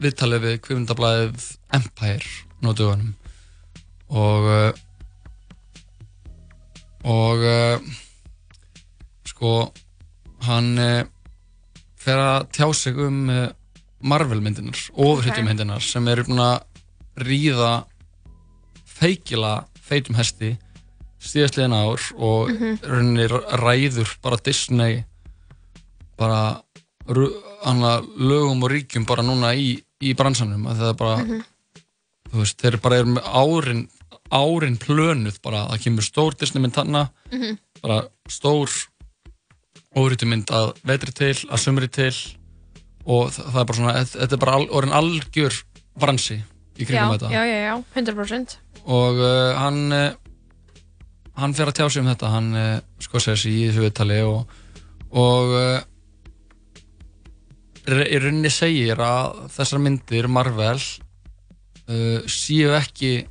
viðtalið 0.01 0.41
við 0.45 0.57
kvimundablaðið 0.65 1.45
Empire 1.77 2.31
dögunum 2.65 3.13
og 4.09 4.47
uh, 4.49 4.71
og 7.05 7.43
uh, 7.45 7.79
sko 9.29 9.51
hann 10.45 10.71
uh, 10.81 11.03
fer 12.01 12.21
að 12.21 12.47
tjá 12.55 12.67
sig 12.77 12.97
um 13.01 13.23
Marvel 14.05 14.41
myndinar, 14.43 14.77
ofurhittum 14.93 15.47
myndinar 15.47 15.81
sem 15.81 16.05
eru 16.11 16.25
búin 16.27 16.41
að 16.43 17.25
ríða 17.25 17.71
feikila 18.85 19.63
feitum 19.81 20.17
hesti 20.19 20.51
síðastliðin 21.25 21.73
ár 21.73 22.03
og 22.21 22.51
Mhm. 22.53 22.75
rauninni 22.85 23.25
ræður 23.63 24.11
bara 24.21 24.37
Disney 24.45 25.03
bara 26.17 26.61
lögum 28.17 28.63
og 28.63 28.71
ríkjum 28.71 29.05
bara 29.07 29.23
núna 29.23 29.55
í, 29.57 29.81
í 30.03 30.13
bransanum 30.17 30.65
að 30.67 30.81
það 30.81 30.89
er 30.89 30.97
bara 30.99 31.17
Mhm. 31.23 31.43
þú 32.31 32.41
veist, 32.41 32.57
þeir 32.61 32.81
bara 32.81 32.97
eru 32.99 33.13
með 33.15 33.23
árin 33.31 33.83
árin 34.31 34.77
plönuð 34.81 35.37
bara, 35.43 35.67
það 35.69 35.83
kemur 35.83 36.03
stór 36.03 36.33
Disney 36.39 36.61
mynd 36.61 36.75
hana 36.75 37.09
Mhm. 37.31 37.57
bara 37.81 38.01
stór 38.27 38.69
óritu 39.95 40.25
mynd 40.27 40.45
að 40.51 40.73
vetri 40.83 41.13
til, 41.13 41.33
að 41.47 41.59
sumri 41.61 41.87
til 41.87 42.11
og 43.05 43.29
það, 43.31 43.45
það 43.53 43.61
er 43.61 43.65
bara 43.65 43.77
svona 43.77 43.93
þetta 44.03 44.33
er 44.33 44.37
bara 44.37 44.57
orðin 44.67 44.97
algjör 44.97 45.63
bransi 45.99 46.41
í 46.75 46.83
já, 46.83 46.85
kringum 46.89 47.13
þetta 47.15 47.29
já, 47.31 47.43
já, 47.45 47.59
já, 47.69 47.83
100% 47.95 48.57
og 48.85 49.15
uh, 49.23 49.55
hann 49.61 49.93
uh, 49.93 50.13
hann 51.37 51.53
fer 51.53 51.67
að 51.71 51.77
tjá 51.79 51.89
sig 51.91 52.01
um 52.03 52.09
þetta 52.11 52.29
hann 52.33 52.49
uh, 52.55 52.79
sko 52.99 53.19
segja 53.19 53.37
sig 53.37 53.53
í 53.53 53.69
viðtali 53.77 54.19
og, 54.27 54.47
og 55.15 55.55
í 57.85 58.17
rauninni 58.19 58.49
segir 58.49 58.97
að 58.97 59.49
þessar 59.53 59.79
myndir 59.83 60.27
Marvel 60.31 60.77
uh, 60.79 62.19
séu 62.27 62.71
ekki 62.77 63.27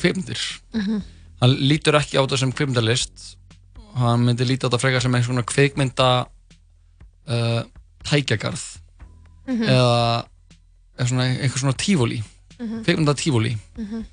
kveimdir 0.00 0.40
Mhm. 0.74 1.02
hann 1.40 1.56
lítur 1.68 1.96
ekki 1.98 2.16
á 2.18 2.22
þetta 2.24 2.38
sem 2.38 2.52
kveimdalist 2.52 3.36
hann 3.96 4.24
myndi 4.24 4.44
líta 4.46 4.68
á 4.68 4.70
þetta 4.70 4.80
frekar 4.80 5.02
sem 5.02 5.14
einhvers 5.14 5.26
svona 5.30 5.42
kveikmynda 5.48 6.08
uh, 7.28 7.62
tækjagarð 8.04 8.64
Mhm. 9.48 9.62
eða, 9.66 10.24
eða 10.98 11.08
svona, 11.08 11.24
einhvers 11.42 11.60
svona 11.64 11.76
tífóli 11.76 12.22
Mhm. 12.60 12.82
kveikmynda 12.84 13.14
tífóli 13.14 13.56
Mhm. 13.78 14.04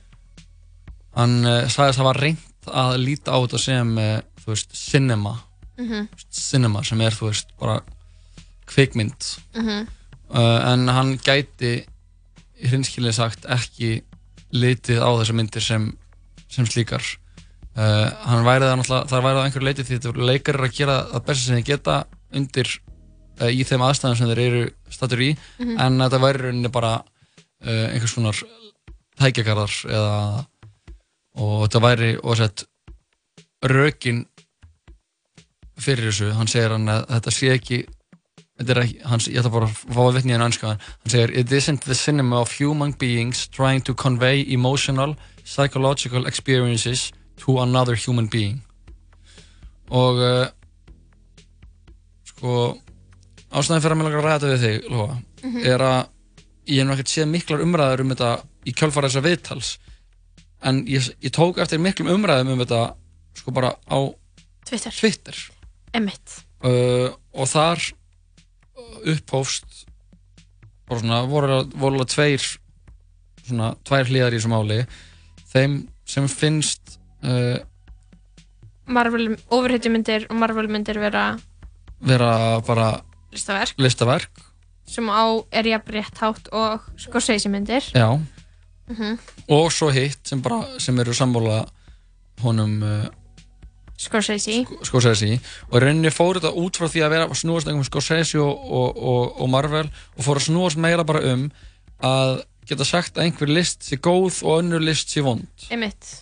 hann 1.15 1.45
uh, 1.45 1.67
sagðist 1.67 1.99
hafa 1.99 2.13
reynt 2.19 2.39
að 2.67 2.97
líta 3.03 3.31
á 3.31 3.37
þetta 3.43 3.59
sem 3.59 3.97
uh, 3.97 4.21
þú 4.43 4.47
veist, 4.53 4.71
cinema 4.75 5.39
Mhm. 5.77 6.07
cinema 6.31 6.83
sem 6.83 7.01
er 7.01 7.11
þú 7.11 7.27
veist 7.29 7.47
bara 7.59 7.81
kveikmynd 8.67 9.29
Mhm. 9.55 9.87
uh, 10.29 10.71
en 10.73 10.87
hann 10.91 11.13
gæti 11.23 11.71
í 12.57 12.67
hrinskilið 12.71 13.13
sagt 13.17 13.45
ekki 13.45 14.01
litið 14.53 14.99
á 15.03 15.09
þessar 15.19 15.35
myndir 15.37 15.61
sem, 15.63 15.87
sem 16.49 16.65
slíkar 16.65 17.03
uh, 17.77 18.09
hann 18.25 18.45
væri 18.47 18.65
það 18.65 18.77
náttúrulega 18.79 19.09
það 19.11 19.23
væri 19.27 19.37
það 19.37 19.45
einhver 19.47 19.65
leitið 19.67 19.87
því 19.89 19.97
þetta 19.99 20.27
leikar 20.31 20.59
að 20.63 20.75
gera 20.77 20.97
það 21.11 21.25
besta 21.27 21.43
sem 21.45 21.55
þeir 21.59 21.67
geta 21.71 21.97
undir 22.33 22.71
uh, 23.41 23.51
í 23.51 23.63
þeim 23.67 23.83
aðstæðum 23.87 24.17
sem 24.21 24.31
þeir 24.31 24.43
eru 24.47 24.63
statur 24.89 25.21
í 25.27 25.31
Mhm. 25.59 25.75
en 25.79 25.99
þetta 26.05 26.21
væri 26.25 26.43
rauninni 26.45 26.71
bara 26.73 26.93
uh, 26.97 27.85
einhvers 27.93 28.13
konar 28.17 28.39
tækjagarðar 29.17 29.73
eða 29.89 30.45
og 31.37 31.67
þetta 31.67 31.79
væri 31.83 32.11
og 32.23 32.37
sett 32.37 32.63
rökin 33.65 34.25
fyrir 35.77 36.07
þessu, 36.09 36.31
hann 36.33 36.49
segir 36.49 36.73
hann 36.73 36.89
að 36.89 37.03
þetta 37.11 37.33
sé 37.33 37.49
ekki 37.53 37.77
er 37.83 37.96
ekki, 38.59 38.99
hans, 39.05 39.27
ég 39.29 39.37
ætla 39.41 39.51
bara 39.53 39.67
að 39.69 39.75
fá 39.93 40.01
að 40.07 40.15
vitni 40.17 40.33
hann 40.33 40.45
önskan 40.47 40.77
hann 40.81 41.11
segir, 41.13 41.33
it 41.37 41.51
isn't 41.51 41.85
the 41.85 41.95
cinema 41.95 42.39
of 42.41 42.51
human 42.59 42.91
beings 42.97 43.47
trying 43.47 43.81
to 43.83 43.93
convey 43.93 44.41
emotional 44.53 45.15
psychological 45.45 46.25
experiences 46.27 47.11
to 47.37 47.59
another 47.61 47.95
human 47.95 48.27
being. 48.27 48.61
Og 49.89 50.17
uh, 50.19 50.47
sko 52.27 52.53
ástæðan 53.55 53.81
fyrir 53.83 53.95
að 53.95 53.99
mér 54.01 54.07
langar 54.09 54.19
að 54.19 54.25
ræða 54.27 54.39
þetta 54.39 54.53
við 54.53 54.63
þig 54.65 54.89
Lóa, 54.91 55.17
Mhm. 55.43 55.65
er 55.65 55.79
að 55.79 56.07
ég 56.67 56.83
hef 56.83 56.93
ekkert 56.97 57.13
séð 57.13 57.29
miklar 57.31 57.61
umræður 57.63 58.01
um 58.03 58.09
þetta 58.09 58.31
í 58.65 58.73
kjölfara 58.73 59.07
þessa 59.07 59.23
viðtals. 59.23 59.77
En 60.61 60.85
ég, 60.85 61.07
ég 61.21 61.31
tók 61.31 61.57
eftir 61.61 61.79
miklum 61.79 62.09
umræðum 62.11 62.51
um 62.53 62.59
þetta 62.65 62.95
sko 63.37 63.51
bara 63.51 63.75
á 63.87 63.99
Twitter, 64.65 64.91
Twitter. 64.91 65.35
Uh, 66.63 67.13
og 67.33 67.47
þar 67.47 67.79
upphófst 69.07 69.85
bara 70.87 71.01
svona 71.01 71.21
voru, 71.27 71.59
alveg 71.89 72.11
tveir 72.13 72.43
svona 73.47 73.73
tvær 73.87 74.07
hlýðar 74.09 74.35
í 74.35 74.39
þessu 74.39 74.51
máli. 74.51 74.79
Þeim 75.51 75.77
sem 76.07 76.27
finnst 76.31 76.97
uh, 77.23 77.59
Marvel, 78.87 79.33
ofurhetjumyndir 79.51 80.29
og 80.31 80.39
Marvel-myndir 80.39 80.99
vera 81.01 81.25
vera 81.99 82.61
bara 82.67 83.01
listaverk. 83.33 83.75
listaverk. 83.81 84.43
Sem 84.87 85.09
á 85.11 85.43
er 85.51 85.67
jafn 85.73 85.91
rétt 85.97 86.21
hátt 86.21 86.47
og 86.55 86.85
Scorsese-myndir 86.95 87.91
já. 87.91 88.19
Mhm. 88.87 89.17
og 89.49 89.71
svo 89.71 89.89
hitt 89.91 90.23
sem 90.23 90.41
bara 90.41 90.79
sem 90.79 90.99
eru 90.99 91.11
sammála 91.11 91.65
honum 92.41 92.83
uh, 92.83 93.05
Scorsese. 93.97 94.59
Scorsese. 94.85 95.39
Og 95.71 95.79
í 95.79 95.81
rauninni 95.81 96.13
fór 96.13 96.37
þetta 96.37 96.53
út 96.61 96.77
frá 96.77 96.89
því 96.91 97.01
að 97.05 97.15
vera 97.15 97.29
að 97.29 97.39
snúast 97.41 97.71
um 97.71 97.81
Scorsese 97.87 98.43
og, 98.43 98.53
og, 98.53 99.01
og, 99.01 99.41
og 99.41 99.49
Marvel 99.49 99.87
og 99.87 100.21
fór 100.25 100.41
að 100.41 100.47
snúast 100.51 100.81
meira 100.81 101.07
bara 101.07 101.23
um 101.33 101.49
að 102.05 102.37
geta 102.67 102.85
sagt 102.85 103.17
að 103.17 103.25
einhver 103.27 103.49
list 103.49 103.87
sé 103.87 103.97
góð 103.97 104.43
og 104.45 104.61
önnur 104.61 104.83
list 104.83 105.13
sé 105.13 105.23
vond. 105.25 105.47
Emmitt 105.73 106.13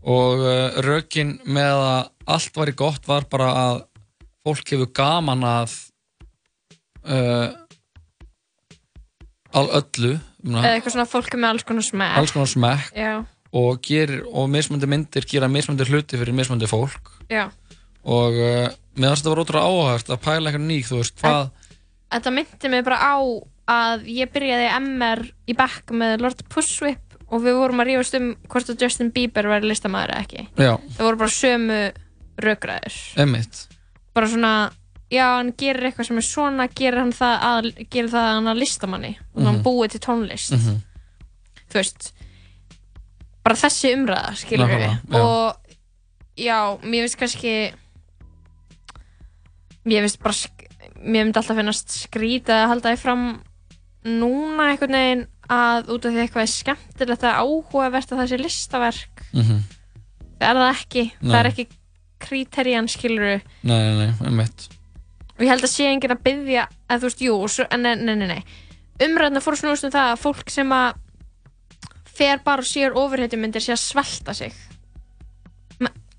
og 0.00 0.40
uh, 0.40 0.80
rökin 0.80 1.34
með 1.44 1.76
að 1.76 2.10
allt 2.32 2.56
væri 2.56 2.74
gott 2.76 3.08
var 3.08 3.26
bara 3.30 3.50
að 3.52 3.80
fólk 4.46 4.72
hefur 4.72 4.88
gaman 4.96 5.44
að 5.44 5.74
uh, 7.04 7.50
al 9.52 9.66
öllu 9.80 10.14
eða 10.16 10.72
eitthvað 10.72 10.94
svona 10.94 11.10
fólk 11.10 11.36
með 11.36 11.50
alls 11.50 11.66
konar 11.68 11.84
smekk. 11.84 12.16
alls 12.16 12.32
konar 12.32 12.50
smekk. 12.50 12.94
Já, 12.96 13.12
og, 13.52 13.80
gerir, 13.82 14.22
og 14.32 14.48
mismöndi 14.52 14.86
myndir 14.86 15.26
gera 15.26 15.48
mismöndi 15.50 15.86
hluti 15.88 16.18
fyrir 16.20 16.34
mismöndi 16.36 16.68
fólk 16.70 17.10
já 17.30 17.48
og 18.04 18.32
uh, 18.38 18.68
finnst 18.96 19.22
þetta 19.24 19.30
var 19.34 19.42
ótrúlega 19.44 19.70
áhægt 19.70 20.10
að 20.14 20.20
pæla 20.24 20.50
eitthvað 20.50 20.66
nýtt, 20.68 20.86
þú 20.90 21.00
veist, 21.02 21.16
hvað 21.20 21.50
Þetta 22.10 22.30
myndi 22.34 22.68
mig 22.72 22.84
bara 22.84 22.96
á 22.98 23.14
að 23.70 24.06
ég 24.10 24.30
byrjaði 24.34 24.70
MR 24.82 25.20
í 25.46 25.54
back 25.54 25.92
með 25.94 26.24
Lord 26.24 26.40
Pusswhip 26.50 27.14
og 27.30 27.44
við 27.44 27.54
vorum 27.54 27.78
að 27.84 27.86
rífast 27.92 28.16
um 28.18 28.32
hvort 28.50 28.70
að 28.72 28.82
Justin 28.82 29.12
Bieber 29.14 29.46
væri 29.46 29.68
listamæður 29.70 30.10
eða 30.16 30.24
ekki. 30.24 30.46
Já. 30.58 30.72
Það 30.96 31.04
voru 31.06 31.20
bara 31.20 31.30
sömu 31.36 31.76
rökræður. 32.42 32.96
emmitt 33.22 33.60
Bara 34.14 34.26
svona, 34.32 34.52
já, 35.14 35.22
hann 35.36 35.52
gerir 35.54 35.86
eitthvað 35.86 36.08
sem 36.10 36.18
er 36.18 36.26
svona, 36.26 36.66
gerir 36.80 36.98
hann 36.98 37.12
það 37.14 37.46
að, 37.52 37.68
gerir 37.94 38.10
það 38.10 38.26
að 38.26 38.34
hann 38.40 38.50
að 38.50 38.60
listamanni 38.64 39.12
og 39.36 39.44
hann 39.44 39.54
Mhm. 39.60 39.62
búið 39.68 39.90
til 39.94 40.00
tónlist. 40.08 40.52
Mhm. 40.58 40.80
Þú 41.70 41.78
veist, 41.78 42.12
bara 43.44 43.56
þessi 43.56 43.92
umræða, 43.96 44.34
skilur 44.36 44.68
við. 44.70 44.86
Já. 44.86 45.20
Og 45.20 45.76
já, 46.36 46.58
mér 46.84 47.06
finnst 47.06 47.18
kannski, 47.20 47.54
mér 49.88 50.04
finnst 50.06 50.20
bara, 50.22 50.34
mér 51.00 51.24
myndi 51.26 51.40
alltaf 51.40 51.56
finnast 51.58 51.94
skrítið 52.04 52.54
að 52.56 52.68
halda 52.74 52.92
því 52.94 53.00
fram 53.00 53.26
núna 54.06 54.70
einhvern 54.72 54.96
veginn 54.96 55.26
að 55.50 55.90
út 55.94 56.06
af 56.06 56.14
því 56.14 56.22
eitthvað 56.24 56.44
er 56.46 56.52
skemmtilegt 56.54 57.24
að 57.26 57.38
áhugavert 57.42 58.12
að 58.14 58.20
það 58.22 58.30
sé 58.32 58.38
listaverk 58.40 59.24
Mhm. 59.34 59.58
það 60.40 60.48
er 60.50 60.60
það 60.60 60.74
ekki, 60.74 61.02
Nei. 61.20 61.30
það 61.32 61.38
er 61.40 61.48
ekki 61.50 61.66
kriterían 62.20 62.88
skiluru 62.88 63.40
Nei, 63.62 63.78
nei, 63.80 63.94
nei, 64.06 64.14
emmitt 64.28 64.68
og 65.36 65.44
ég 65.44 65.48
held 65.48 65.64
að 65.64 65.72
sé 65.72 65.86
enginn 65.88 66.12
að 66.12 66.22
byggja 66.22 66.66
að 66.90 66.98
þú 67.00 67.08
veist, 67.08 67.20
jú, 67.24 67.66
en 67.70 67.82
nei, 67.82 67.94
nei, 67.96 68.14
nei, 68.14 68.26
nei. 68.28 68.44
umræðna 69.00 69.40
fór 69.40 69.56
snúast 69.56 69.84
um 69.84 69.90
það 69.90 70.12
að 70.12 70.20
fólk 70.20 70.50
sem 70.52 70.68
að 70.72 70.94
fer 72.20 72.42
bara 72.44 72.64
og 72.64 72.68
sér 72.68 72.96
ofurhetjumyndir 73.00 73.64
sé 73.64 73.72
að 73.74 73.82
svelta 73.86 74.36
sig. 74.36 74.52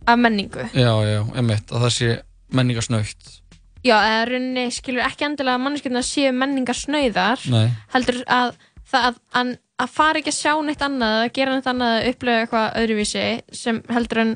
Af 0.01 0.17
menningu. 0.17 0.65
Já, 0.73 0.91
já, 1.05 1.19
emmitt, 1.37 1.69
að 1.69 1.83
það 1.85 1.91
sé 1.93 2.07
menningarsnaukt 2.51 3.41
já, 3.85 3.95
eða 3.97 4.25
runni 4.29 4.65
skilur 4.73 5.05
ekki 5.05 5.27
endilega 5.27 5.57
að 5.57 5.63
manneskjöndar 5.65 6.05
séu 6.05 6.31
menningar 6.35 6.77
snauðar 6.77 7.43
Nei, 7.51 7.67
heldur 7.95 8.21
að 8.29 8.55
það 8.91 9.07
að, 9.07 9.19
að, 9.39 9.51
að 9.85 9.93
fara 9.95 10.21
ekki 10.21 10.33
að 10.33 10.37
sjá 10.37 10.53
neitt 10.65 10.85
annað 10.85 11.17
að 11.19 11.29
gera 11.37 11.55
neitt 11.55 11.69
annað 11.71 11.93
að 11.95 12.09
upplifa 12.11 12.41
eitthvað 12.43 12.81
öðruvísi 12.81 13.25
sem 13.61 13.79
heldur 13.89 14.23
en 14.25 14.33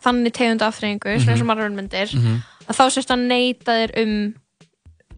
þannig 0.00 0.34
tegund 0.36 0.64
afþreyingu, 0.64 1.10
mm 1.10 1.16
-hmm. 1.16 1.24
svona 1.24 1.34
eins 1.36 1.42
og 1.44 1.50
Mhm. 2.16 2.40
að 2.66 2.78
þá 2.78 2.84
sérst 2.94 3.10
að 3.12 3.26
neyta 3.28 3.72
þér 3.80 3.92
um 4.02 4.14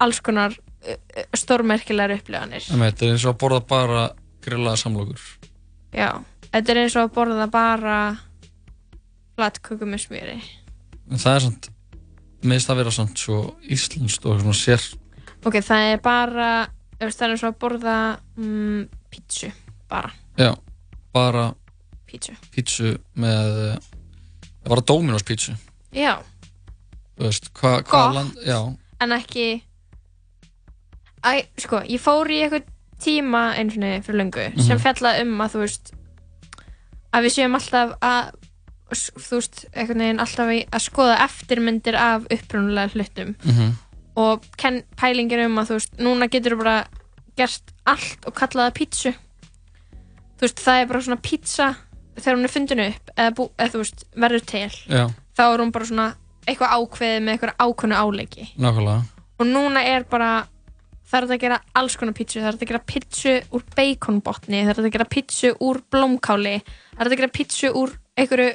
alls 0.01 0.21
konar 0.21 0.57
stórmerkilegar 1.37 2.17
upplifanir. 2.17 2.65
Emmitt, 2.73 2.99
það 2.99 3.07
er 3.07 3.13
eins 3.13 3.25
og 3.25 3.35
að 3.35 3.39
borða 3.39 3.61
bara 3.61 4.11
grillaða 4.43 4.77
samlokur 4.77 5.21
já, 5.95 6.09
þetta 6.49 6.75
er 6.75 6.81
eins 6.83 6.97
og 6.97 7.07
að 7.07 7.15
borða 7.17 7.47
bara 7.53 7.99
flatköku 9.37 9.89
með 9.89 10.05
smjöri. 10.07 10.39
En 11.11 11.21
það 11.21 11.37
er 11.37 11.45
samt, 11.47 11.71
minnst 12.43 12.71
það 12.71 12.81
vera 12.83 12.95
samt 12.95 13.23
svo 13.23 13.39
íslenskt 13.63 14.27
og 14.29 14.41
svona 14.43 14.57
sér 14.57 14.85
ok, 15.43 15.59
það 15.65 15.89
er 15.93 16.03
bara 16.03 16.51
það 17.01 17.25
er 17.27 17.35
eins 17.35 17.43
og 17.43 17.51
að 17.51 17.59
borða 17.65 17.97
mm, 18.39 18.85
pítsu, 19.13 19.51
bara. 19.91 20.13
Já, 20.39 20.53
bara 21.15 21.49
pítsu. 22.09 22.35
pítsu 22.55 22.95
með 23.19 23.63
eh, 23.67 23.89
bara 24.69 24.85
Dominos 24.87 25.27
pítsu. 25.27 25.57
Já, 25.93 26.17
Þú 27.13 27.29
veist, 27.29 27.51
hvað 27.59 27.83
hva 27.91 28.03
land 28.17 28.39
Já, 28.47 28.57
en 29.05 29.13
ekki 29.15 29.47
Æ, 31.23 31.45
sko, 31.61 31.83
ég 31.87 32.01
fór 32.03 32.31
í 32.33 32.41
eitthvað 32.43 32.72
tíma 33.05 33.43
einu 33.59 33.71
sinni 33.75 33.93
fyrir 34.07 34.19
löngu 34.23 34.45
sem 34.63 34.77
Mhm. 34.77 34.83
fjallaði 34.85 35.23
um 35.27 35.39
að 35.45 35.53
þú 35.57 35.61
veist 35.65 35.93
að 37.13 37.25
við 37.27 37.35
séum 37.37 37.55
alltaf 37.59 37.95
að 38.01 38.33
þú 38.93 39.37
veist, 39.39 39.65
einhvern 39.75 40.03
veginn 40.05 40.21
alltaf 40.21 40.51
að 40.53 40.83
skoða 40.85 41.19
eftirmyndir 41.25 41.97
af 41.97 42.27
upprunulega 42.31 42.93
hlutum 42.93 43.35
Mhm. 43.45 43.73
og 44.17 44.43
ken, 44.57 44.83
pælingir 44.97 45.45
um 45.47 45.57
að 45.59 45.67
þú 45.71 45.79
veist, 45.79 45.97
núna 45.99 46.29
getur 46.29 46.53
þú 46.57 46.59
bara 46.65 46.85
gert 47.37 47.63
allt 47.87 48.27
og 48.27 48.35
kallað 48.35 48.71
það 48.71 48.75
pítsu 48.81 49.13
þú 50.37 50.41
veist, 50.47 50.61
það 50.61 50.83
er 50.83 50.87
bara 50.87 51.01
svona 51.01 51.23
pítsa 51.23 51.77
þegar 52.17 52.37
hún 52.37 52.45
er 52.45 52.49
fundin 52.53 52.81
upp 52.89 53.11
eða, 53.17 53.31
bú, 53.35 53.51
eða 53.59 53.79
veist, 53.81 54.05
verður 54.17 54.47
til 54.47 54.71
Já. 54.89 55.07
þá 55.39 55.43
er 55.55 55.59
hún 55.65 55.73
bara 55.73 55.85
svona 55.87 56.15
eitthvað 56.47 56.75
ákveðið 56.77 57.23
með 57.23 57.39
eitthvað 57.39 57.57
áleiki 57.97 58.49
nákvæmlega 58.59 59.03
og 59.41 59.47
núna 59.47 59.85
er 59.87 60.05
bara 60.05 60.47
það 61.13 61.19
er 61.23 61.29
að 61.37 61.43
gera 61.45 61.61
alls 61.79 61.97
konar 62.01 62.17
pítsu? 62.17 62.41
Það 62.41 62.49
er 62.51 62.59
að 62.59 62.67
gera 62.73 62.83
pítsu 62.93 63.37
úr 63.53 63.63
baconbotni? 63.77 64.65
Það 64.65 64.73
er 64.79 64.83
að 64.87 64.93
gera 64.97 65.09
pítsu 65.13 65.53
úr 65.61 65.81
blómkáli? 65.93 66.57
Það 66.97 67.07
er 67.07 67.13
að 67.13 67.17
gera 67.23 67.33
pítsu 67.39 67.73
úr 67.83 67.95
einhverju 68.17 68.51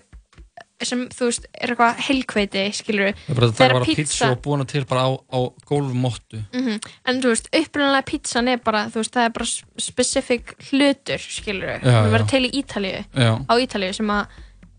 sem 0.85 1.07
þú 1.09 1.25
veist 1.25 1.45
er 1.57 1.71
eitthvað 1.73 2.01
heilkveiti 2.05 2.63
skilur 2.77 3.07
Það 3.17 3.31
er 3.33 3.37
bara, 3.39 3.47
það 3.57 3.63
er 3.65 3.71
bara 3.73 3.85
pítsu 3.87 4.27
og 4.27 4.41
búin 4.45 4.65
til 4.69 4.83
bara 4.85 5.05
á, 5.09 5.11
á 5.33 5.39
gólfmottu. 5.65 6.41
Mhm. 6.53 6.75
En 7.09 7.21
þú 7.23 7.31
veist, 7.33 7.47
upprunalega 7.49 8.05
pítsan 8.11 8.51
er 8.51 8.59
bara, 8.61 8.83
þú 8.93 9.01
veist, 9.01 9.13
það 9.15 9.25
er 9.25 9.33
bara 9.39 9.45
s- 9.49 9.63
specific 9.81 10.53
hlutur, 10.69 11.17
skilur 11.17 11.79
Já, 11.81 11.81
Það 11.81 12.11
verður 12.13 12.29
til 12.29 12.43
í 12.45 12.51
Ítalíu, 12.61 12.99
Já. 13.09 13.31
á 13.49 13.53
Ítalíu 13.57 13.93
sem 13.97 14.07
að 14.13 14.27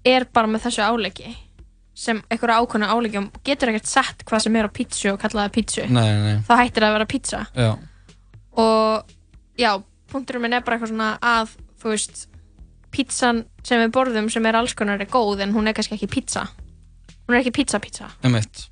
er 0.07 0.25
bara 0.33 0.47
með 0.47 0.69
þessu 0.69 0.87
áleiki 0.87 1.35
sem 1.99 2.21
einhverja 2.31 2.63
ákvæmna 2.63 2.89
áleiki 2.95 3.19
og 3.19 3.39
getur 3.47 3.73
ekkert 3.73 3.91
sett 3.91 4.25
hvað 4.29 4.45
sem 4.45 4.57
er 4.59 4.69
á 4.69 4.71
pítsu 4.71 5.13
og 5.13 5.21
kalla 5.23 5.47
það 5.47 5.55
pítsu. 5.57 5.87
Nei, 5.91 6.09
nei. 6.23 6.37
þá 6.47 6.53
hættir 6.61 6.85
það 6.85 6.89
að 6.89 6.97
vera 6.99 7.09
pítsa 7.11 7.41
Já, 7.59 7.71
og 8.63 9.15
já, 9.59 9.73
punkturum 10.13 10.47
minn 10.47 10.55
er 10.55 10.65
bara 10.67 10.79
eitthvað 10.79 10.93
svona 10.93 11.11
að, 11.19 11.57
þú 11.83 11.95
veist 11.95 12.25
pítsan 12.95 13.45
sem 13.67 13.83
við 13.83 13.93
borðum 13.99 14.31
sem 14.33 14.47
er 14.49 14.59
alls 14.61 14.77
konar 14.79 15.03
er 15.03 15.11
góð 15.11 15.43
en 15.45 15.55
hún 15.57 15.69
er 15.69 15.77
kannski 15.77 15.99
ekki 15.99 16.11
pítsa 16.13 16.47
hún 17.27 17.37
er 17.37 17.43
ekki 17.43 17.57
pítsa 17.61 17.83
pítsa 17.83 18.11
emitt 18.27 18.69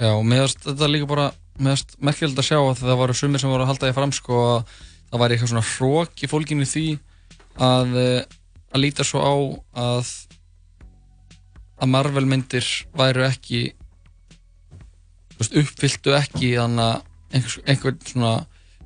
Já, 0.00 0.14
og 0.14 0.24
finnst 0.24 0.62
þetta 0.64 0.88
líka 0.88 1.08
bara 1.08 1.30
finnst 1.58 1.96
merkilegt 2.00 2.40
að 2.40 2.46
sjá 2.46 2.58
að 2.60 2.84
það 2.84 3.00
voru 3.02 3.16
sumir 3.16 3.42
sem 3.42 3.52
voru 3.52 3.66
að 3.66 3.72
halda 3.72 3.88
því 3.88 3.96
fram 3.96 4.14
sko 4.16 4.38
að 4.44 4.74
það 5.10 5.22
væri 5.22 5.36
eitthvað 5.36 5.52
svona 5.52 5.68
hrók 5.74 6.22
í 6.22 6.30
fólkinu 6.30 6.68
því 6.68 6.86
að, 7.60 7.96
eh, 8.00 8.22
að 8.70 8.82
líta 8.84 9.04
svo 9.04 9.20
á 9.20 9.34
að 9.84 10.12
að 11.80 11.88
Marvel 11.88 12.26
myndir 12.28 12.66
væru 12.96 13.24
ekki 13.26 13.60
veist, 15.38 15.54
uppfylltu 15.56 16.14
ekki 16.18 16.52
þannig 16.58 16.84
að 16.84 17.06
einhver, 17.30 17.62
einhver 17.70 17.96
svona 18.04 18.32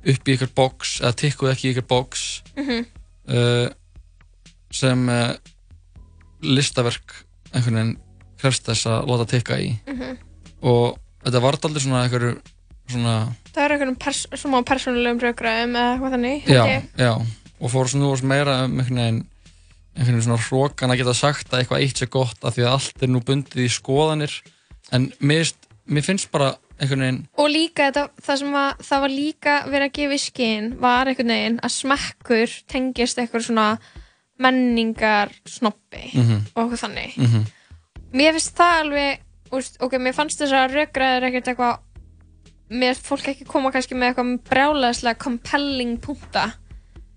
upp 0.05 0.29
í 0.29 0.35
ykkur 0.37 0.51
box 0.55 0.95
eða 1.01 1.15
tikkuðu 1.23 1.51
ekki 1.53 1.67
í 1.69 1.73
ykkur 1.73 1.87
box 1.89 2.25
Mhm. 2.55 2.85
uh, 3.27 3.67
sem 4.75 5.09
uh, 5.09 5.33
listaverk 6.45 7.13
einhvern 7.55 7.75
veginn 7.79 7.95
krefst 8.41 8.67
þess 8.67 8.85
að 8.91 9.07
láta 9.09 9.27
tikka 9.31 9.57
í 9.63 9.71
Mhm. 9.87 10.17
og 10.61 10.99
þetta 11.25 11.41
var 11.41 11.57
aldrei 11.63 11.81
svona 11.81 12.03
einhverju 12.05 12.35
svona 12.91 13.15
Það 13.55 13.63
er 13.65 13.71
einhvern 13.75 13.95
pers 13.99 14.25
svona 14.35 14.61
persónulegum 14.67 15.21
raukraðum 15.23 15.75
eða 15.75 15.93
eitthvað 15.95 16.15
þannig 16.15 16.45
já, 16.45 16.81
já, 16.97 17.13
og 17.59 17.71
fór 17.71 17.87
svona 17.89 18.05
nú 18.05 18.27
meira 18.29 18.63
um 18.65 18.79
einhvern 18.79 18.99
veginn 19.01 19.23
einhvern 19.95 20.17
veginn 20.17 20.25
svona 20.27 20.43
hrókan 20.49 20.91
að 20.91 20.97
geta 21.01 21.13
sagt 21.15 21.53
að 21.53 21.59
eitthvað 21.63 21.81
eitt 21.85 21.97
sé 22.01 22.07
gott 22.11 22.43
af 22.43 22.55
því 22.57 22.65
að 22.67 22.73
allt 22.75 23.03
er 23.03 23.07
nú 23.13 23.21
bundið 23.25 23.63
í 23.65 23.71
skoðanir 23.71 24.33
en 24.91 25.09
mér, 25.19 25.51
mér 25.87 26.03
finnst 26.05 26.31
bara 26.31 26.53
einhvern 26.79 26.99
veginn 27.05 27.21
Og 27.39 27.47
líka 27.49 27.87
þetta, 27.89 28.09
það 28.21 28.37
sem 28.41 28.51
var, 28.51 28.75
það 28.83 29.03
var 29.05 29.13
líka 29.15 29.53
verið 29.71 29.87
að 29.87 29.93
gefa 29.99 30.17
í 30.17 30.23
skinn 30.25 30.71
var 30.83 31.07
einhvern 31.07 31.31
veginn 31.35 31.59
að 31.63 31.75
smekkur 31.77 32.57
tengist 32.67 33.17
eitthvað 33.23 33.47
svona 33.47 33.67
menningar 34.39 35.31
snoppi 35.47 36.09
Mhm. 36.13 36.41
og 36.55 36.63
eitthvað 36.65 36.81
þannig. 36.83 37.15
Mhm. 37.17 37.45
Mér 38.13 38.31
finnst 38.35 38.55
það 38.57 38.79
alveg, 38.81 39.19
úst, 39.51 39.77
ok, 39.79 39.93
mér 39.97 40.13
fannst 40.13 40.39
þess 40.41 40.51
að 40.51 40.73
raukraðir 40.75 41.23
ekkert 41.29 41.47
eitthvað, 41.53 41.79
mér 42.69 42.95
fólk 42.95 43.27
ekki 43.31 43.45
koma 43.47 43.71
kannski 43.71 43.95
með 43.95 44.11
eitthvað 44.15 44.39
brjálæðislega 44.49 45.17
compelling 45.19 45.97
punta 46.01 46.53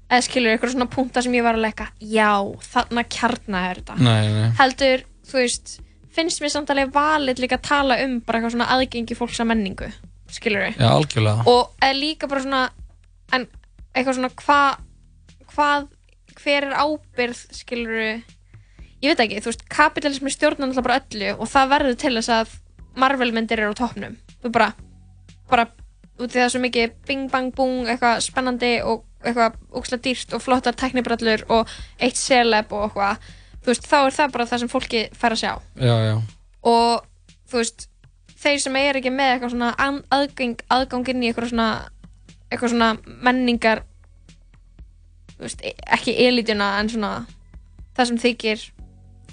eða 0.08 0.24
skilur 0.24 0.54
eitthvað 0.54 0.74
svona 0.74 0.88
punta 0.92 1.22
sem 1.24 1.36
ég 1.36 1.44
var 1.44 1.58
að 1.58 1.66
leika, 1.66 1.90
já, 2.00 2.32
þarna 2.72 3.04
kjarna 3.12 3.64
er 3.70 3.82
þetta. 3.82 3.98
Nei, 4.00 4.30
nei. 4.32 4.48
Heldur, 4.58 5.04
þú 5.28 5.40
veist, 5.42 5.74
finnst 6.16 6.42
mér 6.42 6.54
samt 6.54 6.72
alveg 6.72 6.94
valið 6.94 7.44
líka 7.44 7.58
að 7.60 7.68
tala 7.68 7.98
um 8.04 8.18
bara 8.24 8.40
eitthvað 8.40 8.56
svona 8.56 8.70
aðgengi 8.76 9.18
fólks 9.18 9.42
að 9.42 9.50
menningu, 9.52 9.90
skilur 10.32 10.70
Já, 10.72 10.88
algjörlega. 10.88 11.44
Og 11.52 11.86
líka 11.98 12.30
bara 12.30 12.44
svona 12.46 12.64
en 13.36 13.46
eitthvað 13.92 14.18
svona 14.18 14.32
hva, 14.42 14.60
hvað 15.52 15.88
hver 16.38 16.68
er 16.70 16.76
ábyrð 16.78 17.40
skilur 17.56 18.00
ég 19.02 19.12
veit 19.12 19.22
ekki, 19.22 19.42
þú 19.42 19.52
veist, 19.52 19.66
kapitalismi 19.70 20.32
stjórnar 20.32 20.70
náttúrulega 20.70 20.86
bara 20.88 21.00
öllu 21.02 21.34
og 21.36 21.50
það 21.50 21.72
verður 21.74 21.98
til 22.02 22.14
þess 22.18 22.32
að 22.34 22.56
Marvel 22.98 23.30
myndir 23.34 23.60
eru 23.62 23.76
á 23.76 23.78
toppnum. 23.78 24.16
Þú 24.42 24.50
bara, 24.54 24.72
bara 25.50 25.68
út 26.18 26.32
í 26.32 26.38
það 26.40 26.48
svo 26.50 26.62
mikið 26.64 26.96
bing 27.06 27.28
bang 27.30 27.52
bung, 27.54 27.84
eitthvað 27.86 28.24
spennandi 28.26 28.72
og 28.82 29.04
eitthvað 29.24 29.56
ókslega 29.74 30.02
dýrt 30.06 30.34
og 30.36 30.42
flottar 30.44 30.76
teknibrallur 30.78 31.44
og 31.50 31.68
eitt 31.98 32.16
celeb 32.20 32.72
og 32.72 32.86
eitthvað 32.88 33.28
þú 33.58 33.72
veist, 33.72 33.86
þá 33.90 33.96
er 34.06 34.16
það 34.16 34.32
bara 34.36 34.46
það 34.52 34.62
sem 34.62 34.70
fólki 34.72 35.00
fær 35.18 35.34
að 35.34 35.40
sjá. 35.42 35.52
Já, 35.82 35.94
já, 36.08 36.16
og 36.62 37.06
þú 37.50 37.60
veist 37.62 37.88
þeir 38.38 38.60
sem 38.62 38.76
er 38.78 38.98
ekki 39.00 39.10
með 39.12 39.32
eitthvað 39.34 39.54
svona 39.56 39.72
an- 39.82 40.04
aðgang, 40.14 40.60
aðgang 40.70 41.08
inn 41.10 41.24
í 41.26 41.30
eitthvað 41.32 41.50
svona 41.52 41.68
eitthvað 42.48 42.70
svona 42.76 42.90
menningar 43.26 43.82
þú 45.34 45.42
veist, 45.46 45.64
e- 45.66 45.74
ekki 45.98 46.14
elituna 46.28 46.70
en 46.80 46.88
svona 46.92 47.12
það 47.98 48.06
sem 48.12 48.20
þykir 48.22 48.62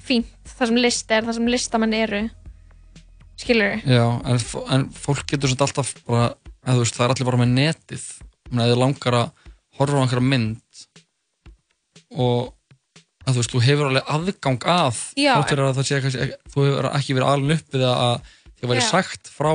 fínt, 0.06 0.34
það 0.58 0.68
sem 0.72 0.82
list 0.82 1.12
er 1.14 1.24
það 1.26 1.38
sem 1.40 1.48
listamenn 1.54 1.94
eru. 1.98 2.24
Skilur 3.38 3.82
já 3.86 4.04
en, 4.26 4.38
en 4.76 4.84
fólk 4.96 5.26
getur 5.30 5.52
svona 5.52 5.66
alltaf 5.68 5.94
bara, 6.08 6.28
þú 6.66 6.82
veist, 6.82 6.96
það 6.98 7.06
er 7.08 7.14
allir 7.16 7.30
bara 7.30 7.42
með 7.42 7.54
netið. 7.60 8.06
Menni, 8.52 8.64
að 8.66 8.72
þið 8.74 8.80
langar 8.84 9.18
að 9.20 9.32
horfa 9.80 10.00
á 10.00 10.04
einhverja 10.04 10.30
mynd 10.34 10.86
og 12.16 12.54
að 13.26 13.34
þú 13.34 13.42
veist, 13.42 13.54
þú 13.54 13.64
hefur 13.66 13.90
alveg 13.90 14.10
aðgang 14.16 14.68
að 14.70 15.02
Já. 15.18 15.34
þátt 15.34 15.52
fyrir 15.52 15.66
að 15.66 15.78
það 15.80 15.88
sé 15.90 16.02
kannski, 16.04 16.28
þú 16.54 16.66
hefur 16.68 16.90
ekki 16.92 17.18
verið 17.18 17.32
alveg 17.32 17.62
upp 17.62 17.78
við 17.78 17.86
að 17.90 18.34
það 18.56 18.72
væri 18.72 18.86
sagt 18.86 19.32
frá 19.34 19.52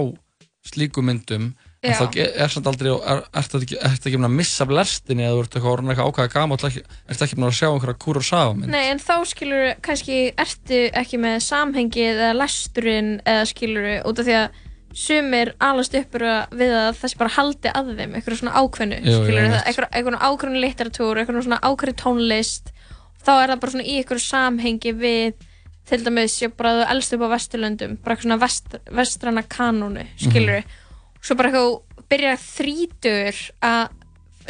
slíku 0.70 1.04
myndum 1.04 1.52
en 1.80 1.94
þá 1.96 2.16
er 2.20 2.52
samt 2.52 2.66
aldrei 2.68 2.90
er, 2.92 3.22
ertu 3.40 3.60
ekki, 3.62 3.78
ekki 3.80 4.18
að 4.18 4.34
missa 4.34 4.66
af 4.66 4.72
lestinni 4.76 5.24
eða 5.24 5.36
þú 5.38 5.44
ert 5.44 5.54
eitthvað 5.54 5.72
orðin 5.72 5.92
eitthvað 5.94 6.10
ákvæða 6.10 6.32
gama 6.34 6.58
ertu 6.58 7.24
ekki 7.24 7.38
búin 7.38 7.46
að 7.48 7.56
sjá 7.56 7.68
einhverja 7.70 8.00
Kurosawa 8.04 8.56
mynd? 8.58 8.72
Nei, 8.74 8.90
en 8.90 9.00
þá 9.00 9.14
skilur 9.30 9.70
kannski 9.86 10.18
ertu 10.44 10.80
ekki 11.00 11.20
með 11.22 11.38
samhengið 11.46 12.10
eða 12.10 12.34
lesturinn 12.36 13.14
eða 13.24 13.46
skilur 13.48 13.88
út 14.10 14.20
af 14.20 14.28
því 14.28 14.36
að 14.42 14.60
sumir 14.96 15.52
alast 15.62 15.94
uppur 15.94 16.24
við 16.56 16.72
að 16.74 16.96
þessi 16.98 17.18
bara 17.20 17.34
haldi 17.36 17.70
að 17.70 17.92
þeim 17.98 18.16
eitthvað 18.18 18.40
svona 18.40 18.58
ákveðnu 18.58 18.98
eitthvað, 19.62 20.16
ákveðnu 20.18 20.62
litteratúr 20.64 21.20
eitthvað 21.20 21.44
svona 21.46 21.60
ákveðnu 21.62 21.96
tónlist 22.00 22.72
þá 23.22 23.32
er 23.36 23.52
það 23.52 23.62
bara 23.62 23.74
svona 23.76 23.86
í 23.86 23.94
eitthvað 24.00 24.22
samhengi 24.24 24.94
við 24.98 25.46
til 25.90 26.02
dæmis, 26.06 26.36
ég 26.42 26.52
bara 26.58 26.72
að 26.72 26.80
þú 26.80 26.90
elst 26.94 27.14
upp 27.16 27.24
á 27.26 27.32
Vesturlöndum 27.34 27.96
bara 28.02 28.14
eitthvað 28.14 28.26
svona 28.26 28.40
vest, 28.42 28.76
vestrana 28.98 29.46
kanónu 29.46 30.06
skilur 30.18 30.66
svo 31.20 31.38
bara 31.38 31.50
eitthvað 31.50 32.04
byrja 32.10 32.36
þrítur 32.42 33.40
að 33.62 33.96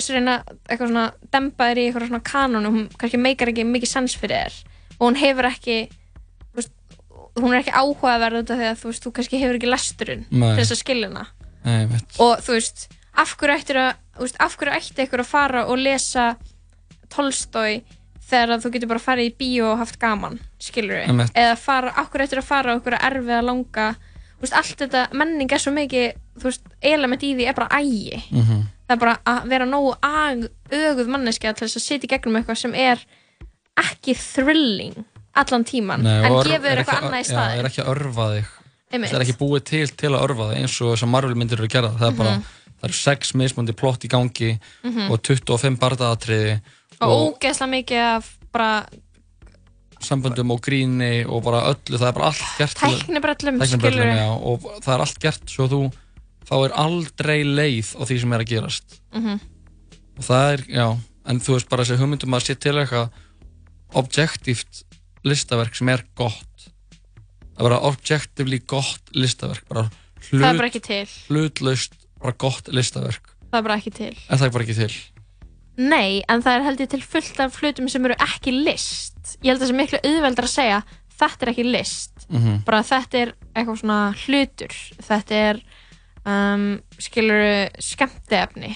reyna 0.01 0.41
eitthvað 0.69 0.89
svona 0.89 1.07
dempa 1.33 1.71
þér 1.71 1.81
í 1.81 1.87
eitthvað 1.89 2.09
svona 2.09 2.25
kanónu 2.33 2.73
hún 2.73 2.91
kannski 2.97 3.21
meikar 3.21 3.53
ekki 3.53 3.67
mikið 3.69 3.93
sens 3.93 4.17
fyrir 4.17 4.47
þér 4.47 4.61
og 4.97 5.07
hún 5.09 5.21
hefur 5.21 5.49
ekki 5.51 5.81
hún 7.39 7.53
er 7.55 7.61
ekki 7.63 7.75
áhugaverð 7.77 8.41
út 8.43 8.51
af 8.55 8.59
því 8.61 8.69
að 8.71 8.81
þú 8.81 8.91
veist, 8.91 9.05
þú 9.05 9.13
kannski 9.17 9.41
hefur 9.41 9.59
ekki 9.59 9.71
lesturinn 9.71 10.25
Nei. 10.31 10.49
til 10.55 10.63
þess 10.65 10.75
að 10.75 10.83
skilja 10.83 11.11
hana. 11.11 11.27
Nei, 11.65 12.01
og 12.19 12.43
þú 12.45 12.57
veist, 12.57 12.89
af 13.21 13.37
hverju 13.37 13.57
ættir 13.61 13.81
að 13.81 13.91
veist, 14.21 14.41
af 14.41 14.57
hverju 14.57 14.77
ætti 14.77 15.07
ykkur 15.07 15.25
að 15.25 15.31
fara 15.31 15.65
og 15.69 15.81
lesa 15.81 16.27
Tolstói 17.11 17.81
þegar 18.31 18.55
að 18.55 18.65
þú 18.65 18.73
getur 18.75 18.91
bara 18.93 19.03
farið 19.03 19.31
í 19.31 19.35
bíó 19.41 19.73
og 19.73 19.81
haft 19.83 19.99
gaman 20.01 20.39
skilur 20.63 21.01
við, 21.01 21.23
eða 21.35 21.57
fara, 21.59 21.93
af 21.99 22.11
hverju 22.13 22.29
ættir 22.29 22.43
að 22.43 22.51
fara 22.51 22.77
erfið 22.79 23.37
að 23.37 23.49
langa 23.49 23.87
þú 23.97 24.45
veist, 24.45 24.57
allt 24.61 24.85
þetta, 24.85 25.07
menning 25.19 25.51
er 25.53 25.63
svo 25.63 25.73
mikið 25.75 26.13
þú 26.41 26.47
veist, 26.49 26.69
element 26.93 27.25
í 27.27 27.33
því 27.37 27.49
er 27.51 27.57
bara 27.59 27.81
ægi. 27.81 28.21
Mhm. 28.31 28.61
það 28.87 28.95
er 28.97 29.01
bara 29.05 29.17
að 29.33 29.49
vera 29.51 29.67
nógu 29.69 29.95
ag, 30.03 30.47
öguð 30.71 31.11
manneskja 31.11 31.55
til 31.55 31.67
þess 31.67 31.79
að 31.79 31.87
sitja 31.87 32.09
í 32.09 32.13
gegnum 32.15 32.39
eitthvað 32.41 32.63
sem 32.63 32.75
er 32.75 33.03
ekki 33.81 34.15
thrilling 34.19 35.05
allan 35.35 35.65
tíman, 35.65 36.03
Nei, 36.03 36.25
en 36.27 36.33
og 36.33 36.45
gefur 36.45 36.69
eitthvað 36.77 36.97
að- 36.97 37.05
annað 37.07 37.21
í 37.21 37.25
já, 37.25 37.31
staðinn 37.33 37.59
er 37.61 37.69
ekki 37.71 37.83
að 37.85 37.91
örfa 37.95 38.25
þig 38.35 38.47
það 38.91 39.15
er 39.15 39.21
ekki 39.25 39.39
búið 39.39 39.65
til 39.65 39.87
til 39.89 40.11
að 40.11 40.25
örfa 40.27 40.49
þig 40.51 40.57
eins 40.61 40.81
og 40.83 40.97
þessar 40.97 41.09
Marvel 41.09 41.35
myndir 41.39 41.59
eru 41.61 41.69
gerða 41.69 41.93
það 41.99 42.09
er 42.09 42.17
bara, 42.19 42.31
Mhm. 42.37 42.43
það 42.81 42.85
eru 42.89 42.93
sex 42.99 43.33
mismundi 43.35 43.73
plott 43.77 44.05
í 44.05 44.09
gangi 44.09 44.59
Mhm. 44.85 45.11
og 45.11 45.23
25 45.23 45.79
bardaðatriði 45.79 46.61
og 47.01 47.39
ógeðslega 47.39 47.71
mikið 47.71 48.17
af 48.17 48.39
bara 48.53 48.87
samböndum 50.01 50.51
og 50.51 50.61
gríni 50.65 51.27
og 51.29 51.43
bara 51.45 51.61
öllu, 51.75 51.99
það 51.99 52.09
er 52.09 52.13
bara 52.13 52.27
allt 52.27 52.59
gert 52.59 52.75
Tæknibrellum, 52.75 53.61
skilurðu. 53.61 54.17
já, 54.17 54.29
og 54.33 54.61
það 54.83 54.95
er 54.95 55.01
allt 55.01 55.19
gert 55.21 55.45
svo 55.47 55.69
þú 55.69 55.93
þá 56.51 56.65
er 56.65 56.73
aldrei 56.73 57.45
leið 57.45 57.95
á 58.01 58.03
því 58.09 58.21
sem 58.21 58.33
er 58.33 58.41
að 58.41 58.49
gerast 58.49 59.01
Mhm. 59.15 59.41
og 60.19 60.25
það 60.25 60.53
er, 60.55 60.59
já, 60.73 60.99
en 61.27 61.39
þú 61.41 61.53
veist 61.55 61.69
bara 61.69 61.85
þessi 61.85 61.99
hugmyndum 61.99 62.35
að 62.35 62.43
sé 62.49 62.59
til 62.59 62.73
eitthvað 62.75 63.11
objektíft 63.95 64.85
listaverk 65.27 65.75
sem 65.77 65.89
er 65.93 66.05
gott. 66.19 66.69
Að 67.59 67.67
vera 67.69 67.81
objectively 67.91 68.61
gott 68.67 69.11
listaverk 69.15 69.67
bara 69.69 69.87
hlut, 69.91 70.41
Það 70.41 70.49
er 70.55 70.61
bara 70.63 70.69
ekki 70.71 70.83
til. 70.87 71.07
hlutlaust, 71.29 71.97
bara 72.21 72.33
gott 72.41 72.69
listaverk. 72.73 73.35
Það 73.51 73.59
er 73.59 73.67
bara 73.67 73.77
ekki 73.81 73.93
til. 73.97 74.15
Er 74.31 74.41
það 74.41 74.53
bara 74.55 74.65
ekki 74.69 74.79
til. 74.79 74.95
Nei, 75.81 76.23
en 76.29 76.43
það 76.45 76.57
er 76.59 76.65
held 76.67 76.81
ég 76.85 76.91
til 76.93 77.03
fullt 77.03 77.39
af 77.41 77.57
hlutum 77.61 77.89
sem 77.89 78.05
eru 78.05 78.17
ekki 78.21 78.53
list. 78.53 79.37
Ég 79.43 79.53
held 79.53 79.61
að 79.61 79.65
það 79.67 79.71
sé 79.73 79.77
miklu 79.79 80.01
auðveldar 80.05 80.49
að 80.49 80.55
segja 80.57 80.81
Þetta 81.21 81.45
er 81.45 81.51
ekki 81.53 81.65
list. 81.69 82.23
Mhm. 82.33 82.63
Bara 82.65 82.79
þetta 82.83 83.19
er 83.21 83.33
eitthvað 83.55 83.81
svona 83.83 83.97
hlutur. 84.25 84.77
Þetta 85.05 85.41
er 85.51 85.59
um, 86.25 86.63
skilur 86.97 87.43
skemmtiefni. 87.77 88.71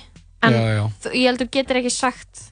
En 0.45 0.53
Já, 0.53 0.61
já. 0.77 0.85
ég 1.15 1.25
held 1.25 1.41
að 1.41 1.47
þú 1.47 1.51
getur 1.57 1.79
ekki 1.81 1.91
sagt 1.95 2.43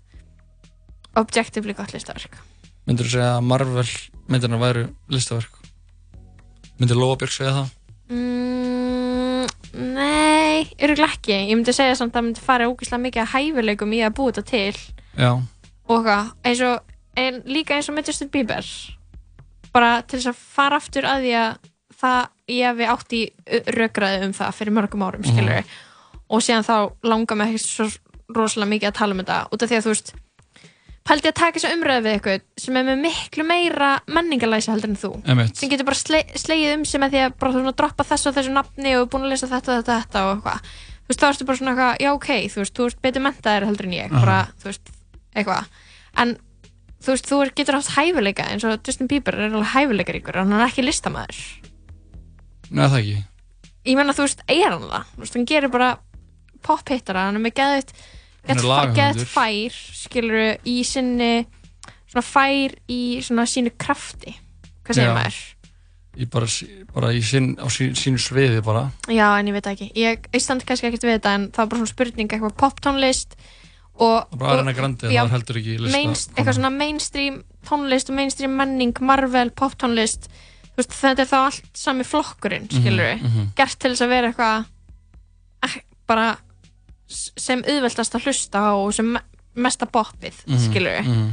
Objectively 1.21 1.75
gott 1.77 1.93
listaverk 1.93 2.39
myndur 2.89 3.07
þú 3.09 3.15
segja 3.15 3.31
að 3.39 3.47
Marvel 3.51 3.89
myndirna 4.33 4.59
væru 4.63 4.85
listaverk? 5.13 5.59
Myndur 6.81 6.99
Lóabjörg 6.99 7.35
segja 7.35 7.53
það? 7.61 7.73
Mm, 8.13 9.47
Nei, 9.95 10.67
öruglega 10.85 11.15
ekki. 11.17 11.33
Ég 11.49 11.57
myndi 11.57 11.73
segja 11.75 11.95
samt 11.99 12.13
að 12.13 12.19
það 12.21 12.27
myndi 12.29 12.45
fara 12.45 12.67
ógeðslega 12.69 13.03
mikið 13.07 13.23
að 13.23 13.31
hæfileikum 13.33 13.95
í 13.97 14.01
að 14.05 14.15
búa 14.19 14.33
þetta 14.33 14.45
til. 14.51 14.81
Já, 15.17 15.31
og 15.89 15.95
eitthvað 15.97 16.33
eins 16.49 16.63
og, 16.67 16.93
en 17.23 17.39
líka 17.49 17.77
eins 17.77 17.89
og 17.91 17.97
með 17.97 18.11
Justin 18.13 18.31
Bieber. 18.35 18.69
Bara 19.73 19.93
til 20.05 20.19
þess 20.21 20.33
að 20.33 20.43
fara 20.57 20.79
aftur 20.83 21.09
að 21.09 21.25
því 21.25 21.33
að 21.41 21.71
það 22.03 22.21
ég 22.53 22.67
hefði 22.69 22.91
átt 22.93 23.17
í 23.17 23.23
rökraði 23.79 24.27
um 24.27 24.35
það 24.37 24.55
fyrir 24.59 24.77
mörgum 24.77 25.05
árum 25.07 25.23
Mhm. 25.23 25.33
skilur 25.33 25.65
og 26.33 26.41
síðan 26.43 26.65
þá 26.67 26.77
langar 27.05 27.37
mig 27.37 27.49
ekki 27.55 27.63
svo 27.63 27.87
rosalega 28.33 28.71
mikið 28.73 28.89
að 28.91 28.99
tala 28.99 29.13
um 29.15 29.21
þetta. 29.23 29.39
Út 29.53 29.63
af 29.63 29.69
því 29.71 29.77
að 29.77 29.85
þú 29.87 29.93
veist 29.93 30.13
pældi 31.09 31.31
að 31.31 31.37
taka 31.41 31.59
þessa 31.59 31.73
umræðu 31.77 32.05
við 32.07 32.17
eitthvað 32.17 32.45
sem 32.63 32.79
er 32.79 32.87
með 32.87 33.03
miklu 33.03 33.47
meira 33.49 33.91
menningalæsa 34.07 34.75
heldur 34.75 34.93
en 34.93 35.01
þú. 35.01 35.13
Einmitt. 35.27 35.59
sem 35.59 35.73
getur 35.73 35.89
bara 35.89 35.99
sle 35.99 36.23
slegið 36.39 36.77
um 36.77 36.87
sig 36.89 37.03
með 37.03 37.17
því 37.17 37.25
að 37.27 37.37
bara 37.43 37.53
svona 37.57 37.75
droppa 37.81 38.07
þessu 38.13 38.31
og 38.31 38.39
þessu 38.39 38.55
nafni 38.55 38.95
og 39.01 39.11
búin 39.11 39.27
að 39.27 39.35
lesa 39.35 39.51
þetta 39.51 39.75
og 39.75 39.83
þetta, 39.83 39.99
þetta 40.05 40.25
og 40.29 40.33
eitthvað. 40.37 40.71
Þú 41.03 41.13
veist 41.13 41.25
þá 41.25 41.29
ertu 41.33 41.49
bara 41.49 41.61
svona 41.61 41.75
eitthvað, 41.75 41.97
já 42.05 42.11
ok 42.15 42.31
þú 42.55 42.63
veist, 42.63 42.77
þú 42.79 42.87
veist 42.87 43.03
betur 43.03 43.27
mentaðir 43.27 43.69
heldur 43.69 43.89
en 43.89 43.99
ég 43.99 44.15
bara, 44.15 44.39
þú 44.63 44.71
veist, 44.71 44.93
eitthvað. 45.35 45.69
En 46.23 46.37
þú 47.03 47.17
veist, 47.17 47.29
þú 47.29 47.41
getur 47.59 47.79
haft 47.79 47.93
hæfileika 47.97 48.47
eins 48.53 48.65
og 48.67 48.79
Justin 48.87 49.11
Bieber 49.11 49.37
er 49.37 49.51
alveg 49.51 49.73
hæfileikaríkur 49.75 50.39
hann 50.39 50.55
er 50.55 50.65
ekki 50.69 50.85
listamæður 50.87 51.41
Nei, 52.73 52.87
það 52.87 52.99
ekki? 53.01 53.17
Ég 53.91 53.99
menna, 53.99 54.15
þú 54.17 54.27
veist, 54.29 54.45
er 54.47 54.63
hann 54.71 54.87
það? 54.87 55.09
Þú 55.11 55.25
veist, 55.25 55.37
hann 55.37 55.49
gerir 55.51 55.73
bara 55.73 55.89
pop-hittara 56.63 57.27
hann 57.27 57.41
er 57.41 57.43
með 57.43 57.57
geðut 57.59 57.91
Er 58.43 58.59
geðut 58.97 59.29
fær, 59.31 59.77
skilur 59.95 60.57
í 60.67 60.81
sinni 60.87 61.47
svona 62.11 62.25
fær 62.27 62.75
í 62.91 63.01
svona 63.25 63.47
sínu 63.49 63.73
krafti 63.79 64.35
hvað 64.83 64.99
segir 64.99 65.09
Já. 65.09 65.17
maður? 65.17 65.41
Í 66.13 66.27
bara, 66.29 66.47
bara 66.93 67.11
í 67.17 67.23
sín, 67.25 67.55
á 67.57 67.67
sín, 67.73 67.95
sínu 67.97 68.21
sviði 68.21 68.61
bara 68.67 68.91
Já, 69.09 69.31
en 69.39 69.49
ég 69.49 69.55
veit 69.57 69.65
það 69.65 69.77
ekki. 69.79 69.87
Ég, 69.97 70.27
ég 70.35 70.43
standi 70.45 70.67
kannski 70.69 70.91
ekkert 70.91 71.07
við 71.07 71.15
þetta 71.17 71.35
en 71.39 71.47
það 71.49 71.63
var 71.63 71.71
bara 71.71 71.81
svona 71.81 71.93
spurning 71.95 72.35
eitthvað 72.35 72.57
poptónlist 72.61 73.37
og... 73.97 74.19
Og 74.29 74.37
bara 74.43 74.59
Ariana 74.59 74.75
Grande, 74.77 75.09
já, 75.09 75.23
það 75.23 75.31
var 75.31 75.35
heldur 75.39 75.61
ekki 75.63 75.79
lista 75.79 75.97
Mainst, 75.97 76.35
eitthvað 76.35 76.59
svona 76.59 76.73
mainstream 76.77 77.39
tónlist 77.69 78.13
og 78.13 78.19
mainstream 78.19 78.59
menning, 78.61 79.01
Marvel, 79.01 79.55
poptónlist 79.57 80.29
þú 80.73 80.83
veist, 80.83 80.95
þetta 80.99 81.25
er 81.25 81.31
þá 81.31 81.39
allt 81.47 81.73
sami 81.81 82.05
flokkurinn, 82.09 82.69
Mhm, 82.69 82.83
skilur 82.83 83.09
við 83.09 83.25
mhm. 83.31 83.49
gert 83.57 83.79
til 83.79 83.95
þess 83.95 84.05
að 84.05 84.13
vera 84.13 84.33
eitthvað 84.33 84.69
ek- 85.69 85.85
bara 86.13 86.29
sem 87.37 87.63
auðveldast 87.63 88.15
að 88.19 88.27
hlusta 88.27 88.59
á 88.63 88.73
og 88.75 88.93
sem 88.97 89.13
me- 89.17 89.23
mesta 89.55 89.87
boppið, 89.87 90.37
Mhm, 90.47 90.63
skilur 90.69 90.95
við 90.99 91.09
mhm. 91.11 91.33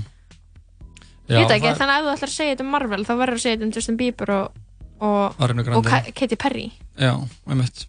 ég 1.30 1.36
Já, 1.36 1.40
veit 1.44 1.52
ekki, 1.56 1.68
það 1.70 1.78
þannig 1.80 1.94
að 1.94 2.00
ef 2.00 2.06
þú 2.10 2.16
ætlar 2.16 2.30
að 2.32 2.36
segja 2.38 2.56
þetta 2.56 2.66
um 2.66 2.72
Marvel 2.74 3.06
þá 3.06 3.14
verður 3.22 3.38
að 3.38 3.44
segja 3.46 3.56
þetta 3.58 3.68
um 3.70 3.72
Justin 3.78 3.98
Bieber 3.98 4.32
og, 4.36 4.52
og, 5.00 5.40
og 5.78 5.86
Ka- 5.86 6.12
Katy 6.16 6.36
Perry. 6.36 6.68
Já, 7.00 7.14
einmitt. 7.48 7.86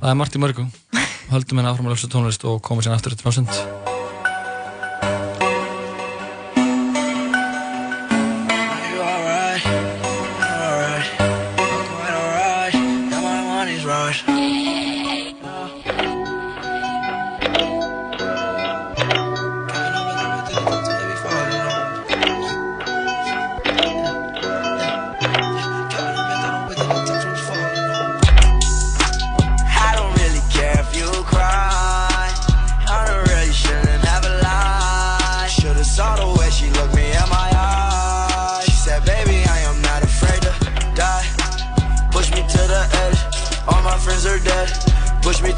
Það 0.00 0.10
er 0.10 0.14
margt 0.18 0.34
í 0.34 0.42
mörgu 0.42 0.66
Höldum 1.30 1.58
henni 1.60 1.70
áfram 1.70 1.86
að 1.86 1.94
lösa 1.94 2.08
tónlist 2.10 2.44
og 2.44 2.60
komum 2.62 2.82
sér 2.82 2.96
aftur 2.96 3.14
til 3.14 3.30
ásend 3.30 3.48
You 3.52 3.91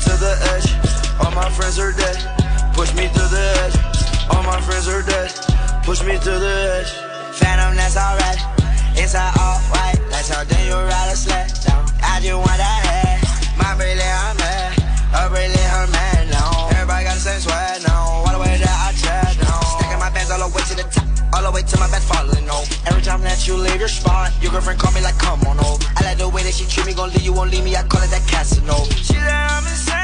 to 0.05 0.15
the 0.17 0.35
edge. 0.53 0.69
All 1.21 1.33
my 1.33 1.49
friends 1.51 1.79
are 1.79 1.93
dead. 1.93 2.17
Push 2.75 2.95
me 2.95 3.09
to 3.09 3.25
the 3.35 3.45
edge. 3.65 3.77
All 4.31 4.43
my 4.43 4.61
friends 4.61 4.89
are 4.89 5.03
dead. 5.03 5.31
Push 5.85 6.03
me 6.03 6.19
to 6.19 6.33
the 6.45 6.57
edge. 6.79 6.91
Phantom, 7.39 7.77
that's 7.77 7.97
alright. 7.97 8.41
Inside 8.97 9.33
all 9.39 9.59
white. 9.73 9.99
Like 10.11 10.25
something 10.25 10.67
you 10.67 10.75
ride 10.75 11.11
a 11.13 11.17
sled. 11.17 11.51
I 12.03 12.21
just 12.21 12.37
want 12.37 12.59
that 12.59 12.81
head. 12.87 13.04
Time 23.05 23.21
that 23.21 23.47
you 23.47 23.55
leave 23.55 23.79
your 23.79 23.89
spot, 23.89 24.33
your 24.41 24.51
girlfriend 24.51 24.81
call 24.81 24.93
me 24.93 25.03
like, 25.03 25.19
come 25.19 25.41
on 25.43 25.59
over. 25.59 25.85
I 25.97 26.05
like 26.05 26.19
the 26.19 26.29
way 26.29 26.43
that 26.43 26.55
she 26.55 26.65
treat 26.65 26.87
me, 26.87 26.95
gon' 26.95 27.11
leave 27.11 27.23
you, 27.23 27.35
won't 27.35 27.51
leave 27.51 27.65
me. 27.65 27.77
I 27.77 27.83
call 27.83 28.03
it 28.03 28.11
that 28.11 28.27
Casanova. 28.27 28.93
She 28.95 29.15
said 29.15 29.29
I'm 29.29 30.04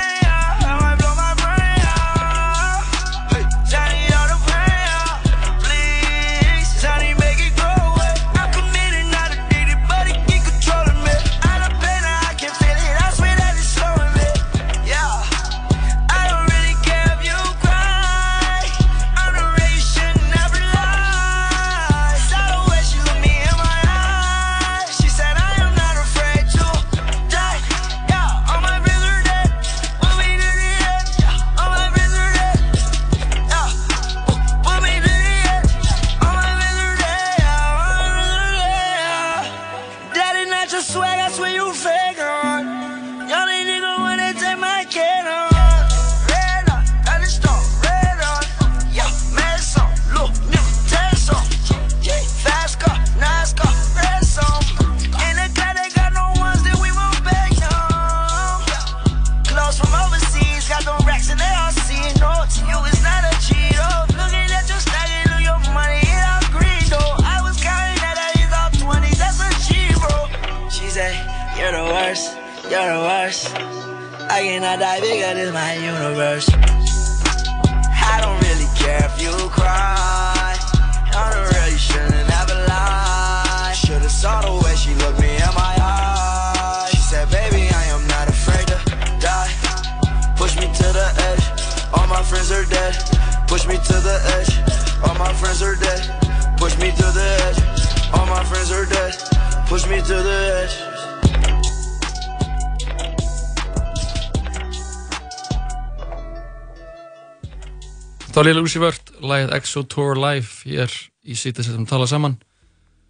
Lucy 108.57 108.81
Vört, 108.81 109.11
lagið 109.21 109.51
EXO 109.59 109.83
Tour 109.93 110.17
Live 110.17 110.49
hér 110.65 110.93
í 111.29 111.35
sítið 111.37 111.67
sem 111.67 111.87
tala 111.89 112.07
saman. 112.09 112.39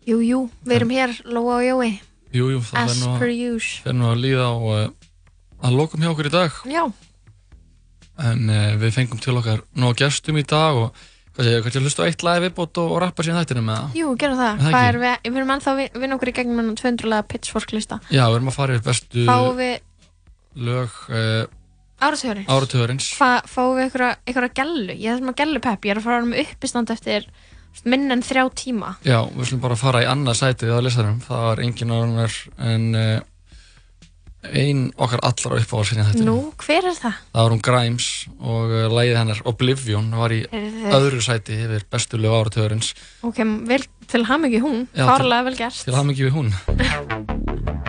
Jú, 0.09 0.19
jú, 0.24 0.40
við 0.66 0.74
erum 0.81 0.90
hér, 0.90 1.12
Lóa 1.31 1.61
og 1.61 1.66
Jói. 1.66 1.90
Jú, 2.35 2.48
jú, 2.55 2.61
það 2.66 2.89
fer 2.90 2.98
nú, 2.98 3.12
að- 3.12 3.20
að 4.11 4.20
líða 4.24 4.48
á 4.51 4.55
uh, 4.59 4.90
að 5.69 5.77
lokum 5.78 6.02
hjá 6.02 6.11
okkur 6.11 6.27
í 6.31 6.32
dag. 6.35 6.59
Já, 6.70 6.82
en 8.20 8.51
uh, 8.51 8.74
við 8.81 8.94
fengum 8.97 9.20
til 9.23 9.36
okkar 9.39 9.62
nóg 9.78 9.97
gestum 10.01 10.39
í 10.40 10.44
dag 10.47 10.77
og 10.82 11.05
hvað 11.36 11.47
sé, 11.47 11.81
hlustu 11.81 12.02
á 12.02 12.09
eitt 12.11 12.24
lagi 12.27 12.43
viðbót 12.48 12.81
og, 12.82 12.90
og 12.97 12.98
rappa 13.05 13.23
síðan 13.24 13.44
þættinu 13.44 13.62
með 13.65 13.78
það? 13.78 13.94
jú, 14.01 14.11
gerum 14.20 14.40
það. 14.40 14.59
Er 14.66 14.74
það 14.74 14.89
er 14.89 14.98
við, 15.05 15.15
við 15.31 15.39
erum 15.40 15.55
ennþá 15.55 15.77
við, 15.78 15.89
við 16.02 16.15
okkur 16.16 16.32
í 16.32 16.35
gegnum 16.40 16.59
hennan 16.61 16.81
200 16.81 17.11
lega 17.12 17.28
pitchfork 17.31 17.73
lista 17.77 18.01
Já, 18.11 18.24
við 18.27 18.36
erum 18.40 18.51
að 18.51 18.57
fara 18.59 18.74
yfir 18.77 18.86
bestu 18.90 19.24
við 19.61 19.77
lög 20.66 20.98
uh, 21.09 21.44
áratugurins 22.01 22.51
áratugurins 22.51 23.09
Hvað, 23.18 23.39
fáum 23.52 23.72
við 23.78 23.85
einhverja, 23.86 24.10
einhverja 24.27 24.55
gellu? 24.60 24.97
Ég 24.97 25.14
þessum 25.14 25.32
að 25.32 25.39
gellu 25.43 25.62
pepp, 25.66 25.85
ég 25.89 25.94
er 25.94 26.01
að 26.02 26.06
fara 26.09 26.28
með 26.28 26.44
uppistand 26.47 26.94
eftir 26.97 27.27
minn 27.86 28.10
en 28.10 28.22
þrjá 28.27 28.44
tíma. 28.59 28.94
Já, 29.06 29.20
við 29.31 29.47
slum 29.52 29.60
bara 29.62 29.77
fara 29.78 30.01
í 30.02 30.09
annað 30.10 30.40
sætið 30.40 30.72
á 30.74 30.78
listanum. 30.82 31.20
Það 31.22 31.44
var 31.47 31.60
engin 31.62 31.93
annar 31.94 32.39
en 32.66 32.89
uh, 32.98 33.20
ein 34.51 34.86
okkar 34.97 35.20
allar 35.28 35.59
upp 35.60 35.72
á 35.77 35.78
sinni 35.85 36.05
þetta 36.09 36.24
Nú, 36.24 36.36
hver 36.64 36.89
er 36.89 36.97
það? 36.97 37.18
Það 37.35 37.44
var 37.44 37.55
hún 37.55 37.62
Grimes 37.68 38.06
og 38.40 38.72
uh, 38.72 38.86
lagið 38.90 39.18
hennar 39.20 39.43
Oblivion 39.51 40.09
var 40.16 40.32
í 40.35 40.40
öðru 40.51 41.20
sæti 41.24 41.59
yfir 41.60 41.85
bestu 41.93 42.20
lög 42.20 42.39
áratugurins 42.39 42.94
Ok, 43.27 43.43
vel, 43.68 43.85
til 44.09 44.24
ham 44.31 44.48
ekki 44.48 44.62
hún 44.64 44.86
Fárlega 44.97 45.47
vel 45.51 45.59
gert. 45.60 45.85
til 45.85 45.94
hafði 45.98 46.16
við 46.24 46.35
hún 46.39 46.51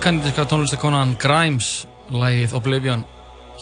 Kandidatka 0.00 0.46
tónlistakonan 0.48 1.10
Grimes, 1.20 1.84
lagið 2.08 2.54
Oblivion. 2.56 3.02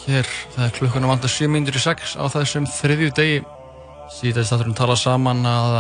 Hér, 0.05 0.27
er 0.63 0.71
klukkuna 0.77 1.09
vantar 1.11 1.33
7 1.33 1.49
minnir 1.51 1.75
í 1.75 1.81
6 1.83 2.13
á 2.15 2.31
þessum 2.31 2.69
þriðju 2.71 3.09
degi. 3.17 3.41
Síðan 4.15 4.47
þátturum 4.47 4.77
tala 4.79 4.95
saman 4.95 5.43
að 5.43 5.73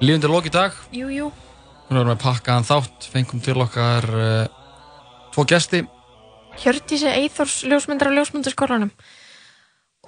lífundir 0.00 0.32
lók 0.32 0.48
í 0.48 0.52
dag. 0.54 0.78
Jú, 0.96 1.10
jú. 1.12 1.28
Hún 1.90 2.00
erum 2.00 2.14
við 2.14 2.22
pakkaðan 2.22 2.64
þátt, 2.64 3.10
fengum 3.12 3.42
til 3.44 3.58
okkar 3.60 4.08
uh, 4.08 4.48
tvo 5.36 5.44
gesti. 5.52 5.82
Hjördísi 6.64 7.12
Eithors 7.12 7.60
ljósmyndar 7.68 8.08
á 8.08 8.16
ljósmyndaskólanum 8.16 8.94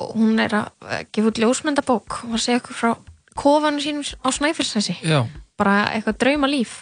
og 0.01 0.15
hún 0.17 0.41
er 0.41 0.57
að 0.57 0.89
eh, 0.89 1.05
gefa 1.13 1.35
út 1.35 1.43
ljósmyndabók 1.43 2.23
og 2.31 2.39
að 2.39 2.47
segja 2.47 2.63
okkur 2.63 2.79
frá 2.81 2.95
kofanu 3.37 3.85
sínum 3.85 4.09
á 4.25 4.29
Snæfellsnesi 4.33 4.97
bara 5.61 5.77
eitthvað 5.93 6.19
drauma 6.25 6.49
líf 6.49 6.81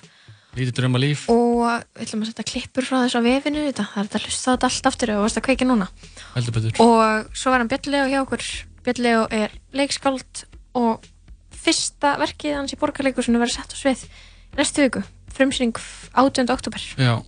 lítið 0.61 0.77
drauma 0.79 0.99
líf. 1.03 1.27
og 1.33 1.63
við 1.97 2.05
ætlum 2.07 2.23
að 2.25 2.31
setja 2.33 2.47
klippur 2.53 2.87
frá 2.89 2.97
þessu 3.05 3.21
á 3.21 3.27
vefinu 3.27 3.63
þetta. 3.69 3.85
það 3.93 4.01
er 4.03 4.09
þetta 4.09 4.19
að 4.19 4.27
hlusta 4.29 4.55
þetta 4.57 4.71
allt 4.71 4.89
aftur 4.93 5.13
og 5.15 5.23
varst 5.27 5.39
að 5.41 5.47
kveika 5.49 5.69
núna 5.69 5.89
Heldur 6.35 6.57
betur. 6.59 6.81
og 6.85 7.31
svo 7.37 7.51
var 7.55 7.63
hann 7.63 7.71
Björn 7.73 7.93
Leo 7.95 8.07
hjá 8.11 8.19
okkur 8.25 8.45
Björn 8.85 9.03
Leo 9.07 9.23
er 9.31 9.55
leikskáld 9.73 10.45
og 10.79 11.07
fyrsta 11.59 12.17
verkið 12.21 12.55
hans 12.59 12.73
í 12.75 12.79
borgarleikusinu 12.81 13.41
verður 13.41 13.57
sett 13.59 13.75
á 13.75 13.77
svið 13.79 14.05
næstu 14.59 14.85
viku, 14.87 15.03
frumsýning 15.35 15.77
18. 16.15 16.49
oktober 16.55 16.81
Já, 16.99 17.19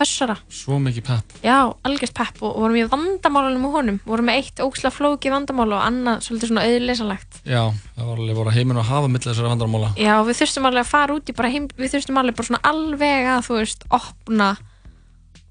Fössara, 0.00 0.36
svo 0.48 0.78
mikið 0.80 1.04
pepp. 1.04 1.32
já, 1.44 1.58
algjörst 1.84 2.14
pepp 2.16 2.38
og 2.42 2.54
vorum 2.56 2.76
í 2.80 2.84
vandamálunum 2.88 3.60
með 3.66 3.74
honum. 3.74 3.98
Vorum 4.08 4.24
með 4.30 4.38
eitt 4.40 4.62
óksla 4.64 4.88
flóki 4.90 5.28
vandamál 5.32 5.68
og 5.76 5.82
annað 5.84 6.22
svolítið 6.24 6.48
svona 6.54 6.62
auðleysanlegt. 6.64 7.40
Já, 7.44 7.62
það 7.98 8.06
var 8.08 8.22
alveg 8.24 8.38
voru 8.40 8.54
heiminn 8.56 8.80
og 8.80 8.88
hafa 8.88 9.08
millir 9.12 9.28
þessara 9.28 9.52
vandarmála. 9.52 9.90
já, 10.00 10.14
við 10.24 10.38
þurftum 10.40 10.66
alveg 10.70 10.86
að 10.86 10.92
fara 10.94 11.14
út 11.18 11.28
í 11.28 11.36
bara 11.36 11.50
heim, 11.52 11.68
við 11.76 11.92
þurftum 11.94 12.20
alveg 12.22 12.36
bara 12.40 12.48
svona 12.48 12.62
alveg 12.72 13.28
að 13.34 13.44
þú 13.50 13.58
veist, 13.60 13.84
opna 13.90 14.48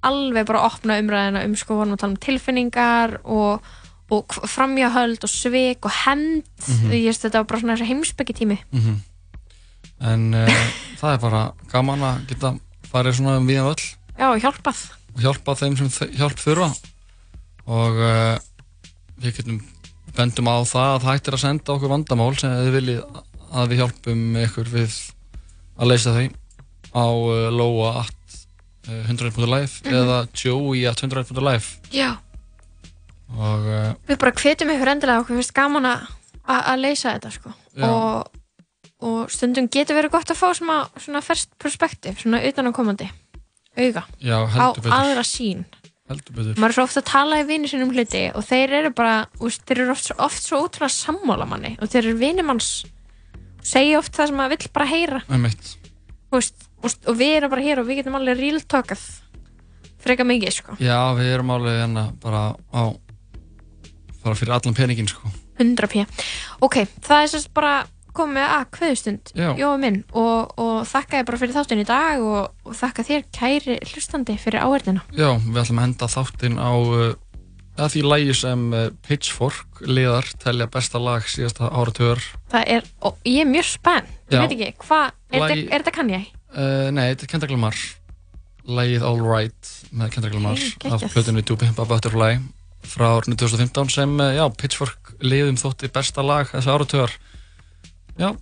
alveg 0.10 0.46
bara 0.48 0.64
opna 0.66 0.98
umræðina 1.02 1.44
um 1.46 1.56
sko 1.60 1.76
vorum 1.76 1.94
að 1.94 2.02
tala 2.04 2.16
um 2.16 2.22
tilfinningar 2.24 3.18
og, 3.28 3.62
og 4.16 4.36
framhjáhöld 4.48 5.26
og 5.28 5.30
svik 5.30 5.86
og 5.86 5.92
hend 6.06 6.44
Mhm. 6.66 6.90
ég 6.96 7.06
veist 7.12 7.22
þetta 7.26 7.42
var 7.44 7.50
bara 7.52 7.60
svona 7.62 7.76
þessi 7.78 7.90
heimsbyggi 7.94 8.34
tími 8.42 8.58
Mm 8.74 8.98
En 10.02 10.34
uh, 10.34 10.48
það 11.02 11.14
er 11.14 11.18
bara 11.20 11.42
gaman 11.72 12.00
að 12.08 12.20
geta 12.30 12.54
farið 12.88 13.18
svona 13.20 13.38
um 13.38 13.48
við 13.50 13.60
öll 13.60 13.84
já, 14.20 14.28
hjálpað. 14.44 14.84
Og 15.16 15.24
hjálpa 15.24 15.56
þeim 15.60 15.78
sem 15.80 16.12
hjálp 16.20 16.40
þurfa. 16.44 16.70
Og 17.70 18.00
uh, 18.04 18.36
við 19.24 19.40
getum 19.40 19.60
bendum 20.18 20.50
á 20.52 20.58
það 20.68 20.92
að 20.94 21.02
það 21.04 21.10
hættir 21.14 21.38
að 21.38 21.44
senda 21.46 21.74
okkur 21.76 21.92
vandamál 21.94 22.32
sem 22.40 22.54
þið 22.60 22.72
viljið 22.76 23.20
að 23.50 23.68
við 23.72 23.80
hjálpum 23.84 24.24
ykkur 24.44 24.72
við 24.74 24.96
að 25.80 25.92
leysa 25.94 26.14
þau 26.16 26.26
á 26.90 27.06
uh, 27.06 27.50
loa 27.54 27.92
at 28.04 28.38
uh, 28.90 29.04
100.life 29.10 29.86
Mhm. 29.86 29.94
eða 30.02 30.18
joey 30.34 30.84
at 30.90 31.02
100.life 31.06 31.94
já, 31.94 32.10
og 33.38 33.70
uh, 33.70 33.94
við 34.10 34.18
bara 34.22 34.34
hvetjum 34.34 34.74
ykkur 34.74 34.92
endilega 34.96 35.22
okkur. 35.24 35.38
Finnst 35.40 35.54
gaman 35.58 35.88
að 35.90 36.82
leysa 36.82 37.14
þetta 37.16 37.32
sko. 37.36 37.54
Og, 37.86 38.40
og 39.06 39.30
stundum 39.32 39.70
getur 39.72 39.96
verið 40.00 40.12
gott 40.18 40.32
að 40.34 40.40
fá 40.42 40.50
svona, 40.58 40.80
svona 41.00 41.22
ferst 41.24 41.54
perspektíf, 41.62 42.24
svona 42.24 42.42
utanakomandi 42.50 43.08
auga. 43.78 44.06
Já, 44.24 44.38
á 44.46 44.66
aðra 44.74 45.26
sín 45.28 45.66
maður 46.10 46.66
er 46.66 46.74
svo 46.74 46.86
ofta 46.88 47.02
að 47.04 47.10
tala 47.10 47.40
í 47.42 47.46
vini 47.46 47.70
sinum 47.70 47.92
hluti 47.94 48.24
og 48.34 48.46
þeir 48.48 48.72
eru 48.80 48.92
bara, 48.98 49.28
úst, 49.46 49.62
þeir 49.70 49.84
eru 49.84 49.94
oft, 49.94 50.10
oft 50.18 50.42
svo 50.42 50.64
ótrúlega 50.66 50.90
sammála 50.94 51.46
manni 51.50 51.76
og 51.78 51.92
þeir 51.92 52.08
eru 52.08 52.18
vini 52.18 52.46
manns. 52.46 52.70
Segja 53.66 54.00
oft 54.00 54.16
það 54.16 54.32
sem 54.32 54.40
maður 54.40 54.56
vill 54.56 54.72
bara 54.74 54.88
heyra. 54.90 55.22
Úst, 56.34 56.66
úst, 56.86 57.04
og 57.06 57.20
við 57.20 57.36
erum 57.38 57.54
bara 57.54 57.66
hér 57.66 57.82
og 57.82 57.90
við 57.90 58.02
getum 58.02 58.18
alveg 58.18 58.40
real 58.40 58.64
talkað 58.66 59.04
freka 60.02 60.26
mikið 60.26 60.56
sko. 60.56 60.80
Já, 60.82 60.98
við 61.18 61.30
erum 61.36 61.54
alveg 61.54 61.78
hérna 61.84 62.08
bara 62.24 62.44
á 62.74 62.82
bara 64.24 64.36
fyrir 64.36 64.56
allan 64.58 64.78
peningin 64.78 65.10
sko. 65.10 65.30
100 65.60 65.92
p 65.92 66.06
ok, 66.64 66.82
það 67.04 67.22
er 67.22 67.32
sérst 67.34 67.54
bara 67.54 67.84
komið 68.20 68.46
að 68.58 68.66
kveðustund 68.78 69.32
Já. 69.40 69.50
Jói 69.58 69.72
minn 69.82 70.02
og, 70.12 70.52
og 70.60 70.76
þakka 70.92 71.22
ég 71.24 71.26
bara 71.32 71.40
fyrir 71.42 71.56
þáttun 71.58 71.82
í 71.84 71.88
dag 71.90 72.22
og, 72.22 72.52
og 72.68 72.78
þakka 72.84 73.08
þér 73.10 73.26
kæri 73.40 73.80
hlustandi 73.94 74.36
fyrir 74.44 74.62
áverðina 74.68 75.02
Já, 75.16 75.32
við 75.40 75.60
ætlum 75.64 75.82
að 75.82 75.88
henda 75.88 76.12
þáttinn 76.14 76.60
á 76.62 76.72
uh, 76.76 77.10
að 77.80 77.94
því 77.96 78.02
lægi 78.12 78.34
sem 78.36 78.64
uh, 78.76 78.86
Pitchfork 79.08 79.84
liðar 79.88 80.28
telja 80.44 80.68
besta 80.72 81.00
lag 81.00 81.24
síðasta 81.32 81.70
áratöður 81.72 82.26
það 82.52 82.74
er, 82.76 82.90
og 83.08 83.16
ég 83.30 83.46
er 83.46 83.50
mjög 83.54 83.70
spennt 83.72 84.16
ég 84.34 84.44
veit 84.44 84.56
ekki, 84.58 84.72
hvað, 84.84 85.06
er, 85.32 85.40
þetta- 85.40 85.64
er 85.64 85.78
þetta 85.86 85.96
kann 85.96 86.12
ég? 86.12 86.28
uh, 86.52 86.90
Nei, 86.92 87.06
þetta 87.14 87.26
er 87.28 87.32
Kendrick 87.34 87.56
Lamar 87.56 87.80
Lægið 88.70 89.02
All 89.08 89.22
Right 89.24 89.70
með 89.96 90.12
Kendrick 90.14 90.36
Lamar 90.36 90.60
Ok, 90.60 90.86
af 90.92 91.00
geggjað. 91.00 91.14
plötunni 91.16 91.46
To 91.48 91.56
Pimp 91.58 91.80
a 91.82 91.86
Butterfly 91.90 92.34
frá 92.90 93.08
árinu 93.18 93.36
2015 93.40 93.90
sem, 93.96 94.12
já, 94.36 94.44
Pitchfork 94.60 95.16
liðum 95.26 95.58
þótti 95.60 95.90
besta 95.96 96.24
lag 96.24 96.48
þessi 96.52 96.70
áratöður 96.72 97.16
Já, 98.20 98.34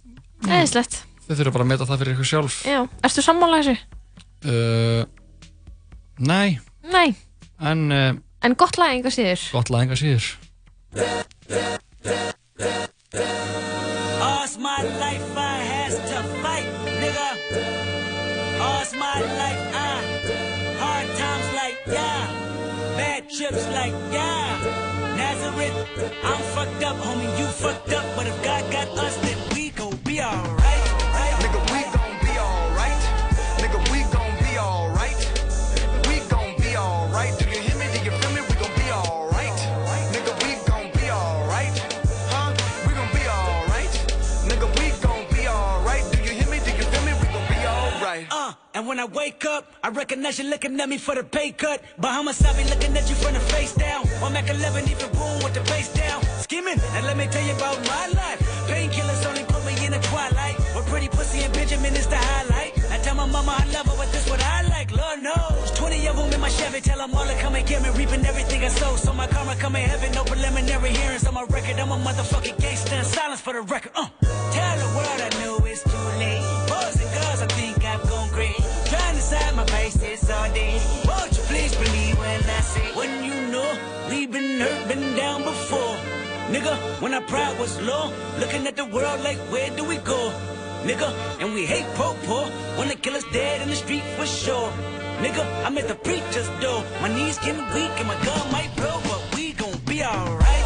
Eðislegt, 0.48 1.00
þið 1.28 1.40
þurfum 1.42 1.56
bara 1.58 1.66
að 1.68 1.72
meta 1.74 1.86
það 1.90 2.00
fyrir 2.02 2.16
ykkur 2.16 2.30
sjálf. 2.32 2.56
Já, 2.66 2.80
erstu 3.06 3.24
sammála 3.26 3.60
þessu? 3.62 3.78
uh, 4.48 5.04
Nei, 6.18 6.58
Nei, 6.94 7.10
en 7.62 7.84
uh, 7.94 8.14
en 8.42 8.56
gott 8.58 8.78
lag 8.82 8.96
einhver 8.96 9.14
síður. 9.14 9.44
gott 9.54 9.70
lag 9.74 9.86
enga 9.86 9.98
síður. 10.00 10.32
All's 14.22 14.58
my 14.58 14.82
life 15.04 15.26
I 15.38 15.58
has 15.74 15.96
to 16.10 16.18
fight, 16.42 16.70
nigga. 17.02 17.30
All's 18.62 18.94
my 18.94 19.18
life 19.42 19.64
I 19.74 20.02
hard 20.82 21.08
times 21.22 21.48
like 21.60 21.78
yeah, 21.88 22.22
bad 22.98 23.30
trips 23.30 23.66
like 23.78 23.94
yeah. 24.12 24.58
Nazareth, 25.18 25.78
I'm 26.24 26.42
fucked 26.56 26.84
up, 26.84 26.98
homie, 26.98 27.30
you 27.40 27.46
fucked 27.48 27.94
up, 27.94 28.06
but 28.16 28.28
if 28.28 28.38
God 28.44 28.64
got 28.72 28.88
us, 29.06 29.16
then 29.18 29.37
alright. 30.22 30.84
Nigga, 31.42 31.60
we 31.72 31.80
gon' 31.96 32.16
be 32.22 32.34
alright. 32.40 33.02
Nigga, 33.62 33.80
we 33.92 34.00
gon' 34.14 34.34
be 34.44 34.58
alright. 34.58 35.20
We 36.08 36.20
gon' 36.30 36.56
be 36.62 36.76
alright. 36.78 37.38
Do 37.40 37.46
you 37.50 37.62
hear 37.62 37.78
me? 37.78 37.86
Do 37.94 38.00
you 38.06 38.12
feel 38.12 38.32
me? 38.32 38.42
We 38.50 38.56
gon' 38.56 38.74
be 38.76 38.90
alright. 38.92 39.54
Nigga, 40.14 40.34
we 40.44 40.52
gon' 40.66 40.92
be 40.94 41.10
alright. 41.12 41.76
Huh? 42.34 42.54
We 42.88 42.94
gon' 42.94 43.12
be 43.14 43.24
alright. 43.28 43.94
Nigga, 44.50 44.68
we 44.80 44.86
gon' 45.06 45.26
be 45.34 45.48
alright. 45.48 46.04
Do 46.12 46.18
you 46.24 46.32
hear 46.32 46.50
me? 46.50 46.60
Do 46.60 46.72
you 46.72 46.84
feel 46.84 47.04
me? 47.06 47.14
We 47.22 47.28
gon' 47.34 47.48
be 47.48 47.60
alright. 47.68 48.28
Uh, 48.32 48.54
and 48.74 48.88
when 48.88 49.00
I 49.00 49.06
wake 49.06 49.46
up, 49.46 49.72
I 49.84 49.90
recognize 49.90 50.40
you 50.40 50.50
looking 50.50 50.80
at 50.80 50.90
me 50.90 50.98
for 50.98 51.16
the 51.16 51.24
pay 51.24 51.52
cut. 51.52 51.82
Bahamas, 51.98 52.44
I 52.44 52.54
be 52.58 52.68
looking 52.70 52.96
at 52.98 53.10
you 53.10 53.16
from 53.16 53.34
the 53.34 53.40
face 53.40 53.74
down. 53.74 54.08
On 54.24 54.34
Mac 54.34 54.50
11, 54.50 54.90
even 54.90 55.12
boom 55.14 55.44
with 55.44 55.54
the 55.54 55.64
face 55.66 55.94
down. 55.94 56.22
Skimming, 56.42 56.80
and 56.80 57.06
let 57.06 57.18
me 57.18 57.28
tell 57.28 57.46
you 57.46 57.54
about 57.56 57.78
my 57.88 58.08
life. 58.08 58.40
Painkillers 58.68 59.26
only 59.28 59.47
in 59.88 59.94
the 59.94 60.08
twilight. 60.08 60.56
With 60.76 60.86
pretty 60.88 61.08
pussy 61.08 61.40
and 61.44 61.54
Benjamin 61.54 61.96
is 61.96 62.08
the 62.08 62.18
highlight. 62.18 62.74
I 62.92 62.98
tell 63.00 63.16
my 63.16 63.26
mama 63.26 63.56
I 63.58 63.66
love 63.72 63.88
her, 63.88 63.96
but 63.98 64.12
this 64.12 64.30
what 64.30 64.42
I 64.44 64.62
like, 64.76 64.92
Lord 64.92 65.20
knows. 65.24 65.72
20 65.72 66.08
of 66.10 66.16
them 66.18 66.34
in 66.34 66.40
my 66.42 66.50
Chevy, 66.50 66.82
tell 66.82 67.00
them 67.00 67.16
all 67.16 67.26
to 67.26 67.36
come 67.44 67.56
and 67.56 67.66
get 67.66 67.82
me. 67.82 67.90
Reaping 68.00 68.26
everything 68.26 68.64
I 68.64 68.68
sow, 68.68 68.96
so 68.98 69.14
my 69.14 69.28
karma 69.28 69.56
come 69.56 69.76
in 69.76 69.90
heaven. 69.90 70.12
No 70.12 70.24
preliminary 70.24 70.92
hearings 71.00 71.26
on 71.26 71.34
my 71.34 71.46
record. 71.56 71.80
I'm 71.80 71.92
a 71.92 71.98
motherfucking 71.98 72.60
gangster. 72.60 73.02
Silence 73.04 73.42
for 73.42 73.54
the 73.54 73.62
record. 73.62 73.94
Uh. 73.96 74.08
Tell 74.58 74.76
the 74.84 74.90
world 74.98 75.20
I 75.28 75.30
know 75.42 75.56
it's 75.66 75.84
too 75.84 76.08
late. 76.22 76.44
Boys 76.72 76.98
and 77.04 77.12
girls, 77.18 77.42
I 77.42 77.48
think 77.60 77.84
I've 77.86 78.04
gone 78.10 78.30
great. 78.30 78.60
Trying 78.92 79.16
to 79.16 79.22
side 79.22 79.56
my 79.56 79.66
faces 79.66 80.30
all 80.30 80.50
day. 80.54 80.82
Won't 81.08 81.32
you 81.38 81.44
please 81.52 81.74
believe 81.76 82.20
when 82.20 82.42
I 82.44 82.62
say, 82.74 82.88
when 83.00 83.12
you 83.24 83.36
know 83.54 83.70
we've 84.10 84.32
been 84.32 84.60
hurt, 84.60 84.88
been 84.90 85.16
down 85.16 85.44
before. 85.44 85.97
Nigga, 86.58 86.76
when 87.04 87.14
our 87.14 87.22
pride 87.22 87.60
was 87.60 87.80
low, 87.82 88.12
looking 88.40 88.66
at 88.66 88.76
the 88.76 88.86
world 88.86 89.22
like, 89.22 89.38
where 89.54 89.70
do 89.78 89.84
we 89.84 89.98
go? 89.98 90.34
Nigga, 90.90 91.14
and 91.40 91.54
we 91.54 91.68
hate 91.68 91.86
po 91.94 92.16
po. 92.26 92.50
Wanna 92.76 92.96
kill 92.96 93.14
us 93.14 93.24
dead 93.32 93.62
in 93.62 93.70
the 93.70 93.76
street 93.76 94.02
for 94.18 94.26
sure. 94.26 94.72
Nigga, 95.22 95.46
I'm 95.64 95.78
at 95.78 95.88
the 95.88 95.94
preacher's 95.94 96.50
door. 96.60 96.84
My 97.00 97.14
knees 97.14 97.38
getting 97.38 97.62
weak 97.76 97.94
and 98.02 98.08
my 98.08 98.18
gun 98.26 98.52
might 98.52 98.76
blow, 98.76 99.00
but 99.04 99.22
we 99.36 99.54
gon' 99.54 99.78
be 99.86 100.04
alright. 100.04 100.57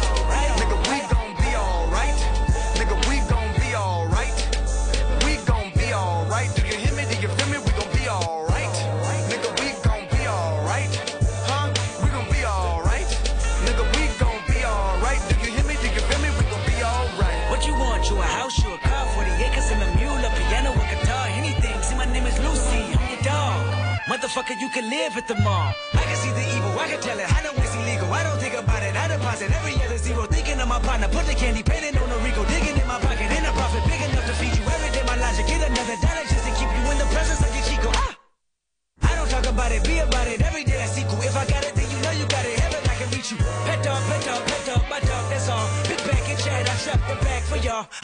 Live 25.12 25.22
at 25.22 25.28
the 25.28 25.42
mall. 25.42 25.74
I 25.92 26.04
can 26.08 26.16
see 26.16 26.30
the 26.30 26.56
evil, 26.56 26.78
I 26.78 26.88
can 26.88 27.00
tell 27.00 27.18
it. 27.18 27.28
I 27.28 27.42
know 27.42 27.52
it's 27.56 27.74
illegal. 27.74 28.12
I 28.12 28.22
don't 28.22 28.38
think 28.38 28.54
about 28.54 28.82
it. 28.82 28.96
I 28.96 29.08
deposit 29.08 29.50
every 29.52 29.74
other 29.84 29.98
zero. 29.98 30.26
Thinking 30.26 30.58
of 30.60 30.68
my 30.68 30.78
partner, 30.80 31.08
put 31.08 31.26
the 31.26 31.34
candy 31.34 31.62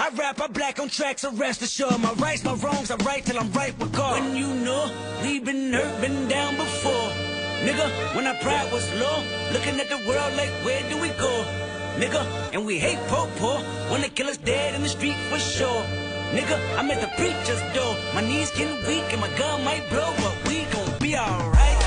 I 0.00 0.10
rap, 0.10 0.40
I 0.40 0.46
black 0.46 0.78
on 0.78 0.88
tracks, 0.88 1.22
so 1.22 1.32
rest 1.32 1.60
assured. 1.60 1.98
My 2.00 2.12
rights, 2.12 2.44
my 2.44 2.54
wrongs, 2.54 2.90
I 2.90 2.96
right 2.96 3.24
till 3.24 3.36
I'm 3.38 3.50
right 3.52 3.76
with 3.80 3.92
God. 3.92 4.20
When 4.20 4.36
you 4.36 4.46
know, 4.46 4.90
we 5.22 5.40
been 5.40 5.72
hurt, 5.72 6.00
been 6.00 6.28
down 6.28 6.56
before. 6.56 7.10
Nigga, 7.66 8.14
when 8.14 8.24
our 8.24 8.36
pride 8.36 8.70
was 8.72 8.88
low, 8.94 9.24
looking 9.52 9.80
at 9.80 9.88
the 9.88 9.98
world 10.08 10.32
like, 10.36 10.50
where 10.64 10.88
do 10.88 11.00
we 11.00 11.08
go? 11.18 11.44
Nigga, 11.98 12.24
and 12.54 12.64
we 12.64 12.78
hate 12.78 13.00
po 13.08 13.28
po, 13.38 13.60
wanna 13.90 14.08
kill 14.08 14.28
us 14.28 14.36
dead 14.36 14.76
in 14.76 14.82
the 14.82 14.88
street 14.88 15.16
for 15.30 15.38
sure. 15.38 15.82
Nigga, 16.30 16.56
I'm 16.78 16.88
at 16.92 17.00
the 17.00 17.08
preacher's 17.16 17.60
door. 17.74 17.96
My 18.14 18.20
knees 18.20 18.52
getting 18.52 18.78
weak 18.86 19.10
and 19.10 19.20
my 19.20 19.30
gun 19.36 19.64
might 19.64 19.88
blow, 19.90 20.14
but 20.18 20.48
we 20.48 20.64
gon' 20.66 20.98
be 21.00 21.16
alright. 21.16 21.77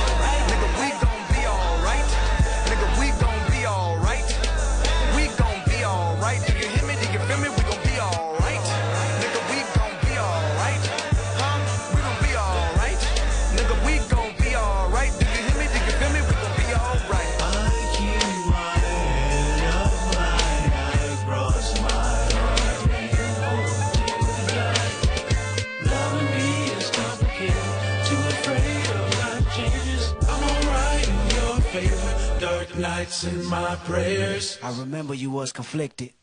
Nights 32.81 33.23
in 33.23 33.45
my 33.45 33.75
prayers. 33.85 34.57
I 34.63 34.71
remember 34.79 35.13
you 35.13 35.29
was 35.29 35.51
conflicted, 35.53 36.13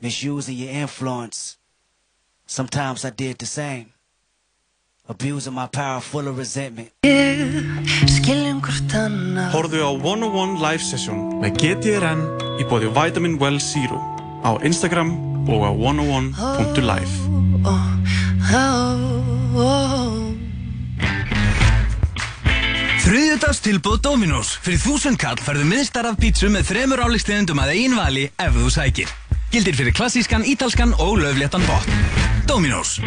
misusing 0.00 0.56
your 0.56 0.70
influence. 0.70 1.56
Sometimes 2.46 3.04
I 3.04 3.10
did 3.10 3.38
the 3.38 3.46
same, 3.46 3.92
abusing 5.08 5.54
my 5.54 5.66
power 5.68 6.00
full 6.00 6.26
of 6.26 6.38
resentment. 6.38 6.90
Skiljum 8.10 8.60
hvort 8.66 8.94
annað 8.98 9.54
Horfðu 9.54 9.80
á 9.86 9.90
101 9.94 10.58
Live 10.60 10.82
Session 10.82 11.18
með 11.40 11.50
GTRN 11.62 12.20
í 12.58 12.66
bóði 12.70 12.90
Vitamin 12.90 13.38
Well 13.38 13.60
Zero 13.62 13.98
á 14.42 14.58
Instagram 14.66 15.14
og 15.46 15.62
á 15.62 15.70
101.live 15.70 17.14
Þriðjudags 23.10 23.58
tilbúð 23.64 23.96
Dominos. 24.04 24.52
Fyrir 24.62 24.78
þúsund 24.78 25.18
kall 25.18 25.40
færðu 25.42 25.64
miðstar 25.66 26.06
af 26.06 26.18
pítsu 26.22 26.46
með 26.46 26.68
þremur 26.68 27.00
áleikstegundum 27.02 27.58
að 27.58 27.72
eigin 27.72 27.96
vali 27.98 28.28
ef 28.38 28.54
þú 28.54 28.68
sækir. 28.70 29.10
Gildir 29.50 29.74
fyrir 29.80 29.96
klassískan, 29.98 30.44
ítalskan 30.46 30.92
og 31.02 31.18
löfléttan 31.18 31.66
botn. 31.66 32.04
Dominos. 32.46 33.00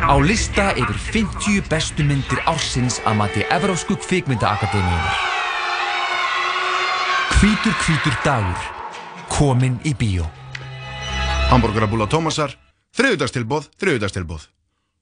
Á 0.00 0.16
lista 0.24 0.70
yfir 0.72 0.96
50 1.10 1.68
bestu 1.68 2.08
myndir 2.08 2.40
ársins 2.48 2.96
að 3.04 3.20
mati 3.20 3.44
Evrósku 3.52 3.98
kvikmyndaakademíunar. 4.08 5.20
Hvítur 7.36 7.76
hvítur 7.84 8.20
dagur. 8.24 8.66
Komin 9.36 9.76
í 9.84 9.92
bíó. 9.92 10.24
Hamburgerabúla 11.52 12.08
Tómasar, 12.08 12.56
þriðudagstilbóð, 12.96 13.68
þriðudagstilbóð. 13.76 14.55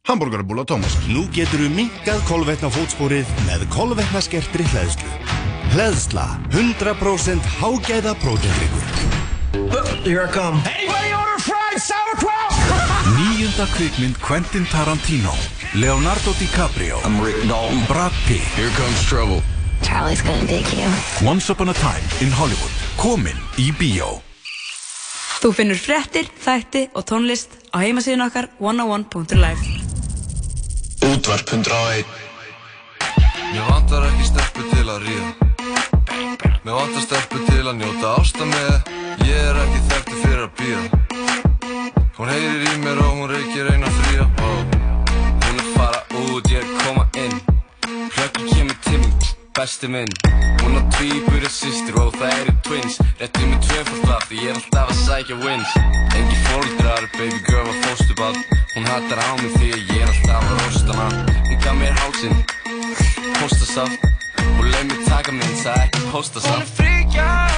Hamburgerabúla 0.05 0.67
Tómasar. 0.69 1.01
Nú 1.09 1.25
getur 1.33 1.63
þú 1.65 1.71
minkað 1.73 2.19
kolvetna 2.29 2.69
fótspórið 2.69 3.29
með 3.47 3.63
kolvetna 3.73 4.21
skertri 4.21 4.67
hleðslu. 4.69 5.09
Hleðsla, 5.73 6.27
100% 6.53 7.47
hágæða 7.57 8.13
prótendryggur. 8.21 8.85
Here 10.05 10.27
I 10.27 10.29
come. 10.29 10.61
Anybody 10.69 11.15
order 11.17 11.41
fried 11.41 11.81
sauerkraut? 11.81 12.53
Níunda 13.17 13.65
kvikmynd 13.73 14.21
Quentin 14.21 14.69
Tarantino. 14.69 15.33
Leonardo 15.73 16.37
DiCaprio. 16.37 17.01
I'm 17.01 17.17
Rick 17.25 17.41
Dalton. 17.49 17.81
Brad 17.89 18.13
Pitt. 18.29 18.45
Here 18.61 18.69
comes 18.77 19.01
trouble. 19.09 19.41
Charlie's 19.81 20.21
gonna 20.21 20.45
dig 20.45 20.69
you. 20.77 20.85
Once 21.25 21.49
upon 21.49 21.73
a 21.73 21.77
time 21.81 22.05
in 22.21 22.29
Hollywood. 22.29 22.77
Komin 23.01 23.41
í 23.57 23.73
bíó. 23.73 24.21
Þú 25.41 25.53
finnur 25.57 25.81
fréttir, 25.81 26.29
þætti 26.45 26.91
og 26.93 27.09
tónlist 27.09 27.57
á 27.73 27.81
heimasíðun 27.81 28.29
okkar 28.29 28.53
101.life 28.61 29.94
Útvarp 31.13 31.49
101 31.53 32.05
Mér 33.53 33.65
vantar 33.69 34.07
ekki 34.09 34.27
stelpu 34.27 34.65
til 34.73 34.87
að 34.91 35.05
ríða. 35.07 35.31
Mér 36.65 36.75
vantar 36.75 37.05
stelpu 37.05 37.43
til 37.49 37.63
að 37.63 37.77
njóta 37.83 38.15
ásta 38.19 38.49
með. 38.51 38.93
Ég 39.29 39.41
er 39.51 39.61
ekki 39.65 39.83
þekktu 39.91 40.21
fyrir 40.23 40.47
að 40.47 40.55
býða 40.61 41.05
Hún 42.15 42.31
heyrir 42.31 42.69
í 42.71 42.77
mér 42.85 43.03
og 43.03 43.19
hún 43.19 43.31
reykir 43.31 43.75
eina 43.75 43.91
fría 44.01 44.74
besti 49.55 49.89
minn 49.89 50.09
Hún 50.63 50.79
á 50.81 50.83
tvíbura 50.97 51.51
systur 51.51 51.99
og 52.01 52.15
það 52.17 52.33
eru 52.41 52.55
twins. 52.67 52.97
Réttu 53.21 53.45
með 53.51 53.67
tvöfald 53.67 54.07
vatn, 54.09 54.39
ég 54.41 54.49
er 54.49 54.57
alltaf 54.57 54.93
að 54.95 55.01
sækja 55.03 55.37
wins. 55.43 55.75
Engi 56.17 56.39
fóldrar, 56.47 57.05
baby 57.19 57.41
girl 57.45 57.69
var 57.69 57.79
fóstuball 57.85 58.39
Hún 58.75 58.89
hattar 58.89 59.21
á 59.21 59.31
mig 59.43 59.53
því 59.59 59.71
að 59.77 59.93
ég 59.93 60.01
er 60.01 60.13
alltaf 60.15 60.49
að 60.49 60.65
rosta 60.65 60.99
hana. 61.03 61.39
Hún 61.51 61.63
gaf 61.67 61.79
mér 61.83 61.95
hálsinn, 62.01 62.43
postasaft 63.43 64.11
Og 64.57 64.67
leið 64.73 64.91
mér 64.91 65.07
taka 65.11 65.37
minn, 65.37 65.57
það 65.63 65.75
er 65.77 65.89
ekki 65.89 66.11
postasaft 66.15 66.85